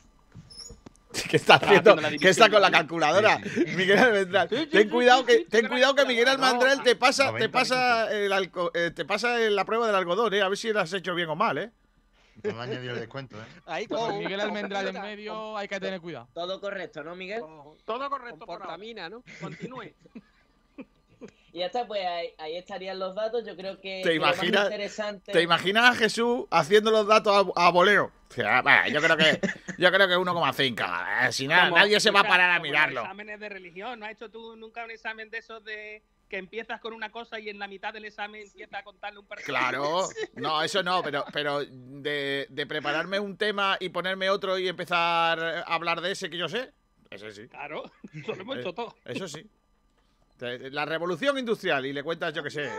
¿Qué 1.30 1.36
está 1.36 1.54
haciendo? 1.56 1.92
haciendo 1.92 2.02
la 2.10 2.18
¿Qué 2.18 2.28
está 2.28 2.50
con 2.50 2.60
la 2.60 2.70
calculadora? 2.70 3.38
Miguel 3.76 3.98
Almendral. 3.98 4.48
Sí, 4.48 4.56
sí, 4.56 4.66
ten 4.66 4.82
sí, 4.84 4.88
cuidado 4.88 5.20
sí, 5.20 5.26
que, 5.26 5.36
sí, 5.38 5.44
ten 5.48 5.62
sí, 5.62 5.68
cuidado 5.68 5.94
que 5.94 6.04
Miguel 6.06 6.24
no, 6.26 6.32
Almendral 6.32 6.82
te 6.82 6.96
pasa, 6.96 7.26
te 7.26 7.32
90 7.48 7.52
pasa 7.52 8.12
el 8.12 8.32
alco- 8.32 8.70
eh, 8.74 8.90
te 8.90 9.04
pasa 9.04 9.38
la 9.38 9.64
prueba 9.64 9.86
del 9.86 9.94
algodón, 9.96 10.34
eh. 10.34 10.42
A 10.42 10.48
ver 10.48 10.58
si 10.58 10.72
lo 10.72 10.80
has 10.80 10.92
hecho 10.92 11.14
bien 11.14 11.28
o 11.28 11.36
mal, 11.36 11.58
eh. 11.58 11.70
No 12.42 12.60
añadido 12.60 12.94
el 12.94 13.00
descuento, 13.00 13.40
¿eh? 13.40 13.46
Ahí 13.66 13.86
Con 13.86 13.98
con 13.98 14.18
Miguel 14.18 14.40
Almendral 14.40 14.88
en 14.88 15.00
medio 15.00 15.56
hay 15.56 15.68
que 15.68 15.78
tener 15.78 16.00
cuidado. 16.00 16.26
Todo 16.34 16.60
correcto, 16.60 17.04
¿no, 17.04 17.14
Miguel? 17.14 17.40
Todo 17.84 18.10
correcto 18.10 18.44
portamina, 18.44 19.08
¿no? 19.08 19.22
Continúe. 19.40 19.92
Y 21.54 21.60
ya 21.60 21.66
está, 21.66 21.86
pues 21.86 22.04
ahí, 22.04 22.34
ahí 22.38 22.56
estarían 22.56 22.98
los 22.98 23.14
datos. 23.14 23.46
Yo 23.46 23.54
creo 23.56 23.80
que, 23.80 24.02
¿Te 24.02 24.16
lo 24.16 24.22
más 24.22 24.36
imaginas- 24.38 24.64
interesante. 24.64 25.32
¿Te 25.32 25.40
imaginas 25.40 25.90
a 25.90 25.94
Jesús 25.94 26.46
haciendo 26.50 26.90
los 26.90 27.06
datos 27.06 27.46
a, 27.56 27.66
a 27.66 27.70
voleo? 27.70 28.10
O 28.28 28.32
sea, 28.34 28.60
bah, 28.60 28.88
yo 28.88 29.00
creo 29.00 29.16
que 29.16 29.38
yo 29.78 29.92
creo 29.92 30.08
que 30.08 30.14
1,5. 30.16 31.28
Eh, 31.28 31.32
si 31.32 31.46
nada, 31.46 31.66
Como- 31.70 31.76
nadie 31.78 32.00
se 32.00 32.10
va 32.10 32.20
a 32.20 32.24
parar 32.24 32.50
a 32.50 32.58
mirarlo. 32.58 33.02
exámenes 33.02 33.38
de 33.38 33.48
religión. 33.48 34.00
¿No 34.00 34.06
has 34.06 34.12
hecho 34.12 34.28
tú 34.30 34.56
nunca 34.56 34.84
un 34.84 34.90
examen 34.90 35.30
de 35.30 35.38
esos 35.38 35.62
de 35.64 36.02
que 36.28 36.38
empiezas 36.38 36.80
con 36.80 36.92
una 36.92 37.12
cosa 37.12 37.38
y 37.38 37.48
en 37.48 37.60
la 37.60 37.68
mitad 37.68 37.92
del 37.92 38.06
examen 38.06 38.42
empieza 38.42 38.78
a 38.78 38.82
contarle 38.82 39.20
un 39.20 39.26
partido? 39.26 39.46
Claro, 39.46 40.08
no, 40.34 40.60
eso 40.60 40.82
no, 40.82 41.04
pero, 41.04 41.24
pero 41.32 41.60
de, 41.64 42.46
de 42.50 42.66
prepararme 42.66 43.20
un 43.20 43.36
tema 43.36 43.76
y 43.78 43.90
ponerme 43.90 44.28
otro 44.28 44.58
y 44.58 44.66
empezar 44.66 45.38
a 45.38 45.60
hablar 45.72 46.00
de 46.00 46.10
ese 46.10 46.28
que 46.30 46.36
yo 46.36 46.48
sé, 46.48 46.72
ese 47.10 47.30
sí. 47.30 47.46
Claro, 47.46 47.84
eso 48.12 48.34
lo 48.34 48.42
hemos 48.42 48.56
hecho 48.56 48.70
Eh, 48.70 48.74
todo. 48.74 48.96
Eso 49.04 49.28
sí. 49.28 49.48
La 50.40 50.84
revolución 50.84 51.38
industrial 51.38 51.86
y 51.86 51.92
le 51.92 52.02
cuentas, 52.02 52.34
yo 52.34 52.42
qué 52.42 52.50
sé. 52.50 52.64
eh, 52.66 52.70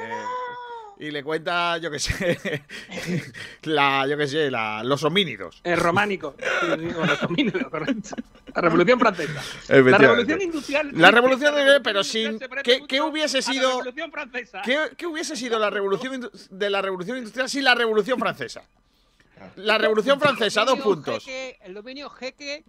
y 0.97 1.11
le 1.11 1.23
cuentas, 1.23 1.81
yo 1.81 1.91
qué 1.91 1.99
sé. 1.99 2.63
la, 3.63 4.05
yo 4.07 4.17
qué 4.17 4.27
sé, 4.27 4.49
la, 4.51 4.83
los 4.83 5.03
homínidos. 5.03 5.59
El 5.63 5.77
románico. 5.79 6.35
Los 6.61 7.23
homínidos, 7.23 7.63
correcto. 7.69 8.09
La 8.53 8.61
revolución 8.61 8.99
francesa. 8.99 9.41
La 9.69 9.97
revolución 9.97 10.41
industrial. 10.41 10.91
La 10.93 11.11
revolución 11.11 11.53
pero 11.83 12.03
sin. 12.03 12.39
¿Qué, 12.63 12.83
qué 12.87 13.01
hubiese 13.01 13.37
la 13.37 13.41
sido. 13.43 13.69
revolución 13.69 14.11
francesa. 14.11 14.61
¿Qué, 14.63 14.79
qué 14.95 15.05
hubiese 15.07 15.35
sido 15.35 15.59
la 15.59 15.69
revolución 15.69 16.29
de 16.49 16.69
la 16.69 16.81
revolución 16.81 17.17
industrial 17.17 17.49
sin 17.49 17.63
la 17.63 17.75
revolución 17.75 18.17
francesa? 18.19 18.63
La 19.57 19.77
revolución 19.77 20.19
francesa, 20.19 20.63
dos 20.63 20.79
puntos. 20.79 21.25
Jeque- 21.25 21.57
el 21.61 21.73
dominio 21.73 22.09
jeque 22.09 22.63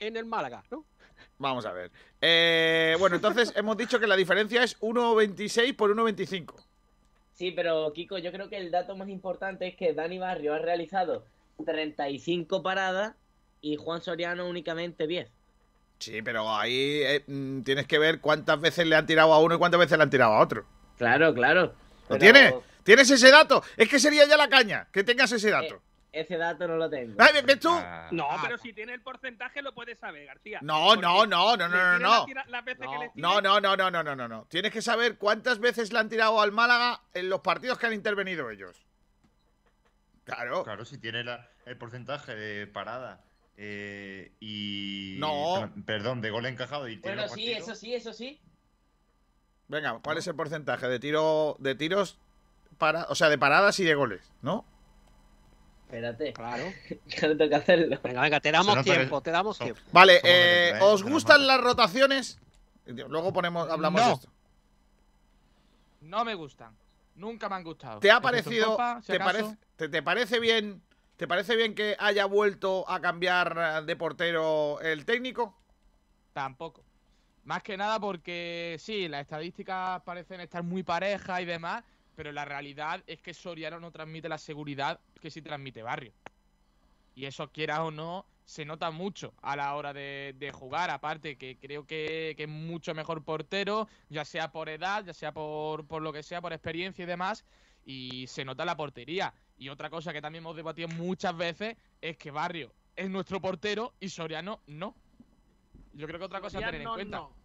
en 0.00 0.16
el 0.16 0.24
Málaga, 0.26 0.64
¿no? 0.70 0.84
Vamos 1.38 1.66
a 1.66 1.72
ver. 1.72 1.90
Eh, 2.20 2.96
bueno, 2.98 3.16
entonces 3.16 3.52
hemos 3.56 3.76
dicho 3.76 4.00
que 4.00 4.06
la 4.06 4.16
diferencia 4.16 4.62
es 4.62 4.78
1,26 4.80 5.76
por 5.76 5.94
1,25. 5.94 6.54
Sí, 7.34 7.52
pero 7.52 7.92
Kiko, 7.92 8.18
yo 8.18 8.32
creo 8.32 8.48
que 8.48 8.56
el 8.56 8.72
dato 8.72 8.96
más 8.96 9.08
importante 9.08 9.68
es 9.68 9.76
que 9.76 9.94
Dani 9.94 10.18
Barrio 10.18 10.54
ha 10.54 10.58
realizado 10.58 11.24
35 11.64 12.62
paradas 12.62 13.14
y 13.60 13.76
Juan 13.76 14.02
Soriano 14.02 14.48
únicamente 14.48 15.06
10. 15.06 15.30
Sí, 16.00 16.22
pero 16.22 16.48
ahí 16.50 17.00
eh, 17.02 17.24
mm, 17.26 17.62
tienes 17.62 17.86
que 17.86 17.98
ver 17.98 18.20
cuántas 18.20 18.60
veces 18.60 18.86
le 18.86 18.96
han 18.96 19.06
tirado 19.06 19.32
a 19.32 19.40
uno 19.40 19.54
y 19.54 19.58
cuántas 19.58 19.80
veces 19.80 19.96
le 19.98 20.04
han 20.04 20.10
tirado 20.10 20.32
a 20.32 20.40
otro. 20.40 20.64
Claro, 20.96 21.32
claro. 21.34 21.62
¿Lo 22.08 22.18
Pero 22.18 22.20
tienes? 22.20 22.54
¿Tienes 22.82 23.10
ese 23.10 23.30
dato? 23.30 23.62
Es 23.76 23.88
que 23.88 23.98
sería 23.98 24.26
ya 24.26 24.36
la 24.36 24.48
caña, 24.48 24.88
que 24.92 25.04
tengas 25.04 25.30
ese 25.30 25.50
dato. 25.50 25.82
Ese 26.20 26.36
dato 26.36 26.66
no 26.66 26.76
lo 26.76 26.90
tengo. 26.90 27.14
Ay, 27.18 27.42
¿Ves 27.44 27.60
tú? 27.60 27.70
No, 28.10 28.28
pero 28.42 28.58
si 28.58 28.72
tiene 28.72 28.92
el 28.94 29.02
porcentaje 29.02 29.62
lo 29.62 29.72
puedes 29.74 29.98
saber, 29.98 30.26
García. 30.26 30.58
No, 30.62 30.96
no, 30.96 31.26
no, 31.26 31.56
no, 31.56 31.56
no, 31.56 31.68
no, 31.68 31.98
no. 31.98 32.26
la 32.48 32.64
No, 33.14 33.40
no, 33.40 33.60
no, 33.60 33.76
no, 33.76 33.90
no, 33.90 34.02
no, 34.02 34.16
no, 34.16 34.28
no. 34.28 34.46
Tienes 34.46 34.72
que 34.72 34.82
saber 34.82 35.16
cuántas 35.18 35.60
veces 35.60 35.92
le 35.92 35.98
han 35.98 36.08
tirado 36.08 36.40
al 36.40 36.52
Málaga 36.52 37.02
en 37.14 37.28
los 37.28 37.40
partidos 37.40 37.78
que 37.78 37.86
han 37.86 37.92
intervenido 37.92 38.50
ellos. 38.50 38.84
Claro. 40.24 40.64
Claro, 40.64 40.84
si 40.84 40.98
tiene 40.98 41.24
la- 41.24 41.48
el 41.64 41.76
porcentaje 41.78 42.34
de 42.34 42.66
parada 42.66 43.24
eh, 43.56 44.32
y. 44.40 45.16
No. 45.18 45.72
Perdón, 45.86 46.20
de 46.20 46.30
gol 46.30 46.46
encajado 46.46 46.88
y 46.88 46.96
tiene 46.98 47.16
Bueno, 47.16 47.28
sí, 47.34 47.46
partidos. 47.46 47.62
eso 47.68 47.74
sí, 47.74 47.94
eso 47.94 48.12
sí. 48.12 48.40
Venga, 49.68 49.98
¿cuál 50.02 50.18
es 50.18 50.26
el 50.26 50.34
porcentaje 50.34 50.88
de 50.88 50.98
tiro 50.98 51.56
de 51.58 51.74
tiros 51.74 52.18
para, 52.78 53.04
o 53.04 53.14
sea, 53.14 53.28
de 53.28 53.38
paradas 53.38 53.78
y 53.80 53.84
de 53.84 53.94
goles, 53.94 54.32
¿no? 54.42 54.64
Espérate. 55.88 56.34
Claro. 56.34 56.64
que 57.08 57.20
tengo 57.20 57.48
que 57.48 57.54
hacerlo. 57.54 57.98
Venga, 58.02 58.20
venga, 58.20 58.40
te 58.40 58.52
damos 58.52 58.84
tiempo, 58.84 59.20
que 59.22 59.24
te 59.24 59.30
damos 59.30 59.58
tiempo. 59.58 59.80
Vale, 59.90 60.20
eh. 60.22 60.74
¿os 60.82 61.02
gustan 61.02 61.46
las 61.46 61.58
rotaciones? 61.60 62.38
Luego 62.84 63.32
ponemos, 63.32 63.68
hablamos 63.70 64.00
de 64.02 64.06
No. 64.06 64.14
esto. 64.14 64.28
No 66.02 66.24
me 66.26 66.34
gustan. 66.34 66.76
Nunca 67.14 67.48
me 67.48 67.56
han 67.56 67.64
gustado. 67.64 68.00
¿Te 68.00 68.10
ha 68.10 68.20
parecido, 68.20 68.72
Copa, 68.72 69.00
si 69.00 69.08
te, 69.08 69.16
acaso. 69.16 69.32
parece, 69.32 69.56
te, 69.76 69.88
te 69.88 70.02
parece 70.02 70.40
bien, 70.40 70.82
te 71.16 71.26
parece 71.26 71.56
bien 71.56 71.74
que 71.74 71.96
haya 71.98 72.26
vuelto 72.26 72.88
a 72.88 73.00
cambiar 73.00 73.84
de 73.84 73.96
portero 73.96 74.80
el 74.82 75.04
técnico? 75.06 75.56
Tampoco. 76.34 76.84
Más 77.44 77.62
que 77.62 77.78
nada 77.78 77.98
porque 77.98 78.76
sí, 78.78 79.08
las 79.08 79.22
estadísticas 79.22 80.02
parecen 80.02 80.40
estar 80.42 80.62
muy 80.62 80.82
parejas 80.82 81.40
y 81.40 81.46
demás, 81.46 81.82
pero 82.18 82.32
la 82.32 82.44
realidad 82.44 83.04
es 83.06 83.20
que 83.20 83.32
Soriano 83.32 83.78
no 83.78 83.92
transmite 83.92 84.28
la 84.28 84.38
seguridad 84.38 84.98
que 85.20 85.30
sí 85.30 85.40
transmite 85.40 85.84
Barrio. 85.84 86.12
Y 87.14 87.26
eso, 87.26 87.52
quieras 87.52 87.78
o 87.78 87.92
no, 87.92 88.26
se 88.44 88.64
nota 88.64 88.90
mucho 88.90 89.34
a 89.40 89.54
la 89.54 89.72
hora 89.76 89.92
de, 89.92 90.34
de 90.36 90.50
jugar. 90.50 90.90
Aparte 90.90 91.38
que 91.38 91.56
creo 91.58 91.86
que, 91.86 92.34
que 92.36 92.42
es 92.42 92.48
mucho 92.48 92.92
mejor 92.92 93.22
portero, 93.22 93.86
ya 94.08 94.24
sea 94.24 94.50
por 94.50 94.68
edad, 94.68 95.04
ya 95.04 95.14
sea 95.14 95.30
por, 95.30 95.86
por 95.86 96.02
lo 96.02 96.12
que 96.12 96.24
sea, 96.24 96.40
por 96.40 96.52
experiencia 96.52 97.04
y 97.04 97.06
demás. 97.06 97.44
Y 97.84 98.26
se 98.26 98.44
nota 98.44 98.64
la 98.64 98.76
portería. 98.76 99.32
Y 99.56 99.68
otra 99.68 99.88
cosa 99.88 100.12
que 100.12 100.20
también 100.20 100.42
hemos 100.42 100.56
debatido 100.56 100.88
muchas 100.88 101.36
veces 101.36 101.76
es 102.00 102.16
que 102.16 102.32
Barrio 102.32 102.74
es 102.96 103.08
nuestro 103.08 103.40
portero 103.40 103.94
y 104.00 104.08
Soriano 104.08 104.60
no. 104.66 104.96
Yo 105.92 106.08
creo 106.08 106.18
que 106.18 106.24
otra 106.24 106.40
cosa 106.40 106.58
a 106.58 106.62
tener 106.62 106.80
en 106.80 106.88
Soriano 106.88 106.94
cuenta. 106.94 107.16
no. 107.18 107.36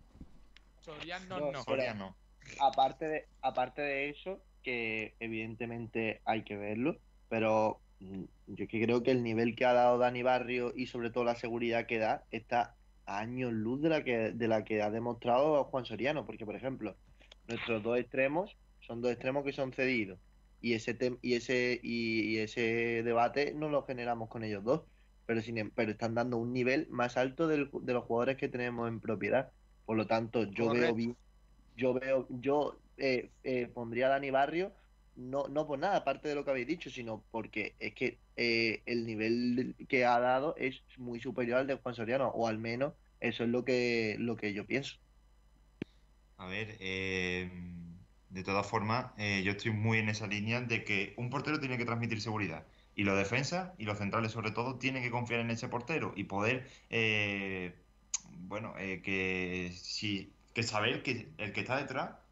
Soriano 0.79 1.39
No, 1.39 1.51
no. 1.51 1.63
pero 1.63 2.15
Aparte 2.59 3.05
de, 3.07 3.27
aparte 3.41 3.81
de 3.83 4.09
eso, 4.09 4.41
que 4.63 5.15
evidentemente 5.19 6.21
hay 6.25 6.43
que 6.43 6.57
verlo, 6.57 7.01
pero 7.29 7.85
mm, 7.99 8.23
yo 8.47 8.67
que 8.67 8.81
creo 8.83 9.03
que 9.03 9.11
el 9.11 9.23
nivel 9.23 9.55
que 9.55 9.65
ha 9.65 9.73
dado 9.73 9.97
Dani 9.99 10.23
Barrio 10.23 10.73
y 10.75 10.87
sobre 10.87 11.11
todo 11.11 11.23
la 11.25 11.35
seguridad 11.35 11.87
que 11.87 11.99
da 11.99 12.27
está 12.31 12.79
a 13.05 13.19
años 13.19 13.51
luz 13.53 13.81
de 13.81 13.89
la 13.89 14.03
que, 14.03 14.31
de 14.33 14.47
la 14.47 14.63
que 14.63 14.81
ha 14.81 14.91
demostrado 14.91 15.63
Juan 15.65 15.85
Soriano, 15.85 16.25
porque 16.25 16.45
por 16.45 16.55
ejemplo, 16.55 16.99
nuestros 17.47 17.83
dos 17.83 17.97
extremos 17.99 18.57
son 18.79 19.01
dos 19.01 19.11
extremos 19.11 19.43
que 19.45 19.53
son 19.53 19.73
cedidos 19.73 20.19
y 20.59 20.73
ese 20.73 20.97
tem- 20.97 21.19
y 21.21 21.33
ese 21.35 21.79
y, 21.83 22.35
y 22.35 22.37
ese 22.39 23.03
debate 23.03 23.53
no 23.53 23.69
lo 23.69 23.83
generamos 23.85 24.29
con 24.29 24.43
ellos 24.43 24.63
dos, 24.63 24.87
pero 25.25 25.41
sin 25.41 25.57
em- 25.57 25.71
pero 25.75 25.91
están 25.91 26.15
dando 26.15 26.37
un 26.37 26.53
nivel 26.53 26.87
más 26.89 27.17
alto 27.17 27.47
del- 27.47 27.69
de 27.73 27.93
los 27.93 28.05
jugadores 28.05 28.37
que 28.37 28.49
tenemos 28.49 28.87
en 28.89 28.99
propiedad. 29.01 29.53
Por 29.85 29.97
lo 29.97 30.07
tanto, 30.07 30.45
yo 30.51 30.69
veo 30.69 30.93
bien 30.95 31.17
yo 31.75 31.93
veo, 31.93 32.27
yo 32.29 32.82
eh, 32.97 33.31
eh, 33.43 33.67
pondría 33.73 34.07
a 34.07 34.09
Dani 34.09 34.29
Barrio, 34.29 34.71
no, 35.15 35.47
no 35.47 35.67
por 35.67 35.79
nada, 35.79 35.97
aparte 35.97 36.27
de 36.27 36.35
lo 36.35 36.43
que 36.43 36.51
habéis 36.51 36.67
dicho, 36.67 36.89
sino 36.89 37.23
porque 37.31 37.75
es 37.79 37.93
que 37.93 38.19
eh, 38.35 38.81
el 38.85 39.05
nivel 39.05 39.75
que 39.87 40.05
ha 40.05 40.19
dado 40.19 40.55
es 40.57 40.81
muy 40.97 41.19
superior 41.19 41.59
al 41.59 41.67
de 41.67 41.75
Juan 41.75 41.95
Soriano, 41.95 42.29
o 42.29 42.47
al 42.47 42.57
menos 42.57 42.93
eso 43.19 43.43
es 43.43 43.49
lo 43.49 43.63
que, 43.63 44.15
lo 44.19 44.35
que 44.35 44.53
yo 44.53 44.65
pienso. 44.65 44.97
A 46.37 46.47
ver, 46.47 46.77
eh, 46.79 47.49
de 48.29 48.43
todas 48.43 48.65
formas, 48.67 49.13
yo 49.17 49.51
estoy 49.51 49.71
muy 49.71 49.99
en 49.99 50.09
esa 50.09 50.27
línea 50.27 50.61
de 50.61 50.83
que 50.83 51.13
un 51.17 51.29
portero 51.29 51.59
tiene 51.59 51.77
que 51.77 51.85
transmitir 51.85 52.19
seguridad. 52.19 52.65
Y 52.95 53.03
los 53.03 53.17
defensas 53.17 53.71
y 53.77 53.85
los 53.85 53.97
centrales, 53.97 54.31
sobre 54.31 54.51
todo, 54.51 54.77
tienen 54.77 55.03
que 55.03 55.11
confiar 55.11 55.39
en 55.39 55.51
ese 55.51 55.67
portero 55.69 56.13
y 56.15 56.25
poder, 56.25 56.67
bueno, 58.39 58.73
que, 58.75 59.71
si, 59.75 60.33
que 60.53 60.63
saber 60.63 61.01
que 61.01 61.31
el 61.37 61.53
que 61.53 61.61
está 61.61 61.77
detrás 61.77 62.22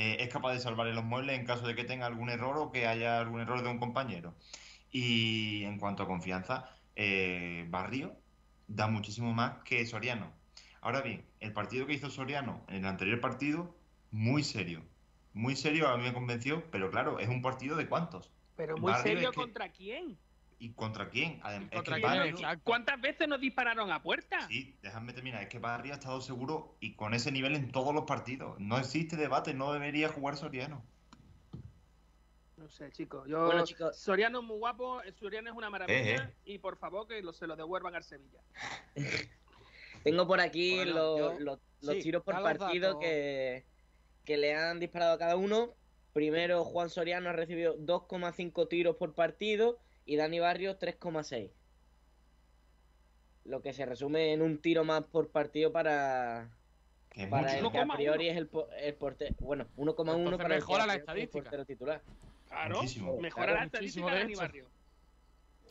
eh, 0.00 0.16
es 0.20 0.28
capaz 0.28 0.52
de 0.52 0.60
salvarle 0.60 0.94
los 0.94 1.02
muebles 1.04 1.36
en 1.36 1.44
caso 1.44 1.66
de 1.66 1.74
que 1.74 1.82
tenga 1.82 2.06
algún 2.06 2.30
error 2.30 2.56
o 2.56 2.70
que 2.70 2.86
haya 2.86 3.18
algún 3.18 3.40
error 3.40 3.64
de 3.64 3.68
un 3.68 3.80
compañero. 3.80 4.32
Y 4.92 5.64
en 5.64 5.76
cuanto 5.80 6.04
a 6.04 6.06
confianza, 6.06 6.70
eh, 6.94 7.66
Barrio 7.68 8.14
da 8.68 8.86
muchísimo 8.86 9.34
más 9.34 9.62
que 9.64 9.84
Soriano. 9.86 10.32
Ahora 10.82 11.00
bien, 11.00 11.24
el 11.40 11.52
partido 11.52 11.84
que 11.86 11.94
hizo 11.94 12.10
Soriano 12.10 12.64
en 12.68 12.76
el 12.76 12.86
anterior 12.86 13.18
partido, 13.20 13.74
muy 14.12 14.44
serio. 14.44 14.84
Muy 15.34 15.56
serio, 15.56 15.88
a 15.88 15.96
mí 15.96 16.04
me 16.04 16.12
convenció, 16.12 16.62
pero 16.70 16.92
claro, 16.92 17.18
es 17.18 17.28
un 17.28 17.42
partido 17.42 17.74
de 17.76 17.88
cuántos. 17.88 18.30
Pero 18.56 18.76
muy 18.76 18.92
Barrio 18.92 19.14
serio 19.14 19.30
que- 19.32 19.36
contra 19.40 19.72
quién. 19.72 20.16
¿Y 20.60 20.70
contra 20.72 21.08
quién? 21.08 21.40
¿Cuántas 22.64 23.00
veces 23.00 23.28
nos 23.28 23.40
dispararon 23.40 23.92
a 23.92 24.02
puerta? 24.02 24.46
Sí, 24.48 24.76
déjame 24.82 25.12
terminar. 25.12 25.42
Es 25.42 25.48
que 25.48 25.58
Barrio 25.60 25.92
ha 25.92 25.96
estado 25.96 26.20
seguro 26.20 26.76
y 26.80 26.94
con 26.94 27.14
ese 27.14 27.30
nivel 27.30 27.54
en 27.54 27.70
todos 27.70 27.94
los 27.94 28.04
partidos. 28.04 28.58
No 28.58 28.76
existe 28.78 29.16
debate, 29.16 29.54
no 29.54 29.72
debería 29.72 30.08
jugar 30.08 30.36
Soriano. 30.36 30.84
No 32.56 32.68
sé, 32.68 32.90
chicos. 32.90 33.28
Yo, 33.28 33.44
Bueno, 33.46 33.64
chicos. 33.64 33.96
Soriano 33.96 34.40
es 34.40 34.44
muy 34.44 34.58
guapo, 34.58 35.00
eh, 35.02 35.12
Soriano 35.12 35.48
es 35.48 35.56
una 35.56 35.70
maravilla. 35.70 36.24
Eh, 36.24 36.34
Y 36.44 36.58
por 36.58 36.76
favor 36.76 37.06
que 37.06 37.22
lo- 37.22 37.32
se 37.32 37.46
lo 37.46 37.54
devuelvan 37.54 37.94
al 37.94 38.02
Sevilla. 38.02 38.40
Tengo 40.02 40.26
por 40.26 40.40
aquí 40.40 40.74
Bueno, 40.74 40.94
los, 40.94 41.18
yo- 41.18 41.40
los- 41.44 41.58
los 41.82 41.94
sí, 41.96 42.02
tiros 42.02 42.24
por 42.24 42.34
partido 42.42 42.98
que 42.98 43.64
le 44.26 44.54
han 44.56 44.80
disparado 44.80 45.12
a 45.14 45.18
cada 45.18 45.36
uno. 45.36 45.74
Primero, 46.12 46.64
Juan 46.64 46.90
Soriano 46.90 47.30
ha 47.30 47.32
recibido 47.32 47.76
2,5 47.78 48.66
tiros 48.68 48.96
por 48.96 49.14
partido 49.14 49.78
y 50.08 50.16
Dani 50.16 50.40
Barrios 50.40 50.78
3,6. 50.78 51.50
Lo 53.44 53.60
que 53.60 53.74
se 53.74 53.84
resume 53.84 54.32
en 54.32 54.40
un 54.40 54.58
tiro 54.58 54.82
más 54.84 55.04
por 55.04 55.28
partido 55.30 55.70
para, 55.70 56.48
para 57.30 57.58
el 57.58 57.70
que 57.70 57.78
a 57.78 57.86
priori 57.86 58.28
es 58.30 58.36
el, 58.38 58.48
el 58.78 58.94
portero. 58.94 59.34
Bueno, 59.40 59.66
1,1 59.76 59.98
Entonces 59.98 60.36
para 60.38 60.54
el 60.54 60.60
mejora 60.60 60.84
a 60.84 60.86
la 60.86 60.94
el 60.94 61.00
estadística. 61.00 61.42
portero 61.42 61.64
titular. 61.66 62.02
Claro, 62.48 62.76
Muchísimo. 62.76 63.20
mejora 63.20 63.46
Claro, 63.46 63.58
la 63.60 63.64
muchísimo, 63.66 64.08
estadística 64.08 64.12
de 64.14 64.18
Dani 64.20 64.32
hecho. 64.32 64.40
Barrio. 64.40 64.66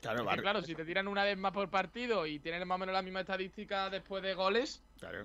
Claro, 0.02 0.18
Es 0.18 0.22
que, 0.22 0.28
Bar- 0.28 0.42
claro, 0.42 0.62
si 0.62 0.76
te 0.76 0.86
tiran 0.86 1.08
una 1.08 1.24
vez 1.24 1.36
más 1.38 1.52
por 1.52 1.68
partido 1.72 2.28
y 2.28 2.38
tienen 2.40 2.68
más 2.68 2.76
o 2.76 2.80
menos 2.80 2.94
la 2.94 3.02
misma 3.02 3.22
estadística 3.22 3.90
después 3.90 4.22
de 4.22 4.36
goles, 4.36 4.84
claro. 5.00 5.24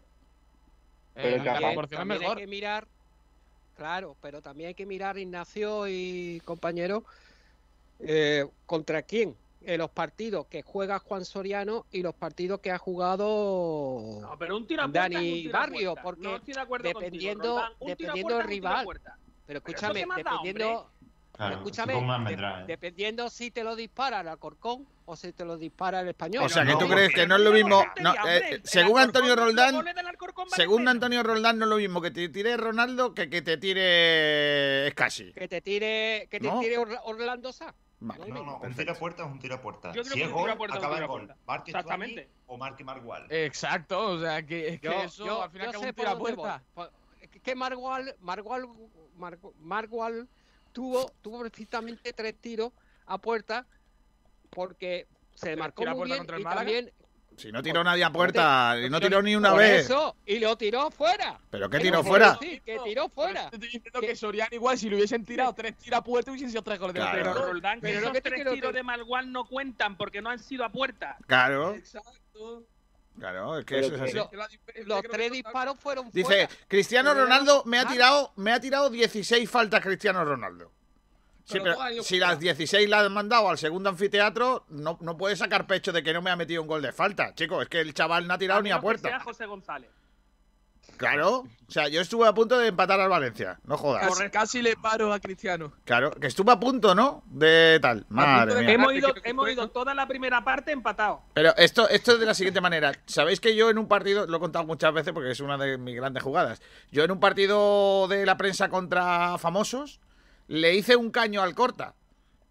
eh, 1.16 1.32
También- 1.36 1.44
la 1.44 1.59
proporción 1.60 2.01
es 2.01 2.06
mejor. 2.06 2.39
hay 2.39 2.44
que 2.44 2.51
mirar, 2.51 2.89
claro, 3.76 4.16
pero 4.22 4.40
también 4.40 4.68
hay 4.68 4.74
que 4.74 4.86
mirar, 4.86 5.18
Ignacio 5.18 5.86
y 5.89 6.40
compañeros, 6.47 7.05
eh, 8.03 8.47
contra 8.66 9.03
quién. 9.03 9.37
En 9.65 9.79
los 9.79 9.91
partidos 9.91 10.47
que 10.49 10.62
juega 10.62 10.99
Juan 10.99 11.24
Soriano 11.24 11.87
y 11.93 12.03
los 12.03 12.15
partidos 12.16 12.59
que 12.59 12.73
ha 12.73 12.79
jugado 12.79 14.19
No, 14.20 14.37
pero 14.37 14.57
un 14.57 14.62
un 14.69 14.93
Dani 14.93 15.47
Barrio, 15.49 15.91
puerta. 15.95 16.03
porque 16.03 16.23
No 16.23 16.37
estoy 16.37 16.55
de 16.55 16.61
acuerdo 16.61 16.89
dependiendo, 16.89 17.55
contigo. 17.55 17.77
Un 17.79 17.87
dependiendo 17.89 18.37
del 18.39 18.47
rival. 18.47 18.87
Pero 19.47 19.59
escúchame, 19.61 20.05
dependiendo. 20.16 20.91
Claro, 21.33 21.55
escúchame, 21.57 21.95
de- 21.95 22.19
Medrano. 22.19 22.66
dependiendo 22.66 23.31
si 23.31 23.51
te 23.53 23.65
lo 23.65 23.74
dispara 23.77 24.20
el 24.20 24.29
Alcorcón 24.29 24.87
o 25.07 25.16
si 25.16 25.33
te 25.33 25.45
lo 25.45 25.57
dispara 25.57 26.01
el 26.01 26.09
español. 26.09 26.45
O 26.45 26.49
sea, 26.49 26.65
que 26.65 26.73
no, 26.73 26.79
tú 26.79 26.89
crees 26.89 27.15
que 27.15 27.27
no 27.27 27.37
es 27.37 27.43
lo 27.43 27.53
mismo. 27.53 27.85
no, 28.03 28.15
eh, 28.29 28.61
según 28.65 28.99
Antonio 28.99 29.35
Roldán, 29.37 29.77
según 30.49 30.89
Antonio 30.89 31.23
Roldán, 31.23 31.59
no 31.59 31.65
es 31.66 31.70
lo 31.70 31.77
mismo 31.77 32.03
que 32.03 32.11
te 32.11 32.29
tire 32.29 32.57
Ronaldo 32.57 33.15
que 33.15 33.31
que 33.31 33.41
te 33.43 33.57
tire 33.59 34.91
Scassi. 34.91 35.33
Que 35.33 35.49
te 35.49 35.61
tire, 35.61 36.27
que 36.31 36.39
te 36.41 36.49
¿No? 36.49 36.61
tire 36.61 36.79
Orla- 36.79 37.01
Orlando 37.05 37.53
Sá. 37.53 37.74
Vale, 38.05 38.27
No, 38.33 38.43
no, 38.43 38.55
un 38.57 38.61
perfecto. 38.61 38.83
tiro 38.83 38.93
a 38.93 38.99
puerta 38.99 39.23
es 39.24 39.31
un 39.31 39.39
tiro 39.39 39.55
a 39.55 39.61
puerta. 39.62 39.89
Yo 39.93 40.03
creo 40.03 40.05
si 40.05 40.19
que 40.19 40.24
es 40.24 40.27
un 40.29 40.35
gol, 40.35 40.57
puerta 40.57 40.77
un 40.79 40.85
acaba 40.85 40.99
en 40.99 41.07
gol. 41.07 41.35
Marque 41.47 41.70
Exactamente. 41.70 42.15
Chuani 42.24 42.43
o 42.47 42.57
marque 42.59 42.85
Margual. 42.85 43.27
Exacto, 43.31 44.11
o 44.11 44.20
sea, 44.20 44.43
que, 44.45 44.69
es 44.69 44.81
que 44.81 44.87
Yo- 44.89 44.93
eso 45.03 45.24
yo- 45.27 45.43
al 45.43 45.51
final 45.51 45.70
sé 45.70 45.79
un 45.79 45.85
por 45.85 45.95
tiro 45.95 46.09
a 46.09 46.15
dónde 46.15 46.35
puerta. 46.35 46.62
Que 47.43 47.55
Margual, 47.55 48.16
Margual, 48.20 48.66
Margu- 49.16 49.55
Margual 49.61 50.29
tuvo, 50.73 51.11
tuvo 51.23 51.41
precisamente 51.41 52.12
tres 52.12 52.35
tiros 52.41 52.73
a 53.07 53.19
puerta 53.19 53.66
porque 54.51 55.07
se 55.35 55.57
marcó 55.57 55.83
muy 55.85 55.95
puerta 55.95 56.05
bien 56.05 56.19
contra 56.19 56.37
el 56.37 56.43
y 56.43 56.45
también 56.45 56.93
Si 57.37 57.51
no 57.51 57.63
tiró 57.63 57.83
nadie 57.83 58.05
a 58.05 58.11
puerta, 58.11 58.75
no 58.91 59.01
tiró 59.01 59.23
ni 59.23 59.35
una 59.35 59.51
por 59.51 59.59
vez. 59.61 59.85
eso, 59.87 60.17
y 60.27 60.39
lo 60.39 60.57
tiró 60.57 60.91
fuera. 60.91 61.41
¿Pero 61.51 61.69
qué 61.71 61.81
tiró 61.81 62.03
fuera? 62.05 62.39
decir, 62.41 62.63
que 62.63 62.79
tiró 62.85 63.09
fuera. 63.09 63.45
Estoy 63.45 63.59
diciendo 63.59 64.01
que 64.01 64.15
Soriano 64.17 64.55
igual, 64.55 64.79
si 64.79 64.89
le 64.89 64.97
hubiesen 64.97 65.25
tirado 65.25 65.53
tres 65.55 65.77
tiros 65.77 65.99
a 65.99 66.03
puerta, 66.05 66.31
hubiesen 66.31 66.51
sido 66.51 66.63
tres 66.63 66.79
goles 66.79 66.95
de 66.95 67.01
Claro. 67.01 67.17
Pero 67.19 67.33
Pero 67.35 67.47
Roldán, 67.47 67.81
que 67.81 67.87
Pero 67.89 67.99
esos 68.01 68.13
que 68.13 68.21
tres 68.21 68.53
tiros 68.53 68.73
de 68.73 68.83
Malgual 68.83 69.33
no 69.33 69.45
cuentan 69.45 69.97
porque 69.97 70.21
no 70.23 70.31
han 70.31 70.39
sido 70.39 70.65
a 70.65 70.69
puerta. 70.71 71.17
Claro, 71.27 71.75
Exacto. 71.75 72.65
claro, 73.19 73.59
es 73.59 73.65
que 73.65 73.75
Pero 73.77 73.87
eso 73.87 73.97
es 73.97 74.03
así. 74.03 74.13
Lo- 74.17 74.31
Los 74.87 75.03
tres 75.03 75.33
disparos 75.33 75.79
fueron 75.81 76.11
Dice, 76.13 76.25
fuera. 76.25 76.49
Cristiano 76.69 77.15
Ronaldo 77.15 77.63
me 77.67 77.79
ha 77.79 77.87
tirado, 77.87 78.33
me 78.37 78.53
ha 78.53 78.61
tirado 78.61 78.91
16 78.91 79.49
faltas 79.51 79.81
Cristiano 79.81 80.25
Ronaldo. 80.25 80.73
Sí, 81.44 81.55
Pero 81.55 81.64
pero 81.64 81.74
dos 81.74 81.85
años 81.85 82.06
si 82.06 82.19
las 82.19 82.39
16 82.39 82.89
las 82.89 83.05
han 83.06 83.12
mandado 83.12 83.48
al 83.48 83.59
segundo 83.59 83.90
anfiteatro, 83.90 84.64
no, 84.69 84.98
no 85.01 85.16
puede 85.16 85.36
sacar 85.36 85.66
pecho 85.66 85.93
de 85.93 86.02
que 86.02 86.12
no 86.12 86.23
me 86.23 86.31
ha 86.31 86.36
metido 86.36 86.62
un 86.62 86.69
gol 86.69 86.82
de 86.82 86.93
falta. 86.93 87.35
Chicos, 87.35 87.62
es 87.62 87.69
que 87.69 87.81
el 87.81 87.94
chaval 87.94 88.27
no 88.27 88.35
ha 88.35 88.39
tirado 88.39 88.62
ni 88.62 88.70
a 88.70 88.74
menos 88.74 88.81
que 88.81 88.85
puerta. 88.85 89.09
sea 89.09 89.20
José 89.20 89.47
González. 89.47 89.90
Claro, 90.97 91.39
o 91.39 91.70
sea, 91.70 91.89
yo 91.89 92.01
estuve 92.01 92.28
a 92.28 92.32
punto 92.32 92.59
de 92.59 92.69
empatar 92.69 93.01
al 93.01 93.09
Valencia, 93.09 93.59
no 93.64 93.77
jodas. 93.77 94.06
Casi, 94.06 94.31
casi 94.31 94.62
le 94.62 94.77
paro 94.77 95.12
a 95.12 95.19
Cristiano. 95.20 95.73
Claro, 95.85 96.12
que 96.12 96.27
estuve 96.27 96.52
a 96.52 96.60
punto, 96.60 96.94
¿no? 96.94 97.24
De 97.27 97.78
tal. 97.81 98.06
Madre 98.09 98.60
mía. 98.62 98.73
Hemos 98.73 98.93
ido, 98.93 99.12
hemos 99.24 99.51
ido 99.51 99.69
toda 99.70 99.94
la 99.94 100.06
primera 100.06 100.44
parte 100.44 100.70
empatado. 100.70 101.23
Pero 101.35 101.56
esto, 101.56 101.89
esto 101.89 102.12
es 102.12 102.20
de 102.20 102.27
la 102.27 102.35
siguiente 102.35 102.60
manera. 102.60 102.93
Sabéis 103.06 103.40
que 103.40 103.56
yo 103.56 103.70
en 103.70 103.78
un 103.78 103.89
partido, 103.89 104.27
lo 104.27 104.36
he 104.36 104.40
contado 104.40 104.64
muchas 104.64 104.93
veces 104.93 105.12
porque 105.12 105.32
es 105.32 105.40
una 105.40 105.56
de 105.59 105.78
mis 105.78 105.97
grandes 105.97 106.23
jugadas. 106.23 106.62
Yo 106.93 107.02
en 107.02 107.10
un 107.10 107.20
partido 107.20 108.06
de 108.06 108.24
la 108.27 108.36
prensa 108.36 108.69
contra 108.69 109.39
famosos 109.39 110.01
le 110.53 110.74
hice 110.74 110.97
un 110.97 111.11
caño 111.11 111.41
al 111.43 111.55
corta. 111.55 111.95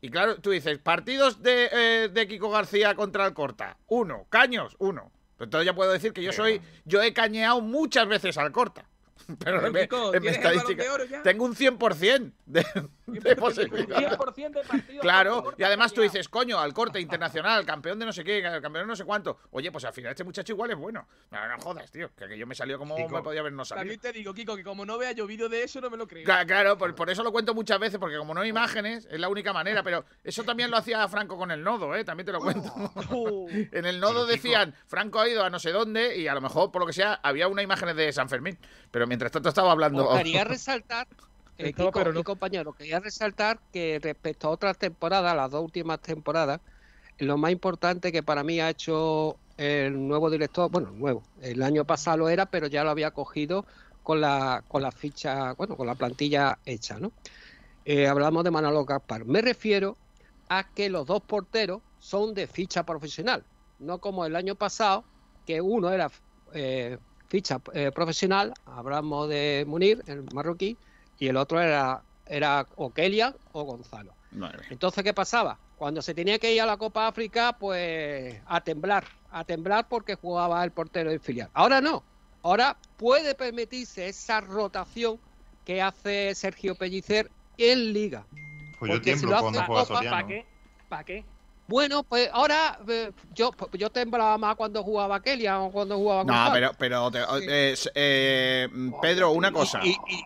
Y 0.02 0.10
claro, 0.10 0.38
tú 0.42 0.50
dices, 0.50 0.80
partidos 0.80 1.44
de, 1.44 1.70
eh, 1.72 2.10
de 2.12 2.28
Kiko 2.28 2.50
García 2.50 2.96
contra 2.96 3.28
el 3.28 3.34
corta. 3.36 3.78
Uno, 3.88 4.26
caños, 4.30 4.76
uno. 4.80 5.12
Pero 5.38 5.46
entonces 5.46 5.66
ya 5.68 5.76
puedo 5.76 5.92
decir 5.92 6.12
que 6.12 6.24
yo 6.24 6.34
soy, 6.34 6.62
yo 6.86 7.02
he 7.04 7.14
cañeado 7.14 7.62
muchas 7.62 8.08
veces 8.08 8.38
al 8.40 8.52
corta. 8.52 8.86
Pero 9.40 9.66
en, 9.68 9.74
mi- 9.74 9.82
Kiko, 9.82 10.14
en 10.16 10.24
tengo 11.24 11.46
un 11.46 11.56
100% 11.56 12.32
de, 12.48 12.66
de 13.20 13.36
posibilidad. 13.36 14.18
100% 14.18 14.52
de 14.52 14.64
partidos. 14.64 15.02
Claro, 15.02 15.54
y 15.58 15.64
además 15.64 15.94
tú 15.94 16.02
dices, 16.02 16.30
coño, 16.30 16.60
al 16.60 16.74
corte 16.74 17.00
internacional, 17.00 17.66
campeón 17.66 18.00
de 18.00 18.06
no 18.06 18.14
sé 18.14 18.24
qué, 18.24 18.42
campeón 18.42 18.74
de 18.74 18.86
no 18.86 18.96
sé 18.96 19.04
cuánto. 19.06 19.40
Oye, 19.52 19.72
pues 19.72 19.84
al 19.86 19.94
final 19.94 20.12
este 20.12 20.24
muchacho 20.24 20.54
igual 20.54 20.72
es 20.72 20.78
bueno. 20.78 21.08
No, 21.32 21.48
no 21.48 21.58
jodas, 21.60 21.92
tío, 21.92 22.10
que, 22.16 22.28
que 22.28 22.38
yo 22.38 22.46
me 22.48 22.56
salió 22.56 22.78
como 22.78 22.96
me 22.98 23.22
podía 23.22 23.40
haber 23.42 23.54
no 23.54 23.66
salido. 23.66 23.82
También 23.82 24.00
te 24.00 24.12
digo, 24.12 24.34
Kiko, 24.34 24.56
que 24.56 24.64
como 24.64 24.86
no 24.86 24.98
vea 24.98 25.12
yo 25.12 25.26
vídeo 25.28 25.50
de 25.50 25.64
eso, 25.64 25.82
no 25.82 25.90
me 25.90 25.98
lo 25.98 26.08
creo. 26.08 26.26
Cla- 26.26 26.46
Claro, 26.46 26.78
por, 26.78 26.94
por 26.96 27.10
eso 27.10 27.24
lo 27.24 27.32
cuento 27.32 27.54
muchas 27.54 27.80
veces, 27.80 27.98
porque 28.00 28.18
como 28.18 28.34
no 28.34 28.42
hay 28.42 28.50
imágenes, 28.50 29.08
es 29.10 29.20
la 29.20 29.30
única 29.30 29.54
manera, 29.54 29.84
pero 29.84 30.06
eso 30.24 30.44
también 30.44 30.70
lo 30.70 30.78
hacía 30.78 31.08
Franco 31.08 31.38
con 31.38 31.50
el 31.52 31.64
nodo, 31.64 31.96
¿eh? 31.96 32.04
También 32.04 32.26
te 32.26 32.32
lo 32.32 32.40
cuento. 32.40 32.74
en 33.50 33.86
el 33.86 34.00
nodo 34.00 34.26
Sí, 34.26 34.32
decían, 34.34 34.74
Franco 34.88 35.20
ha 35.20 35.28
ido 35.30 35.44
a 35.44 35.50
no 35.50 35.60
sé 35.60 35.72
dónde, 35.72 36.18
y 36.18 36.28
a 36.28 36.34
lo 36.34 36.42
mejor, 36.42 36.72
por 36.72 36.82
lo 36.82 36.86
que 36.88 36.94
sea, 36.94 37.20
había 37.24 37.48
una 37.48 37.62
imagen 37.62 37.96
de 37.96 38.12
San 38.12 38.28
Fermín. 38.30 38.58
Pero 38.92 39.08
mientras 39.08 39.32
tanto 39.32 39.50
estaba 39.50 39.72
hablando. 39.72 40.10
Quería 40.18 40.44
resaltar, 40.44 41.08
eh, 41.58 41.70
Estaba, 41.70 41.92
Kiko 41.92 41.92
pero 41.92 42.14
no. 42.14 42.20
y 42.20 42.24
compañeros, 42.24 42.76
quería 42.76 43.00
resaltar 43.00 43.60
que 43.72 44.00
respecto 44.02 44.48
a 44.48 44.52
otras 44.52 44.78
temporadas, 44.78 45.36
las 45.36 45.52
dos 45.52 45.64
últimas 45.64 46.00
temporadas, 46.02 46.62
lo 47.18 47.38
más 47.38 47.52
importante 47.52 48.12
que 48.12 48.24
para 48.24 48.44
mí 48.44 48.60
ha 48.60 48.70
hecho 48.70 49.38
el 49.58 50.08
nuevo 50.08 50.30
director, 50.30 50.72
bueno, 50.72 50.92
nuevo, 50.92 51.24
el 51.42 51.62
año 51.62 51.86
pasado 51.86 52.18
lo 52.18 52.30
era, 52.30 52.48
pero 52.48 52.68
ya 52.68 52.84
lo 52.84 52.90
había 52.90 53.12
cogido 53.12 53.66
con 54.04 54.22
la, 54.22 54.64
con 54.68 54.82
la 54.82 54.92
ficha, 54.92 55.54
bueno, 55.54 55.78
con 55.78 55.88
la 55.88 55.96
plantilla 55.96 56.58
hecha, 56.66 57.00
¿no? 57.00 57.12
Eh, 57.86 58.08
hablamos 58.08 58.44
de 58.44 58.52
Manolo 58.52 58.86
Gaspar. 58.86 59.26
Me 59.26 59.42
refiero 59.42 59.98
a 60.50 60.64
que 60.74 60.90
los 60.90 61.06
dos 61.06 61.22
porteros 61.22 61.82
son 62.00 62.34
de 62.34 62.48
ficha 62.48 62.84
profesional, 62.86 63.44
no 63.80 64.00
como 64.00 64.26
el 64.26 64.36
año 64.36 64.56
pasado, 64.56 65.04
que 65.46 65.62
uno 65.62 65.92
era 65.92 66.12
eh, 66.54 66.98
ficha 67.28 67.62
eh, 67.74 67.92
profesional, 67.94 68.54
hablamos 68.66 69.30
de 69.30 69.64
Munir, 69.68 70.04
el 70.08 70.24
marroquí, 70.34 70.78
y 71.22 71.28
el 71.28 71.38
otro 71.38 71.62
era, 71.62 72.02
era 72.26 72.68
o 72.78 72.92
Kelia 72.92 73.36
o 73.52 73.64
Gonzalo. 73.64 74.16
Entonces, 74.72 75.04
¿qué 75.04 75.14
pasaba? 75.14 75.60
Cuando 75.76 76.02
se 76.02 76.16
tenía 76.16 76.40
que 76.40 76.52
ir 76.52 76.62
a 76.62 76.66
la 76.66 76.78
Copa 76.78 77.06
África, 77.08 77.56
pues 77.60 78.42
a 78.48 78.60
temblar, 78.62 79.06
a 79.30 79.44
temblar 79.44 79.88
porque 79.88 80.16
jugaba 80.16 80.64
el 80.64 80.72
portero 80.72 81.12
del 81.12 81.20
filial. 81.20 81.50
Ahora 81.54 81.80
no, 81.80 82.04
ahora 82.42 82.76
puede 82.98 83.36
permitirse 83.36 84.08
esa 84.08 84.42
rotación 84.42 85.20
que 85.64 85.80
hace 85.80 86.34
Sergio 86.34 86.74
Pellicer 86.74 87.30
en 87.58 87.94
Liga. 87.94 88.26
Pues 88.80 88.90
yo 88.90 88.96
Porque 88.98 89.14
si 89.14 89.20
tiemblo 89.20 89.36
lo 89.36 89.42
cuando 89.42 89.60
hace 89.60 89.68
juega 89.68 89.86
Copa. 89.88 90.02
¿Para 90.10 90.28
qué? 90.28 90.46
¿Para 90.90 91.04
qué? 91.04 91.26
Bueno, 91.68 92.04
pues 92.04 92.30
ahora 92.34 92.80
eh, 92.88 93.12
yo, 93.34 93.52
yo 93.74 93.92
temblaba 93.92 94.38
más 94.40 94.56
cuando 94.56 94.84
jugaba 94.84 95.22
Kelia 95.22 95.60
o 95.62 95.72
cuando 95.72 95.98
jugaba 95.98 96.24
No, 96.24 96.34
Gonzalo. 96.34 96.54
pero, 96.80 97.10
pero 97.12 97.12
te- 97.12 97.72
eh, 97.72 97.76
eh, 97.94 98.70
Pedro, 99.02 99.32
una 99.32 99.52
cosa. 99.52 99.80
Y, 99.84 99.90
y- 99.90 99.94
y- 100.16 100.26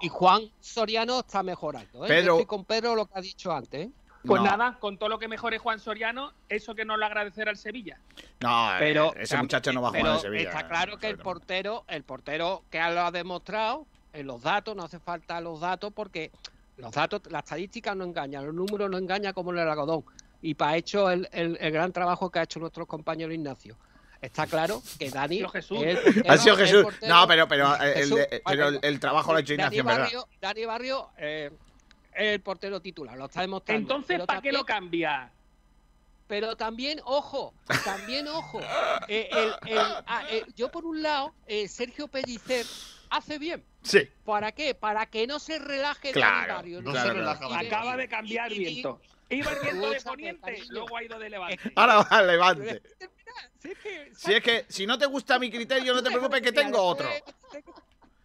y 0.00 0.08
Juan 0.08 0.42
Soriano 0.60 1.20
está 1.20 1.42
mejorando. 1.42 2.04
¿eh? 2.04 2.08
Pedro- 2.08 2.34
estoy 2.34 2.46
con 2.46 2.64
Pedro 2.64 2.94
lo 2.94 3.06
que 3.06 3.18
ha 3.18 3.20
dicho 3.22 3.52
antes. 3.52 3.86
¿eh? 3.86 3.90
Pues 4.24 4.40
No. 4.42 4.46
nada, 4.48 4.76
con 4.78 4.98
todo 4.98 5.08
lo 5.08 5.18
que 5.18 5.28
mejore 5.28 5.58
Juan 5.58 5.78
Soriano, 5.80 6.32
eso 6.48 6.74
que 6.74 6.84
no 6.84 6.96
lo 6.98 7.06
agradecerá 7.06 7.50
al 7.50 7.56
Sevilla. 7.56 7.98
No, 8.40 8.72
eh, 8.74 8.76
Pero 8.78 9.14
ese 9.14 9.36
muchacho 9.38 9.72
no 9.72 9.80
va 9.80 9.88
a 9.88 9.90
jugar 9.92 10.14
en 10.16 10.20
Sevilla. 10.20 10.48
Está 10.50 10.68
claro 10.68 10.98
que 10.98 11.08
el 11.08 11.16
portero, 11.18 11.84
el 11.88 12.02
portero 12.04 12.62
que 12.70 12.78
lo 12.78 13.00
ha 13.00 13.10
demostrado 13.10 13.86
en 14.12 14.26
los 14.26 14.42
datos, 14.42 14.76
no 14.76 14.82
hace 14.84 14.98
falta 14.98 15.40
los 15.40 15.60
datos 15.60 15.92
porque 15.94 16.30
los 16.76 16.92
datos, 16.92 17.22
las 17.30 17.44
estadísticas 17.44 17.96
no 17.96 18.04
engañan, 18.04 18.44
los 18.44 18.54
números 18.54 18.90
no 18.90 18.98
engañan 18.98 19.32
como 19.32 19.52
en 19.52 19.58
el 19.58 19.68
algodón. 19.68 20.04
Y 20.42 20.54
para 20.54 20.76
hecho 20.76 21.10
el, 21.10 21.28
el- 21.32 21.56
el 21.60 21.72
gran 21.72 21.92
trabajo 21.92 22.30
que 22.30 22.40
ha 22.40 22.42
hecho 22.42 22.60
nuestro 22.60 22.86
compañero 22.86 23.32
Ignacio. 23.32 23.76
Está 24.20 24.46
claro 24.46 24.82
que 24.98 25.10
Dani. 25.10 25.36
sido 25.36 25.48
Jesús. 25.50 25.78
es- 25.82 25.98
Ha 26.28 26.34
es 26.34 26.40
sido 26.42 26.54
el 26.58 26.60
Jesús. 26.66 26.82
portero- 26.84 27.08
No, 27.14 27.26
pero, 27.26 27.48
pero, 27.48 27.74
eh, 27.76 27.92
el, 27.92 27.94
Jesús, 28.10 28.18
pero 28.44 28.68
el, 28.68 28.78
el 28.82 29.00
trabajo 29.00 29.32
lo 29.32 29.38
ha 29.38 29.40
hecho 29.40 29.54
Dani 29.56 29.76
Ignacio, 29.76 29.84
¿verdad? 29.84 30.00
Barrio, 30.02 30.28
Dani 30.40 30.64
Barrio 30.64 31.08
eh, 31.18 31.50
es 32.14 32.32
el 32.34 32.40
portero 32.40 32.80
titular, 32.80 33.16
lo 33.16 33.26
está 33.26 33.40
demostrando. 33.42 33.80
Entonces, 33.80 34.20
¿para 34.26 34.40
qué 34.40 34.52
lo 34.52 34.64
cambia? 34.64 35.30
Pero 36.26 36.56
también, 36.56 37.00
ojo, 37.04 37.54
también, 37.84 38.28
ojo. 38.28 38.60
eh, 39.08 39.28
el- 39.32 39.72
el- 39.72 39.78
ah, 40.06 40.22
eh, 40.30 40.44
yo, 40.54 40.70
por 40.70 40.84
un 40.84 41.02
lado, 41.02 41.34
eh, 41.46 41.66
Sergio 41.66 42.06
Pellicer 42.06 42.64
hace 43.10 43.38
bien. 43.38 43.64
Sí. 43.82 44.08
¿Para 44.24 44.52
qué? 44.52 44.74
Para 44.76 45.06
que 45.06 45.26
no 45.26 45.40
se 45.40 45.58
relaje 45.58 46.12
Claro, 46.12 46.54
Dani 46.54 46.74
Barrio. 46.74 46.82
no 46.82 46.92
se 46.92 47.06
Y- 47.08 47.10
relaja 47.10 47.46
y- 47.46 47.50
Dani 47.52 47.66
Acaba 47.66 47.96
de 47.96 48.08
cambiar 48.08 48.48
viento. 48.50 49.00
Iba 49.32 49.52
el 49.52 49.58
viento 49.60 49.90
de 49.90 50.00
poniente, 50.02 50.62
luego 50.70 50.96
ha 50.96 51.04
ido 51.04 51.18
de 51.18 51.30
levante. 51.30 51.72
Ahora 51.76 51.96
va 51.96 52.02
al 52.10 52.26
levante. 52.26 52.82
Si 53.58 53.70
es 53.72 53.78
que, 53.78 54.12
Si 54.14 54.32
es 54.34 54.42
que 54.42 54.66
si 54.68 54.86
no 54.86 54.98
te 54.98 55.06
gusta 55.06 55.38
mi 55.38 55.50
criterio, 55.50 55.94
no 55.94 56.02
te 56.02 56.10
preocupes 56.10 56.40
que 56.42 56.52
tengo 56.52 56.80
otro. 56.82 57.08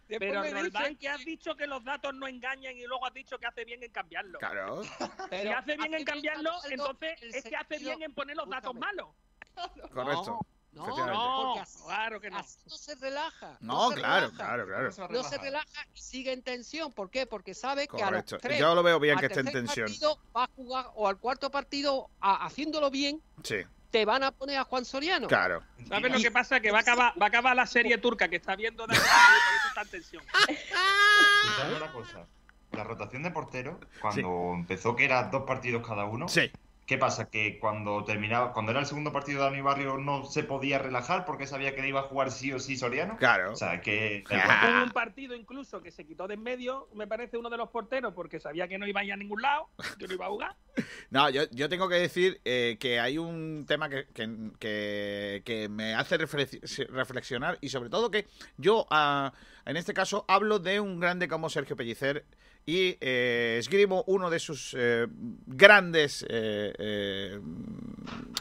Pero 0.08 0.40
me 0.40 0.50
Roldán, 0.50 0.82
dicen 0.84 0.96
que 0.98 1.08
has 1.08 1.24
dicho 1.24 1.56
que 1.56 1.66
los 1.66 1.82
datos 1.82 2.14
no 2.14 2.28
engañan 2.28 2.76
y 2.76 2.84
luego 2.86 3.04
has 3.06 3.12
dicho 3.14 3.38
que 3.38 3.46
hace 3.46 3.64
bien 3.64 3.82
en 3.82 3.90
cambiarlo. 3.90 4.38
Claro. 4.38 4.84
Si 4.84 5.48
hace 5.48 5.76
bien 5.76 5.94
en 5.94 6.04
cambiarlo, 6.04 6.52
entonces 6.70 7.18
es 7.22 7.44
que 7.44 7.56
hace 7.56 7.78
bien 7.78 8.00
en 8.02 8.14
poner 8.14 8.36
los 8.36 8.48
datos 8.48 8.74
malos. 8.74 9.08
Correcto. 9.92 10.38
No. 10.72 10.86
No, 10.86 11.64
claro 11.86 12.20
que 12.20 12.28
no. 12.28 12.36
así 12.36 12.58
no 12.68 12.76
se 12.76 12.94
relaja. 12.96 13.56
No, 13.60 13.88
se 13.88 13.94
claro, 13.96 14.26
relaja. 14.26 14.36
claro, 14.36 14.66
claro. 14.66 15.08
No 15.10 15.22
se 15.24 15.38
relaja 15.38 15.86
y 15.94 15.98
sigue 15.98 16.32
en 16.32 16.42
tensión. 16.42 16.92
¿Por 16.92 17.08
qué? 17.10 17.24
Porque 17.24 17.54
sabe 17.54 17.88
que 17.88 18.02
a 18.02 18.10
los 18.10 18.26
tres, 18.26 18.60
Yo 18.60 18.74
lo 18.74 18.82
veo 18.82 19.00
bien 19.00 19.14
al 19.14 19.20
que 19.20 19.26
esté 19.26 19.40
en 19.40 19.46
tensión. 19.52 19.86
partido 19.86 20.20
va 20.36 20.44
a 20.44 20.48
jugar 20.54 20.90
o 20.94 21.08
al 21.08 21.16
cuarto 21.18 21.50
partido 21.50 22.10
a- 22.20 22.44
haciéndolo 22.44 22.90
bien, 22.90 23.22
Sí, 23.42 23.56
te 23.90 24.04
van 24.04 24.22
a 24.22 24.30
poner 24.32 24.58
a 24.58 24.64
Juan 24.64 24.84
Soriano. 24.84 25.28
claro. 25.28 25.62
¿Sabes 25.88 26.12
lo 26.12 26.18
que 26.18 26.30
pasa? 26.30 26.60
Que 26.60 26.70
va 26.70 26.78
a 26.78 26.80
acabar, 26.82 27.12
va 27.20 27.26
a 27.26 27.28
acabar 27.28 27.54
la 27.56 27.66
serie 27.66 27.96
turca 27.98 28.28
que 28.28 28.36
está 28.36 28.56
viendo 28.56 28.86
de 28.86 28.94
y 28.94 28.98
por 28.98 29.04
eso 29.06 29.68
está 29.68 29.82
en 29.82 29.88
tensión. 29.88 30.22
Escuchadme 30.48 31.76
una 31.76 31.92
cosa. 31.92 32.26
La 32.72 32.84
rotación 32.84 33.22
de 33.22 33.30
portero, 33.30 33.80
cuando 34.02 34.52
empezó 34.54 34.96
que 34.96 35.04
era 35.04 35.22
dos 35.24 35.44
partidos 35.44 35.86
cada 35.86 36.04
uno, 36.04 36.28
Sí. 36.28 36.50
¿Qué 36.86 36.96
pasa? 36.98 37.28
Que 37.30 37.58
cuando 37.58 38.04
terminaba, 38.04 38.52
cuando 38.52 38.70
era 38.70 38.80
el 38.80 38.86
segundo 38.86 39.12
partido 39.12 39.40
de 39.42 39.50
Dani 39.50 39.60
Barrio 39.60 39.98
no 39.98 40.24
se 40.24 40.44
podía 40.44 40.78
relajar 40.78 41.24
porque 41.24 41.46
sabía 41.46 41.74
que 41.74 41.86
iba 41.86 42.00
a 42.00 42.04
jugar 42.04 42.30
sí 42.30 42.52
o 42.52 42.58
sí 42.60 42.76
Soriano. 42.76 43.16
Claro. 43.16 43.52
O 43.52 43.56
sea, 43.56 43.80
que 43.80 44.22
Hubo 44.30 44.84
un 44.84 44.90
partido 44.90 45.34
incluso 45.34 45.82
que 45.82 45.90
se 45.90 46.06
quitó 46.06 46.26
de 46.28 46.34
en 46.34 46.42
medio, 46.42 46.88
me 46.94 47.06
parece 47.06 47.36
uno 47.38 47.48
de 47.50 47.56
los 47.56 47.70
porteros, 47.70 48.12
porque 48.14 48.38
sabía 48.40 48.68
que 48.68 48.78
no 48.78 48.86
iba 48.86 49.00
a 49.00 49.04
ir 49.04 49.12
a 49.12 49.16
ningún 49.16 49.40
lado, 49.42 49.68
que 49.98 50.06
no 50.06 50.14
iba 50.14 50.26
a 50.26 50.28
jugar. 50.28 50.56
No, 51.10 51.30
yo, 51.30 51.42
yo 51.52 51.68
tengo 51.68 51.88
que 51.88 51.94
decir 51.94 52.40
eh, 52.44 52.76
que 52.80 52.98
hay 53.00 53.16
un 53.16 53.64
tema 53.66 53.88
que, 53.88 54.06
que, 54.12 54.50
que- 54.58 55.42
que 55.44 55.68
me 55.68 55.94
hace 55.94 56.18
reflex- 56.18 56.86
reflexionar 56.88 57.58
y 57.60 57.68
sobre 57.70 57.88
todo 57.90 58.10
que 58.10 58.26
yo, 58.58 58.86
ah, 58.90 59.32
en 59.64 59.76
este 59.76 59.94
caso, 59.94 60.24
hablo 60.28 60.58
de 60.58 60.80
un 60.80 60.98
grande 61.00 61.28
como 61.28 61.48
Sergio 61.48 61.76
Pellicer 61.76 62.24
y 62.66 62.98
eh, 63.00 63.56
esgrimo 63.60 64.02
uno 64.08 64.28
de 64.28 64.40
sus 64.40 64.74
eh, 64.76 65.06
grandes 65.46 66.26
eh, 66.28 66.74
eh, 66.76 67.40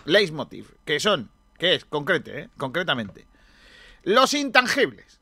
leitmotiv, 0.05 0.71
que 0.83 0.99
son, 0.99 1.29
que 1.59 1.75
es, 1.75 1.85
concrete, 1.85 2.39
eh, 2.39 2.49
concretamente, 2.57 3.27
los 4.03 4.33
intangibles. 4.33 5.19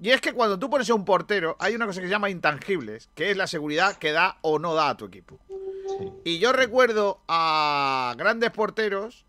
Y 0.00 0.10
es 0.10 0.22
que 0.22 0.32
cuando 0.32 0.58
tú 0.58 0.70
pones 0.70 0.88
a 0.88 0.94
un 0.94 1.04
portero, 1.04 1.56
hay 1.58 1.74
una 1.74 1.86
cosa 1.86 2.00
que 2.00 2.06
se 2.06 2.10
llama 2.10 2.30
intangibles, 2.30 3.10
que 3.14 3.30
es 3.30 3.36
la 3.36 3.46
seguridad 3.46 3.96
que 3.96 4.12
da 4.12 4.38
o 4.40 4.58
no 4.58 4.74
da 4.74 4.90
a 4.90 4.96
tu 4.96 5.04
equipo. 5.04 5.38
Y 6.24 6.38
yo 6.38 6.52
recuerdo 6.52 7.20
a 7.28 8.14
grandes 8.18 8.50
porteros 8.50 9.24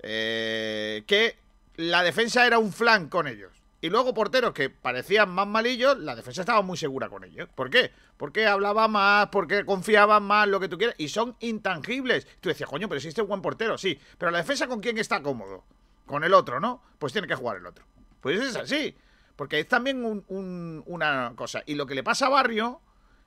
que 0.00 1.36
la 1.76 2.02
defensa 2.02 2.46
era 2.46 2.58
un 2.58 2.72
flan 2.72 3.08
con 3.10 3.26
ellos. 3.28 3.52
Y 3.82 3.90
luego 3.90 4.14
porteros 4.14 4.52
que 4.54 4.70
parecían 4.70 5.28
más 5.30 5.46
malillos, 5.46 5.98
la 5.98 6.14
defensa 6.16 6.40
estaba 6.42 6.62
muy 6.62 6.78
segura 6.78 7.08
con 7.08 7.24
ellos. 7.24 7.48
¿Por 7.54 7.68
qué? 7.68 7.90
Porque 8.16 8.46
hablaba 8.46 8.86
más, 8.88 9.26
porque 9.32 9.64
confiaban 9.66 10.22
más, 10.22 10.46
lo 10.48 10.60
que 10.60 10.68
tú 10.68 10.78
quieras. 10.78 10.94
Y 10.98 11.08
son 11.08 11.36
intangibles. 11.40 12.26
Tú 12.40 12.48
decías, 12.48 12.70
coño, 12.70 12.88
pero 12.88 13.00
si 13.00 13.08
este 13.08 13.22
es 13.22 13.26
buen 13.26 13.42
portero, 13.42 13.76
sí. 13.76 13.98
Pero 14.18 14.30
la 14.30 14.38
defensa 14.38 14.68
con 14.68 14.80
quién 14.80 14.98
está 14.98 15.20
cómodo. 15.20 15.64
Con 16.06 16.22
el 16.22 16.32
otro, 16.32 16.60
¿no? 16.60 16.80
Pues 16.98 17.12
tiene 17.12 17.26
que 17.26 17.34
jugar 17.34 17.56
el 17.56 17.66
otro. 17.66 17.84
Pues 18.20 18.40
es 18.40 18.54
así. 18.56 18.96
Porque 19.34 19.58
es 19.58 19.66
también 19.66 20.04
un- 20.04 20.24
un- 20.28 20.84
una 20.86 21.32
cosa. 21.34 21.64
Y 21.66 21.74
lo 21.74 21.84
que 21.84 21.96
le 21.96 22.04
pasa 22.04 22.26
a 22.26 22.30
Barrio 22.30 22.80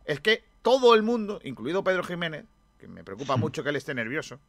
es 0.06 0.22
que 0.22 0.46
todo 0.62 0.96
el 0.96 1.04
mundo, 1.04 1.42
incluido 1.44 1.84
Pedro 1.84 2.04
Jiménez, 2.06 2.46
que 2.80 2.88
me 2.88 3.04
preocupa 3.04 3.36
mucho 3.38 3.62
que 3.62 3.70
él 3.72 3.76
esté 3.76 3.94
nervioso, 3.94 4.40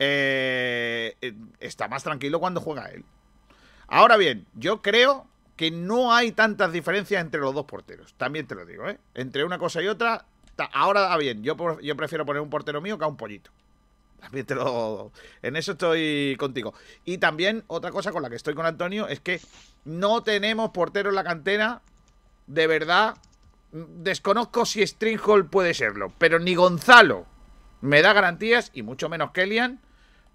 eh, 0.00 1.16
eh, 1.20 1.34
está 1.60 1.86
más 1.88 2.02
tranquilo 2.02 2.40
cuando 2.40 2.60
juega 2.60 2.86
él. 2.86 3.04
Ahora 3.88 4.16
bien, 4.16 4.46
yo 4.54 4.82
creo 4.82 5.26
que 5.56 5.70
no 5.70 6.14
hay 6.14 6.32
tantas 6.32 6.72
diferencias 6.72 7.20
entre 7.20 7.40
los 7.40 7.54
dos 7.54 7.64
porteros. 7.64 8.14
También 8.14 8.46
te 8.46 8.54
lo 8.54 8.64
digo, 8.64 8.88
¿eh? 8.88 8.98
Entre 9.14 9.44
una 9.44 9.58
cosa 9.58 9.82
y 9.82 9.88
otra. 9.88 10.24
Ahora, 10.72 11.12
ah, 11.12 11.16
bien, 11.16 11.42
yo, 11.42 11.56
prefiero 11.96 12.24
poner 12.24 12.42
un 12.42 12.50
portero 12.50 12.80
mío 12.80 12.98
que 12.98 13.04
a 13.04 13.08
un 13.08 13.16
pollito. 13.16 13.50
También 14.20 14.46
te 14.46 14.54
lo. 14.54 15.10
En 15.42 15.56
eso 15.56 15.72
estoy 15.72 16.36
contigo. 16.38 16.74
Y 17.04 17.18
también, 17.18 17.64
otra 17.66 17.90
cosa 17.90 18.12
con 18.12 18.22
la 18.22 18.30
que 18.30 18.36
estoy 18.36 18.54
con 18.54 18.66
Antonio 18.66 19.08
es 19.08 19.20
que 19.20 19.40
no 19.84 20.22
tenemos 20.22 20.70
portero 20.70 21.08
en 21.08 21.16
la 21.16 21.24
cantera. 21.24 21.82
De 22.46 22.66
verdad, 22.66 23.16
desconozco 23.72 24.64
si 24.64 24.86
Stringhall 24.86 25.46
puede 25.46 25.74
serlo. 25.74 26.12
Pero 26.18 26.38
ni 26.38 26.54
Gonzalo 26.54 27.26
me 27.80 28.02
da 28.02 28.12
garantías, 28.12 28.70
y 28.74 28.82
mucho 28.82 29.08
menos 29.08 29.30
Kellyan, 29.32 29.80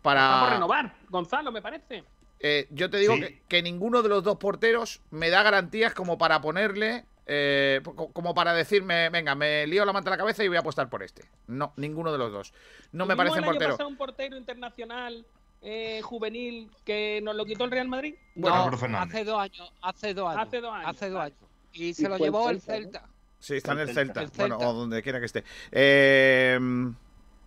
para. 0.02 0.22
Vamos 0.22 0.50
a 0.50 0.54
renovar, 0.54 0.96
Gonzalo, 1.10 1.52
me 1.52 1.62
parece. 1.62 2.04
Eh, 2.46 2.68
yo 2.72 2.90
te 2.90 2.98
digo 2.98 3.16
Sí. 3.16 3.22
que, 3.22 3.42
que 3.48 3.64
ninguno 3.64 4.02
de 4.04 4.10
los 4.10 4.22
dos 4.24 4.38
porteros 4.38 5.02
me 5.12 5.30
da 5.30 5.42
garantías 5.44 5.94
como 5.94 6.18
para 6.20 6.42
ponerle. 6.42 7.06
eh, 7.26 7.80
co- 7.96 8.12
como 8.12 8.34
para 8.36 8.54
decirme, 8.54 9.10
venga, 9.10 9.34
me 9.34 9.66
lío 9.66 9.86
la 9.86 9.94
manta 9.94 10.10
a 10.10 10.12
la 10.12 10.18
cabeza 10.18 10.44
y 10.44 10.50
voy 10.50 10.58
a 10.58 10.60
apostar 10.60 10.90
por 10.90 11.04
este. 11.04 11.24
No, 11.48 11.72
ninguno 11.78 12.12
de 12.12 12.18
los 12.18 12.34
dos. 12.34 12.54
No 12.92 13.06
me 13.06 13.14
¿Tuvimos 13.16 13.18
parece 13.18 13.38
el 13.40 13.46
portero. 13.46 13.72
pasado 13.72 13.88
un 13.88 13.96
portero 13.96 14.36
internacional 14.38 15.26
eh, 15.62 16.02
juvenil 16.04 16.70
que 16.84 17.22
nos 17.24 17.34
lo 17.38 17.46
quitó 17.46 17.64
el 17.64 17.72
Real 17.72 17.88
Madrid? 17.88 18.16
Bueno, 18.36 18.78
Fernández. 18.78 19.10
hace 19.16 19.24
dos 19.24 19.40
años, 19.40 19.74
hace 19.82 20.14
dos 20.14 20.30
años. 20.30 20.48
Hace 20.48 20.60
dos 20.60 20.74
años. 20.74 20.90
Hace 20.90 21.10
dos 21.10 21.22
años. 21.22 21.38
Y 21.72 21.94
se 21.94 22.10
lo 22.10 22.18
llevó 22.18 22.50
el 22.50 22.60
Celta. 22.60 23.08
Sí, 23.40 23.56
está 23.56 23.72
en 23.72 23.80
el 23.80 23.88
El 23.90 23.96
Celta. 23.96 24.20
Celta. 24.20 24.38
Bueno, 24.38 24.58
o 24.58 24.74
donde 24.74 25.02
quiera 25.02 25.20
que 25.22 25.26
esté. 25.28 25.46
Eh, 25.72 26.60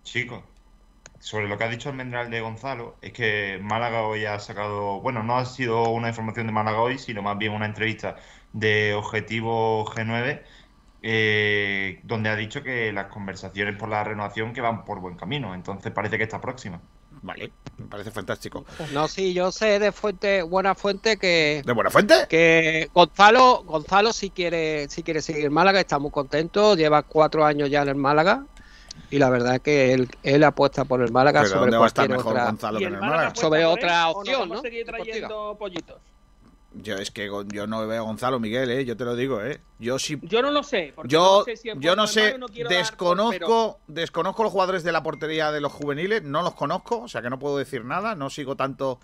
Chicos, 0.01 0.43
sobre 1.19 1.47
lo 1.47 1.57
que 1.57 1.63
ha 1.63 1.69
dicho 1.69 1.89
Almendral 1.89 2.29
de 2.29 2.41
Gonzalo, 2.41 2.95
es 3.01 3.11
que 3.13 3.59
Málaga 3.61 4.03
hoy 4.03 4.25
ha 4.25 4.39
sacado, 4.39 5.01
bueno, 5.01 5.23
no 5.23 5.37
ha 5.37 5.45
sido 5.45 5.89
una 5.89 6.09
información 6.09 6.47
de 6.47 6.53
Málaga 6.53 6.79
hoy, 6.81 6.97
sino 6.97 7.21
más 7.21 7.37
bien 7.37 7.53
una 7.53 7.65
entrevista 7.65 8.15
de 8.53 8.93
Objetivo 8.93 9.85
G9, 9.85 10.41
eh, 11.01 11.99
donde 12.03 12.29
ha 12.29 12.35
dicho 12.35 12.63
que 12.63 12.91
las 12.91 13.07
conversaciones 13.07 13.75
por 13.77 13.89
la 13.89 14.03
renovación 14.03 14.53
que 14.53 14.61
van 14.61 14.85
por 14.85 14.99
buen 14.99 15.15
camino, 15.15 15.53
entonces 15.53 15.91
parece 15.91 16.17
que 16.17 16.23
está 16.23 16.41
próxima. 16.41 16.79
vale, 17.21 17.51
me 17.77 17.85
parece 17.87 18.11
fantástico. 18.11 18.65
No, 18.93 19.07
sí, 19.07 19.33
yo 19.33 19.51
sé 19.51 19.79
de 19.79 19.91
fuente, 19.91 20.41
buena 20.43 20.75
fuente 20.75 21.17
que, 21.17 21.61
¿De 21.65 21.73
buena 21.73 21.89
fuente? 21.89 22.13
que 22.29 22.89
Gonzalo, 22.93 23.63
Gonzalo 23.63 24.13
si 24.13 24.29
quiere, 24.29 24.87
si 24.89 25.03
quiere 25.03 25.21
seguir 25.21 25.45
en 25.45 25.53
Málaga, 25.53 25.79
está 25.79 25.99
muy 25.99 26.11
contento, 26.11 26.75
lleva 26.75 27.03
cuatro 27.03 27.45
años 27.45 27.69
ya 27.69 27.81
en 27.81 27.89
el 27.89 27.95
Málaga 27.95 28.45
y 29.09 29.17
la 29.19 29.29
verdad 29.29 29.55
es 29.55 29.61
que 29.61 29.93
él, 29.93 30.09
él 30.23 30.43
apuesta 30.43 30.85
por 30.85 31.01
el 31.01 31.11
Málaga 31.11 31.41
Pero 31.41 31.49
sobre 31.53 31.61
¿dónde 31.61 31.77
va 31.77 31.83
a 31.85 31.87
estar 31.87 32.09
mejor 32.09 32.33
otra. 32.33 32.45
Gonzalo 32.45 32.77
¿Y 32.77 32.81
que 32.81 32.87
en 32.87 32.93
el 32.95 32.99
Málaga 32.99 33.35
Sobre 33.35 33.65
otra 33.65 34.09
opción, 34.09 34.49
¿no? 34.49 34.61
seguir 34.61 34.85
Deportiva. 34.85 35.11
trayendo 35.13 35.55
pollitos? 35.57 35.97
Yo 36.73 36.95
es 36.95 37.09
que 37.09 37.27
yo 37.47 37.65
no 37.65 37.87
veo 37.87 38.03
a 38.03 38.05
Gonzalo 38.05 38.39
Miguel, 38.39 38.69
¿eh? 38.69 38.85
Yo 38.85 38.95
te 38.95 39.03
lo 39.05 39.15
digo, 39.15 39.41
¿eh? 39.41 39.59
Yo 39.79 39.97
sí 39.97 40.19
Yo 40.21 40.41
no 40.43 40.51
lo 40.51 40.61
sé. 40.61 40.91
porque 40.95 41.09
Yo, 41.11 41.39
no 41.39 41.43
sé 41.45 41.55
si 41.55 41.69
yo 41.79 41.95
no 41.95 42.05
sé, 42.05 42.37
no 42.37 42.47
dar 42.47 42.67
desconozco, 42.67 43.79
desconozco 43.87 44.43
los 44.43 44.51
jugadores 44.51 44.83
de 44.83 44.91
la 44.91 45.01
portería 45.01 45.51
de 45.51 45.61
los 45.61 45.71
juveniles, 45.71 46.23
no 46.23 46.43
los 46.43 46.53
conozco, 46.53 46.99
o 47.01 47.07
sea 47.07 47.21
que 47.21 47.29
no 47.29 47.39
puedo 47.39 47.57
decir 47.57 47.83
nada, 47.83 48.13
no 48.15 48.29
sigo 48.29 48.55
tanto 48.55 48.99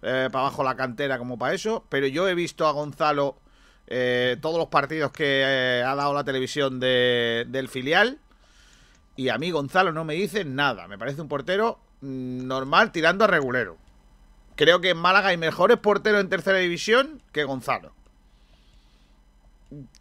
eh, 0.00 0.28
para 0.32 0.46
abajo 0.46 0.62
la 0.64 0.76
cantera 0.76 1.18
como 1.18 1.36
para 1.36 1.52
eso, 1.54 1.84
pero 1.90 2.06
yo 2.06 2.28
he 2.28 2.34
visto 2.34 2.66
a 2.66 2.70
Gonzalo 2.72 3.36
eh, 3.88 4.36
todos 4.40 4.56
los 4.56 4.68
partidos 4.68 5.10
que 5.12 5.42
eh, 5.44 5.82
ha 5.84 5.94
dado 5.94 6.14
la 6.14 6.24
televisión 6.24 6.78
de- 6.80 7.44
del 7.48 7.68
filial 7.68 8.18
y 9.18 9.30
a 9.30 9.38
mí 9.38 9.50
Gonzalo 9.50 9.90
no 9.90 10.04
me 10.04 10.14
dice 10.14 10.44
nada, 10.44 10.86
me 10.86 10.96
parece 10.96 11.20
un 11.20 11.26
portero 11.26 11.80
mm, 12.02 12.46
normal 12.46 12.92
tirando 12.92 13.24
a 13.24 13.26
regulero. 13.26 13.76
Creo 14.54 14.80
que 14.80 14.90
en 14.90 14.96
Málaga 14.96 15.30
hay 15.30 15.36
mejores 15.36 15.78
porteros 15.78 16.20
en 16.20 16.28
tercera 16.28 16.58
división 16.58 17.20
que 17.32 17.42
Gonzalo. 17.42 17.92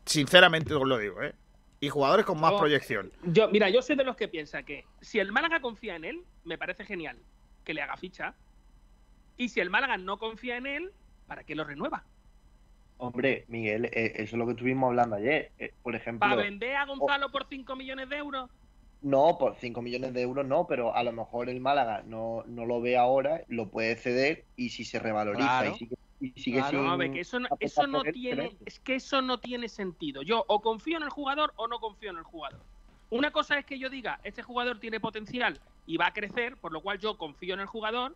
Sinceramente 0.05 0.75
os 0.75 0.87
lo 0.87 0.99
digo, 0.99 1.23
¿eh? 1.23 1.33
Y 1.79 1.89
jugadores 1.89 2.27
con 2.27 2.39
más 2.39 2.53
proyección. 2.53 3.11
Yo, 3.23 3.49
mira, 3.49 3.71
yo 3.71 3.81
soy 3.81 3.95
de 3.95 4.03
los 4.03 4.15
que 4.15 4.27
piensa 4.27 4.61
que 4.61 4.85
si 5.01 5.17
el 5.17 5.31
Málaga 5.31 5.61
confía 5.61 5.95
en 5.95 6.05
él, 6.05 6.21
me 6.43 6.59
parece 6.59 6.85
genial 6.85 7.17
que 7.63 7.73
le 7.73 7.81
haga 7.81 7.97
ficha. 7.97 8.35
Y 9.35 9.49
si 9.49 9.61
el 9.61 9.71
Málaga 9.71 9.97
no 9.97 10.19
confía 10.19 10.57
en 10.57 10.67
él, 10.67 10.91
¿para 11.25 11.43
qué 11.43 11.55
lo 11.55 11.63
renueva? 11.63 12.03
Hombre, 12.97 13.45
Miguel, 13.47 13.85
eh, 13.85 14.13
eso 14.17 14.35
es 14.35 14.39
lo 14.39 14.45
que 14.45 14.51
estuvimos 14.51 14.89
hablando 14.89 15.15
ayer. 15.15 15.51
Eh, 15.57 15.73
por 15.81 15.95
ejemplo, 15.95 16.19
¿Para 16.19 16.35
vender 16.35 16.75
a 16.75 16.85
Gonzalo 16.85 17.31
por 17.31 17.47
5 17.47 17.75
millones 17.75 18.09
de 18.09 18.17
euros? 18.17 18.51
No, 19.01 19.37
por 19.37 19.55
5 19.55 19.81
millones 19.81 20.13
de 20.13 20.21
euros 20.21 20.45
no, 20.45 20.65
pero 20.67 20.95
a 20.95 21.03
lo 21.03 21.11
mejor 21.11 21.49
el 21.49 21.59
Málaga 21.59 22.03
no, 22.05 22.43
no 22.47 22.65
lo 22.65 22.81
ve 22.81 22.97
ahora, 22.97 23.43
lo 23.47 23.69
puede 23.69 23.95
ceder 23.95 24.45
y 24.55 24.69
si 24.69 24.83
se 24.85 24.99
revaloriza 24.99 25.47
Claro. 25.47 25.75
y 25.75 25.77
sigue, 25.77 25.95
y 26.19 26.41
sigue 26.41 26.57
Claro, 26.59 26.79
sin 26.81 26.89
a 26.89 26.95
ver, 26.95 27.11
que 27.11 27.19
eso 27.19 27.39
no, 27.39 27.47
eso 27.59 27.87
no 27.87 28.03
él, 28.03 28.13
tiene, 28.13 28.57
es 28.65 28.79
que 28.79 28.95
eso 28.95 29.21
no 29.21 29.39
tiene 29.39 29.69
sentido. 29.69 30.23
Yo 30.23 30.43
o 30.47 30.61
confío 30.61 30.97
en 30.97 31.03
el 31.03 31.09
jugador 31.09 31.53
o 31.57 31.67
no 31.67 31.79
confío 31.79 32.09
en 32.09 32.17
el 32.17 32.23
jugador. 32.23 32.59
Una 33.09 33.31
cosa 33.31 33.57
es 33.59 33.65
que 33.65 33.79
yo 33.79 33.89
diga, 33.89 34.19
este 34.23 34.41
jugador 34.41 34.79
tiene 34.79 34.99
potencial 34.99 35.61
y 35.85 35.97
va 35.97 36.07
a 36.07 36.13
crecer, 36.13 36.57
por 36.57 36.73
lo 36.73 36.81
cual 36.81 36.99
yo 36.99 37.17
confío 37.17 37.53
en 37.53 37.61
el 37.61 37.67
jugador 37.67 38.15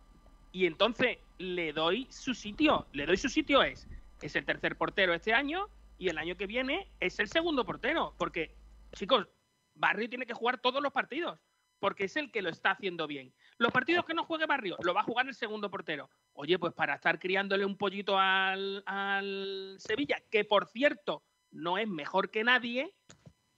y 0.52 0.66
entonces 0.66 1.18
le 1.38 1.72
doy 1.72 2.06
su 2.10 2.34
sitio. 2.34 2.86
Le 2.92 3.06
doy 3.06 3.16
su 3.16 3.28
sitio 3.28 3.62
es, 3.62 3.88
es 4.20 4.36
el 4.36 4.44
tercer 4.44 4.76
portero 4.76 5.14
este 5.14 5.32
año 5.32 5.68
y 5.96 6.08
el 6.08 6.18
año 6.18 6.36
que 6.36 6.46
viene 6.46 6.88
es 7.00 7.18
el 7.20 7.28
segundo 7.28 7.64
portero. 7.64 8.14
Porque, 8.18 8.54
chicos, 8.94 9.28
Barrio 9.74 10.08
tiene 10.08 10.26
que 10.26 10.34
jugar 10.34 10.58
todos 10.58 10.82
los 10.82 10.92
partidos 10.92 11.38
porque 11.78 12.04
es 12.04 12.16
el 12.16 12.30
que 12.30 12.42
lo 12.42 12.48
está 12.48 12.70
haciendo 12.70 13.08
bien. 13.08 13.34
Los 13.58 13.72
partidos 13.72 14.04
que 14.04 14.14
no 14.14 14.24
juegue 14.24 14.46
Barrio, 14.46 14.76
lo 14.84 14.94
va 14.94 15.00
a 15.00 15.04
jugar 15.04 15.26
el 15.26 15.34
segundo 15.34 15.68
portero. 15.68 16.08
Oye, 16.32 16.56
pues 16.56 16.72
para 16.74 16.94
estar 16.94 17.18
criándole 17.18 17.66
un 17.66 17.76
pollito 17.76 18.16
al, 18.16 18.84
al 18.86 19.74
Sevilla, 19.78 20.22
que 20.30 20.44
por 20.44 20.68
cierto 20.68 21.24
no 21.50 21.78
es 21.78 21.88
mejor 21.88 22.30
que 22.30 22.44
nadie, 22.44 22.94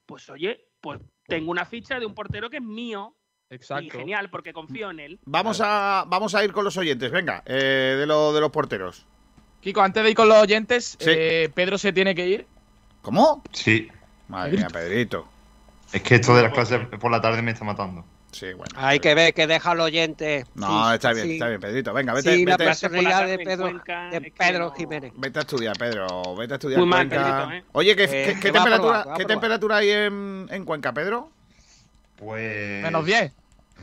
pues 0.07 0.31
oye, 0.31 0.69
pues 0.81 1.01
tengo 1.27 1.51
una 1.51 1.67
ficha 1.67 2.01
de 2.01 2.07
un 2.07 2.15
portero 2.15 2.49
que 2.49 2.57
es 2.57 2.63
mío. 2.63 3.15
Y 3.51 3.57
Exacto. 3.57 3.99
genial, 3.99 4.31
porque 4.31 4.55
confío 4.55 4.91
en 4.91 5.01
él. 5.01 5.21
Vamos 5.27 5.61
a, 5.63 6.05
vamos 6.09 6.35
a 6.35 6.43
ir 6.43 6.53
con 6.53 6.65
los 6.65 6.79
oyentes, 6.79 7.11
venga, 7.13 7.43
eh, 7.45 7.97
de, 7.99 8.07
lo, 8.07 8.33
de 8.33 8.41
los 8.41 8.51
porteros. 8.51 9.07
Kiko, 9.61 9.83
antes 9.83 10.03
de 10.03 10.11
ir 10.11 10.17
con 10.17 10.31
los 10.31 10.39
oyentes, 10.39 10.97
Sí. 10.99 11.11
eh, 11.11 11.51
Pedro 11.55 11.77
se 11.77 11.93
tiene 11.93 12.15
que 12.15 12.27
ir. 12.27 12.47
¿Cómo? 13.03 13.43
Sí. 13.53 13.87
Madre 14.29 14.57
mía, 14.57 14.69
Pedrito. 14.73 15.29
Es 15.95 16.03
que 16.03 16.17
esto 16.17 16.35
de 16.37 16.43
las 16.43 16.53
clases 16.53 16.81
por 17.01 17.11
la 17.11 17.21
tarde 17.21 17.41
me 17.41 17.53
está 17.53 17.65
matando. 17.65 18.05
Sí, 18.33 18.47
bueno. 18.53 18.75
Hay 18.77 18.99
que 18.99 19.15
ver 19.15 19.33
que 19.33 19.47
deja 19.47 19.71
al 19.71 19.81
oyente. 19.81 20.45
No, 20.57 20.89
Sí, 20.89 20.95
está 20.95 21.13
bien, 21.13 21.27
sí. 21.27 21.33
está 21.35 21.47
bien, 21.49 21.61
Pedrito. 21.61 21.93
Venga, 21.95 22.13
vete, 22.15 22.35
Sí, 22.35 22.45
la 22.45 22.57
vete, 22.57 22.65
personalidad 22.65 23.27
de 23.29 23.39
Pedro, 23.39 23.63
Cuenca, 23.63 24.11
de 24.11 24.21
Pedro 24.37 24.59
no- 24.65 24.71
Jiménez. 24.73 25.13
vete 25.17 25.39
a 25.39 25.43
estudiar, 25.43 25.79
Pedro. 25.79 26.35
Vete 26.35 26.55
a 26.55 26.57
estudiar 26.57 26.81
Muy 26.81 26.89
mal. 26.89 27.09
Pedrito, 27.09 27.53
¿eh? 27.53 27.65
Oye, 27.71 27.95
¿qué, 27.95 28.05
Eh, 28.05 28.09
qué- 28.35 28.41
qué 28.41 28.51
temperatura, 28.51 29.03
probar, 29.03 29.19
¿qué 29.19 29.25
temperatura 29.25 29.77
hay 29.77 29.91
en, 29.91 30.49
en 30.51 30.65
Cuenca, 30.65 30.93
Pedro? 30.93 31.31
Pues. 32.17 32.83
Menos 32.83 33.07
10. 33.07 33.33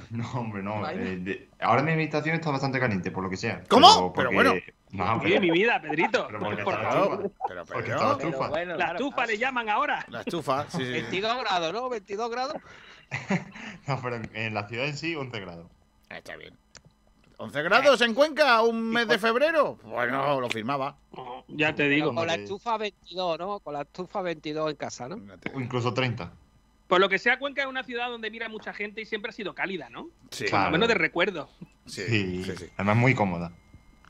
No, 0.12 0.30
hombre, 0.34 0.64
no. 0.64 0.88
Eh, 0.90 1.18
de- 1.18 1.50
Ahora 1.60 1.84
mi 1.84 1.92
habitación 1.92 2.36
está 2.36 2.50
bastante 2.52 2.80
caliente, 2.80 3.12
por 3.12 3.24
lo 3.24 3.30
que 3.30 3.38
sea. 3.38 3.64
¿Cómo? 3.70 4.12
Pero, 4.14 4.30
Pero 4.30 4.32
bueno. 4.32 4.52
porque- 4.54 4.74
No, 4.92 5.06
Oye, 5.14 5.22
pero, 5.30 5.42
mi 5.42 5.52
vida, 5.52 5.82
Pedrito. 5.82 6.28
pero 6.28 6.40
porque 6.40 6.64
Por 6.64 6.74
está 6.74 6.84
la 6.84 6.92
favor. 6.92 7.14
estufa. 7.26 7.46
Pero, 7.48 7.66
Porque 7.66 7.92
está 7.92 8.04
la 8.10 8.18
Pero 8.18 8.30
estufa. 8.30 8.50
bueno, 8.50 8.72
La 8.72 8.76
claro, 8.76 9.00
estufa 9.00 9.26
le 9.26 9.38
llaman 9.38 9.70
ahora. 9.70 10.06
la 10.10 10.20
estufa, 10.20 10.66
sí, 10.70 10.78
sí, 10.80 10.86
sí. 10.86 10.92
22 10.92 11.38
grados, 11.40 11.74
¿no? 11.74 11.90
22 11.90 12.30
grados. 12.32 12.56
No, 13.88 14.00
pero 14.02 14.16
en, 14.18 14.30
en 14.36 14.54
la 14.54 14.68
ciudad 14.68 14.86
en 14.88 14.98
sí, 14.98 15.16
11 15.16 15.40
grados. 15.40 15.68
Ah, 16.10 16.18
Está 16.18 16.36
bien. 16.36 16.58
¿11 17.38 17.64
grados 17.64 18.02
en 18.02 18.14
Cuenca 18.14 18.62
un 18.62 18.90
mes 18.92 19.08
de 19.08 19.18
febrero? 19.18 19.78
Bueno, 19.84 20.40
lo 20.42 20.50
firmaba. 20.50 20.98
Ya 21.48 21.74
te 21.74 21.88
digo. 21.90 22.14
Con 22.14 22.28
la 22.28 22.36
estufa 22.36 22.78
22, 22.78 23.40
¿no? 23.40 23.60
Con 23.62 23.74
la 23.74 23.82
estufa 23.82 24.22
22 24.22 24.70
en 24.72 24.76
casa, 24.76 25.08
¿no? 25.10 25.16
O 25.54 25.60
incluso 25.60 25.94
30. 25.94 26.32
Por 26.92 27.00
lo 27.00 27.08
que 27.08 27.20
sea, 27.20 27.40
Cuenca 27.40 27.62
es 27.62 27.70
una 27.70 27.84
ciudad 27.86 28.10
donde 28.10 28.30
mira 28.30 28.50
mucha 28.50 28.74
gente 28.74 29.00
y 29.00 29.06
siempre 29.06 29.30
ha 29.30 29.32
sido 29.32 29.56
cálida, 29.56 29.90
¿no? 29.90 30.10
Sí, 30.30 30.44
Por 30.44 30.50
Claro. 30.50 30.66
lo 30.66 30.72
menos 30.74 30.90
de 30.90 30.96
recuerdo. 30.96 31.50
sí, 31.86 32.02
Sí, 32.04 32.44
sí, 32.44 32.54
sí. 32.58 32.70
Además, 32.76 32.98
muy 32.98 33.16
cómoda. 33.16 33.54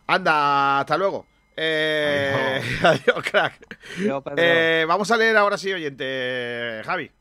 Anda, 0.08 0.80
hasta 0.80 0.98
luego. 0.98 1.28
Eh, 1.56 2.60
adiós, 2.84 3.24
crack. 3.30 3.78
Eh, 4.36 4.84
vamos 4.88 5.12
a 5.12 5.18
leer 5.18 5.38
ahora 5.38 5.60
sí, 5.60 5.72
oyente. 5.72 6.82
Javi. 6.84 7.12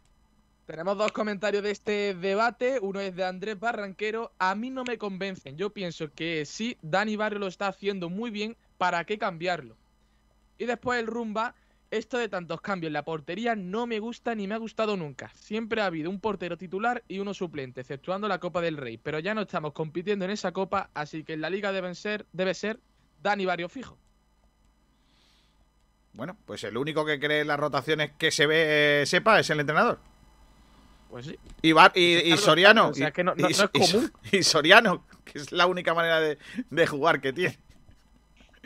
Tenemos 0.64 0.96
dos 0.96 1.12
comentarios 1.12 1.62
de 1.62 1.72
este 1.72 2.14
debate. 2.14 2.78
Uno 2.80 2.98
es 3.00 3.14
de 3.14 3.26
Andrés 3.26 3.60
Barranquero. 3.60 4.32
A 4.38 4.54
mí 4.54 4.70
no 4.70 4.84
me 4.84 4.96
convencen. 4.96 5.58
Yo 5.58 5.74
pienso 5.74 6.10
que 6.10 6.46
sí, 6.46 6.78
Dani 6.80 7.16
Barrio 7.16 7.38
lo 7.38 7.48
está 7.48 7.66
haciendo 7.66 8.08
muy 8.08 8.30
bien. 8.30 8.56
¿Para 8.78 9.04
qué 9.04 9.18
cambiarlo? 9.18 9.76
Y 10.56 10.64
después 10.64 10.98
el 11.00 11.06
Rumba. 11.06 11.54
Esto 11.90 12.18
de 12.18 12.28
tantos 12.28 12.60
cambios 12.60 12.88
en 12.90 12.92
la 12.92 13.04
portería 13.04 13.56
no 13.56 13.86
me 13.86 13.98
gusta 13.98 14.34
ni 14.36 14.46
me 14.46 14.54
ha 14.54 14.58
gustado 14.58 14.96
nunca. 14.96 15.32
Siempre 15.34 15.80
ha 15.82 15.86
habido 15.86 16.08
un 16.08 16.20
portero 16.20 16.56
titular 16.56 17.02
y 17.08 17.18
uno 17.18 17.34
suplente, 17.34 17.80
exceptuando 17.80 18.28
la 18.28 18.38
Copa 18.38 18.60
del 18.60 18.76
Rey. 18.76 18.96
Pero 18.96 19.18
ya 19.18 19.34
no 19.34 19.40
estamos 19.42 19.72
compitiendo 19.72 20.24
en 20.24 20.30
esa 20.30 20.52
copa, 20.52 20.90
así 20.94 21.24
que 21.24 21.32
en 21.32 21.40
la 21.40 21.50
liga 21.50 21.72
deben 21.72 21.96
ser, 21.96 22.26
debe 22.32 22.54
ser 22.54 22.78
Dani 23.22 23.44
Barrio 23.44 23.68
fijo. 23.68 23.98
Bueno, 26.12 26.36
pues 26.44 26.62
el 26.64 26.76
único 26.76 27.04
que 27.04 27.18
cree 27.20 27.40
en 27.40 27.48
las 27.48 27.58
rotaciones 27.58 28.12
que 28.18 28.30
se 28.30 28.46
ve, 28.46 29.04
sepa 29.06 29.40
es 29.40 29.50
el 29.50 29.60
entrenador. 29.60 29.98
Pues 31.08 31.26
sí. 31.26 31.38
Y, 31.62 31.72
Bar- 31.72 31.92
y, 31.96 32.36
Soriano. 32.36 32.92
Carlos, 32.92 32.96
o 32.96 32.98
sea, 33.00 33.08
y- 33.08 33.12
que 33.12 33.24
no- 33.24 33.32
y- 33.36 33.42
no- 33.42 33.48
no 33.48 33.50
es 33.50 33.90
común. 33.92 34.12
y 34.32 34.42
Soriano, 34.44 35.04
que 35.24 35.38
es 35.38 35.50
la 35.52 35.66
única 35.66 35.92
manera 35.94 36.20
de, 36.20 36.38
de 36.70 36.86
jugar 36.86 37.20
que 37.20 37.32
tiene. 37.32 37.58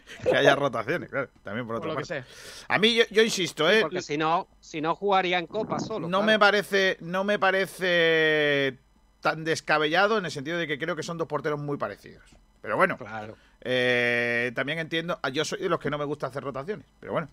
Que 0.23 0.37
haya 0.37 0.55
rotaciones, 0.55 1.09
claro. 1.11 1.29
También 1.43 1.67
por 1.67 1.77
Por 1.77 1.89
otra 1.89 1.95
lo 2.01 2.07
que 2.07 2.15
parte. 2.15 2.31
A 2.69 2.79
mí, 2.79 2.95
yo, 2.95 3.05
yo 3.11 3.23
insisto, 3.23 3.71
¿eh? 3.71 3.81
Porque 3.83 4.03
si 4.03 4.17
no, 4.19 4.49
si 4.61 4.81
no 4.81 4.95
jugaría 4.95 5.39
en 5.39 5.47
Copa 5.47 5.79
solo. 5.79 6.09
no 6.09 6.19
claro. 6.19 6.25
me 6.25 6.39
parece 6.39 6.97
no 7.01 7.25
me 7.25 7.39
parece 7.39 8.77
tan 9.21 9.45
descabellado 9.45 10.19
en 10.19 10.27
el 10.27 10.31
sentido 10.31 10.59
de 10.59 10.67
que 10.67 10.79
creo 10.79 10.95
que 10.97 11.03
son 11.03 11.17
dos 11.17 11.27
porteros 11.27 11.59
muy 11.59 11.79
parecidos 11.79 12.23
pero 12.61 12.77
bueno 12.77 12.99
Claro. 12.99 13.37
eh, 13.63 14.53
también 14.55 14.79
entiendo 14.79 15.19
yo 15.33 15.45
soy 15.47 15.61
de 15.61 15.69
los 15.71 15.81
que 15.81 15.89
no 15.89 15.97
me 15.97 16.05
gusta 16.05 16.27
hacer 16.27 16.43
rotaciones 16.45 16.85
pero 17.01 17.13
bueno 17.13 17.29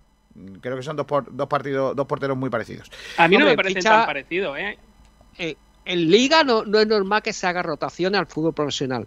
creo 0.61 0.77
que 0.77 0.83
son 0.83 0.95
dos, 0.95 1.05
por- 1.05 1.35
dos 1.35 1.47
partidos 1.49 1.93
dos 1.93 2.07
porteros 2.07 2.37
muy 2.37 2.49
parecidos 2.49 2.89
A 3.17 3.27
mí 3.27 3.35
no 3.35 3.41
Hombre, 3.43 3.51
me 3.51 3.57
parecen 3.57 3.81
ficha- 3.81 3.89
tan 3.89 4.05
parecidos, 4.05 4.57
¿eh? 4.57 4.77
Eh, 5.37 5.55
en 5.83 6.09
Liga 6.09 6.43
no, 6.45 6.63
no 6.63 6.79
es 6.79 6.87
normal 6.87 7.21
que 7.21 7.33
se 7.33 7.45
haga 7.47 7.61
rotaciones 7.61 8.19
al 8.19 8.27
fútbol 8.27 8.53
profesional. 8.53 9.05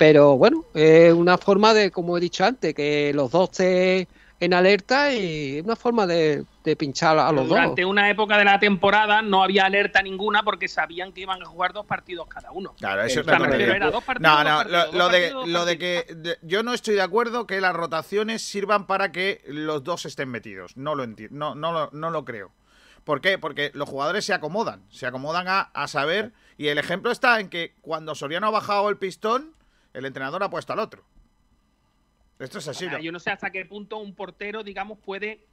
Pero 0.00 0.38
bueno, 0.38 0.64
es 0.72 1.12
una 1.12 1.36
forma 1.36 1.74
de, 1.74 1.90
como 1.90 2.16
he 2.16 2.20
dicho 2.20 2.42
antes, 2.42 2.72
que 2.72 3.12
los 3.14 3.30
dos 3.30 3.50
estén 3.50 4.08
en 4.40 4.54
alerta 4.54 5.12
y 5.12 5.58
es 5.58 5.62
una 5.64 5.76
forma 5.76 6.06
de, 6.06 6.42
de 6.64 6.74
pinchar 6.74 7.18
a 7.18 7.30
los 7.30 7.42
dos. 7.42 7.50
Durante 7.50 7.84
una 7.84 8.08
época 8.08 8.38
de 8.38 8.46
la 8.46 8.58
temporada 8.58 9.20
no 9.20 9.42
había 9.42 9.66
alerta 9.66 10.00
ninguna 10.00 10.42
porque 10.42 10.68
sabían 10.68 11.12
que 11.12 11.20
iban 11.20 11.42
a 11.42 11.44
jugar 11.44 11.74
dos 11.74 11.84
partidos 11.84 12.26
cada 12.28 12.50
uno. 12.50 12.74
claro 12.78 13.02
eso 13.02 13.18
O 13.18 13.20
es 13.20 13.26
sea, 13.26 13.38
me 13.40 13.62
era 13.62 13.90
dos 13.90 14.02
partidos, 14.02 14.32
no 14.32 14.36
dos 14.38 14.44
no 14.46 14.56
partidos, 14.56 14.94
lo, 14.94 15.08
de 15.10 15.20
partidos, 15.20 15.34
dos 15.34 15.48
lo 15.50 15.64
de 15.66 15.72
partidos. 15.76 16.04
que 16.06 16.14
de- 16.14 16.38
yo 16.40 16.62
no 16.62 16.72
estoy 16.72 16.94
de 16.94 17.02
acuerdo 17.02 17.46
que 17.46 17.60
las 17.60 17.74
rotaciones 17.74 18.40
sirvan 18.40 18.86
para 18.86 19.12
que 19.12 19.42
los 19.48 19.84
dos 19.84 20.06
estén 20.06 20.30
metidos 20.30 20.78
no 20.78 20.94
lo 20.94 21.04
entiendo 21.04 21.36
no, 21.36 21.54
no, 21.54 21.72
lo- 21.72 21.90
no 21.92 22.08
lo 22.08 22.24
creo 22.24 22.52
¿Por 23.04 23.20
qué? 23.20 23.36
Porque 23.38 23.70
los 23.74 23.88
jugadores 23.88 24.24
se 24.26 24.32
acomodan, 24.34 24.82
se 24.90 25.06
acomodan 25.06 25.48
a, 25.48 25.60
a 25.72 25.88
saber. 25.88 26.32
Y 26.58 26.68
el 26.68 26.76
ejemplo 26.76 27.10
está 27.10 27.40
en 27.40 27.48
que 27.48 27.72
cuando 27.80 28.14
Soriano 28.14 28.46
ha 28.46 28.50
bajado 28.50 28.90
el 28.90 28.98
pistón, 28.98 29.52
el 29.92 30.04
entrenador 30.04 30.42
ha 30.42 30.50
puesto 30.50 30.72
al 30.72 30.78
otro. 30.80 31.02
Esto 32.38 32.58
es 32.58 32.68
así. 32.68 32.84
Ahora, 32.86 32.98
¿no? 32.98 33.04
Yo 33.04 33.12
no 33.12 33.20
sé 33.20 33.30
hasta 33.30 33.50
qué 33.50 33.64
punto 33.66 33.98
un 33.98 34.14
portero, 34.14 34.62
digamos, 34.62 34.98
puede 34.98 35.46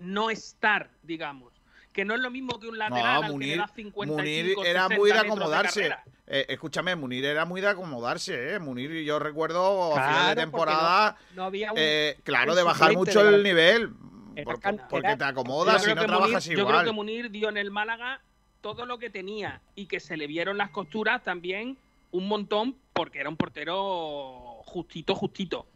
no 0.00 0.30
estar, 0.30 0.90
digamos. 1.02 1.52
Que 1.92 2.04
no 2.04 2.14
es 2.14 2.20
lo 2.20 2.30
mismo 2.30 2.58
que 2.60 2.68
un 2.68 2.78
lateral 2.78 3.02
No, 3.02 3.10
al 3.10 3.20
que 3.22 3.26
le 3.26 3.32
Munir, 3.32 3.58
da 3.58 3.68
55, 3.68 4.06
Munir 4.16 4.66
era 4.66 4.82
60 4.84 4.96
muy 4.96 5.10
de 5.12 5.18
acomodarse. 5.18 5.90
Eh, 6.26 6.46
escúchame, 6.48 6.94
Munir 6.96 7.24
era 7.24 7.44
muy 7.44 7.60
de 7.60 7.68
acomodarse, 7.68 8.54
¿eh? 8.54 8.58
Munir, 8.58 8.90
yo 9.04 9.18
recuerdo 9.18 9.96
a 9.96 10.08
final 10.08 10.34
de 10.34 10.42
temporada, 10.42 11.16
No 11.34 11.44
había 11.44 11.72
un, 11.72 11.78
eh, 11.80 12.16
claro, 12.22 12.54
de 12.54 12.62
bajar 12.62 12.92
mucho 12.92 13.24
de 13.24 13.34
el 13.34 13.42
nivel. 13.42 13.90
Era 14.36 14.44
por- 14.44 14.60
can- 14.60 14.80
porque 14.88 15.08
era- 15.08 15.16
te 15.18 15.24
acomodas 15.24 15.84
y 15.88 15.94
no 15.94 16.04
trabajas 16.06 16.46
Munir- 16.46 16.56
Yo 16.56 16.66
creo 16.66 16.78
que 16.78 16.82
igual. 16.90 16.94
Munir 16.94 17.30
dio 17.30 17.48
en 17.48 17.56
el 17.56 17.70
Málaga 17.70 18.20
todo 18.60 18.86
lo 18.86 18.98
que 18.98 19.10
tenía 19.10 19.60
y 19.74 19.86
que 19.86 19.98
se 19.98 20.16
le 20.16 20.26
vieron 20.26 20.56
las 20.58 20.70
costuras 20.70 21.24
también 21.24 21.76
un 22.12 22.28
montón 22.28 22.76
porque 22.98 23.20
era 23.20 23.28
un 23.28 23.36
portero 23.36 24.60
justito, 24.64 25.14
justito. 25.14 25.68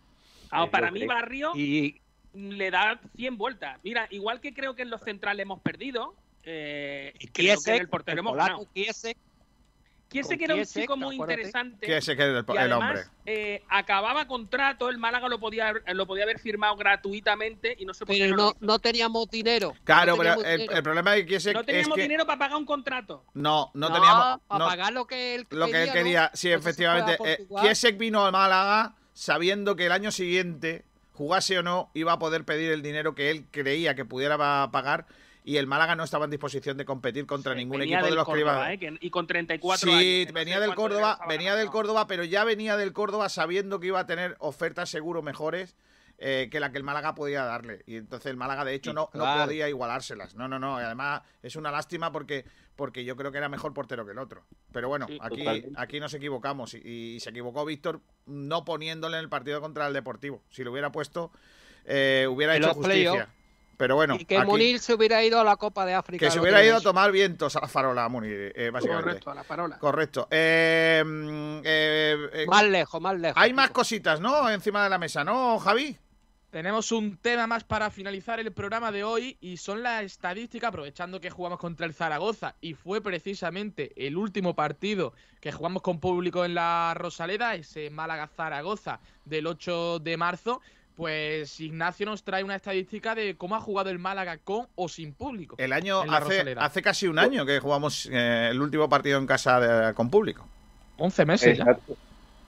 Ah, 0.51 0.65
yo 0.65 0.70
para 0.73 0.90
mí, 0.90 1.07
Barrio 1.07 1.53
Y 1.55 2.01
le 2.35 2.69
da 2.73 3.01
100 3.15 3.39
vueltas. 3.39 3.78
Mira, 3.85 4.09
igual 4.11 4.40
que 4.40 4.53
creo 4.53 4.74
que 4.74 4.82
en 4.82 4.90
los 4.90 5.03
centrales 5.03 5.44
hemos 5.44 5.61
perdido, 5.61 6.16
eh, 6.43 7.15
y 7.20 7.28
creo 7.28 7.32
que 7.32 7.53
en 7.53 7.57
Kiesek, 7.57 7.81
el 7.82 7.89
portero 7.89 8.15
el 8.15 8.19
hemos 8.19 8.32
polaco 8.32 8.49
ganado. 8.49 8.73
Kiesek, 8.74 9.16
Kiesek 10.12 10.43
era 10.43 10.55
un 10.55 10.60
Kiesek, 10.60 10.82
chico 10.82 10.97
muy 10.97 11.16
interesante. 11.16 11.86
Que 11.86 11.97
es 11.97 12.09
el, 12.09 12.18
Y 12.18 12.20
el 12.22 12.59
además, 12.59 12.80
hombre. 12.80 13.02
eh, 13.26 13.62
acababa 13.68 14.26
contrato, 14.26 14.89
el 14.89 14.98
Málaga 14.98 15.28
lo 15.28 15.40
podía, 15.40 15.72
lo 15.93 16.06
podía 16.06 16.24
haber 16.24 16.39
firmado 16.39 16.76
gratuitamente 16.76 17.74
y 17.78 17.84
no 17.84 17.93
por 17.94 18.06
qué 18.09 18.18
pero 18.30 18.55
no, 18.60 18.78
teníamos 18.78 19.30
dinero. 19.30 19.74
Claro, 19.84 20.12
no 20.12 20.18
pero 20.18 20.30
teníamos 20.36 20.44
el, 20.52 20.59
dinero. 20.60 20.76
el 20.76 20.82
problema 20.82 21.12
de 21.12 21.26
Kiesek 21.26 21.55
No 21.55 21.60
es 21.60 21.66
teníamos 21.66 21.97
que 21.97 22.02
dinero 22.02 22.26
para 22.26 22.39
pagar 22.39 22.56
un 22.59 22.66
contrato. 22.66 23.24
no, 23.34 23.70
no, 23.74 23.89
No, 23.89 23.94
teníamos 23.94 24.40
para 24.47 24.59
no- 24.59 24.66
pagar 24.66 24.93
lo 24.93 25.06
que 25.06 25.34
él 25.34 25.47
lo 25.51 25.66
que 25.66 25.82
él 25.82 25.89
¿no? 25.89 25.93
quería. 25.94 26.30
Sí, 26.34 26.48
Entonces 26.52 26.76
se 26.76 26.84
efectivamente. 26.84 27.18
Eh. 27.24 27.47
Kiesek 27.60 27.98
vino 27.98 28.24
al 28.24 28.32
Málaga 28.32 28.94
sabiendo 29.14 29.76
que 29.76 29.86
el 29.86 29.93
año 29.93 30.10
siguiente, 30.10 30.84
jugase 31.12 31.59
o 31.59 31.62
no, 31.62 31.90
iba 31.94 32.12
a 32.12 32.18
poder 32.18 32.44
pedir 32.44 32.72
el 32.72 32.82
dinero 32.82 33.14
que 33.14 33.30
él 33.30 33.47
creía 33.51 33.94
que 33.94 34.05
pudiera 34.05 34.39
pa- 34.39 34.70
pagar 34.72 35.06
y 35.44 35.56
el 35.56 35.66
Málaga 35.66 35.97
no 35.97 36.05
estaba 36.05 36.24
en 36.27 36.31
disposición 36.31 36.77
de 36.77 36.85
competir 36.85 37.27
contra 37.27 37.55
ningún 37.55 37.82
equipo 37.82 38.05
de 38.05 38.10
los 38.12 38.24
que 38.24 38.32
Córdoba, 38.32 38.52
iba. 38.55 38.73
eh, 38.74 38.78
que- 38.78 38.97
y 39.01 39.10
con 39.10 39.27
34 39.27 39.90
Sí, 39.90 39.94
años. 39.94 40.27
que 40.27 40.32
venía 40.32 40.60
del 40.60 40.74
Córdoba, 40.74 41.19
venía 41.28 41.55
del. 41.56 41.69
Córdoba, 41.70 42.06
pero 42.06 42.23
ya 42.24 42.44
venía 42.44 42.77
del 42.77 42.93
Córdoba 42.93 43.28
sabiendo 43.28 43.81
que 43.81 43.89
iba 43.89 44.01
a 44.01 44.06
tener 44.06 44.36
ofertas 44.39 44.89
seguro 44.90 45.23
mejores 45.23 45.74
eh, 46.24 46.48
que 46.52 46.60
la 46.60 46.70
que 46.70 46.78
el 46.78 46.85
Málaga 46.85 47.16
podía 47.16 47.43
darle. 47.44 47.82
Y 47.85 47.97
entonces 47.97 48.31
el 48.31 48.36
Málaga, 48.36 48.64
de 48.64 48.74
hecho, 48.74 48.93
no, 48.93 49.10
podía 49.10 49.69
igualárselas. 49.69 50.36
No, 50.36 50.47
no, 50.47 50.60
no. 50.60 50.81
Y 50.81 50.85
además 50.85 51.23
es 51.43 51.56
una 51.56 51.73
lástima 51.73 52.12
porque, 52.12 52.44
porque 52.77 53.05
yo 53.05 53.16
creo 53.16 53.32
que 53.32 53.39
era 53.39 53.48
mejor 53.48 53.74
portero 53.74 54.05
que 54.06 54.12
el 54.12 54.19
otro. 54.19 54.44
Pero 54.70 54.89
bueno, 54.89 55.06
Sí, 55.09 55.19
aquí, 55.20 55.39
totalmente. 55.39 55.70
aquí 55.81 55.98
nos 55.98 56.14
equivocamos. 56.14 56.74
Y, 56.74 57.14
y 57.16 57.20
se 57.20 57.31
equivocó 57.31 57.64
Víctor 57.64 58.02
no 58.27 58.64
poniéndole 58.64 59.16
en 59.16 59.24
el 59.24 59.28
partido 59.28 59.60
contra 59.60 59.89
el 59.89 59.94
Deportivo. 59.94 60.44
Si 60.51 60.62
lo 60.62 60.70
hubiera 60.70 60.93
puesto, 60.93 61.32
eh, 61.86 62.28
hubiera 62.31 62.55
En 62.55 62.62
hecho 62.62 62.74
justicia. 62.74 63.28
Pero 63.83 63.97
bueno, 63.97 64.15
y 64.15 64.25
que 64.25 64.39
aquí- 64.39 64.47
Munir 64.47 64.79
se 64.79 64.95
hubiera 64.95 65.25
ido 65.25 65.41
a 65.41 65.43
la 65.43 65.57
Copa 65.57 65.85
de 65.85 65.93
África. 65.93 66.25
que 66.25 66.31
se 66.31 66.39
hubiera 66.39 66.65
ido 66.65 66.77
a 66.77 66.81
tomar 66.81 67.11
vientos 67.11 67.57
a 67.57 67.61
la 67.63 67.67
farola, 67.67 68.09
Munir, 68.09 68.53
eh, 68.55 68.71
básicamente. 68.71 69.09
Correcto, 69.09 69.31
a 69.33 69.35
la 69.35 69.43
parola. 69.43 69.79
Correcto. 69.81 70.29
Eh, 70.31 71.03
mm, 71.05 71.57
eh, 71.65 72.29
eh, 72.33 72.47
Más 72.47 72.63
lejos, 72.63 73.01
más 73.01 73.19
lejos. 73.19 73.43
hay 73.43 73.53
más 73.53 73.71
cositas, 73.71 74.21
¿no? 74.21 74.49
Encima 74.49 74.85
de 74.85 74.91
la 74.91 74.99
mesa, 74.99 75.25
¿no, 75.25 75.59
Javi? 75.59 75.99
Tenemos 76.51 76.93
un 76.93 77.17
tema 77.17 77.49
más 77.49 77.65
para 77.65 77.91
finalizar 77.91 78.39
el 78.39 78.53
programa 78.53 78.93
de 78.93 79.03
hoy 79.03 79.37
y 79.41 79.57
son 79.57 79.83
las 79.83 80.05
estadísticas, 80.05 80.69
aprovechando 80.69 81.21
que 81.21 81.31
jugamos 81.31 81.59
contra 81.59 81.85
el 81.87 81.93
Zaragoza 81.95 82.55
y 82.61 82.75
fue 82.75 83.01
precisamente 83.01 83.91
el 83.97 84.17
último 84.17 84.55
partido 84.55 85.13
que 85.41 85.51
jugamos 85.51 85.83
con 85.83 85.99
público 85.99 86.45
en 86.45 86.55
la 86.55 86.95
Rosaleda, 86.95 87.57
ese 87.57 87.91
Málaga-Zaragoza 87.91 89.01
del 89.25 89.49
8 89.49 89.99
de 89.99 90.17
marzo. 90.17 90.61
Pues 90.97 91.59
Ignacio 91.60 92.05
nos 92.06 92.23
trae 92.23 92.44
una 92.44 92.56
estadística 92.56 93.14
de 93.14 93.35
cómo 93.36 93.55
ha 93.56 93.60
jugado 93.60 93.90
el 93.90 93.98
Málaga 93.98 94.36
con 94.39 94.66
o 94.74 94.89
sin 94.89 95.12
público. 95.14 95.56
El 95.59 95.73
año 95.73 96.02
hace, 96.02 96.55
hace 96.59 96.82
casi 96.82 97.06
un 97.09 97.19
año 97.19 97.47
que 97.47 97.59
jugamos 97.60 98.09
eh, 98.12 98.48
el 98.51 98.60
último 98.60 98.89
partido 98.89 99.19
en 99.19 99.27
casa 99.27 99.59
de- 99.60 99.94
con 99.94 100.10
público. 100.10 100.47
11 100.98 101.24
meses 101.24 101.59
ya. 101.59 101.78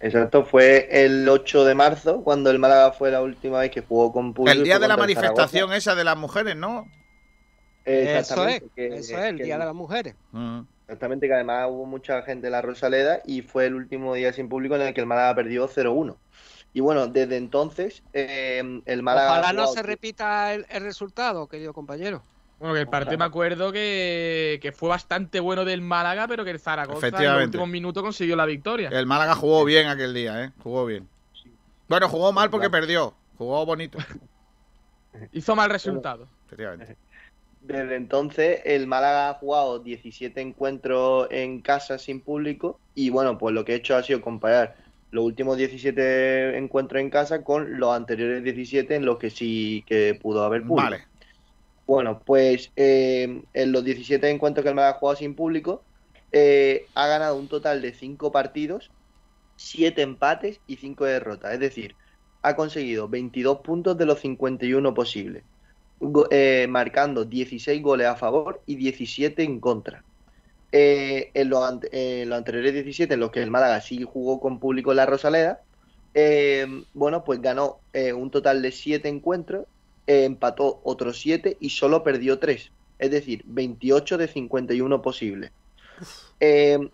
Exacto. 0.01 0.45
Fue 0.45 0.87
el 0.91 1.27
8 1.27 1.65
de 1.65 1.75
marzo 1.75 2.23
cuando 2.23 2.51
el 2.51 2.59
Málaga 2.59 2.93
fue 2.93 3.11
la 3.11 3.23
última 3.23 3.61
vez 3.61 3.71
que 3.71 3.81
jugó 3.81 4.13
con 4.13 4.35
público. 4.35 4.57
El 4.57 4.63
día 4.65 4.79
de 4.79 4.87
la 4.89 4.97
manifestación 4.99 5.73
esa 5.73 5.95
de 5.95 6.05
las 6.05 6.17
mujeres, 6.19 6.55
¿no? 6.55 6.87
Eso 7.87 8.47
es, 8.49 8.63
que- 8.75 8.87
eso 8.89 9.19
es, 9.19 9.25
el 9.25 9.37
que- 9.39 9.45
Día 9.45 9.59
de 9.59 9.65
las 9.65 9.75
Mujeres. 9.75 10.15
Mm. 10.33 10.61
Exactamente, 10.87 11.27
que 11.27 11.35
además 11.35 11.67
hubo 11.71 11.87
mucha 11.87 12.21
gente 12.23 12.47
en 12.49 12.53
la 12.53 12.61
Rosaleda 12.63 13.21
y 13.25 13.41
fue 13.43 13.67
el 13.67 13.75
último 13.75 14.15
día 14.15 14.33
sin 14.35 14.49
público 14.51 14.75
en 14.77 14.83
el 14.83 14.95
que 14.95 15.01
el 15.01 15.07
Málaga 15.07 15.35
perdió 15.35 15.67
0-1. 15.69 16.17
Y 16.75 16.81
bueno, 16.81 17.07
desde 17.07 17.37
entonces 17.37 18.03
eh, 18.13 18.83
el 18.85 19.03
Málaga. 19.03 19.31
Ojalá 19.31 19.53
no 19.53 19.69
se 19.69 19.83
repita 19.83 20.53
el, 20.53 20.67
el 20.69 20.83
resultado, 20.83 21.47
querido 21.47 21.73
compañero. 21.73 22.23
Bueno, 22.59 22.75
que 22.75 22.81
el 22.81 22.89
partido 22.89 23.19
me 23.19 23.25
acuerdo 23.25 23.73
que, 23.73 24.59
que 24.61 24.73
fue 24.73 24.89
bastante 24.89 25.39
bueno 25.41 25.65
del 25.65 25.81
Málaga, 25.81 26.27
pero 26.27 26.45
que 26.45 26.51
el 26.51 26.61
Zaragoza 26.61 27.09
en 27.09 27.13
los 27.13 27.45
últimos 27.45 27.69
minutos 27.69 28.03
consiguió 28.03 28.37
la 28.37 28.47
victoria. 28.47 28.89
El 28.89 29.07
Málaga 29.07 29.35
jugó 29.35 29.65
bien 29.65 29.87
aquel 29.87 30.15
día, 30.15 30.45
¿eh? 30.45 30.53
Jugó 30.63 30.87
bien. 30.87 31.09
Bueno, 31.89 32.09
jugó 32.09 32.33
mal 32.33 32.51
porque 32.51 32.71
perdió. 32.71 33.15
Jugó 33.37 33.67
bonito. 33.67 33.99
Hizo 35.33 35.55
mal 35.55 35.71
resultado. 35.71 36.29
Efectivamente. 36.47 36.97
Desde 37.61 37.97
entonces 37.97 38.61
el 38.65 38.87
Málaga 38.87 39.31
ha 39.31 39.35
jugado 39.35 39.79
17 39.79 40.41
encuentros 40.41 41.29
en 41.31 41.61
casa 41.61 41.99
sin 41.99 42.21
público 42.21 42.79
y 42.95 43.11
bueno, 43.11 43.39
pues 43.39 43.55
lo 43.55 43.65
que 43.65 43.73
he 43.73 43.77
hecho 43.77 43.97
ha 43.97 44.03
sido 44.03 44.21
comparar 44.21 44.77
los 45.15 45.25
últimos 45.25 45.57
17 45.57 46.59
encuentros 46.59 47.01
en 47.01 47.09
casa 47.09 47.45
con 47.45 47.79
los 47.79 47.95
anteriores 47.95 48.43
17 48.43 48.97
en 48.97 49.05
los 49.05 49.17
que 49.19 49.31
sí 49.31 49.85
que 49.87 50.19
pudo 50.21 50.43
haber 50.43 50.63
público. 50.63 50.91
Vale. 50.91 51.05
Bueno, 51.87 52.21
pues 52.25 52.73
eh, 52.75 53.43
en 53.53 53.73
los 53.73 53.85
17 53.85 54.29
encuentros 54.29 54.65
que 54.65 54.71
el 54.71 54.75
Málaga 54.75 54.97
ha 54.97 54.99
jugado 54.99 55.17
sin 55.17 55.37
público, 55.37 55.85
eh, 56.33 56.87
ha 56.97 57.07
ganado 57.07 57.37
un 57.37 57.47
total 57.47 57.81
de 57.81 57.95
5 57.95 58.33
partidos, 58.33 58.91
7 59.55 60.03
empates 60.03 60.61
y 60.67 60.77
5 60.77 61.05
derrotas. 61.05 61.55
Es 61.55 61.61
decir, 61.61 61.95
ha 62.43 62.57
conseguido 62.57 63.09
22 63.09 63.61
puntos 63.61 63.97
de 63.97 64.07
los 64.07 64.19
51 64.19 64.95
posibles, 64.95 65.45
eh, 66.33 66.67
marcando 66.69 67.25
16 67.25 67.81
goles 67.83 68.09
a 68.09 68.17
favor 68.17 68.63
y 68.67 68.75
17 68.75 69.45
en 69.45 69.61
contra. 69.61 70.03
Eh, 70.77 71.31
en, 71.35 71.51
los 71.51 71.63
eh, 71.93 72.29
anteriores 72.33 72.75
17, 72.75 73.15
en 73.15 73.21
los 73.21 73.31
que 73.31 73.41
el 73.41 73.51
Málaga 73.53 73.81
sí 73.81 74.03
jugó 74.03 74.41
con 74.41 74.59
público 74.59 74.91
en 74.91 74.97
la 74.97 75.07
Rosaleda, 75.07 75.61
eh, 76.15 76.67
bueno, 76.95 77.23
pues 77.23 77.41
ganó 77.41 77.79
eh, 77.93 78.13
un 78.13 78.29
total 78.33 78.61
de 78.61 78.73
7 78.73 79.09
encuentros, 79.09 79.67
empató 80.09 80.81
otros 80.83 81.21
7 81.21 81.59
y 81.61 81.71
solo 81.71 82.03
perdió 82.03 82.41
3. 82.41 82.73
Es 82.99 83.11
decir, 83.13 83.45
28 83.47 84.19
de 84.19 84.27
51 84.27 85.01
posibles. 85.01 85.53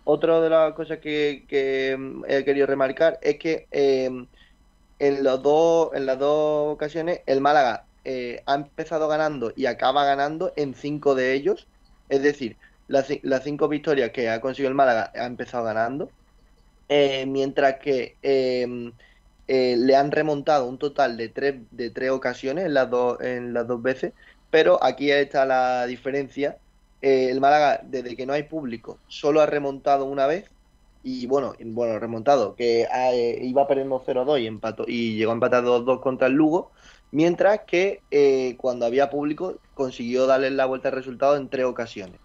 Otra 0.03 0.41
de 0.41 0.49
las 0.51 0.73
cosas 0.73 0.99
que, 0.99 1.45
que, 1.47 1.97
he 2.27 2.45
querido 2.45 2.67
remarcar 2.67 3.17
es 3.23 3.39
que 3.39 3.65
en, 3.71 5.23
los 5.23 5.41
dos, 5.41 5.89
en 5.95 6.05
las 6.05 6.19
dos 6.19 6.75
ocasiones 6.75 7.21
el 7.25 7.41
Málaga 7.41 7.85
eh, 8.05 8.43
ha 8.45 8.53
empezado 8.53 9.07
ganando 9.07 9.53
y 9.55 9.65
acaba 9.65 10.05
ganando 10.05 10.53
en 10.55 10.75
cinco 10.75 11.15
de 11.15 11.33
ellos. 11.33 11.65
Es 12.09 12.21
decir, 12.21 12.57
las, 12.91 13.07
las 13.23 13.43
cinco 13.43 13.67
victorias 13.67 14.11
que 14.11 14.29
ha 14.29 14.41
conseguido 14.41 14.69
el 14.69 14.75
Málaga 14.75 15.11
ha 15.15 15.25
empezado 15.25 15.63
ganando. 15.63 16.09
Eh, 16.89 17.25
mientras 17.25 17.77
que 17.79 18.17
eh, 18.21 18.91
eh, 19.53 19.75
le 19.77 19.95
han 19.97 20.11
remontado 20.11 20.65
un 20.65 20.77
total 20.77 21.17
de 21.17 21.27
tres, 21.27 21.55
de 21.71 21.89
tres 21.89 22.11
ocasiones 22.11 22.65
en 22.65 22.73
las, 22.73 22.89
dos 22.89 23.19
en 23.21 23.53
las 23.53 23.67
dos 23.67 23.81
veces. 23.81 24.13
Pero 24.49 24.81
aquí 24.81 25.11
está 25.11 25.45
la 25.45 25.85
diferencia. 25.87 26.57
Eh, 27.01 27.29
el 27.31 27.41
Málaga, 27.41 27.81
desde 27.83 28.15
que 28.15 28.25
no 28.25 28.33
hay 28.33 28.43
público, 28.43 28.99
solo 29.07 29.41
ha 29.41 29.45
remontado 29.45 30.05
una 30.05 30.25
vez. 30.25 30.49
Y 31.03 31.25
bueno, 31.27 31.53
bueno, 31.59 31.99
remontado, 31.99 32.55
que 32.55 32.87
iba 33.41 33.67
perdiendo 33.67 34.03
0-2 34.05 34.41
y, 34.41 34.47
empató, 34.47 34.85
y 34.87 35.15
llegó 35.15 35.31
a 35.31 35.33
empatar 35.33 35.63
2-2 35.65 35.99
contra 35.99 36.27
el 36.27 36.33
Lugo. 36.33 36.71
Mientras 37.11 37.61
que 37.67 38.01
eh, 38.09 38.55
cuando 38.57 38.85
había 38.85 39.09
público 39.09 39.57
consiguió 39.73 40.27
darle 40.27 40.49
la 40.51 40.65
vuelta 40.65 40.87
al 40.89 40.95
resultado 40.95 41.35
en 41.35 41.49
tres 41.49 41.65
ocasiones. 41.65 42.20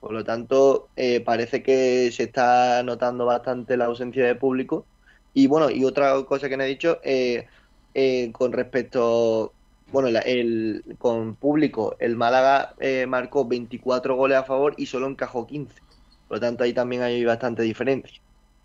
Por 0.00 0.12
lo 0.12 0.24
tanto, 0.24 0.88
eh, 0.96 1.20
parece 1.20 1.62
que 1.62 2.10
se 2.12 2.24
está 2.24 2.82
notando 2.82 3.26
bastante 3.26 3.76
la 3.76 3.86
ausencia 3.86 4.24
de 4.26 4.34
público. 4.34 4.86
Y 5.34 5.46
bueno, 5.46 5.70
y 5.70 5.84
otra 5.84 6.24
cosa 6.24 6.48
que 6.48 6.56
me 6.56 6.64
he 6.64 6.68
dicho, 6.68 7.00
eh, 7.02 7.46
eh, 7.94 8.30
con 8.32 8.52
respecto, 8.52 9.52
bueno, 9.90 10.08
el, 10.08 10.84
con 10.98 11.34
público, 11.34 11.96
el 11.98 12.16
Málaga 12.16 12.74
eh, 12.80 13.06
marcó 13.06 13.46
24 13.46 14.14
goles 14.14 14.38
a 14.38 14.44
favor 14.44 14.74
y 14.76 14.86
solo 14.86 15.06
encajó 15.06 15.46
15. 15.46 15.74
Por 16.28 16.36
lo 16.36 16.40
tanto, 16.40 16.64
ahí 16.64 16.72
también 16.72 17.02
hay 17.02 17.24
bastante 17.24 17.62
diferencia. 17.62 18.20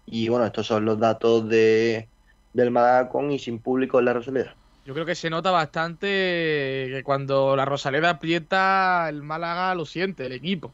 Y 0.06 0.28
bueno, 0.30 0.46
estos 0.46 0.68
son 0.68 0.86
los 0.86 1.00
datos 1.00 1.48
de, 1.48 2.08
del 2.54 2.72
Málaga 2.72 3.10
con 3.10 3.32
y 3.32 3.40
sin 3.40 3.60
público 3.60 4.00
en 4.00 4.06
la 4.06 4.14
Rosaleda. 4.14 4.56
Yo 4.86 4.94
creo 4.94 5.06
que 5.06 5.16
se 5.16 5.30
nota 5.30 5.50
bastante 5.50 6.08
que 6.08 7.02
cuando 7.06 7.56
la 7.56 7.66
Rosaleda 7.66 8.12
aprieta, 8.12 9.08
el 9.10 9.24
Málaga 9.24 9.74
lo 9.76 9.86
siente, 9.86 10.26
el 10.26 10.34
equipo. 10.34 10.74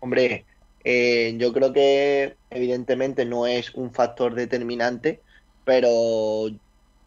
Hombre, 0.00 0.46
eh, 0.82 1.34
yo 1.38 1.52
creo 1.52 1.72
que 1.72 2.36
evidentemente 2.50 3.24
no 3.24 3.46
es 3.46 3.74
un 3.74 3.92
factor 3.92 4.34
determinante, 4.34 5.22
pero 5.64 6.48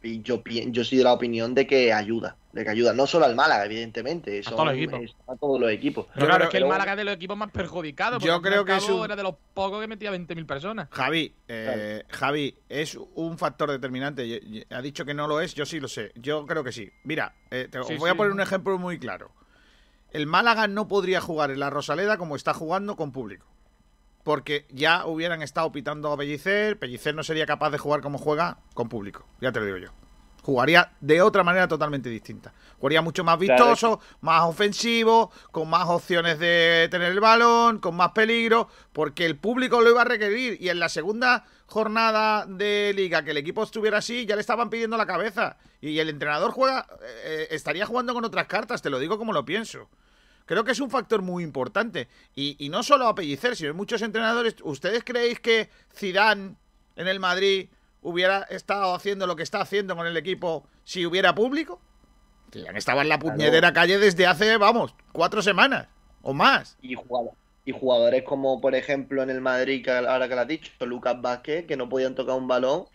yo, 0.02 0.44
yo 0.46 0.84
soy 0.84 0.98
de 0.98 1.04
la 1.04 1.14
opinión 1.14 1.56
de 1.56 1.66
que 1.66 1.94
ayuda, 1.94 2.38
de 2.52 2.64
que 2.64 2.70
ayuda. 2.70 2.94
No 2.94 3.08
solo 3.08 3.26
al 3.26 3.36
Málaga, 3.36 3.66
evidentemente, 3.66 4.40
A 4.40 4.42
todos 4.44 4.66
los 4.66 4.74
son- 4.74 4.76
equipos. 4.84 5.00
es 5.02 5.16
a 5.28 5.36
todos 5.38 5.60
los 5.60 5.72
equipos. 5.72 6.06
Pero 6.14 6.26
claro, 6.28 6.36
creo- 6.36 6.44
es 6.48 6.52
que 6.52 6.58
el 6.58 6.64
pero 6.64 6.70
Málaga 6.74 6.92
es 6.92 6.98
de 6.98 7.04
los 7.06 7.16
equipos 7.16 7.38
más 7.38 7.52
perjudicados. 7.52 8.22
Yo 8.24 8.34
porque 8.36 8.50
al 8.50 8.54
fin 8.54 8.62
y 8.62 8.66
creo 8.66 8.66
que 8.66 8.84
es 8.84 8.90
un- 8.90 9.06
era 9.06 9.16
de 9.16 9.24
los 9.24 9.36
pocos 9.54 9.82
que 9.82 9.88
metía 9.88 10.12
20.000 10.12 10.46
personas. 10.46 10.90
Javi, 10.92 11.34
eh, 11.48 12.04
Javi, 12.10 12.56
¿es 12.70 12.96
un 13.16 13.38
factor 13.38 13.72
determinante? 13.72 14.66
Ha 14.70 14.82
dicho 14.82 15.06
que 15.06 15.14
no 15.14 15.28
lo 15.28 15.40
es, 15.40 15.56
yo 15.56 15.66
sí 15.66 15.80
lo 15.80 15.88
sé. 15.88 16.12
Yo 16.16 16.46
creo 16.46 16.64
que 16.64 16.72
sí. 16.74 16.92
Mira, 17.06 17.34
eh, 17.50 17.70
te 17.72 17.82
Sí, 17.84 17.96
voy 17.96 18.10
a 18.10 18.16
poner 18.16 18.34
un 18.34 18.42
ejemplo 18.42 18.78
muy 18.78 19.00
claro. 19.00 19.32
El 20.14 20.28
Málaga 20.28 20.68
no 20.68 20.88
podría 20.88 21.20
jugar 21.22 21.52
en 21.52 21.60
la 21.60 21.70
Rosaleda 21.70 22.18
como 22.18 22.36
está 22.36 22.54
jugando 22.54 22.96
con 22.96 23.12
público. 23.12 23.48
Porque 24.24 24.66
ya 24.70 25.06
hubieran 25.06 25.42
estado 25.42 25.72
pitando 25.72 26.12
a 26.12 26.18
Pellicer, 26.18 26.80
Pellicer 26.80 27.14
no 27.14 27.24
sería 27.24 27.46
capaz 27.46 27.72
de 27.72 27.78
jugar 27.78 28.02
como 28.02 28.18
juega 28.18 28.60
con 28.74 28.88
público, 28.88 29.26
ya 29.42 29.52
te 29.52 29.60
lo 29.60 29.66
digo 29.66 29.78
yo. 29.80 29.90
Jugaría 30.44 30.92
de 31.00 31.22
otra 31.22 31.42
manera 31.44 31.68
totalmente 31.70 32.10
distinta. 32.10 32.54
Jugaría 32.78 33.02
mucho 33.02 33.24
más 33.24 33.38
Claro. 33.38 33.66
vistoso, 33.66 34.00
más 34.22 34.44
ofensivo, 34.44 35.32
con 35.52 35.70
más 35.70 35.88
opciones 35.88 36.38
de 36.38 36.88
tener 36.92 37.12
el 37.14 37.22
balón, 37.22 37.80
con 37.80 37.96
más 37.96 38.12
peligro, 38.12 38.68
porque 38.92 39.26
el 39.26 39.38
público 39.38 39.82
lo 39.82 39.90
iba 39.90 40.02
a 40.02 40.06
requerir. 40.06 40.58
Y 40.62 40.68
en 40.70 40.80
la 40.80 40.90
segunda 40.90 41.46
jornada 41.66 42.46
de 42.46 42.92
liga, 42.94 43.24
que 43.24 43.32
el 43.32 43.38
equipo 43.38 43.64
estuviera 43.64 44.00
así, 44.00 44.26
ya 44.26 44.36
le 44.36 44.42
estaban 44.42 44.70
pidiendo 44.70 44.98
la 44.98 45.06
cabeza. 45.06 45.56
Y 45.80 46.00
el 46.00 46.10
entrenador 46.10 46.52
juega, 46.52 46.88
eh, 47.24 47.48
estaría 47.52 47.86
jugando 47.86 48.14
con 48.14 48.26
otras 48.26 48.48
cartas, 48.48 48.82
te 48.82 48.90
lo 48.90 49.00
digo 49.00 49.18
como 49.18 49.32
lo 49.32 49.46
pienso. 49.46 49.90
Creo 50.46 50.64
que 50.64 50.72
es 50.74 50.80
un 50.80 50.90
factor 50.90 51.22
muy 51.22 51.44
importante. 51.44 52.08
Y, 52.36 52.56
y 52.64 52.70
no 52.70 52.84
solo 52.84 53.08
a 53.08 53.16
Pellicer, 53.16 53.56
sino 53.56 53.74
muchos 53.74 54.02
entrenadores. 54.02 54.56
¿Ustedes 54.64 55.04
creéis 55.04 55.40
que 55.40 55.70
Zidane 55.96 56.56
en 56.96 57.08
el 57.08 57.20
Madrid 57.20 57.70
hubiera 58.02 58.42
estado 58.44 58.94
haciendo 58.94 59.26
lo 59.28 59.36
que 59.36 59.44
está 59.44 59.62
haciendo 59.62 59.96
con 59.96 60.06
el 60.08 60.18
equipo 60.18 60.66
si 60.84 61.06
hubiera 61.06 61.34
público? 61.34 61.80
Zidane 62.52 62.78
estaba 62.80 63.02
en 63.02 63.10
la 63.10 63.20
puñetera 63.20 63.74
calle 63.74 63.98
desde 63.98 64.28
hace, 64.28 64.58
vamos, 64.58 64.94
cuatro 65.12 65.42
semanas 65.42 65.88
o 66.22 66.34
más. 66.34 66.78
Y, 66.82 66.96
jugado- 66.96 67.32
y 67.66 67.72
jugadores 67.72 68.24
como, 68.24 68.60
por 68.60 68.76
ejemplo, 68.76 69.24
en 69.24 69.30
el 69.30 69.40
Madrid, 69.42 69.84
que 69.84 69.92
ahora 69.92 70.28
que 70.28 70.36
lo 70.36 70.42
has 70.42 70.48
dicho, 70.48 70.86
Lucas 70.86 71.20
Vázquez, 71.22 71.66
que 71.66 71.78
no 71.78 71.88
podían 71.90 72.16
tocar 72.16 72.36
un 72.36 72.48
balón 72.48 72.86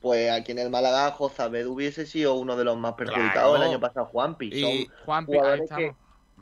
pues 0.00 0.30
aquí 0.30 0.52
en 0.52 0.60
el 0.60 0.70
Málaga 0.70 1.10
Jozabed 1.10 1.66
hubiese 1.66 2.06
sido 2.06 2.34
uno 2.34 2.54
de 2.56 2.62
los 2.62 2.76
más 2.76 2.92
perjudicados 2.92 3.32
Claro. 3.32 3.56
el 3.56 3.62
año 3.62 3.80
pasado, 3.80 4.06
Juanpi. 4.06 4.48
Y- 4.52 4.60
Son 4.86 4.94
Juanpi, 5.06 5.32
ahí 5.32 5.38
jugadores 5.38 5.70
que 5.76 5.94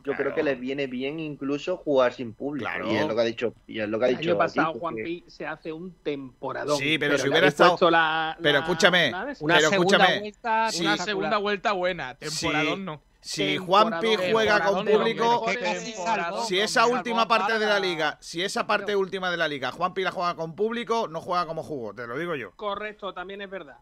yo 0.07 0.13
creo 0.17 0.33
que 0.33 0.41
les 0.41 0.59
viene 0.59 0.87
bien 0.87 1.19
incluso 1.19 1.77
jugar 1.77 2.13
sin 2.13 2.33
público. 2.33 2.69
Claro. 2.69 2.91
Y 2.91 2.95
es 2.95 3.05
lo 3.07 3.13
que 3.15 3.21
ha 3.21 3.25
dicho, 3.25 3.53
y 3.67 3.79
es 3.79 3.89
lo 3.89 3.99
que 3.99 4.05
ha 4.05 4.09
El 4.09 4.17
dicho 4.17 4.29
año 4.31 4.37
pasado 4.37 4.73
Juan 4.75 4.95
que- 4.95 5.03
Pi 5.03 5.23
se 5.27 5.45
hace 5.45 5.73
un 5.73 5.91
temporadón. 6.01 6.77
Sí, 6.77 6.97
pero 6.97 7.17
si 7.17 7.27
hubiera 7.29 7.47
estado- 7.47 7.91
la- 7.91 8.37
pero 8.41 8.59
escúchame, 8.59 9.09
Una 9.09 9.25
Pero 9.25 9.69
segunda 9.69 9.97
escúchame, 9.97 10.19
vuelta 10.19 10.71
Sí. 10.71 10.81
Una 10.83 10.97
segunda 10.97 11.37
vuelta 11.37 11.71
buena, 11.73 12.15
temporadón 12.15 12.79
Sí. 12.79 12.83
no. 12.83 13.01
Si 13.19 13.57
Juanpi 13.57 14.15
juega 14.31 14.63
con 14.63 14.85
público, 14.85 15.45
si 16.47 16.59
esa 16.59 16.85
última 16.85 17.27
parte 17.27 17.59
de 17.59 17.65
la 17.65 17.79
liga, 17.79 18.17
si 18.21 18.41
esa 18.41 18.65
parte 18.65 18.95
última 18.95 19.29
de 19.29 19.37
la 19.37 19.47
liga, 19.49 19.71
Juanpi 19.71 20.03
la 20.03 20.11
juega 20.11 20.35
con 20.35 20.55
público, 20.55 21.07
no 21.09 21.19
juega 21.19 21.45
como 21.45 21.61
jugó, 21.63 21.93
te 21.93 22.07
lo 22.07 22.17
digo 22.17 22.35
yo. 22.35 22.51
Correcto, 22.55 23.13
también 23.13 23.41
es 23.41 23.49
verdad. 23.49 23.77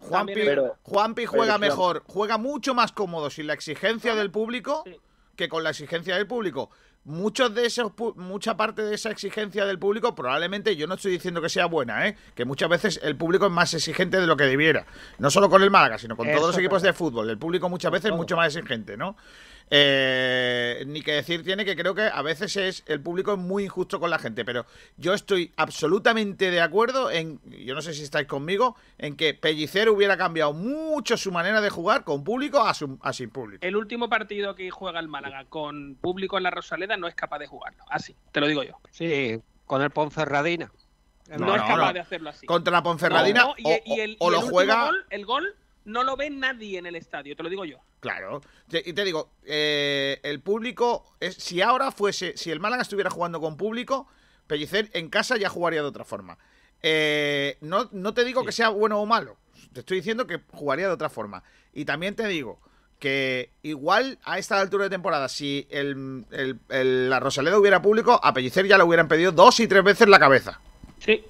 Juanpi, 0.00 0.42
Juanpi 0.82 1.26
juega 1.26 1.58
pero- 1.58 1.70
mejor, 1.72 2.02
juega 2.06 2.38
mucho 2.38 2.72
más 2.72 2.92
cómodo 2.92 3.30
sin 3.30 3.48
la 3.48 3.54
exigencia 3.54 4.14
del 4.14 4.30
público 4.30 4.82
Sí. 4.86 4.96
Que 5.38 5.48
con 5.48 5.62
la 5.62 5.70
exigencia 5.70 6.16
del 6.16 6.26
público. 6.26 6.68
Muchos 7.04 7.54
de 7.54 7.64
esos, 7.64 7.92
mucha 8.16 8.56
parte 8.56 8.82
de 8.82 8.94
esa 8.94 9.10
exigencia 9.10 9.64
del 9.64 9.78
público, 9.78 10.14
probablemente, 10.14 10.76
yo 10.76 10.86
no 10.86 10.96
estoy 10.96 11.12
diciendo 11.12 11.40
que 11.40 11.48
sea 11.48 11.66
buena, 11.66 12.06
¿eh? 12.06 12.16
que 12.34 12.44
muchas 12.44 12.68
veces 12.68 13.00
el 13.02 13.16
público 13.16 13.46
es 13.46 13.52
más 13.52 13.72
exigente 13.72 14.20
de 14.20 14.26
lo 14.26 14.36
que 14.36 14.44
debiera. 14.44 14.84
No 15.18 15.30
solo 15.30 15.48
con 15.48 15.62
el 15.62 15.70
Málaga, 15.70 15.96
sino 15.96 16.16
con 16.16 16.28
Eso 16.28 16.36
todos 16.36 16.50
los 16.50 16.58
equipos 16.58 16.82
de 16.82 16.92
fútbol. 16.92 17.30
El 17.30 17.38
público 17.38 17.68
muchas 17.70 17.92
veces 17.92 18.10
es 18.10 18.16
mucho 18.16 18.36
más 18.36 18.54
exigente, 18.54 18.96
¿no? 18.98 19.16
Eh, 19.70 20.82
ni 20.86 21.02
que 21.02 21.12
decir 21.12 21.42
tiene 21.44 21.64
que 21.64 21.76
creo 21.76 21.94
que 21.94 22.02
a 22.02 22.22
veces 22.22 22.56
es 22.56 22.82
el 22.86 23.00
público 23.00 23.32
es 23.32 23.38
muy 23.38 23.64
injusto 23.64 24.00
con 24.00 24.10
la 24.10 24.18
gente, 24.18 24.44
pero 24.44 24.64
yo 24.96 25.12
estoy 25.14 25.52
absolutamente 25.56 26.50
de 26.50 26.60
acuerdo 26.60 27.10
en, 27.10 27.40
yo 27.64 27.74
no 27.74 27.82
sé 27.82 27.92
si 27.94 28.02
estáis 28.02 28.26
conmigo, 28.26 28.76
en 28.98 29.16
que 29.16 29.34
Pellicer 29.34 29.88
hubiera 29.90 30.16
cambiado 30.16 30.52
mucho 30.52 31.16
su 31.16 31.32
manera 31.32 31.60
de 31.60 31.70
jugar 31.70 32.04
con 32.04 32.24
público 32.24 32.60
a, 32.60 32.74
su- 32.74 32.98
a 33.02 33.12
sin 33.12 33.30
público. 33.30 33.64
El 33.66 33.76
último 33.76 34.08
partido 34.08 34.54
que 34.54 34.70
juega 34.70 35.00
el 35.00 35.08
Málaga 35.08 35.44
con 35.48 35.96
público 36.00 36.36
en 36.38 36.44
la 36.44 36.50
Rosaleda 36.50 36.96
no 36.96 37.06
es 37.06 37.14
capaz 37.14 37.38
de 37.38 37.46
jugarlo. 37.46 37.84
Así, 37.90 38.14
te 38.32 38.40
lo 38.40 38.46
digo 38.46 38.62
yo. 38.62 38.78
Sí, 38.90 39.38
con 39.66 39.82
el 39.82 39.90
Ponferradina. 39.90 40.72
No, 41.28 41.38
No, 41.46 41.56
es 41.56 41.62
capaz 41.62 41.88
no. 41.88 41.92
de 41.92 42.00
hacerlo 42.00 42.30
así. 42.30 42.46
Contra 42.46 42.72
la 42.72 42.82
Ponferradina 42.82 43.42
No, 43.42 43.48
no, 43.48 43.54
y, 43.58 43.64
o, 43.66 43.80
y 43.84 44.00
el, 44.00 44.16
o 44.18 44.28
y 44.28 44.32
lo 44.32 44.40
el 44.40 44.50
juega... 44.50 44.86
gol, 44.86 45.04
el 45.10 45.26
gol 45.26 45.54
no 45.88 46.04
lo 46.04 46.16
ve 46.16 46.30
nadie 46.30 46.78
en 46.78 46.86
el 46.86 46.94
estadio, 46.96 47.34
te 47.34 47.42
lo 47.42 47.48
digo 47.48 47.64
yo. 47.64 47.78
Claro. 48.00 48.40
Y 48.70 48.92
te 48.92 49.04
digo, 49.04 49.32
eh, 49.44 50.20
el 50.22 50.40
público, 50.40 51.16
es, 51.20 51.34
si 51.34 51.60
ahora 51.62 51.90
fuese, 51.90 52.36
si 52.36 52.50
el 52.50 52.60
Málaga 52.60 52.82
estuviera 52.82 53.10
jugando 53.10 53.40
con 53.40 53.56
público, 53.56 54.06
Pellicer 54.46 54.88
en 54.94 55.08
casa 55.10 55.36
ya 55.36 55.48
jugaría 55.48 55.82
de 55.82 55.88
otra 55.88 56.04
forma. 56.04 56.38
Eh, 56.82 57.58
no, 57.60 57.88
no 57.92 58.14
te 58.14 58.24
digo 58.24 58.44
que 58.44 58.52
sea 58.52 58.68
bueno 58.68 59.00
o 59.00 59.06
malo, 59.06 59.36
te 59.72 59.80
estoy 59.80 59.96
diciendo 59.98 60.26
que 60.26 60.40
jugaría 60.52 60.86
de 60.86 60.92
otra 60.94 61.08
forma. 61.10 61.42
Y 61.74 61.84
también 61.84 62.14
te 62.14 62.26
digo 62.28 62.60
que 62.98 63.50
igual 63.62 64.18
a 64.24 64.38
esta 64.38 64.60
altura 64.60 64.84
de 64.84 64.90
temporada, 64.90 65.28
si 65.28 65.66
el, 65.70 66.24
el- 66.30 66.58
el- 66.68 67.10
la 67.10 67.20
Rosaleda 67.20 67.58
hubiera 67.58 67.80
público, 67.82 68.18
a 68.22 68.32
Pellicer 68.32 68.66
ya 68.66 68.78
le 68.78 68.84
hubieran 68.84 69.08
pedido 69.08 69.32
dos 69.32 69.60
y 69.60 69.68
tres 69.68 69.84
veces 69.84 70.08
la 70.08 70.18
cabeza. 70.18 70.60
Sí. 70.98 71.24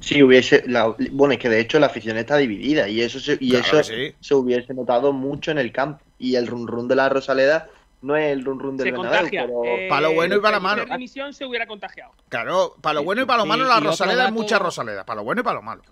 Si 0.00 0.22
hubiese. 0.22 0.62
la- 0.66 0.94
bueno, 1.12 1.32
es 1.34 1.38
que 1.40 1.48
de 1.48 1.58
hecho 1.60 1.78
la 1.78 1.86
afición 1.86 2.16
está 2.18 2.36
dividida 2.36 2.88
y 2.88 3.00
eso 3.00 3.18
se, 3.18 3.38
y 3.40 3.50
Claro 3.50 3.80
eso 3.80 3.82
sí. 3.84 4.14
se 4.20 4.34
hubiese 4.34 4.74
notado 4.74 5.12
mucho 5.12 5.50
en 5.50 5.58
el 5.58 5.72
campo. 5.72 6.02
Y 6.18 6.36
el 6.36 6.46
run 6.46 6.66
run 6.66 6.86
de 6.88 6.96
la 6.96 7.08
Rosaleda 7.08 7.68
no 8.02 8.14
es 8.16 8.30
el 8.32 8.44
run 8.44 8.58
run 8.60 8.76
del 8.76 8.92
Bernabéu, 8.92 9.10
contagia. 9.20 9.46
pero 9.46 9.64
Eh, 9.64 9.86
Pa' 9.88 10.00
lo 10.02 10.12
bueno 10.12 10.36
y 10.36 10.40
pa' 10.40 10.50
la 10.50 10.58
Pellicer 10.58 10.76
mano. 10.78 10.84
de 10.90 10.92
dimisión 10.98 11.32
se 11.32 11.44
hubiera 11.46 11.66
contagiado. 11.66 12.12
Claro, 12.28 12.76
para 12.80 12.94
lo 12.94 13.04
bueno 13.04 13.22
y 13.22 13.24
para 13.24 13.38
lo 13.38 13.46
malo, 13.46 13.64
y 13.64 13.68
la 13.68 13.80
Rosaleda 13.80 14.12
es 14.24 14.30
dato- 14.30 14.32
mucha 14.34 14.58
Rosaleda. 14.58 15.04
Para 15.04 15.20
lo 15.20 15.24
bueno 15.24 15.40
y 15.40 15.44
para 15.44 15.56
lo 15.56 15.62
malo. 15.62 15.82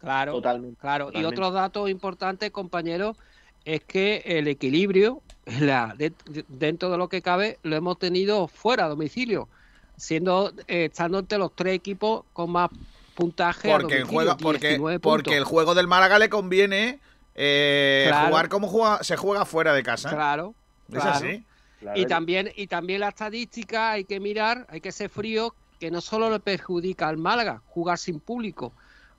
Claro, 0.00 0.32
totalmente. 0.32 0.80
claro. 0.80 1.10
Y 1.14 1.22
otro 1.24 1.52
dato 1.52 1.86
importante, 1.88 2.50
compañeros, 2.50 3.16
es 3.64 3.82
que 3.84 4.22
el 4.26 4.48
equilibrio 4.48 5.20
la, 5.60 5.94
de- 5.96 6.12
de- 6.26 6.44
dentro 6.48 6.90
de 6.90 6.98
lo 6.98 7.08
que 7.08 7.22
cabe 7.22 7.58
lo 7.62 7.76
hemos 7.76 7.96
tenido 7.98 8.48
fuera 8.48 8.86
a 8.86 8.88
domicilio, 8.88 9.48
siendo 9.96 10.52
eh, 10.66 10.86
estando 10.86 11.20
entre 11.20 11.38
los 11.38 11.54
tres 11.54 11.74
equipos 11.74 12.24
con 12.32 12.50
más 12.50 12.70
puntaje 13.14 13.72
a 13.72 13.78
Porque, 13.78 13.94
el 13.96 14.00
domicilio, 14.04 14.06
juego, 14.06 14.36
porque, 14.38 14.68
19 14.68 15.00
porque 15.00 15.36
el 15.36 15.44
juego 15.44 15.74
del 15.74 15.88
Málaga 15.88 16.18
le 16.18 16.28
conviene 16.28 17.00
eh, 17.34 18.04
Claro. 18.08 18.28
jugar 18.28 18.48
como 18.48 18.68
juega, 18.68 19.02
se 19.02 19.16
juega 19.16 19.44
fuera 19.44 19.72
de 19.72 19.82
casa. 19.82 20.10
Claro, 20.10 20.54
Es 20.88 20.94
claro. 20.94 21.10
así. 21.10 21.46
Claro, 21.80 21.98
Y 21.98 22.02
el- 22.02 22.08
también, 22.08 22.52
y 22.56 22.66
también 22.66 23.00
la 23.00 23.08
estadística 23.08 23.92
hay 23.92 24.04
que 24.04 24.20
mirar, 24.20 24.66
hay 24.68 24.80
que 24.80 24.92
ser 24.92 25.08
frío, 25.08 25.54
que 25.78 25.90
no 25.90 26.00
solo 26.00 26.30
le 26.30 26.40
perjudica 26.40 27.08
al 27.08 27.16
Málaga 27.16 27.62
jugar 27.66 27.98
sin 27.98 28.20
público, 28.20 28.74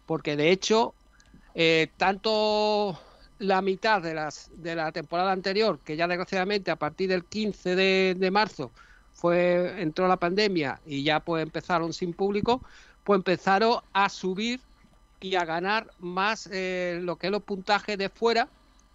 porque 0.06 0.36
de 0.36 0.52
hecho, 0.52 0.96
eh, 1.54 1.92
tanto 1.98 3.00
la 3.40 3.62
mitad 3.62 4.02
de, 4.02 4.14
las, 4.14 4.50
de 4.54 4.76
la 4.76 4.92
temporada 4.92 5.32
anterior, 5.32 5.82
que 5.84 5.96
ya 5.98 6.08
desgraciadamente 6.08 6.72
a 6.72 6.78
partir 6.78 7.10
del 7.10 7.26
15 7.26 7.76
de, 7.76 8.16
de 8.18 8.32
marzo 8.32 8.74
fue 9.12 9.82
entró 9.82 10.08
la 10.08 10.18
pandemia 10.18 10.82
y 10.86 11.04
ya 11.04 11.20
pues 11.20 11.44
empezaron 11.44 11.94
sin 11.94 12.14
público, 12.14 12.64
pues 13.04 13.18
empezaron 13.18 13.80
a 13.94 14.10
subir 14.10 14.62
y 15.20 15.36
a 15.36 15.46
ganar 15.46 15.88
más 16.00 16.50
eh, 16.52 17.00
lo 17.02 17.16
que 17.18 17.28
es 17.28 17.32
los 17.32 17.44
puntajes 17.44 17.98
de 17.98 18.10
fuera 18.10 18.48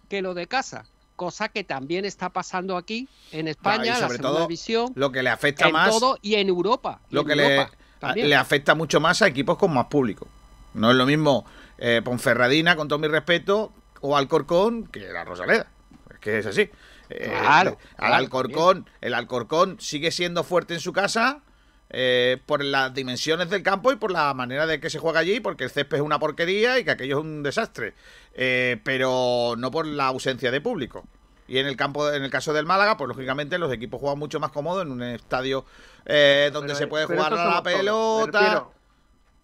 que 0.09 0.21
lo 0.21 0.33
de 0.33 0.47
casa. 0.47 0.85
Cosa 1.15 1.49
que 1.49 1.63
también 1.63 2.05
está 2.05 2.29
pasando 2.29 2.77
aquí 2.77 3.07
en 3.31 3.47
España, 3.47 3.85
y 3.85 3.87
en 3.89 3.93
la 3.93 3.99
sobre 3.99 4.17
segunda 4.17 4.29
todo, 4.37 4.41
división, 4.47 4.91
Lo 4.95 5.11
que 5.11 5.21
le 5.21 5.29
afecta 5.29 5.67
en 5.67 5.73
más, 5.73 5.89
todo 5.89 6.17
y 6.21 6.35
en 6.35 6.47
Europa. 6.47 7.01
lo 7.09 7.21
en 7.21 7.27
que 7.27 7.35
le, 7.35 7.55
Europa 7.55 7.77
también. 7.99 8.29
le 8.29 8.35
afecta 8.35 8.73
mucho 8.75 8.99
más 8.99 9.21
a 9.21 9.27
equipos 9.27 9.57
con 9.57 9.73
más 9.73 9.87
público. 9.87 10.27
No 10.73 10.91
es 10.91 10.95
lo 10.97 11.05
mismo 11.05 11.45
eh, 11.77 12.01
Ponferradina, 12.03 12.75
con 12.75 12.87
todo 12.87 12.99
mi 12.99 13.07
respeto, 13.07 13.73
o 14.01 14.15
Alcorcón 14.15 14.87
que 14.87 14.99
la 15.01 15.25
Rosaleda. 15.25 15.67
Es 16.13 16.19
que 16.19 16.39
es 16.39 16.45
así. 16.45 16.69
Eh, 17.09 17.27
Claro, 17.41 17.71
al 17.71 17.95
claro, 17.97 18.15
Alcorcón, 18.15 18.89
el 19.01 19.13
Alcorcón 19.13 19.77
sigue 19.79 20.11
siendo 20.11 20.43
fuerte 20.43 20.75
en 20.75 20.79
su 20.79 20.93
casa 20.93 21.41
eh, 21.89 22.37
por 22.45 22.63
las 22.63 22.93
dimensiones 22.93 23.49
del 23.49 23.63
campo 23.63 23.91
y 23.91 23.95
por 23.95 24.11
la 24.11 24.33
manera 24.33 24.65
de 24.67 24.79
que 24.79 24.89
se 24.89 24.99
juega 24.99 25.19
allí, 25.21 25.39
porque 25.39 25.63
el 25.65 25.69
césped 25.71 25.97
es 25.97 26.03
una 26.03 26.19
porquería 26.19 26.77
y 26.79 26.83
que 26.83 26.91
aquello 26.91 27.17
es 27.17 27.23
un 27.23 27.43
desastre. 27.43 27.93
Eh, 28.33 28.79
pero 28.83 29.55
no 29.57 29.71
por 29.71 29.85
la 29.85 30.07
ausencia 30.07 30.51
de 30.51 30.61
público. 30.61 31.03
Y 31.47 31.57
en 31.57 31.65
el 31.65 31.75
campo, 31.75 32.11
en 32.11 32.23
el 32.23 32.29
caso 32.29 32.53
del 32.53 32.67
Málaga, 32.67 32.95
pues 32.95 33.07
lógicamente 33.07 33.57
los 33.57 33.73
equipos 33.73 33.99
juegan 33.99 34.19
mucho 34.19 34.39
más 34.39 34.51
cómodo 34.51 34.83
en 34.83 34.91
un 34.91 35.01
estadio 35.01 35.65
eh, 36.05 36.51
donde 36.53 36.69
Pero- 36.73 36.77
se 36.77 36.87
puede 36.87 37.07
pero 37.07 37.17
jugar 37.23 37.33
a 37.33 37.45
la 37.55 37.63
pelota. 37.63 38.39
refiero. 38.39 38.71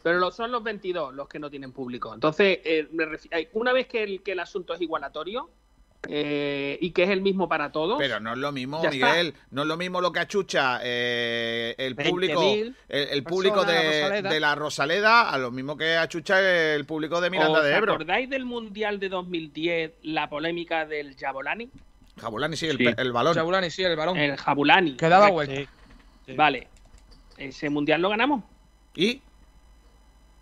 Pero 0.03 0.29
son 0.31 0.51
los 0.51 0.61
22 0.63 1.15
los 1.15 1.27
que 1.27 1.39
no 1.39 1.49
tienen 1.49 1.71
público. 1.71 2.13
Entonces, 2.13 2.59
eh, 2.63 2.87
una 3.53 3.73
vez 3.73 3.87
que 3.87 4.03
el, 4.03 4.21
que 4.21 4.33
el 4.33 4.39
asunto 4.39 4.75
es 4.75 4.81
igualatorio 4.81 5.49
eh, 6.09 6.77
y 6.81 6.91
que 6.91 7.03
es 7.03 7.09
el 7.09 7.21
mismo 7.21 7.47
para 7.49 7.71
todos, 7.71 7.97
Pero 7.97 8.19
no 8.19 8.33
es 8.33 8.37
lo 8.37 8.51
mismo, 8.51 8.81
Ya 8.83 8.89
está. 8.89 9.07
Miguel. 9.13 9.33
No 9.51 9.61
es 9.63 9.67
lo 9.67 9.77
mismo 9.77 10.01
lo 10.01 10.11
que 10.11 10.19
achucha 10.19 10.79
eh, 10.83 11.75
el 11.77 11.95
20.000 11.95 12.09
público, 12.09 12.41
el, 12.43 12.75
el 12.89 13.23
público 13.23 13.63
de, 13.65 13.73
la 13.73 13.99
Rosaleda. 14.09 14.29
de 14.29 14.39
la 14.39 14.55
Rosaleda 14.55 15.29
a 15.29 15.37
lo 15.37 15.51
mismo 15.51 15.77
que 15.77 15.95
achucha 15.97 16.39
el 16.75 16.85
público 16.85 17.21
de 17.21 17.29
Miranda 17.29 17.59
¿os 17.59 17.65
de 17.65 17.75
Ebro. 17.75 17.93
acordáis 17.93 18.29
del 18.29 18.45
Mundial 18.45 18.99
de 18.99 19.09
2010, 19.09 19.91
la 20.03 20.29
polémica 20.29 20.85
del 20.85 21.15
Jabulani? 21.15 21.69
Jabulani 22.19 22.55
sí, 22.55 22.67
el, 22.67 22.77
Sí. 22.77 22.85
el 22.97 23.11
balón. 23.11 23.33
Chabulani, 23.35 23.69
sí, 23.69 23.83
el 23.83 23.95
balón. 23.95 24.17
El 24.17 24.37
Jabulani. 24.37 24.95
Que 24.95 25.09
daba 25.09 25.29
vuelta. 25.31 25.69
Vale. 26.35 26.67
Ese 27.37 27.69
Mundial 27.69 28.01
lo 28.01 28.09
ganamos. 28.09 28.43
¿Y? 28.95 29.21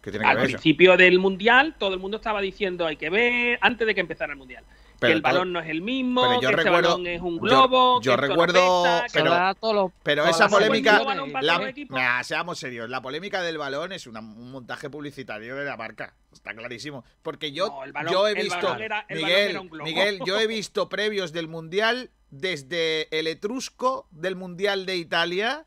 ¿Qué 0.01 0.11
tiene 0.11 0.25
que 0.25 0.29
Al 0.29 0.35
ver 0.37 0.45
eso? 0.45 0.51
principio 0.53 0.97
del 0.97 1.17
Mundial, 1.17 1.75
todo 1.79 1.93
el 1.93 1.99
mundo 1.99 2.17
estaba 2.17 2.41
diciendo 2.41 2.85
hay 2.85 2.97
que 2.97 3.09
ver, 3.09 3.57
antes 3.61 3.87
de 3.87 3.95
que 3.95 4.01
empezara 4.01 4.33
el 4.33 4.37
Mundial, 4.37 4.63
Pero 5.07 5.11
que 5.11 5.15
el 5.17 5.21
balón 5.21 5.53
no 5.53 5.59
es 5.59 5.69
el 5.69 5.81
mismo, 5.81 6.21
pero 6.21 6.41
yo 6.41 6.49
que 6.49 6.55
recuerdo- 6.55 6.89
balón 6.91 7.07
es 7.07 7.21
un 7.21 7.35
yo- 7.35 7.39
globo, 7.41 8.01
yo 8.01 8.11
no 8.11 8.17
recuerdo- 8.17 8.83
pesa, 8.83 9.05
pero- 9.13 9.73
los- 9.73 9.91
Pero 10.03 10.25
esa 10.25 10.47
polémica, 10.49 11.01
la-. 11.41 11.73
Nah, 11.89 12.23
seamos 12.23 12.57
serios, 12.59 12.89
la 12.89 13.01
polémica 13.01 13.41
del 13.41 13.57
balón 13.57 13.91
es 13.91 14.07
una- 14.07 14.19
un 14.21 14.51
montaje 14.51 14.89
publicitario 14.89 15.55
de 15.55 15.65
la 15.65 15.77
marca, 15.77 16.13
está 16.31 16.53
clarísimo. 16.53 17.03
Porque 17.21 17.51
yo, 17.51 17.67
No, 17.67 17.83
el 17.83 17.93
balón- 17.93 18.11
yo 18.13 18.27
he 18.27 18.33
visto, 18.33 18.75
era- 18.77 19.05
Miguel. 19.09 19.69
Miguel, 19.83 20.19
yo 20.25 20.39
he 20.39 20.47
visto 20.47 20.89
previos 20.89 21.33
del 21.33 21.47
mundial 21.47 22.09
desde 22.31 23.07
el 23.17 23.27
etrusco 23.27 24.07
del 24.11 24.35
mundial 24.35 24.85
de 24.85 24.95
Italia 24.95 25.65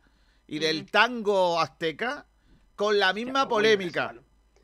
y 0.48 0.58
del 0.58 0.90
tango 0.90 1.60
azteca 1.60 2.26
con 2.74 2.98
la 2.98 3.12
misma 3.12 3.40
ese 3.40 3.48
polémica. 3.48 4.14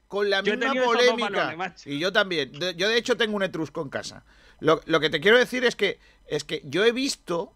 Con 0.09 0.29
la 0.29 0.43
Yo 0.43 0.57
misma 0.57 0.75
polémica. 0.85 1.47
balones, 1.47 1.87
y 1.87 1.99
yo 1.99 2.13
también. 2.13 2.53
De- 2.53 2.75
Yo 2.75 2.87
de 2.89 2.99
hecho 2.99 3.17
tengo 3.17 3.35
un 3.35 3.43
etrusco 3.45 3.81
en 3.81 3.89
casa. 3.89 4.25
Lo, 4.63 4.81
lo 4.87 5.01
que 5.01 5.11
te 5.11 5.21
quiero 5.21 5.39
decir 5.39 5.65
es 5.65 5.75
que 5.75 5.99
es 6.29 6.45
que 6.45 6.63
yo 6.65 6.85
he 6.85 6.93
visto 6.93 7.53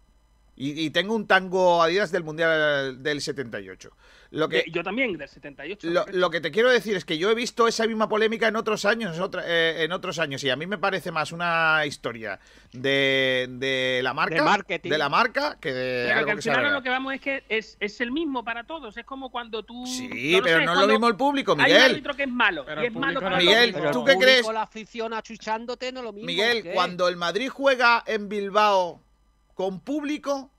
Y, 0.59 0.85
y 0.85 0.89
tengo 0.89 1.13
un 1.15 1.27
tango 1.27 1.83
Adidas 1.83 2.11
del 2.11 2.23
Mundial 2.23 3.01
del 3.03 3.21
78. 3.21 3.91
Lo 4.31 4.49
que, 4.49 4.65
yo 4.69 4.83
también, 4.83 5.15
del 5.17 5.29
78. 5.29 5.87
lo, 5.89 6.05
lo 6.11 6.29
que 6.29 6.41
te 6.41 6.51
quiero 6.51 6.69
decir 6.69 6.97
es 6.97 7.05
que 7.05 7.17
yo 7.17 7.29
he 7.31 7.35
visto 7.35 7.65
esa 7.67 7.85
misma 7.87 8.09
polémica 8.09 8.47
en 8.49 8.55
otros 8.57 8.83
años, 8.83 9.19
otra- 9.19 9.43
eh, 9.45 9.83
en 9.85 9.91
otros 9.93 10.19
años, 10.19 10.43
y 10.43 10.49
a 10.49 10.55
mí 10.57 10.65
me 10.67 10.77
parece 10.77 11.11
más 11.11 11.31
una 11.31 11.85
historia 11.85 12.37
de, 12.73 13.47
de 13.51 14.01
la 14.03 14.13
marca, 14.13 14.35
De 14.35 14.41
marketing. 14.41 14.89
de 14.89 14.97
la 14.97 15.07
marca, 15.09 15.57
que 15.61 15.71
de 15.73 16.05
Pero 16.07 16.13
algo 16.19 16.25
que 16.25 16.31
al 16.31 16.37
que 16.37 16.41
final 16.41 16.73
lo 16.73 16.81
que 16.83 16.89
vamos 16.89 17.13
es 17.13 17.21
que 17.21 17.43
es, 17.47 17.77
es 17.79 18.01
el 18.01 18.11
mismo 18.11 18.43
para 18.43 18.65
todos. 18.65 18.97
Es 18.97 19.05
como 19.05 19.29
cuando 19.31 19.63
tú. 19.63 19.85
Sí, 19.85 20.39
pero 20.43 20.59
sé, 20.59 20.65
no 20.65 20.73
es 20.73 20.79
lo 20.79 20.87
mismo 20.87 21.07
el 21.07 21.15
público, 21.15 21.51
Hay 21.53 21.57
un 21.59 21.63
Miguel. 21.77 21.91
árbitro 21.91 22.13
que 22.15 22.23
es 22.23 22.29
malo. 22.29 22.65
Pero 22.65 22.81
y 22.81 22.85
el 22.85 22.91
es 22.91 22.99
malo 22.99 23.21
para 23.21 23.37
Miguel, 23.37 23.75
¿tú 23.93 24.03
qué 24.03 24.17
crees? 24.17 24.47
la 24.51 24.63
afición 24.63 25.13
achuchándote 25.13 25.91
no 25.91 25.99
es 25.99 26.03
lo 26.05 26.11
mismo. 26.13 26.25
Miguel, 26.27 26.63
¿qué? 26.63 26.71
cuando 26.73 27.07
el 27.07 27.15
Madrid 27.15 27.47
juega 27.49 28.03
en 28.07 28.27
Bilbao 28.27 29.01
con 29.57 29.79
público, 29.79 30.51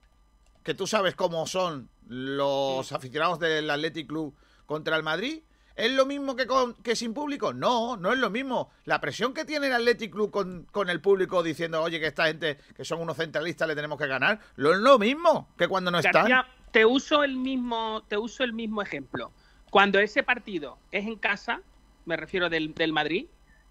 que 0.65 0.75
tú 0.75 0.89
sabes 0.89 1.15
cómo 1.15 1.47
son 1.47 1.89
los 2.09 2.91
aficionados 2.91 3.39
del 3.39 3.71
Athletic 3.71 4.09
Club 4.09 4.35
contra 4.67 4.97
el 4.97 5.05
Madrid, 5.05 5.41
¿es 5.77 5.93
lo 5.93 6.05
mismo 6.05 6.35
que, 6.35 6.49
con, 6.49 6.75
que 6.83 6.97
sin 6.97 7.15
público? 7.15 7.53
No, 7.53 7.97
no 7.97 8.13
es 8.13 8.19
lo 8.19 8.29
mismo. 8.29 8.73
La 8.87 9.01
presión 9.01 9.35
que 9.35 9.45
tiene 9.45 9.69
el 9.69 9.75
Athletic 9.75 10.11
Club 10.11 10.33
con, 10.33 10.67
con 10.73 10.91
el 10.91 11.01
público 11.01 11.45
diciendo, 11.45 11.81
oye, 11.81 12.01
que 12.01 12.09
esta 12.09 12.27
gente, 12.27 12.59
que 12.77 12.85
son 12.85 13.01
unos 13.01 13.17
centralistas, 13.17 13.69
le 13.69 13.77
tenemos 13.77 14.01
que 14.01 14.09
ganar, 14.09 14.41
lo 14.57 14.73
es 14.73 14.81
lo 14.81 14.99
mismo 14.99 15.49
que 15.57 15.69
cuando 15.69 15.93
no 15.93 15.99
están. 15.99 16.29
García, 16.29 16.49
te 16.73 16.85
uso 16.85 17.23
el 17.23 17.37
mismo, 17.37 18.03
te 18.09 18.19
uso 18.19 18.43
el 18.43 18.53
mismo 18.53 18.83
ejemplo. 18.83 19.31
Cuando 19.71 20.01
ese 20.01 20.25
partido 20.25 20.81
es 20.91 21.07
en 21.07 21.15
casa, 21.15 21.61
me 22.05 22.17
refiero 22.17 22.51
del, 22.51 22.75
del 22.75 22.93
Madrid, 22.93 23.29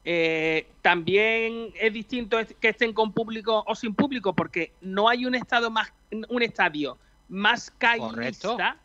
eh, 0.10 0.66
también 0.82 1.74
es 1.78 1.92
distinto 1.92 2.38
que 2.62 2.70
estén 2.70 2.94
con 2.94 3.12
público 3.12 3.62
o 3.68 3.76
sin 3.76 3.94
público, 3.94 4.34
porque 4.34 4.72
no 4.80 5.10
hay 5.10 5.26
un 5.26 5.36
estado 5.36 5.70
más, 5.70 5.92
un 6.30 6.42
estadio 6.42 6.98
más 7.28 7.72
caísta 7.78 8.78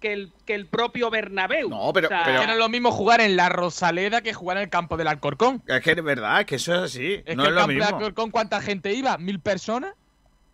que 0.00 0.12
el, 0.12 0.32
que 0.44 0.54
el 0.54 0.66
propio 0.66 1.08
Bernabéu. 1.08 1.70
No, 1.70 1.90
pero- 1.94 2.08
O 2.08 2.10
sea, 2.10 2.24
pero- 2.26 2.40
Que 2.40 2.46
no 2.46 2.52
es 2.52 2.58
lo 2.58 2.68
mismo 2.68 2.92
jugar 2.92 3.22
en 3.22 3.36
la 3.36 3.48
Rosaleda 3.48 4.20
que 4.20 4.34
jugar 4.34 4.58
en 4.58 4.64
el 4.64 4.68
campo 4.68 4.98
del 4.98 5.08
Alcorcón. 5.08 5.62
Es 5.66 5.80
que 5.82 5.92
es 5.92 6.04
verdad, 6.04 6.40
es 6.40 6.46
que 6.46 6.56
eso 6.56 6.74
es 6.74 6.80
así. 6.82 7.22
Es 7.24 7.34
no 7.36 7.44
que 7.44 7.48
es 7.48 7.48
el 7.48 7.54
lo 7.54 7.60
campo 7.62 7.68
del 7.72 7.78
mismo. 7.78 7.96
Alcorcón, 7.96 8.30
¿cuánta 8.30 8.60
gente 8.60 8.92
iba? 8.92 9.16
¿Mil 9.16 9.40
personas? 9.40 9.94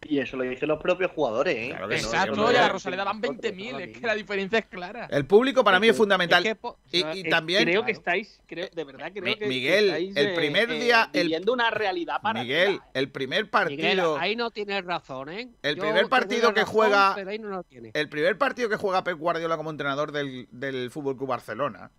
Y 0.04 0.18
eso 0.18 0.36
lo 0.36 0.42
dicen 0.44 0.68
los 0.68 0.80
propios 0.80 1.12
jugadores, 1.12 1.56
¿eh? 1.56 1.68
Claro 1.70 1.88
que 1.88 1.98
sí, 1.98 2.04
Exacto, 2.06 2.32
eso 2.50 2.52
y 2.52 2.56
a. 2.56 2.68
Rosaleda 2.68 3.04
van 3.04 3.22
20.000. 3.22 3.80
Es 3.80 3.98
que 3.98 4.06
la 4.06 4.14
diferencia 4.14 4.58
es 4.58 4.66
clara. 4.66 5.06
El 5.10 5.24
público 5.26 5.62
para 5.62 5.78
mí 5.78 5.88
es 5.88 5.96
fundamental. 5.96 6.44
Es 6.44 6.50
que 6.50 6.54
po- 6.56 6.78
y, 6.90 7.02
es- 7.02 7.30
también. 7.30 7.62
creo 7.64 7.84
que 7.84 7.92
estáis, 7.92 8.40
creo, 8.46 8.68
de 8.74 8.84
verdad 8.84 9.12
creo 9.14 9.36
que 9.38 9.46
Miguel, 9.46 9.84
estáis, 9.86 10.16
el 10.16 10.26
eh, 10.26 10.34
primer 10.34 10.70
eh, 10.70 10.80
día- 10.80 11.08
viviendo 11.12 11.52
una 11.52 11.70
realidad 11.70 12.16
para 12.20 12.42
Miguel, 12.42 12.80
el 12.94 13.10
primer 13.10 13.48
partido. 13.48 13.76
Miguel, 13.76 14.00
ahí 14.18 14.34
no 14.34 14.50
tienes 14.50 14.84
razón, 14.84 15.28
¿eh? 15.28 15.48
El 15.62 15.76
Yo 15.76 15.82
primer 15.82 16.08
partido 16.08 16.52
que 16.52 16.60
razón, 16.62 16.74
juega- 16.74 17.12
Pero 17.14 17.30
ahí 17.30 17.38
no 17.38 17.48
lo 17.48 17.62
tiene. 17.62 17.92
El 17.94 18.08
primer 18.08 18.36
partido 18.36 18.68
que 18.68 18.76
juega 18.76 19.04
Pep 19.04 19.16
Guardiola 19.16 19.56
como 19.56 19.70
entrenador 19.70 20.10
del, 20.10 20.48
del 20.50 20.90
Fútbol 20.90 21.16
Club 21.16 21.28
Barcelona 21.28 21.90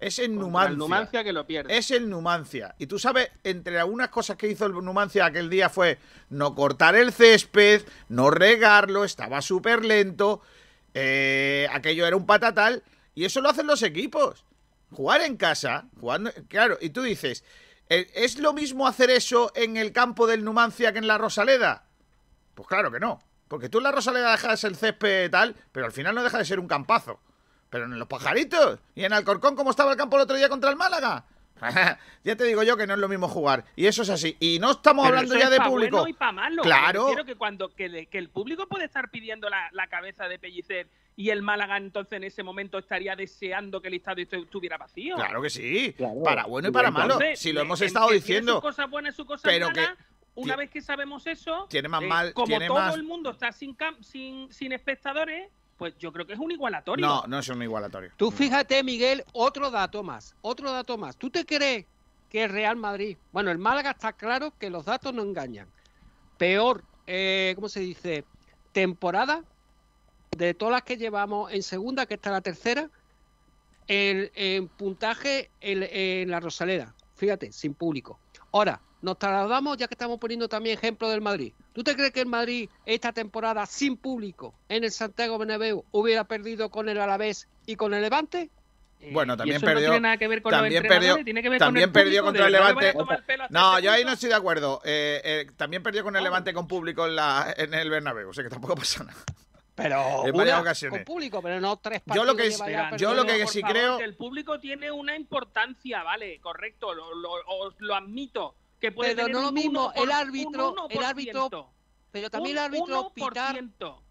es 0.00 0.16
Contra 0.18 0.34
Numancia. 0.34 0.70
el 0.70 0.78
Numancia 0.78 1.24
que 1.24 1.32
lo 1.32 1.46
pierde. 1.46 1.76
Es 1.76 1.90
el 1.90 2.08
Numancia. 2.08 2.74
Y 2.78 2.86
tú 2.86 2.98
sabes, 2.98 3.30
entre 3.44 3.78
algunas 3.78 4.08
cosas 4.08 4.36
que 4.36 4.48
hizo 4.48 4.66
el 4.66 4.72
Numancia 4.72 5.26
aquel 5.26 5.50
día 5.50 5.68
fue 5.68 5.98
no 6.30 6.54
cortar 6.54 6.94
el 6.94 7.12
césped, 7.12 7.82
no 8.08 8.30
regarlo, 8.30 9.04
estaba 9.04 9.42
súper 9.42 9.84
lento, 9.84 10.40
eh, 10.94 11.66
aquello 11.72 12.06
era 12.06 12.16
un 12.16 12.26
patatal, 12.26 12.82
y 13.14 13.24
eso 13.24 13.40
lo 13.40 13.50
hacen 13.50 13.66
los 13.66 13.82
equipos. 13.82 14.44
Jugar 14.92 15.20
en 15.22 15.36
casa, 15.36 15.86
jugando, 16.00 16.30
claro, 16.48 16.78
y 16.80 16.90
tú 16.90 17.02
dices, 17.02 17.44
¿eh, 17.88 18.10
¿es 18.14 18.38
lo 18.38 18.52
mismo 18.52 18.86
hacer 18.86 19.10
eso 19.10 19.52
en 19.54 19.76
el 19.76 19.92
campo 19.92 20.26
del 20.26 20.44
Numancia 20.44 20.92
que 20.92 20.98
en 20.98 21.06
la 21.06 21.18
Rosaleda? 21.18 21.84
Pues 22.54 22.68
claro 22.68 22.90
que 22.90 23.00
no. 23.00 23.20
Porque 23.48 23.68
tú 23.68 23.78
en 23.78 23.84
la 23.84 23.92
Rosaleda 23.92 24.32
dejas 24.32 24.62
el 24.64 24.76
césped 24.76 25.30
tal, 25.30 25.56
pero 25.72 25.86
al 25.86 25.92
final 25.92 26.14
no 26.14 26.22
deja 26.22 26.38
de 26.38 26.44
ser 26.44 26.60
un 26.60 26.68
campazo. 26.68 27.20
Pero 27.70 27.84
en 27.84 27.98
los 27.98 28.08
pajaritos. 28.08 28.78
Y 28.94 29.04
en 29.04 29.12
Alcorcón, 29.12 29.54
como 29.56 29.70
estaba 29.70 29.92
el 29.92 29.98
campo 29.98 30.16
el 30.16 30.22
otro 30.22 30.36
día 30.36 30.48
contra 30.48 30.70
el 30.70 30.76
Málaga. 30.76 31.24
ya 32.24 32.36
te 32.36 32.44
digo 32.44 32.62
yo 32.62 32.76
que 32.76 32.86
no 32.86 32.94
es 32.94 33.00
lo 33.00 33.08
mismo 33.08 33.28
jugar. 33.28 33.64
Y 33.74 33.86
eso 33.86 34.02
es 34.02 34.10
así. 34.10 34.36
Y 34.38 34.58
no 34.60 34.70
estamos 34.70 35.04
Pero 35.04 35.16
hablando 35.18 35.34
eso 35.34 35.40
ya 35.40 35.46
es 35.46 35.50
de 35.50 35.56
pa' 35.58 35.66
público. 35.68 35.96
bueno 35.98 36.08
y 36.08 36.12
pa' 36.12 36.32
malo. 36.32 36.62
Claro. 36.62 37.06
Quiero 37.08 37.24
que 37.24 37.34
cuando 37.34 37.74
que, 37.74 37.88
le- 37.88 38.06
que 38.06 38.18
el 38.18 38.28
público 38.30 38.66
puede 38.68 38.84
estar 38.84 39.10
pidiendo 39.10 39.48
la, 39.50 39.68
la 39.72 39.88
cabeza 39.88 40.28
de 40.28 40.38
Pellicer 40.38 40.88
y 41.16 41.30
el 41.30 41.42
Málaga 41.42 41.76
entonces 41.76 42.12
en 42.12 42.22
ese 42.24 42.44
momento 42.44 42.78
estaría 42.78 43.16
deseando 43.16 43.82
que 43.82 43.88
el 43.88 43.94
estadio 43.94 44.24
estu- 44.24 44.44
estuviera 44.44 44.78
vacío. 44.78 45.16
Claro 45.16 45.42
que 45.42 45.50
sí. 45.50 45.94
Para 46.24 46.44
bueno 46.46 46.68
y 46.68 46.70
para 46.70 46.92
malo. 46.92 47.14
Entonces, 47.14 47.40
Si 47.40 47.52
lo 47.52 47.60
eh, 47.60 47.64
hemos 47.64 47.80
estado 47.80 48.10
diciendo. 48.10 48.62
Pero 49.42 49.70
que 49.72 49.84
una 50.36 50.54
vez 50.54 50.70
que 50.70 50.80
sabemos 50.80 51.26
eso, 51.26 51.66
tiene 51.68 51.88
más 51.88 52.02
eh, 52.02 52.06
mal- 52.06 52.32
como 52.34 52.46
tiene 52.46 52.68
todo 52.68 52.78
más- 52.78 52.94
el 52.94 53.02
mundo 53.02 53.30
está 53.30 53.50
sin, 53.50 53.76
cam- 53.76 54.00
sin, 54.00 54.52
sin 54.52 54.70
espectadores, 54.70 55.50
pues 55.78 55.96
yo 55.98 56.12
creo 56.12 56.26
que 56.26 56.34
es 56.34 56.38
un 56.38 56.50
igualatorio. 56.50 57.06
No, 57.06 57.24
no 57.26 57.38
es 57.38 57.48
un 57.48 57.62
igualatorio. 57.62 58.10
Tú 58.16 58.30
fíjate, 58.30 58.82
Miguel, 58.82 59.24
otro 59.32 59.70
dato 59.70 60.02
más, 60.02 60.34
otro 60.42 60.72
dato 60.72 60.98
más. 60.98 61.16
¿Tú 61.16 61.30
te 61.30 61.46
crees 61.46 61.86
que 62.28 62.44
el 62.44 62.50
Real 62.50 62.76
Madrid, 62.76 63.16
bueno, 63.32 63.50
el 63.50 63.58
Málaga 63.58 63.92
está 63.92 64.12
claro 64.12 64.52
que 64.58 64.68
los 64.68 64.84
datos 64.84 65.14
no 65.14 65.22
engañan. 65.22 65.68
Peor, 66.36 66.84
eh, 67.06 67.52
¿cómo 67.54 67.68
se 67.68 67.80
dice? 67.80 68.24
Temporada 68.72 69.44
de 70.36 70.52
todas 70.52 70.72
las 70.72 70.82
que 70.82 70.96
llevamos 70.96 71.52
en 71.52 71.62
segunda, 71.62 72.06
que 72.06 72.14
está 72.14 72.30
la 72.30 72.42
tercera, 72.42 72.90
en 73.86 74.68
puntaje 74.68 75.50
en, 75.60 75.82
en 75.82 76.30
la 76.30 76.40
Rosaleda. 76.40 76.94
Fíjate, 77.14 77.50
sin 77.52 77.72
público. 77.72 78.20
Ahora, 78.52 78.82
nos 79.00 79.18
trasladamos, 79.18 79.78
ya 79.78 79.88
que 79.88 79.94
estamos 79.94 80.18
poniendo 80.18 80.48
también 80.48 80.76
ejemplo 80.76 81.08
del 81.08 81.20
Madrid. 81.20 81.54
¿Tú 81.78 81.84
te 81.84 81.94
crees 81.94 82.10
que 82.10 82.22
el 82.22 82.26
Madrid 82.26 82.68
esta 82.86 83.12
temporada 83.12 83.64
sin 83.64 83.96
público 83.96 84.52
en 84.68 84.82
el 84.82 84.90
Santiago 84.90 85.38
Bernabéu 85.38 85.84
hubiera 85.92 86.24
perdido 86.24 86.70
con 86.70 86.88
el 86.88 86.98
Alavés 87.00 87.46
y 87.66 87.76
con 87.76 87.94
el 87.94 88.02
Levante? 88.02 88.50
Bueno, 89.12 89.34
y 89.34 89.36
también 89.36 89.60
perdió. 89.60 89.90
tiene 89.90 90.00
nada 90.00 90.16
que 90.16 90.26
ver 90.26 90.42
con 90.42 90.50
los 90.50 90.60
también 90.60 90.82
perdió, 90.82 91.22
tiene 91.22 91.40
que 91.40 91.48
ver 91.48 91.60
con 91.60 91.66
también 91.68 91.92
perdió 91.92 92.24
contra 92.24 92.46
el 92.46 92.52
Levante. 92.52 92.94
No, 93.50 93.74
este 93.76 93.84
yo 93.84 93.92
ahí 93.92 94.04
no 94.04 94.10
estoy 94.10 94.28
de 94.28 94.34
acuerdo. 94.34 94.80
Eh, 94.84 95.20
eh, 95.22 95.46
también 95.56 95.84
perdió 95.84 96.02
con 96.02 96.16
el 96.16 96.24
Levante 96.24 96.52
con 96.52 96.66
público 96.66 97.06
en, 97.06 97.14
la, 97.14 97.54
en 97.56 97.72
el 97.72 97.88
Bernabéu. 97.90 98.30
O 98.30 98.32
sea 98.32 98.42
que 98.42 98.50
tampoco 98.50 98.74
pasa 98.74 99.04
nada. 99.04 99.22
Pero 99.76 100.24
En 100.24 100.30
una 100.34 100.38
varias 100.38 100.60
ocasiones. 100.60 100.98
con 100.98 101.04
público, 101.04 101.40
pero 101.40 101.60
no 101.60 101.76
tres 101.76 102.02
Yo 102.06 102.24
lo 102.24 102.34
partidos 102.36 102.60
que 102.90 102.98
yo 102.98 103.14
lo 103.14 103.24
que 103.24 103.46
sí 103.46 103.60
favor, 103.60 103.76
creo- 103.76 103.98
que 103.98 104.04
el 104.04 104.16
público 104.16 104.58
tiene 104.58 104.90
una 104.90 105.14
importancia, 105.14 106.02
vale, 106.02 106.40
correcto, 106.40 106.92
lo, 106.92 107.14
lo, 107.14 107.30
os 107.46 107.74
lo 107.78 107.94
admito. 107.94 108.56
Que 108.80 108.92
puede 108.92 109.14
Pero 109.14 109.26
tener 109.26 109.34
no 109.36 109.42
lo 109.46 109.52
mismo, 109.52 109.92
1%, 109.92 110.02
el 110.04 110.12
árbitro- 110.12 110.74
el 110.90 111.04
árbitro- 111.04 111.46
1%, 111.48 111.70
Pero 112.12 112.30
también 112.30 112.56
el 112.58 112.62
árbitro 112.62 113.10
pitar, 113.14 113.54
1%. 113.56 114.02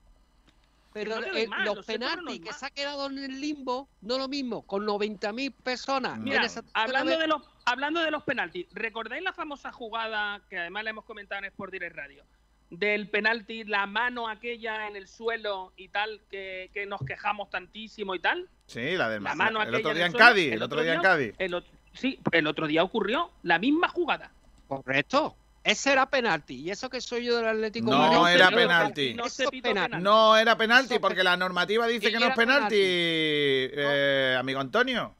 pero 0.94 1.15
no 1.15 1.22
los 1.22 1.30
lo 1.30 1.34
sé, 1.34 1.48
pero 1.48 1.76
no 1.76 1.84
penaltis 1.84 2.41
que 2.41 2.53
se 2.53 2.65
ha 2.65 2.69
quedado 2.72 3.07
en 3.07 3.18
el 3.19 3.39
limbo, 3.39 3.88
no 4.02 4.18
lo 4.18 4.27
mismo, 4.27 4.64
con 4.64 4.85
90.000 4.85 5.52
personas. 5.52 6.18
Mira, 6.19 6.44
esa 6.44 6.64
hablando 6.73 7.18
de 7.18 7.27
los 7.27 7.41
hablando 7.65 8.02
de 8.02 8.11
los 8.11 8.23
penaltis, 8.23 8.65
¿recordáis 8.73 9.23
la 9.23 9.34
famosa 9.34 9.72
jugada 9.72 10.41
que 10.49 10.57
además 10.57 10.84
la 10.85 10.89
hemos 10.91 11.06
comentado 11.06 11.39
en 11.39 11.45
Sport 11.45 11.72
Direct 11.72 11.95
Radio? 11.95 12.23
Del 12.69 13.10
penalti, 13.10 13.64
la 13.64 13.85
mano 13.85 14.27
aquella 14.27 14.88
en 14.88 14.95
el 14.98 15.07
suelo 15.07 15.72
y 15.77 15.88
tal, 15.88 16.22
que, 16.30 16.69
que 16.73 16.85
nos 16.85 16.99
quejamos 17.02 17.49
tantísimo 17.49 18.14
y 18.15 18.19
tal. 18.19 18.49
Sí, 18.65 18.98
la 18.98 19.07
del 19.10 19.23
La 19.23 19.35
mano 19.35 19.61
el 19.61 19.68
aquella 19.69 19.77
otro 19.80 19.91
en 19.91 19.95
día 19.95 20.06
el 20.06 20.07
en 20.07 20.11
suelo, 20.11 20.26
Cádiz. 20.27 20.52
El 20.53 20.64
otro 20.64 20.81
día 20.81 20.94
en 20.95 21.02
Cádiz. 21.02 21.35
el 21.38 21.64
sí, 21.94 22.19
el 22.31 22.48
otro 22.48 22.68
día 22.68 22.84
ocurrió 22.84 23.31
la 23.44 23.57
misma 23.60 23.88
jugada. 23.88 24.31
Correcto. 24.68 25.35
Ese 25.64 25.91
era 25.91 26.10
penalti. 26.10 26.56
Y 26.56 26.72
eso 26.72 26.89
que 26.89 27.02
soy 27.02 27.26
yo 27.26 27.35
del 27.38 27.48
Atlético 27.48 27.91
No 27.91 27.98
Madrid, 27.98 28.35
era 28.35 28.49
penalti. 28.49 29.14
No 29.14 29.26
penalti. 29.61 29.98
No 30.02 30.38
era 30.38 30.57
penalti 30.57 30.98
porque 30.99 31.23
la 31.23 31.35
normativa 31.35 31.88
dice 31.88 32.10
que 32.10 32.19
no 32.19 32.27
es 32.27 32.35
penalti, 32.35 32.76
penalti. 32.76 32.76
eh, 32.80 34.38
amigo 34.39 34.61
Antonio. 34.61 35.14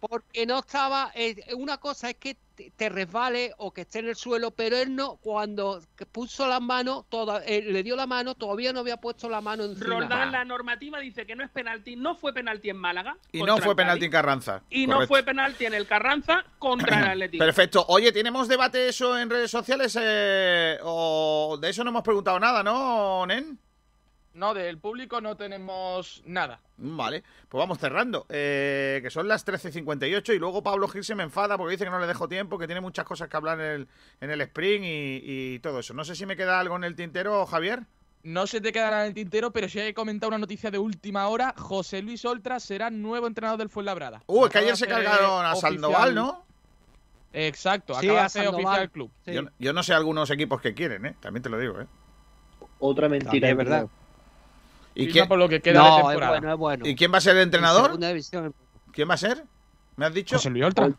Porque 0.00 0.46
no 0.46 0.58
estaba. 0.58 1.10
eh, 1.14 1.36
una 1.54 1.78
cosa 1.78 2.10
es 2.10 2.16
que 2.16 2.36
te, 2.76 2.88
resbale 2.88 3.52
o 3.58 3.72
que 3.72 3.82
esté 3.82 3.98
en 3.98 4.08
el 4.08 4.16
suelo, 4.16 4.50
pero 4.50 4.76
él 4.76 4.94
no, 4.94 5.16
cuando 5.16 5.82
puso 6.12 6.46
las 6.46 6.60
manos, 6.60 7.04
toda, 7.08 7.44
eh, 7.44 7.62
le 7.62 7.82
dio 7.82 7.96
la 7.96 8.06
mano, 8.06 8.34
todavía 8.34 8.72
no 8.72 8.80
había 8.80 8.96
puesto 8.96 9.28
la 9.28 9.40
mano 9.40 9.64
encima. 9.64 10.00
Roldán, 10.00 10.32
la 10.32 10.44
normativa 10.44 10.98
dice 11.00 11.26
que 11.26 11.36
no 11.36 11.44
es 11.44 11.50
penalti, 11.50 11.96
no 11.96 12.16
fue 12.16 12.32
penalti 12.32 12.70
en 12.70 12.76
Málaga. 12.76 13.16
Y 13.32 13.42
no 13.42 13.58
fue 13.58 13.76
penalti 13.76 14.06
en 14.06 14.10
Carranza. 14.10 14.62
Y 14.70 14.86
no 14.86 15.06
fue 15.06 15.22
penalti 15.22 15.66
en 15.66 15.74
el 15.74 15.86
Carranza 15.86 16.44
contra 16.58 17.00
el 17.00 17.08
Atlético. 17.08 17.44
Perfecto. 17.44 17.84
Oye, 17.88 18.12
¿tenemos 18.12 18.48
debate 18.48 18.88
eso 18.88 19.18
en 19.18 19.30
redes 19.30 19.50
sociales? 19.50 19.96
eh, 20.00 20.78
o 20.82 21.58
de 21.60 21.70
eso 21.70 21.84
no 21.84 21.90
hemos 21.90 22.02
preguntado 22.02 22.40
nada, 22.40 22.62
¿no, 22.62 23.26
Nen? 23.26 23.58
No, 24.36 24.52
del 24.52 24.76
público 24.78 25.20
no 25.22 25.34
tenemos 25.36 26.22
nada. 26.26 26.60
Vale, 26.76 27.24
pues 27.48 27.58
vamos 27.58 27.78
cerrando. 27.78 28.26
eh, 28.28 29.00
que 29.02 29.08
son 29.10 29.26
las 29.28 29.46
13.58 29.46 30.34
y 30.34 30.38
luego 30.38 30.62
Pablo 30.62 30.88
Gil 30.88 31.02
se 31.04 31.14
me 31.14 31.22
enfada 31.22 31.56
porque 31.56 31.72
dice 31.72 31.84
que 31.84 31.90
no 31.90 31.98
le 31.98 32.06
dejo 32.06 32.28
tiempo, 32.28 32.58
que 32.58 32.66
tiene 32.66 32.82
muchas 32.82 33.06
cosas 33.06 33.28
que 33.30 33.36
hablar 33.36 33.58
en 33.60 33.66
el, 33.66 33.88
en 34.20 34.30
el 34.30 34.40
sprint 34.42 34.84
y, 34.84 35.20
y 35.54 35.58
todo 35.60 35.78
eso. 35.80 35.94
No 35.94 36.04
sé 36.04 36.14
si 36.14 36.26
me 36.26 36.36
queda 36.36 36.60
algo 36.60 36.76
en 36.76 36.84
el 36.84 36.94
tintero, 36.94 37.46
Javier. 37.46 37.84
No 38.24 38.46
se 38.46 38.60
te 38.60 38.72
quedará 38.72 39.02
en 39.02 39.06
el 39.08 39.14
tintero, 39.14 39.52
pero 39.52 39.68
sí 39.68 39.78
hay 39.80 39.86
que 39.88 39.94
comentar 39.94 40.28
una 40.28 40.38
noticia 40.38 40.70
de 40.70 40.78
última 40.78 41.28
hora. 41.28 41.54
José 41.56 42.02
Luis 42.02 42.24
Oltra 42.26 42.60
será 42.60 42.90
nuevo 42.90 43.26
entrenador 43.28 43.58
del 43.58 43.70
Fuenlabrada. 43.70 44.22
Uh, 44.26 44.46
es 44.46 44.52
que 44.52 44.58
ayer 44.58 44.76
se 44.76 44.86
cargaron 44.86 45.46
a 45.46 45.52
oficial- 45.54 45.72
Sandoval, 45.74 46.14
¿no? 46.14 46.44
Exacto, 47.32 47.94
Sí, 48.00 48.06
acaba 48.06 48.20
a 48.20 48.24
de 48.24 48.28
Sandoval. 48.30 48.64
oficial 48.64 48.82
el 48.82 48.90
club. 48.90 49.10
Sí. 49.24 49.32
Yo, 49.32 49.42
yo 49.58 49.72
no 49.72 49.82
sé 49.82 49.94
algunos 49.94 50.28
equipos 50.30 50.60
que 50.60 50.74
quieren, 50.74 51.06
¿eh? 51.06 51.14
También 51.20 51.42
te 51.42 51.48
lo 51.48 51.58
digo, 51.58 51.80
¿eh? 51.80 51.86
Otra 52.78 53.08
mentira. 53.08 53.48
Es 53.48 53.56
verdad. 53.56 53.86
¿Y 54.98 55.08
quién, 55.12 55.28
por 55.28 55.38
lo 55.38 55.48
que 55.48 55.60
queda 55.60 55.78
No, 55.80 55.84
de 55.84 55.90
es 55.90 55.96
temporada. 56.08 56.30
bueno, 56.32 56.52
es 56.52 56.58
bueno. 56.58 56.86
¿Y 56.86 56.94
quién 56.96 57.12
va 57.12 57.18
a 57.18 57.20
ser 57.20 57.32
el 57.36 57.42
En 57.42 57.44
entrenador? 57.48 57.98
¿Quién 58.92 59.08
va 59.10 59.14
a 59.14 59.18
ser? 59.18 59.44
¿Me 59.96 60.06
has 60.06 60.14
dicho? 60.14 60.36
José 60.36 60.50
Luis 60.50 60.64
Oltra. 60.64 60.90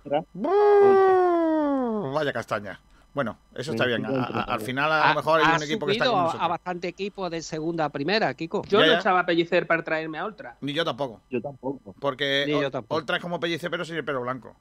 Vaya 2.14 2.34
castaña. 2.34 2.80
Bueno, 3.14 3.38
eso 3.56 3.72
está 3.72 3.86
bien. 3.86 4.06
A- 4.06 4.10
a- 4.26 4.44
al 4.44 4.61
final, 4.61 4.91
a 4.91 5.10
lo 5.10 5.15
mejor 5.15 5.40
hay 5.41 5.48
ha 5.53 5.56
un 5.57 5.64
equipo 5.64 5.86
que 5.88 5.94
está 5.94 6.06
con 6.06 6.19
a, 6.19 6.22
nosotros. 6.24 6.44
a 6.44 6.48
bastante 6.48 6.88
equipo 6.88 7.30
de 7.30 7.41
segunda 7.41 7.86
a 7.86 7.90
primera, 7.90 8.32
Kiko. 8.36 8.64
Yo 8.65 8.80
Ya, 8.80 8.86
no 8.86 8.91
ya. 8.94 8.99
echaba 8.99 9.22
a 9.22 9.26
pellicer 9.26 9.65
para 9.65 9.84
traerme 9.84 10.19
a 10.19 10.26
Ultra. 10.26 10.56
Ni 10.61 10.74
yo 10.74 10.86
tampoco. 10.86 11.22
Yo 11.32 11.41
tampoco. 11.41 11.95
Porque 11.99 12.44
Ni 12.45 12.52
yo 12.53 12.60
Ol- 12.68 12.72
tampoco. 12.72 12.95
Oltra 12.99 13.15
es 13.18 13.22
como 13.24 13.40
pellice, 13.40 13.69
pero 13.72 13.84
sin 13.86 13.95
el 13.95 14.06
pelo 14.06 14.22
blanco. 14.22 14.56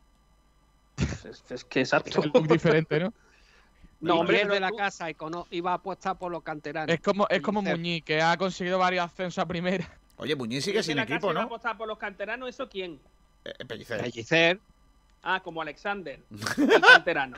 Es, 0.97 1.45
es 1.51 1.65
que 1.65 1.81
exacto. 1.81 2.21
Un 2.23 2.31
look 2.33 2.49
diferente, 2.49 2.99
¿no? 3.01 3.13
No, 4.07 4.17
Y 4.17 4.21
hombre, 4.21 4.41
pero 4.47 4.61
la 4.61 4.69
tú- 4.71 4.77
casa 4.77 5.11
y 5.11 5.15
cono- 5.15 5.47
iba 5.51 5.73
a 5.73 5.75
apostar 5.75 6.17
por 6.19 6.31
los 6.33 6.43
canteranos. 6.43 6.95
Es 6.95 7.01
como, 7.01 7.27
es 7.29 7.41
como. 7.41 7.63
Muñiz, 7.63 8.03
que 8.05 8.21
ha 8.23 8.37
conseguido 8.37 8.79
varios 8.79 9.05
ascensos 9.05 9.39
a 9.43 9.47
primera. 9.47 9.89
Oye, 10.19 10.35
Muñiz 10.35 10.65
sigue 10.65 10.81
¿Quién 10.83 10.97
de 10.97 11.03
sin 11.05 11.13
equipo, 11.15 11.31
a 11.31 11.35
¿no? 11.35 11.41
apostar 11.43 11.77
por 11.77 11.87
los 11.89 11.99
canteranos? 11.99 12.49
¿Eso 12.49 12.69
quién? 12.69 12.99
Eh, 13.45 13.65
pellicer. 13.67 14.01
Pellicer. 14.01 14.61
Ah, 15.29 15.41
como 15.43 15.61
Alexander, 15.61 16.21
el 16.57 16.81
canterano. 16.81 17.37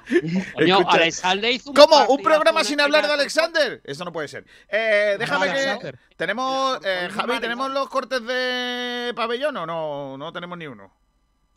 Coño, 0.54 0.78
Escucha, 0.80 0.96
Alexander 0.96 1.50
hizo 1.52 1.70
un 1.70 1.76
¿Cómo? 1.76 2.04
¿Un 2.08 2.22
programa 2.22 2.62
sin 2.62 2.80
hablar 2.82 3.06
de. 3.06 3.12
Alexander? 3.14 3.80
Eso 3.82 4.04
no 4.04 4.12
puede 4.12 4.28
ser. 4.28 4.44
Eh, 4.68 5.16
déjame 5.18 5.46
No, 5.46 5.78
que. 5.80 5.94
Tenemos. 6.16 6.80
eh, 6.84 7.08
Javi, 7.10 7.40
¿tenemos 7.40 7.70
los 7.70 7.88
cortes 7.88 8.22
de 8.26 9.12
pabellón 9.16 9.56
o 9.56 9.66
no? 9.66 10.18
No 10.18 10.32
tenemos 10.32 10.58
ni 10.58 10.66
uno. 10.66 10.92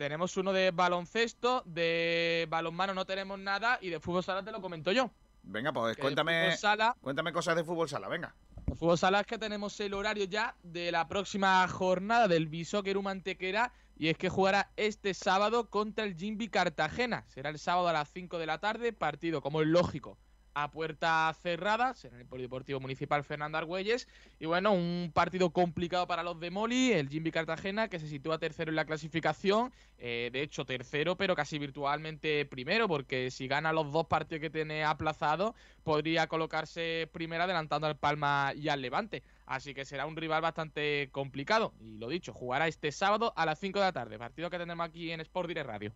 Tenemos 0.01 0.35
uno 0.35 0.51
de 0.51 0.71
baloncesto, 0.71 1.61
de 1.63 2.47
balonmano 2.49 2.95
no 2.95 3.05
tenemos 3.05 3.37
nada 3.37 3.77
y 3.83 3.89
de 3.89 3.99
fútbol 3.99 4.23
sala 4.23 4.43
te 4.43 4.51
lo 4.51 4.59
comento 4.59 4.91
yo. 4.91 5.11
Venga, 5.43 5.71
pues 5.71 5.95
Que 5.95 6.01
cuéntame. 6.01 6.57
Sala, 6.57 6.97
Cuéntame 7.01 7.31
cosas 7.31 7.55
de 7.55 7.63
fútbol 7.63 7.87
sala, 7.87 8.07
venga. 8.07 8.33
de 8.65 8.73
fútbol 8.73 8.97
sala 8.97 9.19
es 9.19 9.27
que 9.27 9.37
tenemos 9.37 9.79
el 9.79 9.93
horario 9.93 10.23
ya 10.23 10.55
de 10.63 10.91
la 10.91 11.07
próxima 11.07 11.67
jornada 11.67 12.27
del 12.27 12.47
Bisóquer 12.47 12.99
Mantequera 12.99 13.73
y 13.95 14.07
es 14.07 14.17
que 14.17 14.29
jugará 14.29 14.71
este 14.75 15.13
sábado 15.13 15.69
contra 15.69 16.03
el 16.03 16.15
Jimby 16.15 16.47
Cartagena. 16.47 17.23
Será 17.27 17.51
el 17.51 17.59
sábado 17.59 17.87
a 17.87 17.93
las 17.93 18.09
5 18.09 18.39
de 18.39 18.47
la 18.47 18.57
tarde, 18.57 18.93
partido 18.93 19.39
como 19.43 19.61
es 19.61 19.67
lógico 19.67 20.17
a 20.53 20.71
puerta 20.71 21.33
cerrada, 21.41 21.93
será 21.93 22.15
en 22.15 22.21
el 22.21 22.27
Polideportivo 22.27 22.79
Municipal 22.79 23.23
Fernando 23.23 23.57
Argüelles. 23.57 24.07
Y 24.39 24.45
bueno, 24.45 24.73
un 24.73 25.11
partido 25.13 25.51
complicado 25.51 26.07
para 26.07 26.23
los 26.23 26.39
de 26.39 26.51
Moli, 26.51 26.91
el 26.91 27.09
Jimby 27.09 27.31
Cartagena, 27.31 27.87
que 27.87 27.99
se 27.99 28.07
sitúa 28.07 28.37
tercero 28.37 28.69
en 28.69 28.75
la 28.75 28.85
clasificación. 28.85 29.71
eh, 29.97 30.29
de 30.33 30.41
hecho, 30.41 30.65
tercero, 30.65 31.15
pero 31.15 31.35
casi 31.35 31.59
virtualmente 31.59 32.45
primero, 32.45 32.87
porque 32.87 33.31
si 33.31 33.47
gana 33.47 33.71
los 33.73 33.91
dos 33.91 34.07
partidos 34.07 34.41
que 34.41 34.49
tiene 34.49 34.83
aplazado, 34.83 35.55
podría 35.83 36.27
colocarse 36.27 37.09
primero 37.13 37.43
adelantando 37.43 37.87
al 37.87 37.97
Palma 37.97 38.53
y 38.55 38.69
al 38.69 38.81
Levante. 38.81 39.23
Así 39.45 39.73
que 39.73 39.85
será 39.85 40.05
un 40.05 40.15
rival 40.15 40.41
bastante 40.41 41.09
complicado. 41.11 41.73
Y 41.79 41.97
lo 41.97 42.09
dicho, 42.09 42.33
jugará 42.33 42.67
este 42.67 42.91
sábado 42.91 43.33
a 43.35 43.45
las 43.45 43.59
5 43.59 43.79
de 43.79 43.85
la 43.85 43.91
tarde, 43.93 44.17
partido 44.17 44.49
que 44.49 44.57
tendremos 44.57 44.87
aquí 44.87 45.11
en 45.11 45.21
Sport 45.21 45.47
Direct 45.47 45.67
Radio. 45.67 45.93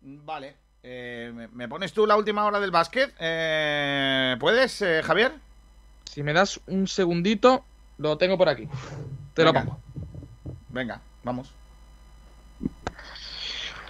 Vale. 0.00 0.67
Eh, 0.82 1.30
¿me- 1.34 1.48
¿Me 1.48 1.68
pones 1.68 1.92
tú 1.92 2.06
la 2.06 2.16
última 2.16 2.44
hora 2.44 2.60
del 2.60 2.70
básquet? 2.70 3.12
Eh, 3.18 4.36
¿Puedes, 4.38 4.80
eh, 4.82 5.02
Javier? 5.04 5.32
Si 6.10 6.22
me 6.22 6.32
das 6.32 6.60
un 6.66 6.88
segundito, 6.88 7.64
lo 7.98 8.16
tengo 8.16 8.38
por 8.38 8.48
aquí. 8.48 8.68
Te 9.34 9.44
lo 9.44 9.52
pongo. 9.52 9.78
Venga, 10.70 11.00
vamos. 11.22 11.52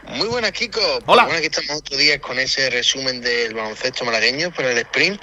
Muy 0.09 0.27
buenas, 0.29 0.53
Kiko. 0.53 0.81
Pues 0.81 1.03
Hola. 1.07 1.25
Bueno, 1.25 1.39
aquí 1.39 1.47
estamos 1.47 1.83
otro 1.83 1.97
día 1.97 2.19
con 2.21 2.39
ese 2.39 2.71
resumen 2.71 3.21
del 3.21 3.55
baloncesto 3.55 4.05
malagueño 4.05 4.51
por 4.53 4.65
el 4.65 4.79
sprint. 4.79 5.23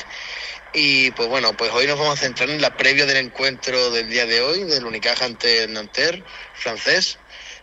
Y 0.74 1.10
pues 1.12 1.28
bueno, 1.30 1.54
pues 1.58 1.72
hoy 1.72 1.88
nos 1.88 1.98
vamos 1.98 2.20
a 2.20 2.22
centrar 2.22 2.50
en 2.50 2.62
la 2.62 2.76
previa 2.76 3.06
del 3.06 3.18
encuentro 3.18 3.92
del 3.92 4.10
día 4.10 4.26
de 4.26 4.42
hoy, 4.42 4.64
del 4.66 4.86
Unicaja 4.86 5.26
ante 5.26 5.64
el 5.64 5.74
Nanterre 5.74 6.24
francés 6.54 7.18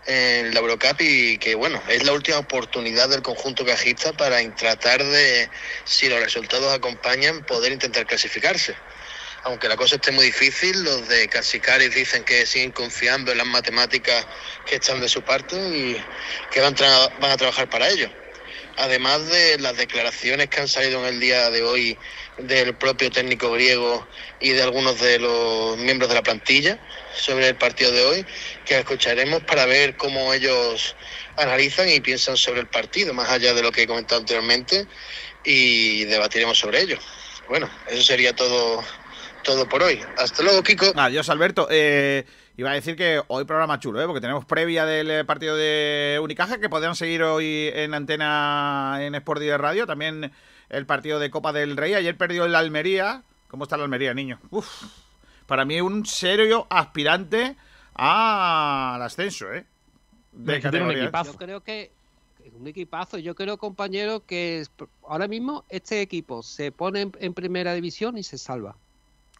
en 0.07 0.53
la 0.53 0.61
Eurocup 0.61 1.01
y 1.01 1.39
que 1.39 1.55
bueno, 1.55 1.83
es 1.89 2.05
la 2.05 2.13
última 2.13 2.39
oportunidad 2.39 3.09
del 3.09 3.23
conjunto 3.23 3.65
cajista 3.65 4.13
para 4.13 4.39
tratar 4.55 5.05
de, 5.05 5.51
si 5.85 6.09
los 6.09 6.21
resultados 6.21 6.73
acompañan, 6.73 7.45
poder 7.45 7.73
intentar 7.73 8.07
clasificarse. 8.07 8.75
Aunque 9.45 9.69
la 9.69 9.77
cosa 9.77 9.97
esté 9.97 10.13
muy 10.13 10.27
difícil, 10.27 10.85
los 10.85 11.09
de 11.09 11.29
Casicaris 11.29 11.95
dicen 11.95 12.25
que 12.25 12.47
siguen 12.47 12.71
confiando 12.71 13.33
en 13.33 13.39
las 13.39 13.47
matemáticas 13.47 14.27
que 14.65 14.77
están 14.77 15.01
de 15.01 15.09
su 15.09 15.23
parte 15.23 15.57
y 15.57 15.97
que 16.51 16.61
van, 16.61 16.75
van 17.19 17.31
a 17.31 17.37
trabajar 17.37 17.69
para 17.69 17.89
ello. 17.89 18.09
Además 18.77 19.27
de 19.29 19.59
las 19.59 19.77
declaraciones 19.77 20.49
que 20.49 20.61
han 20.61 20.69
salido 20.69 21.01
en 21.01 21.15
el 21.15 21.21
día 21.21 21.51
de 21.51 21.63
hoy 21.63 21.99
del 22.39 22.75
propio 22.75 23.11
técnico 23.11 23.53
griego 23.53 24.07
y 24.41 24.51
de 24.51 24.63
algunos 24.63 25.01
de 25.01 25.19
los 25.19 25.77
miembros 25.79 26.09
de 26.09 26.15
la 26.15 26.23
plantilla 26.23 26.79
sobre 27.15 27.49
el 27.49 27.57
partido 27.57 27.93
de 27.93 28.05
hoy, 28.05 28.27
que 28.65 28.79
escucharemos 28.79 29.43
para 29.43 29.67
ver 29.67 29.97
cómo 29.97 30.33
ellos 30.33 30.97
analizan 31.37 31.89
y 31.89 32.01
piensan 32.01 32.37
sobre 32.37 32.61
el 32.61 32.67
partido, 32.67 33.13
más 33.13 33.31
allá 33.31 33.55
de 33.55 33.63
lo 33.63 33.71
que 33.71 33.83
he 33.83 33.87
comentado 33.87 34.21
anteriormente, 34.21 34.87
y 35.45 36.05
debatiremos 36.05 36.59
sobre 36.59 36.81
ello. 36.81 36.99
Bueno, 37.49 37.69
eso 37.89 38.03
sería 38.03 38.35
todo, 38.35 38.83
todo 39.43 39.69
por 39.69 39.83
hoy. 39.83 40.01
Hasta 40.17 40.43
luego, 40.43 40.63
Kiko. 40.63 40.93
Adiós, 40.97 41.29
Alberto. 41.29 41.69
Eh, 41.71 42.25
iba 42.57 42.71
a 42.71 42.75
decir 42.75 42.97
que 42.97 43.21
hoy 43.29 43.45
programa 43.45 43.79
chulo, 43.79 44.01
¿eh? 44.01 44.07
porque 44.07 44.21
tenemos 44.21 44.45
previa 44.45 44.87
del 44.87 45.11
eh, 45.11 45.25
partido 45.25 45.57
de 45.57 46.19
Unicaja 46.23 46.59
que 46.59 46.69
podrán 46.69 46.97
seguir 46.97 47.23
hoy 47.23 47.71
en 47.75 47.93
antena 47.95 48.99
en 49.01 49.15
Sport 49.17 49.41
Direct 49.41 49.61
Radio. 49.61 49.87
También 49.87 50.33
el 50.73 50.87
partido 50.87 51.21
de 51.21 51.31
Copa 51.31 51.53
del 51.53 51.77
Rey. 51.77 51.95
Ayer 51.95 52.17
perdió 52.17 52.47
el 52.47 52.55
Almería. 52.57 53.23
¿Cómo 53.47 53.65
está 53.65 53.77
la 53.77 53.85
Almería, 53.85 54.13
niño? 54.15 54.41
Uf. 54.51 54.85
Para 55.47 55.65
mí 55.65 55.81
un 55.81 56.05
serio 56.07 56.67
aspirante 56.71 57.57
al 57.95 59.03
ascenso, 59.03 59.53
¿eh? 59.53 59.67
De 60.33 60.61
categoría. 60.61 61.05
equipazo. 61.05 61.33
Yo 61.33 61.39
creo 61.39 61.61
que 61.61 61.91
es 62.43 62.53
un 62.55 62.67
equipazo. 62.67 63.19
Yo 63.19 63.35
creo, 63.35 63.59
compañero, 63.59 64.25
que 64.25 64.65
ahora 65.07 65.29
mismo 65.29 65.65
este 65.69 66.01
equipo 66.01 66.43
se 66.43 66.73
pone 66.73 67.13
en 67.19 67.35
primera 67.35 67.75
división 67.75 68.17
y 68.17 68.23
se 68.23 68.39
salva. 68.39 68.75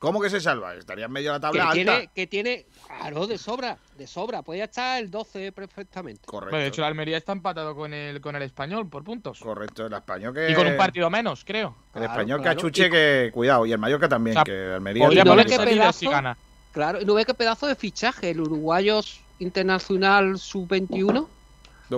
¿Cómo 0.03 0.21
que 0.21 0.29
se 0.29 0.41
salva? 0.41 0.75
Estaría 0.75 1.05
en 1.07 1.13
medio 1.13 1.33
de 1.33 1.39
la 1.39 1.39
Que 1.39 1.59
tabla 1.59 1.63
alta. 1.63 1.75
tiene, 1.75 2.11
que 2.13 2.27
tiene, 2.27 2.67
claro, 2.89 3.27
de 3.29 3.39
sobra, 3.39 3.79
de 3.97 4.07
sobra. 4.09 4.43
Podría 4.43 4.65
estar 4.65 5.01
el 5.01 5.11
12 5.11 5.53
perfectamente. 5.53 6.23
Correcto. 6.27 6.51
Bueno, 6.51 6.63
de 6.65 6.69
hecho, 6.69 6.83
el 6.83 6.89
Almería 6.89 7.17
está 7.17 7.31
empatado 7.31 7.77
con 7.77 7.95
el, 7.95 8.21
con 8.21 8.35
el 8.35 8.43
español 8.43 8.89
por 8.89 9.05
puntos. 9.05 9.39
Correcto, 9.39 9.87
el 9.87 9.93
español 9.93 10.35
que. 10.35 10.51
Y 10.51 10.55
con 10.55 10.67
un 10.67 10.77
partido 10.77 11.09
menos, 11.09 11.45
creo. 11.45 11.77
El 11.95 12.01
Claro, 12.01 12.07
español 12.13 12.43
claro. 12.43 12.57
cachuche 12.57 12.87
Y- 12.89 12.91
que. 12.91 13.31
Cuidado, 13.33 13.65
y 13.65 13.71
el 13.73 13.79
Mallorca 13.79 14.09
también, 14.09 14.37
O 14.37 14.41
sea, 14.41 14.45
que 14.45 14.73
Almería. 14.75 15.05
Podría 15.07 15.23
qué 15.25 15.31
líder 15.59 15.69
pedazo- 15.69 15.93
si 16.01 16.07
gana. 16.09 16.37
Claro, 16.73 17.01
y 17.01 17.05
no 17.05 17.15
ve 17.15 17.25
qué 17.25 17.35
pedazo 17.35 17.69
de 17.69 17.77
fichaje. 17.77 18.31
El 18.31 18.41
uruguayo 18.41 19.01
internacional 19.39 20.39
sub-21, 20.39 21.29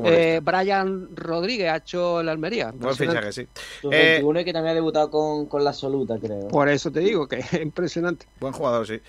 Eh, 0.05 0.41
Brian 0.43 1.09
Rodríguez, 1.16 1.71
ha 1.71 1.77
hecho 1.77 2.21
el 2.21 2.29
Almería. 2.29 2.73
Buen 2.75 2.95
fichaje, 2.97 3.33
sí. 3.33 3.43
Eh, 3.85 4.12
21 4.21 4.41
y 4.41 4.45
que 4.45 4.53
también 4.53 4.73
ha 4.73 4.75
debutado 4.75 5.11
con, 5.11 5.47
con 5.47 5.62
la 5.65 5.71
absoluta, 5.71 6.16
creo. 6.19 6.49
Por 6.49 6.69
eso 6.69 6.91
te 6.91 7.01
digo 7.01 7.27
que 7.29 7.37
es 7.41 7.53
impresionante. 7.55 8.27
Buen 8.41 8.53
jugador, 8.53 8.87
sí. 8.87 9.01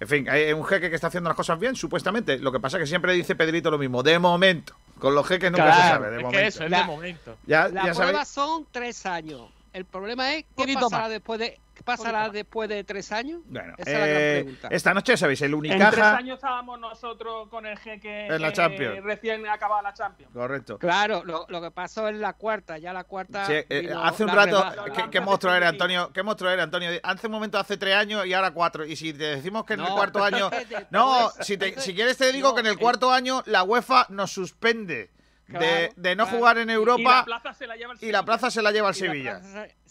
En 0.00 0.08
fin, 0.08 0.28
hay 0.28 0.52
un 0.52 0.64
jeque 0.64 0.88
que 0.90 0.96
está 0.96 1.06
haciendo 1.08 1.28
las 1.30 1.36
cosas 1.36 1.58
bien, 1.58 1.76
supuestamente. 1.76 2.38
Lo 2.38 2.52
que 2.52 2.60
pasa 2.60 2.76
es 2.76 2.82
que 2.82 2.86
siempre 2.86 3.12
dice 3.14 3.34
Pedrito 3.34 3.70
lo 3.70 3.78
mismo. 3.78 4.02
De 4.02 4.18
momento. 4.18 4.74
Con 4.98 5.14
los 5.14 5.26
jeques 5.26 5.50
nunca 5.50 5.64
se 5.74 5.80
Claro, 5.80 5.94
sabe. 6.04 6.10
De 6.10 6.16
es 6.16 6.22
momento. 6.22 6.38
que 6.40 6.46
eso, 6.46 6.64
es 6.64 6.70
La- 6.70 6.78
de 6.80 6.84
momento. 6.86 7.36
Ya, 7.46 7.68
La 7.68 7.86
ya 7.86 7.92
prueba 7.92 8.12
sabéis. 8.12 8.28
son 8.28 8.66
tres 8.70 9.06
años. 9.06 9.42
El 9.72 9.84
problema 9.84 10.34
es 10.34 10.44
qué 10.56 10.72
pasará 10.74 11.02
más. 11.02 11.10
después 11.10 11.40
de 11.40 11.58
pasará 11.84 12.28
después 12.30 12.68
de 12.68 12.82
tres 12.84 13.12
años. 13.12 13.40
Bueno, 13.46 13.74
Esa 13.78 13.90
es 13.90 13.98
la 14.00 14.06
gran 14.06 14.20
eh, 14.22 14.34
pregunta. 14.42 14.68
esta 14.70 14.94
noche, 14.94 15.16
¿sabéis? 15.16 15.42
El 15.42 15.52
En 15.54 15.60
tres 15.60 15.70
Unicaja. 15.72 16.16
años 16.16 16.34
estábamos 16.36 16.80
nosotros 16.80 17.48
con 17.48 17.66
el 17.66 17.78
jeque 17.78 18.26
En 18.26 18.40
la 18.42 18.48
eh, 18.48 18.52
Champions. 18.52 19.02
recién 19.04 19.46
acabada 19.46 19.82
la 19.82 19.94
Champions. 19.94 20.32
Correcto. 20.32 20.78
Claro, 20.78 21.22
lo, 21.24 21.46
lo 21.48 21.60
que 21.60 21.70
pasó 21.70 22.08
en 22.08 22.20
la 22.20 22.32
cuarta, 22.32 22.78
ya 22.78 22.92
la 22.92 23.04
cuarta. 23.04 23.46
Sí, 23.46 23.52
eh, 23.68 23.80
vino 23.82 24.02
hace 24.02 24.24
un 24.24 24.30
rato. 24.30 24.64
¿qué, 24.94 25.10
qué 25.10 25.20
monstruo 25.20 25.54
era 25.54 25.68
Antonio? 25.68 26.10
¿Qué 26.12 26.22
monstruo 26.22 26.50
era 26.50 26.62
Antonio? 26.62 26.90
Hace 27.02 27.26
un 27.26 27.32
momento 27.32 27.58
hace 27.58 27.76
tres 27.76 27.94
años 27.94 28.24
y 28.26 28.32
ahora 28.32 28.50
cuatro. 28.52 28.84
Y 28.84 28.96
si 28.96 29.12
te 29.12 29.36
decimos 29.36 29.64
que 29.64 29.74
en 29.74 29.80
el 29.80 29.88
cuarto 29.88 30.22
año, 30.24 30.50
no, 30.90 31.30
si, 31.40 31.56
te- 31.56 31.80
si 31.80 31.94
quieres 31.94 32.16
te 32.16 32.32
digo 32.32 32.48
no, 32.48 32.54
que 32.54 32.60
en 32.60 32.66
el 32.66 32.72
el- 32.72 32.78
cuarto 32.78 33.12
año 33.12 33.42
la 33.46 33.62
UEFA 33.62 34.06
nos 34.08 34.32
suspende 34.32 35.10
de, 35.46 35.58
Claro, 35.58 35.92
de 35.96 36.16
no 36.16 36.24
claro. 36.24 36.38
jugar 36.38 36.56
en 36.58 36.62
Y 36.64 36.66
la 36.68 36.72
Europa 36.72 37.22
plaza 37.26 37.52
se 37.52 37.66
la 37.66 37.76
lleva 37.76 37.92
el 37.92 37.98
y 38.02 38.10
la 38.10 38.24
plaza 38.24 38.50
se 38.50 38.62
la 38.62 38.72
lleva 38.72 38.88
la 38.88 38.94
Sevilla. 38.94 39.40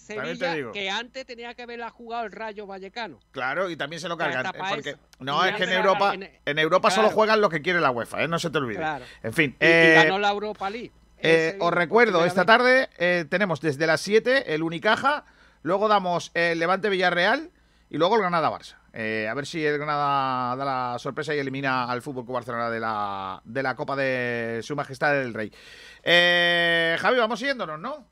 Sevilla, 0.03 0.53
digo. 0.53 0.71
que 0.71 0.89
antes 0.89 1.25
tenía 1.25 1.53
que 1.53 1.63
haberla 1.63 1.89
jugado 1.89 2.25
el 2.25 2.31
Rayo 2.31 2.67
Vallecano. 2.67 3.19
Claro, 3.31 3.69
y 3.69 3.75
también 3.75 3.99
se 3.99 4.07
lo 4.07 4.17
cargan. 4.17 4.51
porque, 4.69 4.95
no, 5.19 5.45
Y 5.45 5.49
es 5.49 5.55
que 5.55 5.63
en 5.63 5.71
Europa, 5.71 6.13
en- 6.13 6.29
en 6.45 6.59
Europa 6.59 6.91
solo 6.91 7.09
juegan 7.09 7.41
lo 7.41 7.49
que 7.49 7.61
quiere 7.61 7.79
la 7.81 7.91
UEFA, 7.91 8.23
¿eh? 8.23 8.27
no 8.27 8.37
se 8.39 8.49
te 8.49 8.57
olvide. 8.57 8.77
Claro. 8.77 9.05
En 9.23 9.33
fin, 9.33 9.55
Y, 9.59 9.65
y 9.65 9.67
eh, 9.67 9.93
ganó 9.95 10.19
la 10.19 10.29
Europa 10.29 10.69
League. 10.69 10.91
Eh, 11.25 11.57
os 11.61 11.71
recuerdo, 11.73 12.25
esta 12.25 12.45
tarde 12.45 12.89
eh, 12.97 13.25
tenemos 13.29 13.61
desde 13.61 13.87
las 13.87 14.01
7 14.01 14.53
el 14.53 14.61
Unicaja, 14.61 15.23
luego 15.61 15.87
damos 15.87 16.31
el 16.33 16.59
Levante 16.59 16.89
Villarreal 16.89 17.49
y 17.89 17.97
luego 17.97 18.15
el 18.15 18.21
Granada 18.21 18.49
Barça. 18.51 18.75
Eh, 18.95 19.27
a 19.27 19.33
ver 19.33 19.45
si 19.47 19.65
el 19.65 19.77
Granada 19.77 20.55
da 20.55 20.65
la 20.93 20.99
sorpresa 20.99 21.33
y 21.33 21.39
elimina 21.39 21.85
al 21.89 22.01
Fútbol 22.01 22.25
Club 22.25 22.35
Barcelona 22.35 22.69
de 22.69 22.79
la, 22.79 23.41
de 23.45 23.63
la 23.63 23.75
Copa 23.75 23.95
de 23.95 24.59
Su 24.63 24.75
Majestad 24.75 25.19
el 25.21 25.33
Rey. 25.33 25.51
Eh, 26.03 26.97
Javi, 26.99 27.17
vamos 27.17 27.39
siguiéndonos, 27.39 27.79
¿no? 27.79 28.05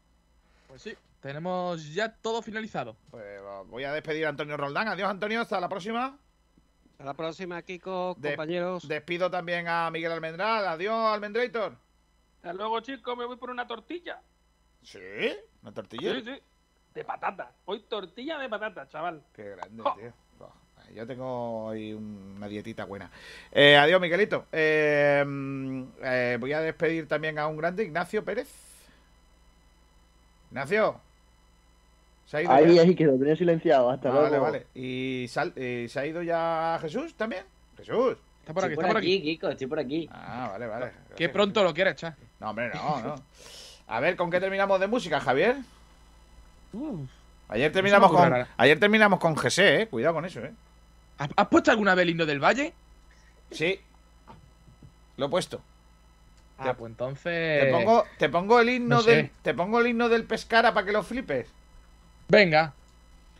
Pues 0.67 0.81
sí, 0.81 0.95
tenemos 1.21 1.93
ya 1.93 2.13
todo 2.13 2.41
finalizado. 2.41 2.95
Pues 3.09 3.39
voy 3.67 3.83
a 3.83 3.93
despedir 3.93 4.25
a 4.25 4.29
Antonio 4.29 4.57
Roldán. 4.57 4.87
Adiós, 4.87 5.09
Antonio, 5.09 5.41
hasta 5.41 5.59
la 5.59 5.69
próxima. 5.69 6.17
Hasta 6.93 7.03
la 7.05 7.13
próxima, 7.13 7.61
Kiko, 7.61 8.15
De- 8.17 8.29
compañeros. 8.29 8.87
Despido 8.87 9.29
también 9.31 9.67
a 9.67 9.89
Miguel 9.91 10.11
Almendral. 10.11 10.67
Adiós, 10.67 11.13
Almendrator. 11.13 11.75
Hasta 12.37 12.53
luego, 12.53 12.79
chicos, 12.81 13.17
me 13.17 13.25
voy 13.25 13.37
por 13.37 13.49
una 13.51 13.67
tortilla. 13.67 14.19
¿Sí? 14.83 14.99
¿Una 15.61 15.71
tortilla? 15.71 16.13
Sí, 16.15 16.21
sí. 16.25 16.41
De 16.93 17.05
patata. 17.05 17.51
Hoy 17.65 17.81
tortilla 17.87 18.37
de 18.37 18.49
patata, 18.49 18.87
chaval. 18.89 19.23
Qué 19.33 19.51
grande, 19.51 19.83
tío. 19.95 20.13
Yo 20.95 21.07
tengo 21.07 21.67
hoy 21.67 21.93
una 21.93 22.49
dietita 22.49 22.83
buena. 22.83 23.09
Eh, 23.51 23.77
adiós, 23.77 24.01
Miguelito. 24.01 24.47
Eh, 24.51 25.23
mm, 25.25 25.83
eh, 26.03 26.37
voy 26.37 26.51
a 26.51 26.59
despedir 26.59 27.07
también 27.07 27.39
a 27.39 27.47
un 27.47 27.55
grande, 27.55 27.83
Ignacio 27.85 28.25
Pérez. 28.25 28.49
Ignacio. 30.49 30.99
¿Se 32.31 32.37
ha 32.37 32.41
ido 32.43 32.51
Ahí, 32.53 32.75
ya? 32.75 32.83
ahí, 32.83 32.95
que 32.95 33.03
lo 33.03 33.17
tenía 33.17 33.35
silenciado. 33.35 33.89
Hasta 33.89 34.07
Ah, 34.07 34.13
luego. 34.13 34.25
Vale, 34.29 34.39
vale. 34.39 34.67
¿Y 34.73 35.25
sal- 35.27 35.51
eh, 35.57 35.87
se 35.89 35.99
ha 35.99 36.05
ido 36.05 36.23
ya 36.23 36.77
Jesús 36.81 37.13
también? 37.15 37.43
Jesús. 37.75 38.15
Está 38.39 38.53
por 38.53 38.63
aquí, 38.63 38.71
estoy 38.73 38.83
está 38.85 38.87
por 38.93 38.97
aquí. 38.97 39.21
Kiko, 39.21 39.49
estoy 39.49 39.67
por 39.67 39.79
aquí. 39.79 40.09
Ah, 40.13 40.47
vale, 40.53 40.65
vale. 40.65 40.91
Qué 41.17 41.27
pronto 41.27 41.61
lo 41.61 41.73
quieres 41.73 41.93
echar. 41.95 42.15
No, 42.39 42.51
hombre, 42.51 42.71
no, 42.73 43.01
no. 43.01 43.15
A 43.87 43.99
ver, 43.99 44.15
¿con 44.15 44.31
qué 44.31 44.39
terminamos 44.39 44.79
de 44.79 44.87
música, 44.87 45.19
Javier? 45.19 45.57
Ayer 47.49 47.69
terminamos 47.73 48.11
con 48.13 48.47
ayer 48.55 48.79
terminamos 48.79 49.19
con 49.19 49.35
GC, 49.35 49.81
eh. 49.81 49.87
Cuidado 49.87 50.13
con 50.13 50.23
eso, 50.23 50.39
eh. 50.39 50.53
¿Has, 51.17 51.47
puesto 51.49 51.69
alguna 51.69 51.95
vez 51.95 52.03
el 52.03 52.11
himno 52.11 52.25
del 52.25 52.39
Valle? 52.41 52.73
Sí. 53.51 53.77
Lo 55.17 55.25
he 55.25 55.29
puesto. 55.29 55.61
Ah, 56.57 56.73
pues 56.77 56.91
entonces. 56.91 57.63
Te 57.65 57.71
pongo, 57.73 58.05
te 58.17 58.29
pongo 58.29 58.59
el 58.61 58.69
himno 58.69 58.95
no 58.95 59.01
sé. 59.01 59.15
del 59.15 59.31
te 59.41 59.53
pongo 59.53 59.81
el 59.81 59.87
himno 59.87 60.07
del 60.07 60.23
Pescara 60.23 60.73
para 60.73 60.85
que 60.85 60.93
lo 60.93 61.03
flipes. 61.03 61.47
Venga. 62.31 62.73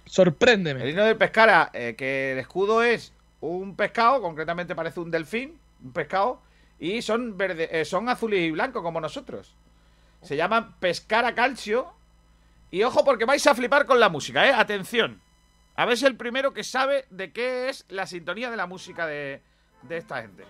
Sorpréndeme. 0.06 0.84
El 0.84 0.90
himno 0.90 1.06
del 1.06 1.16
Pescara, 1.16 1.70
eh, 1.74 1.96
que 1.98 2.34
el 2.34 2.40
escudo 2.40 2.84
es 2.84 3.14
un 3.40 3.78
pescado, 3.78 4.22
concretamente 4.22 4.76
parece 4.76 5.00
un 5.00 5.10
delfín, 5.10 5.58
un 5.82 5.94
pescado, 5.94 6.42
y 6.78 7.02
son 7.02 7.38
verde, 7.38 7.70
eh, 7.72 7.86
son 7.86 8.10
azules 8.10 8.42
y 8.42 8.52
blancos 8.52 8.84
como 8.84 9.00
nosotros. 9.00 9.56
Se 10.22 10.36
llaman 10.36 10.76
Pescara 10.82 11.34
Calcio. 11.34 11.94
Y 12.70 12.84
ojo 12.84 13.06
porque 13.06 13.24
vais 13.24 13.48
a 13.48 13.56
flipar 13.56 13.86
con 13.86 13.98
la 13.98 14.10
música, 14.10 14.46
eh. 14.46 14.54
Atención. 14.54 15.22
A 15.76 15.86
ver 15.86 15.98
si 15.98 16.06
el 16.06 16.18
primero 16.18 16.54
que 16.54 16.66
sabe 16.66 17.06
de 17.10 17.32
qué 17.32 17.70
es 17.70 17.86
la 17.88 18.06
sintonía 18.06 18.52
de 18.52 18.58
la 18.58 18.66
música 18.66 19.08
de, 19.08 19.42
de 19.84 19.98
esta 19.98 20.22
gente. 20.22 20.44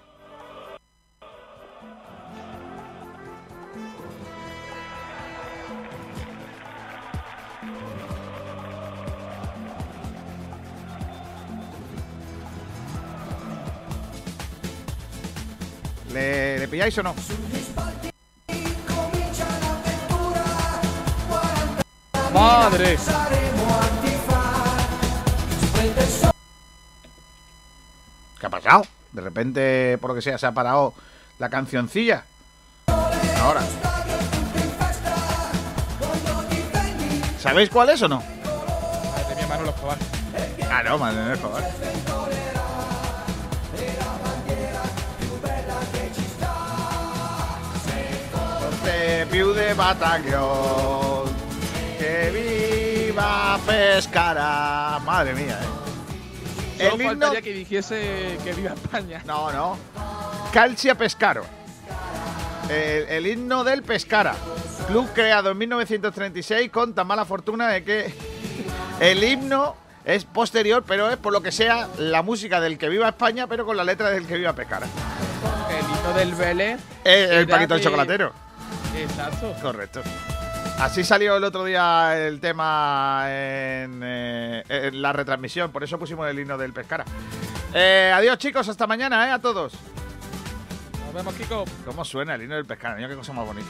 ¿Le, 16.14 16.60
le 16.60 16.68
pilláis 16.68 16.98
o 16.98 17.04
no? 17.04 17.16
Madre. 22.34 22.98
¿Qué 28.40 28.46
ha 28.46 28.50
pasado? 28.50 28.86
De 29.12 29.22
repente, 29.22 29.98
por 30.00 30.10
lo 30.10 30.16
que 30.16 30.22
sea, 30.22 30.38
se 30.38 30.48
ha 30.48 30.52
parado 30.52 30.94
la 31.40 31.50
cancioncilla. 31.50 32.24
Ahora. 33.42 33.62
¿Sabéis 37.40 37.70
cuál 37.70 37.90
es 37.90 38.02
o 38.02 38.08
no? 38.08 38.18
Madre 38.18 39.36
mía, 39.36 39.48
Manolo 39.48 39.70
Escobar. 39.72 39.98
Ah, 40.72 40.84
no, 40.84 40.98
madre 40.98 41.24
mía, 41.24 41.34
più 49.30 49.54
de 49.54 49.74
batallón. 49.74 51.30
Que 52.00 53.06
viva 53.08 53.60
Pescara. 53.66 55.00
Madre 55.06 55.34
mía, 55.34 55.60
eh. 55.62 55.66
Solo 56.78 56.96
El 56.96 57.02
himno- 57.02 57.08
faltaría 57.28 57.42
que 57.42 57.54
dijese 57.54 58.38
que 58.44 58.54
viva 58.54 58.74
España. 58.74 59.22
No, 59.26 59.52
no. 59.52 59.78
Calcia 60.52 60.96
Pescaro. 60.96 61.46
El, 62.70 63.08
el 63.10 63.28
himno 63.28 63.64
del 63.64 63.84
Pescara. 63.84 64.34
Club 64.88 65.08
creado 65.14 65.52
en 65.52 65.58
1936 65.60 66.72
con 66.72 66.94
tan 66.94 67.06
mala 67.08 67.24
fortuna 67.26 67.68
de 67.70 67.84
que 67.84 68.14
el 69.00 69.24
himno 69.24 69.76
es 70.04 70.26
posterior, 70.26 70.84
pero 70.88 71.10
es 71.12 71.18
por 71.18 71.32
lo 71.34 71.42
que 71.44 71.52
sea 71.52 71.88
la 72.00 72.24
música 72.24 72.60
del 72.60 72.78
que 72.80 72.90
viva 72.90 73.08
España, 73.10 73.46
pero 73.48 73.66
con 73.66 73.78
la 73.78 73.84
letra 73.84 74.10
del 74.10 74.26
que 74.26 74.38
viva 74.38 74.54
Pescara. 74.54 74.88
El 75.70 75.86
himno 75.86 76.14
del 76.18 76.34
Vélez. 76.34 76.80
Eh, 77.06 77.28
el 77.30 77.38
era 77.44 77.48
paquito 77.48 77.74
de 77.76 77.80
de- 77.80 77.84
chocolatero. 77.86 78.34
Exacto. 78.96 79.56
Correcto. 79.62 80.02
Así 80.80 81.04
salió 81.04 81.36
el 81.38 81.44
otro 81.44 81.64
día 81.64 82.18
el 82.18 82.40
tema 82.40 83.26
en, 83.28 84.02
eh, 84.04 84.64
en 84.68 85.02
la 85.02 85.14
retransmisión, 85.14 85.72
por 85.72 85.84
eso 85.84 86.00
pusimos 86.00 86.28
el 86.28 86.40
himno 86.40 86.58
del 86.58 86.74
Pescara. 86.74 87.06
Eh, 87.74 88.12
adiós 88.14 88.38
chicos, 88.38 88.68
hasta 88.68 88.88
mañana, 88.88 89.28
eh, 89.28 89.32
a 89.32 89.40
todos. 89.40 89.74
Nos 91.06 91.14
vemos, 91.14 91.36
Kiko. 91.36 91.66
¿Cómo 91.86 92.04
suena 92.04 92.36
el 92.36 92.42
himno 92.44 92.56
del 92.56 92.66
Pescara? 92.66 92.96
Mira 92.96 93.10
qué 93.10 93.16
cosa 93.16 93.32
más 93.34 93.46
bonita. 93.46 93.70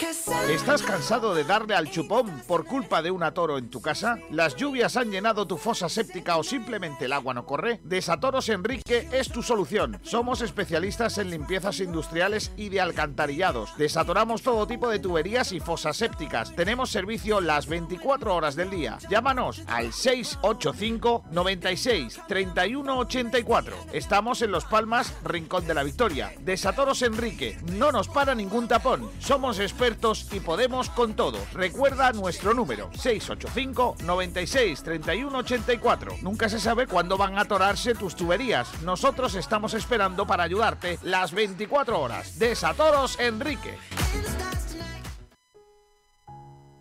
¿Estás 0.00 0.82
cansado 0.82 1.34
de 1.34 1.44
darle 1.44 1.74
al 1.74 1.90
chupón 1.90 2.42
por 2.46 2.64
culpa 2.64 3.02
de 3.02 3.10
un 3.10 3.22
atoro 3.22 3.58
en 3.58 3.68
tu 3.68 3.82
casa? 3.82 4.16
¿Las 4.30 4.56
lluvias 4.56 4.96
han 4.96 5.10
llenado 5.10 5.46
tu 5.46 5.58
fosa 5.58 5.90
séptica 5.90 6.38
o 6.38 6.42
simplemente 6.42 7.04
el 7.04 7.12
agua 7.12 7.34
no 7.34 7.44
corre? 7.44 7.80
Desatoros 7.84 8.48
Enrique 8.48 9.06
es 9.12 9.28
tu 9.28 9.42
solución. 9.42 10.00
Somos 10.02 10.40
especialistas 10.40 11.18
en 11.18 11.28
limpiezas 11.28 11.80
industriales 11.80 12.50
y 12.56 12.70
de 12.70 12.80
alcantarillados. 12.80 13.76
Desatoramos 13.76 14.40
todo 14.40 14.66
tipo 14.66 14.88
de 14.88 15.00
tuberías 15.00 15.52
y 15.52 15.60
fosas 15.60 15.98
sépticas. 15.98 16.56
Tenemos 16.56 16.90
servicio 16.90 17.42
las 17.42 17.66
24 17.66 18.34
horas 18.34 18.56
del 18.56 18.70
día. 18.70 18.96
Llámanos 19.10 19.62
al 19.66 19.92
685 19.92 21.24
96 21.30 22.20
31 22.26 22.98
84. 23.00 23.76
Estamos 23.92 24.40
en 24.40 24.50
Los 24.50 24.64
Palmas, 24.64 25.12
Rincón 25.24 25.66
de 25.66 25.74
la 25.74 25.82
Victoria. 25.82 26.32
Desatoros 26.40 27.02
Enrique. 27.02 27.58
No 27.76 27.92
nos 27.92 28.08
para 28.08 28.34
ningún 28.34 28.66
tapón. 28.66 29.10
Somos 29.18 29.58
expertos 29.58 29.89
y 30.32 30.40
podemos 30.40 30.88
con 30.90 31.14
todo. 31.14 31.38
Recuerda 31.52 32.12
nuestro 32.12 32.54
número 32.54 32.90
685 32.92 33.96
96 34.04 34.82
31 34.82 35.38
84. 35.38 36.16
Nunca 36.22 36.48
se 36.48 36.60
sabe 36.60 36.86
cuándo 36.86 37.16
van 37.16 37.36
a 37.36 37.42
atorarse 37.42 37.94
tus 37.94 38.14
tuberías. 38.14 38.82
Nosotros 38.82 39.34
estamos 39.34 39.74
esperando 39.74 40.26
para 40.26 40.44
ayudarte 40.44 40.98
las 41.02 41.32
24 41.32 42.00
horas. 42.00 42.38
Desatoros 42.38 43.18
Enrique. 43.18 43.76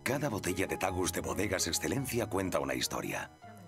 Cada 0.04 0.30
botella 0.30 0.68
de 0.68 0.78
Tagus 0.78 1.12
de 1.12 1.22
Bodegas 1.22 1.68
Excelencia 1.68 2.28
cuenta 2.28 2.60
una 2.60 2.74
historia. 2.74 3.32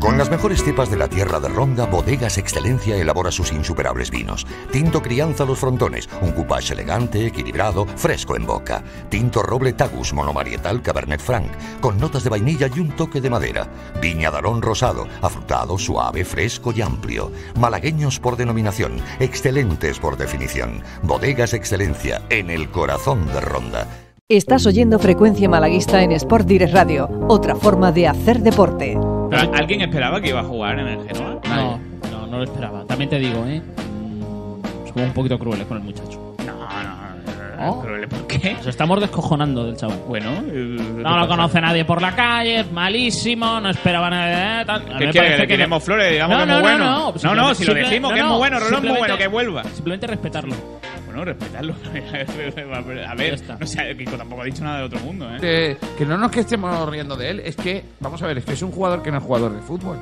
Con 0.00 0.16
las 0.16 0.30
mejores 0.30 0.62
cepas 0.62 0.90
de 0.92 0.96
la 0.96 1.08
tierra 1.08 1.40
de 1.40 1.48
Ronda, 1.48 1.86
Bodegas 1.86 2.38
Excelencia 2.38 2.96
elabora 2.96 3.32
sus 3.32 3.50
insuperables 3.50 4.12
vinos. 4.12 4.46
Tinto 4.70 5.02
Crianza 5.02 5.44
Los 5.44 5.58
Frontones, 5.58 6.08
un 6.22 6.30
coupage 6.30 6.72
elegante, 6.72 7.26
equilibrado, 7.26 7.84
fresco 7.84 8.36
en 8.36 8.46
boca. 8.46 8.84
Tinto 9.08 9.42
Roble 9.42 9.72
Tagus 9.72 10.12
Monomarietal 10.12 10.82
Cabernet 10.82 11.20
Franc, 11.20 11.50
con 11.80 11.98
notas 11.98 12.22
de 12.22 12.30
vainilla 12.30 12.68
y 12.72 12.78
un 12.78 12.94
toque 12.94 13.20
de 13.20 13.28
madera. 13.28 13.66
Viña 14.00 14.30
Darón 14.30 14.62
Rosado, 14.62 15.08
afrutado, 15.20 15.76
suave, 15.78 16.24
fresco 16.24 16.72
y 16.72 16.80
amplio. 16.80 17.32
Malagueños 17.58 18.20
por 18.20 18.36
denominación, 18.36 18.92
excelentes 19.18 19.98
por 19.98 20.16
definición. 20.16 20.82
Bodegas 21.02 21.54
Excelencia, 21.54 22.22
en 22.30 22.50
el 22.50 22.70
corazón 22.70 23.26
de 23.26 23.40
Ronda. 23.40 23.88
Estás 24.28 24.66
oyendo 24.66 24.98
Frecuencia 24.98 25.48
Malaguista 25.48 26.02
en 26.02 26.12
Sport 26.12 26.46
Direct 26.46 26.74
Radio, 26.74 27.08
otra 27.28 27.56
forma 27.56 27.92
de 27.92 28.06
hacer 28.06 28.40
deporte. 28.40 28.98
Pero, 29.30 29.54
¿Alguien 29.54 29.80
esperaba 29.82 30.20
que 30.20 30.28
iba 30.30 30.40
a 30.40 30.44
jugar 30.44 30.78
en 30.78 30.88
el 30.88 31.08
Genoa? 31.08 31.40
No, 31.48 31.78
no, 32.10 32.26
no 32.26 32.38
lo 32.38 32.44
esperaba. 32.44 32.84
También 32.84 33.10
te 33.10 33.18
digo, 33.18 33.44
¿eh? 33.46 33.60
Mm, 33.60 34.88
Somos 34.88 35.08
un 35.08 35.12
poquito 35.12 35.38
crueles 35.38 35.66
con 35.66 35.76
el 35.78 35.82
muchacho. 35.84 36.27
No, 37.58 37.64
no, 37.66 37.76
¿No? 37.76 37.82
¿Pero 37.82 38.08
por 38.08 38.26
qué? 38.26 38.54
Nos 38.54 38.66
estamos 38.66 39.00
descojonando 39.00 39.64
del 39.64 39.76
chaval. 39.76 39.98
Bueno, 40.06 40.30
No 40.42 41.18
lo 41.18 41.28
conoce 41.28 41.60
nadie 41.60 41.84
por 41.84 42.00
la 42.00 42.14
calle, 42.14 42.60
es 42.60 42.72
malísimo, 42.72 43.60
no 43.60 43.70
esperaba 43.70 44.08
nada 44.10 44.58
de 44.58 44.64
tal. 44.64 44.84
¿Qué 44.84 44.92
me 44.92 44.98
quiere? 44.98 45.12
parece 45.12 45.32
¿Que 45.34 45.38
le 45.42 45.46
que 45.48 45.54
tiremos 45.54 45.82
flores? 45.84 46.12
Digamos 46.12 46.36
No, 46.38 46.38
que 46.38 46.42
es 46.42 46.48
no, 46.48 46.54
muy 46.54 46.62
no, 46.62 46.78
bueno. 46.78 47.12
no, 47.22 47.34
No, 47.34 47.48
no, 47.48 47.54
si 47.54 47.64
lo 47.64 47.74
decimos 47.74 48.12
que 48.12 48.18
es 48.18 48.24
no, 48.24 48.30
muy 48.30 48.38
bueno, 48.38 48.58
Rolón 48.60 48.84
es 48.84 48.90
muy 48.90 48.98
bueno, 48.98 49.18
que 49.18 49.26
vuelva. 49.28 49.64
Simplemente 49.64 50.06
respetarlo. 50.06 50.54
Bueno, 51.06 51.24
respetarlo. 51.24 51.74
A 53.08 53.14
ver, 53.14 53.40
no 53.58 53.66
sé, 53.66 53.96
Kiko 53.96 54.16
tampoco 54.16 54.42
ha 54.42 54.44
dicho 54.44 54.62
nada 54.62 54.78
de 54.78 54.84
otro 54.84 55.00
mundo, 55.00 55.28
¿eh? 55.34 55.38
Que, 55.40 55.76
que 55.96 56.06
no 56.06 56.16
nos 56.18 56.30
que 56.30 56.40
estemos 56.40 56.88
riendo 56.88 57.16
de 57.16 57.30
él, 57.30 57.40
es 57.44 57.56
que, 57.56 57.84
vamos 58.00 58.22
a 58.22 58.26
ver, 58.26 58.38
es 58.38 58.44
que 58.44 58.52
es 58.52 58.62
un 58.62 58.70
jugador 58.70 59.02
que 59.02 59.10
no 59.10 59.18
es 59.18 59.24
jugador 59.24 59.52
de 59.54 59.60
fútbol. 59.62 59.96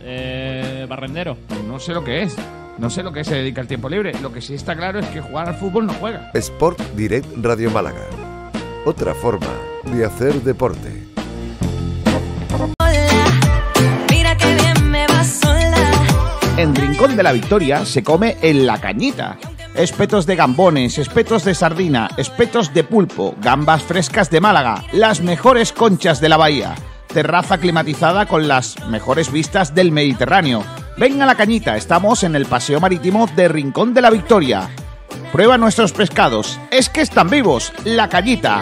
Eh, 0.00 0.86
barrendero. 0.88 1.36
No 1.66 1.78
sé 1.78 1.92
lo 1.92 2.04
que 2.04 2.22
es. 2.22 2.36
No 2.78 2.90
sé 2.90 3.02
lo 3.02 3.12
que 3.12 3.24
se 3.24 3.34
dedica 3.34 3.60
al 3.60 3.66
tiempo 3.66 3.88
libre. 3.88 4.12
Lo 4.22 4.32
que 4.32 4.40
sí 4.40 4.54
está 4.54 4.76
claro 4.76 5.00
es 5.00 5.06
que 5.06 5.20
jugar 5.20 5.48
al 5.48 5.54
fútbol 5.56 5.86
no 5.86 5.94
juega. 5.94 6.30
Sport 6.34 6.80
Direct 6.94 7.26
Radio 7.42 7.70
Málaga. 7.70 8.06
Otra 8.84 9.14
forma 9.14 9.48
de 9.84 10.04
hacer 10.04 10.34
deporte. 10.42 11.08
Mira 14.10 14.36
que 14.36 14.54
bien 14.54 14.90
me 14.90 15.06
va 15.08 15.24
sola. 15.24 15.90
En 16.56 16.74
Rincón 16.74 17.16
de 17.16 17.22
la 17.22 17.32
Victoria 17.32 17.84
se 17.84 18.02
come 18.02 18.36
en 18.42 18.66
la 18.66 18.80
cañita. 18.80 19.38
Espetos 19.74 20.26
de 20.26 20.36
gambones, 20.36 20.98
espetos 20.98 21.44
de 21.44 21.54
sardina, 21.54 22.08
espetos 22.16 22.74
de 22.74 22.82
pulpo, 22.82 23.36
gambas 23.40 23.82
frescas 23.82 24.30
de 24.30 24.40
Málaga, 24.40 24.82
las 24.92 25.20
mejores 25.20 25.72
conchas 25.72 26.20
de 26.20 26.28
la 26.28 26.36
bahía. 26.36 26.74
Terraza 27.12 27.56
climatizada 27.58 28.26
con 28.26 28.48
las 28.48 28.76
mejores 28.86 29.32
vistas 29.32 29.74
del 29.74 29.92
Mediterráneo. 29.92 30.62
Ven 30.98 31.22
a 31.22 31.26
la 31.26 31.36
cañita, 31.36 31.76
estamos 31.76 32.22
en 32.22 32.36
el 32.36 32.44
Paseo 32.44 32.80
Marítimo 32.80 33.26
de 33.34 33.48
Rincón 33.48 33.94
de 33.94 34.02
la 34.02 34.10
Victoria. 34.10 34.68
Prueba 35.32 35.56
nuestros 35.56 35.92
pescados, 35.92 36.60
es 36.70 36.90
que 36.90 37.00
están 37.00 37.30
vivos, 37.30 37.72
la 37.84 38.08
cañita. 38.08 38.60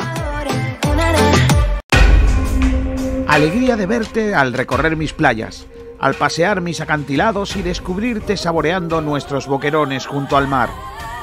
Alegría 3.27 3.77
de 3.77 3.87
verte 3.87 4.35
al 4.35 4.53
recorrer 4.53 4.97
mis 4.97 5.13
playas, 5.13 5.67
al 5.99 6.15
pasear 6.15 6.61
mis 6.61 6.81
acantilados 6.81 7.57
y 7.57 7.63
descubrirte 7.63 8.37
saboreando 8.37 9.01
nuestros 9.01 9.49
boquerones 9.49 10.07
junto 10.07 10.37
al 10.37 10.47
mar. 10.47 10.71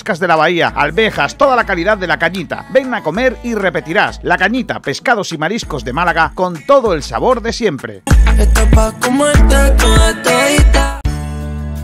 de 0.00 0.26
la 0.26 0.36
bahía, 0.36 0.68
alvejas, 0.68 1.36
toda 1.36 1.54
la 1.54 1.64
calidad 1.64 1.98
de 1.98 2.06
la 2.06 2.18
cañita. 2.18 2.66
Ven 2.70 2.94
a 2.94 3.02
comer 3.02 3.36
y 3.44 3.54
repetirás. 3.54 4.18
La 4.22 4.38
cañita, 4.38 4.80
pescados 4.80 5.32
y 5.32 5.38
mariscos 5.38 5.84
de 5.84 5.92
Málaga 5.92 6.32
con 6.34 6.64
todo 6.64 6.94
el 6.94 7.02
sabor 7.02 7.42
de 7.42 7.52
siempre. 7.52 8.02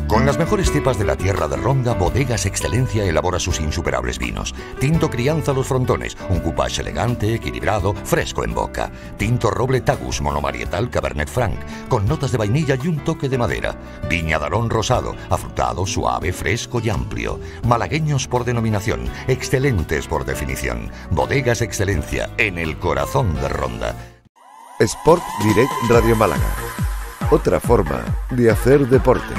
Con 0.09 0.25
las 0.25 0.39
mejores 0.39 0.71
cepas 0.71 0.99
de 1.01 1.05
la 1.05 1.17
tierra 1.17 1.49
de 1.49 1.57
Ronda, 1.57 1.95
Bodegas 1.95 2.47
Excelencia 2.47 3.05
elabora 3.05 3.41
sus 3.41 3.59
insuperables 3.59 4.21
vinos. 4.21 4.55
Tinto 4.79 5.11
Crianza 5.11 5.53
Los 5.53 5.67
Frontones, 5.67 6.17
un 6.31 6.39
coupage 6.39 6.81
elegante, 6.81 7.35
equilibrado, 7.35 7.93
fresco 7.93 8.45
en 8.45 8.55
boca. 8.55 8.93
Tinto 9.17 9.51
Roble 9.51 9.81
Tagus 9.81 10.21
Monomarietal 10.21 10.91
Cabernet 10.91 11.29
Franc, 11.29 11.59
con 11.89 12.07
notas 12.07 12.31
de 12.31 12.39
vainilla 12.39 12.77
y 12.81 12.87
un 12.87 13.03
toque 13.03 13.29
de 13.29 13.37
madera. 13.37 13.75
Viña 14.09 14.39
Darón 14.39 14.71
Rosado, 14.71 15.17
afrutado, 15.29 15.85
suave, 15.87 16.33
fresco 16.33 16.81
y 16.81 16.89
amplio. 16.89 17.41
Malagueños 17.67 18.29
por 18.29 18.45
denominación, 18.45 19.11
excelentes 19.27 20.07
por 20.07 20.25
definición. 20.25 20.93
Bodegas 21.11 21.63
Excelencia, 21.63 22.31
en 22.39 22.59
el 22.59 22.79
corazón 22.79 23.35
de 23.35 23.49
Ronda. 23.49 23.97
Sport 24.79 25.23
Direct 25.43 25.73
Radio 25.89 26.15
Málaga. 26.15 26.55
Otra 27.31 27.59
forma 27.59 28.05
de 28.31 28.51
hacer 28.51 28.87
deporte. 28.87 29.35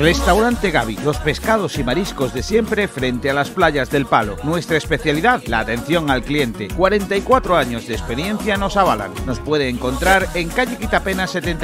Restaurante 0.00 0.70
Gaby, 0.70 0.96
los 1.04 1.18
pescados 1.18 1.76
y 1.78 1.84
mariscos 1.84 2.32
de 2.32 2.42
siempre 2.42 2.88
frente 2.88 3.28
a 3.28 3.34
las 3.34 3.50
playas 3.50 3.90
del 3.90 4.06
Palo. 4.06 4.36
Nuestra 4.44 4.78
especialidad, 4.78 5.42
la 5.46 5.58
atención 5.58 6.10
al 6.10 6.22
cliente. 6.22 6.68
44 6.68 7.54
años 7.54 7.86
de 7.86 7.96
experiencia 7.96 8.56
nos 8.56 8.78
avalan. 8.78 9.12
Nos 9.26 9.40
puede 9.40 9.68
encontrar 9.68 10.26
en 10.32 10.48
calle 10.48 10.78
Quitapena 10.78 11.26
70. 11.26 11.58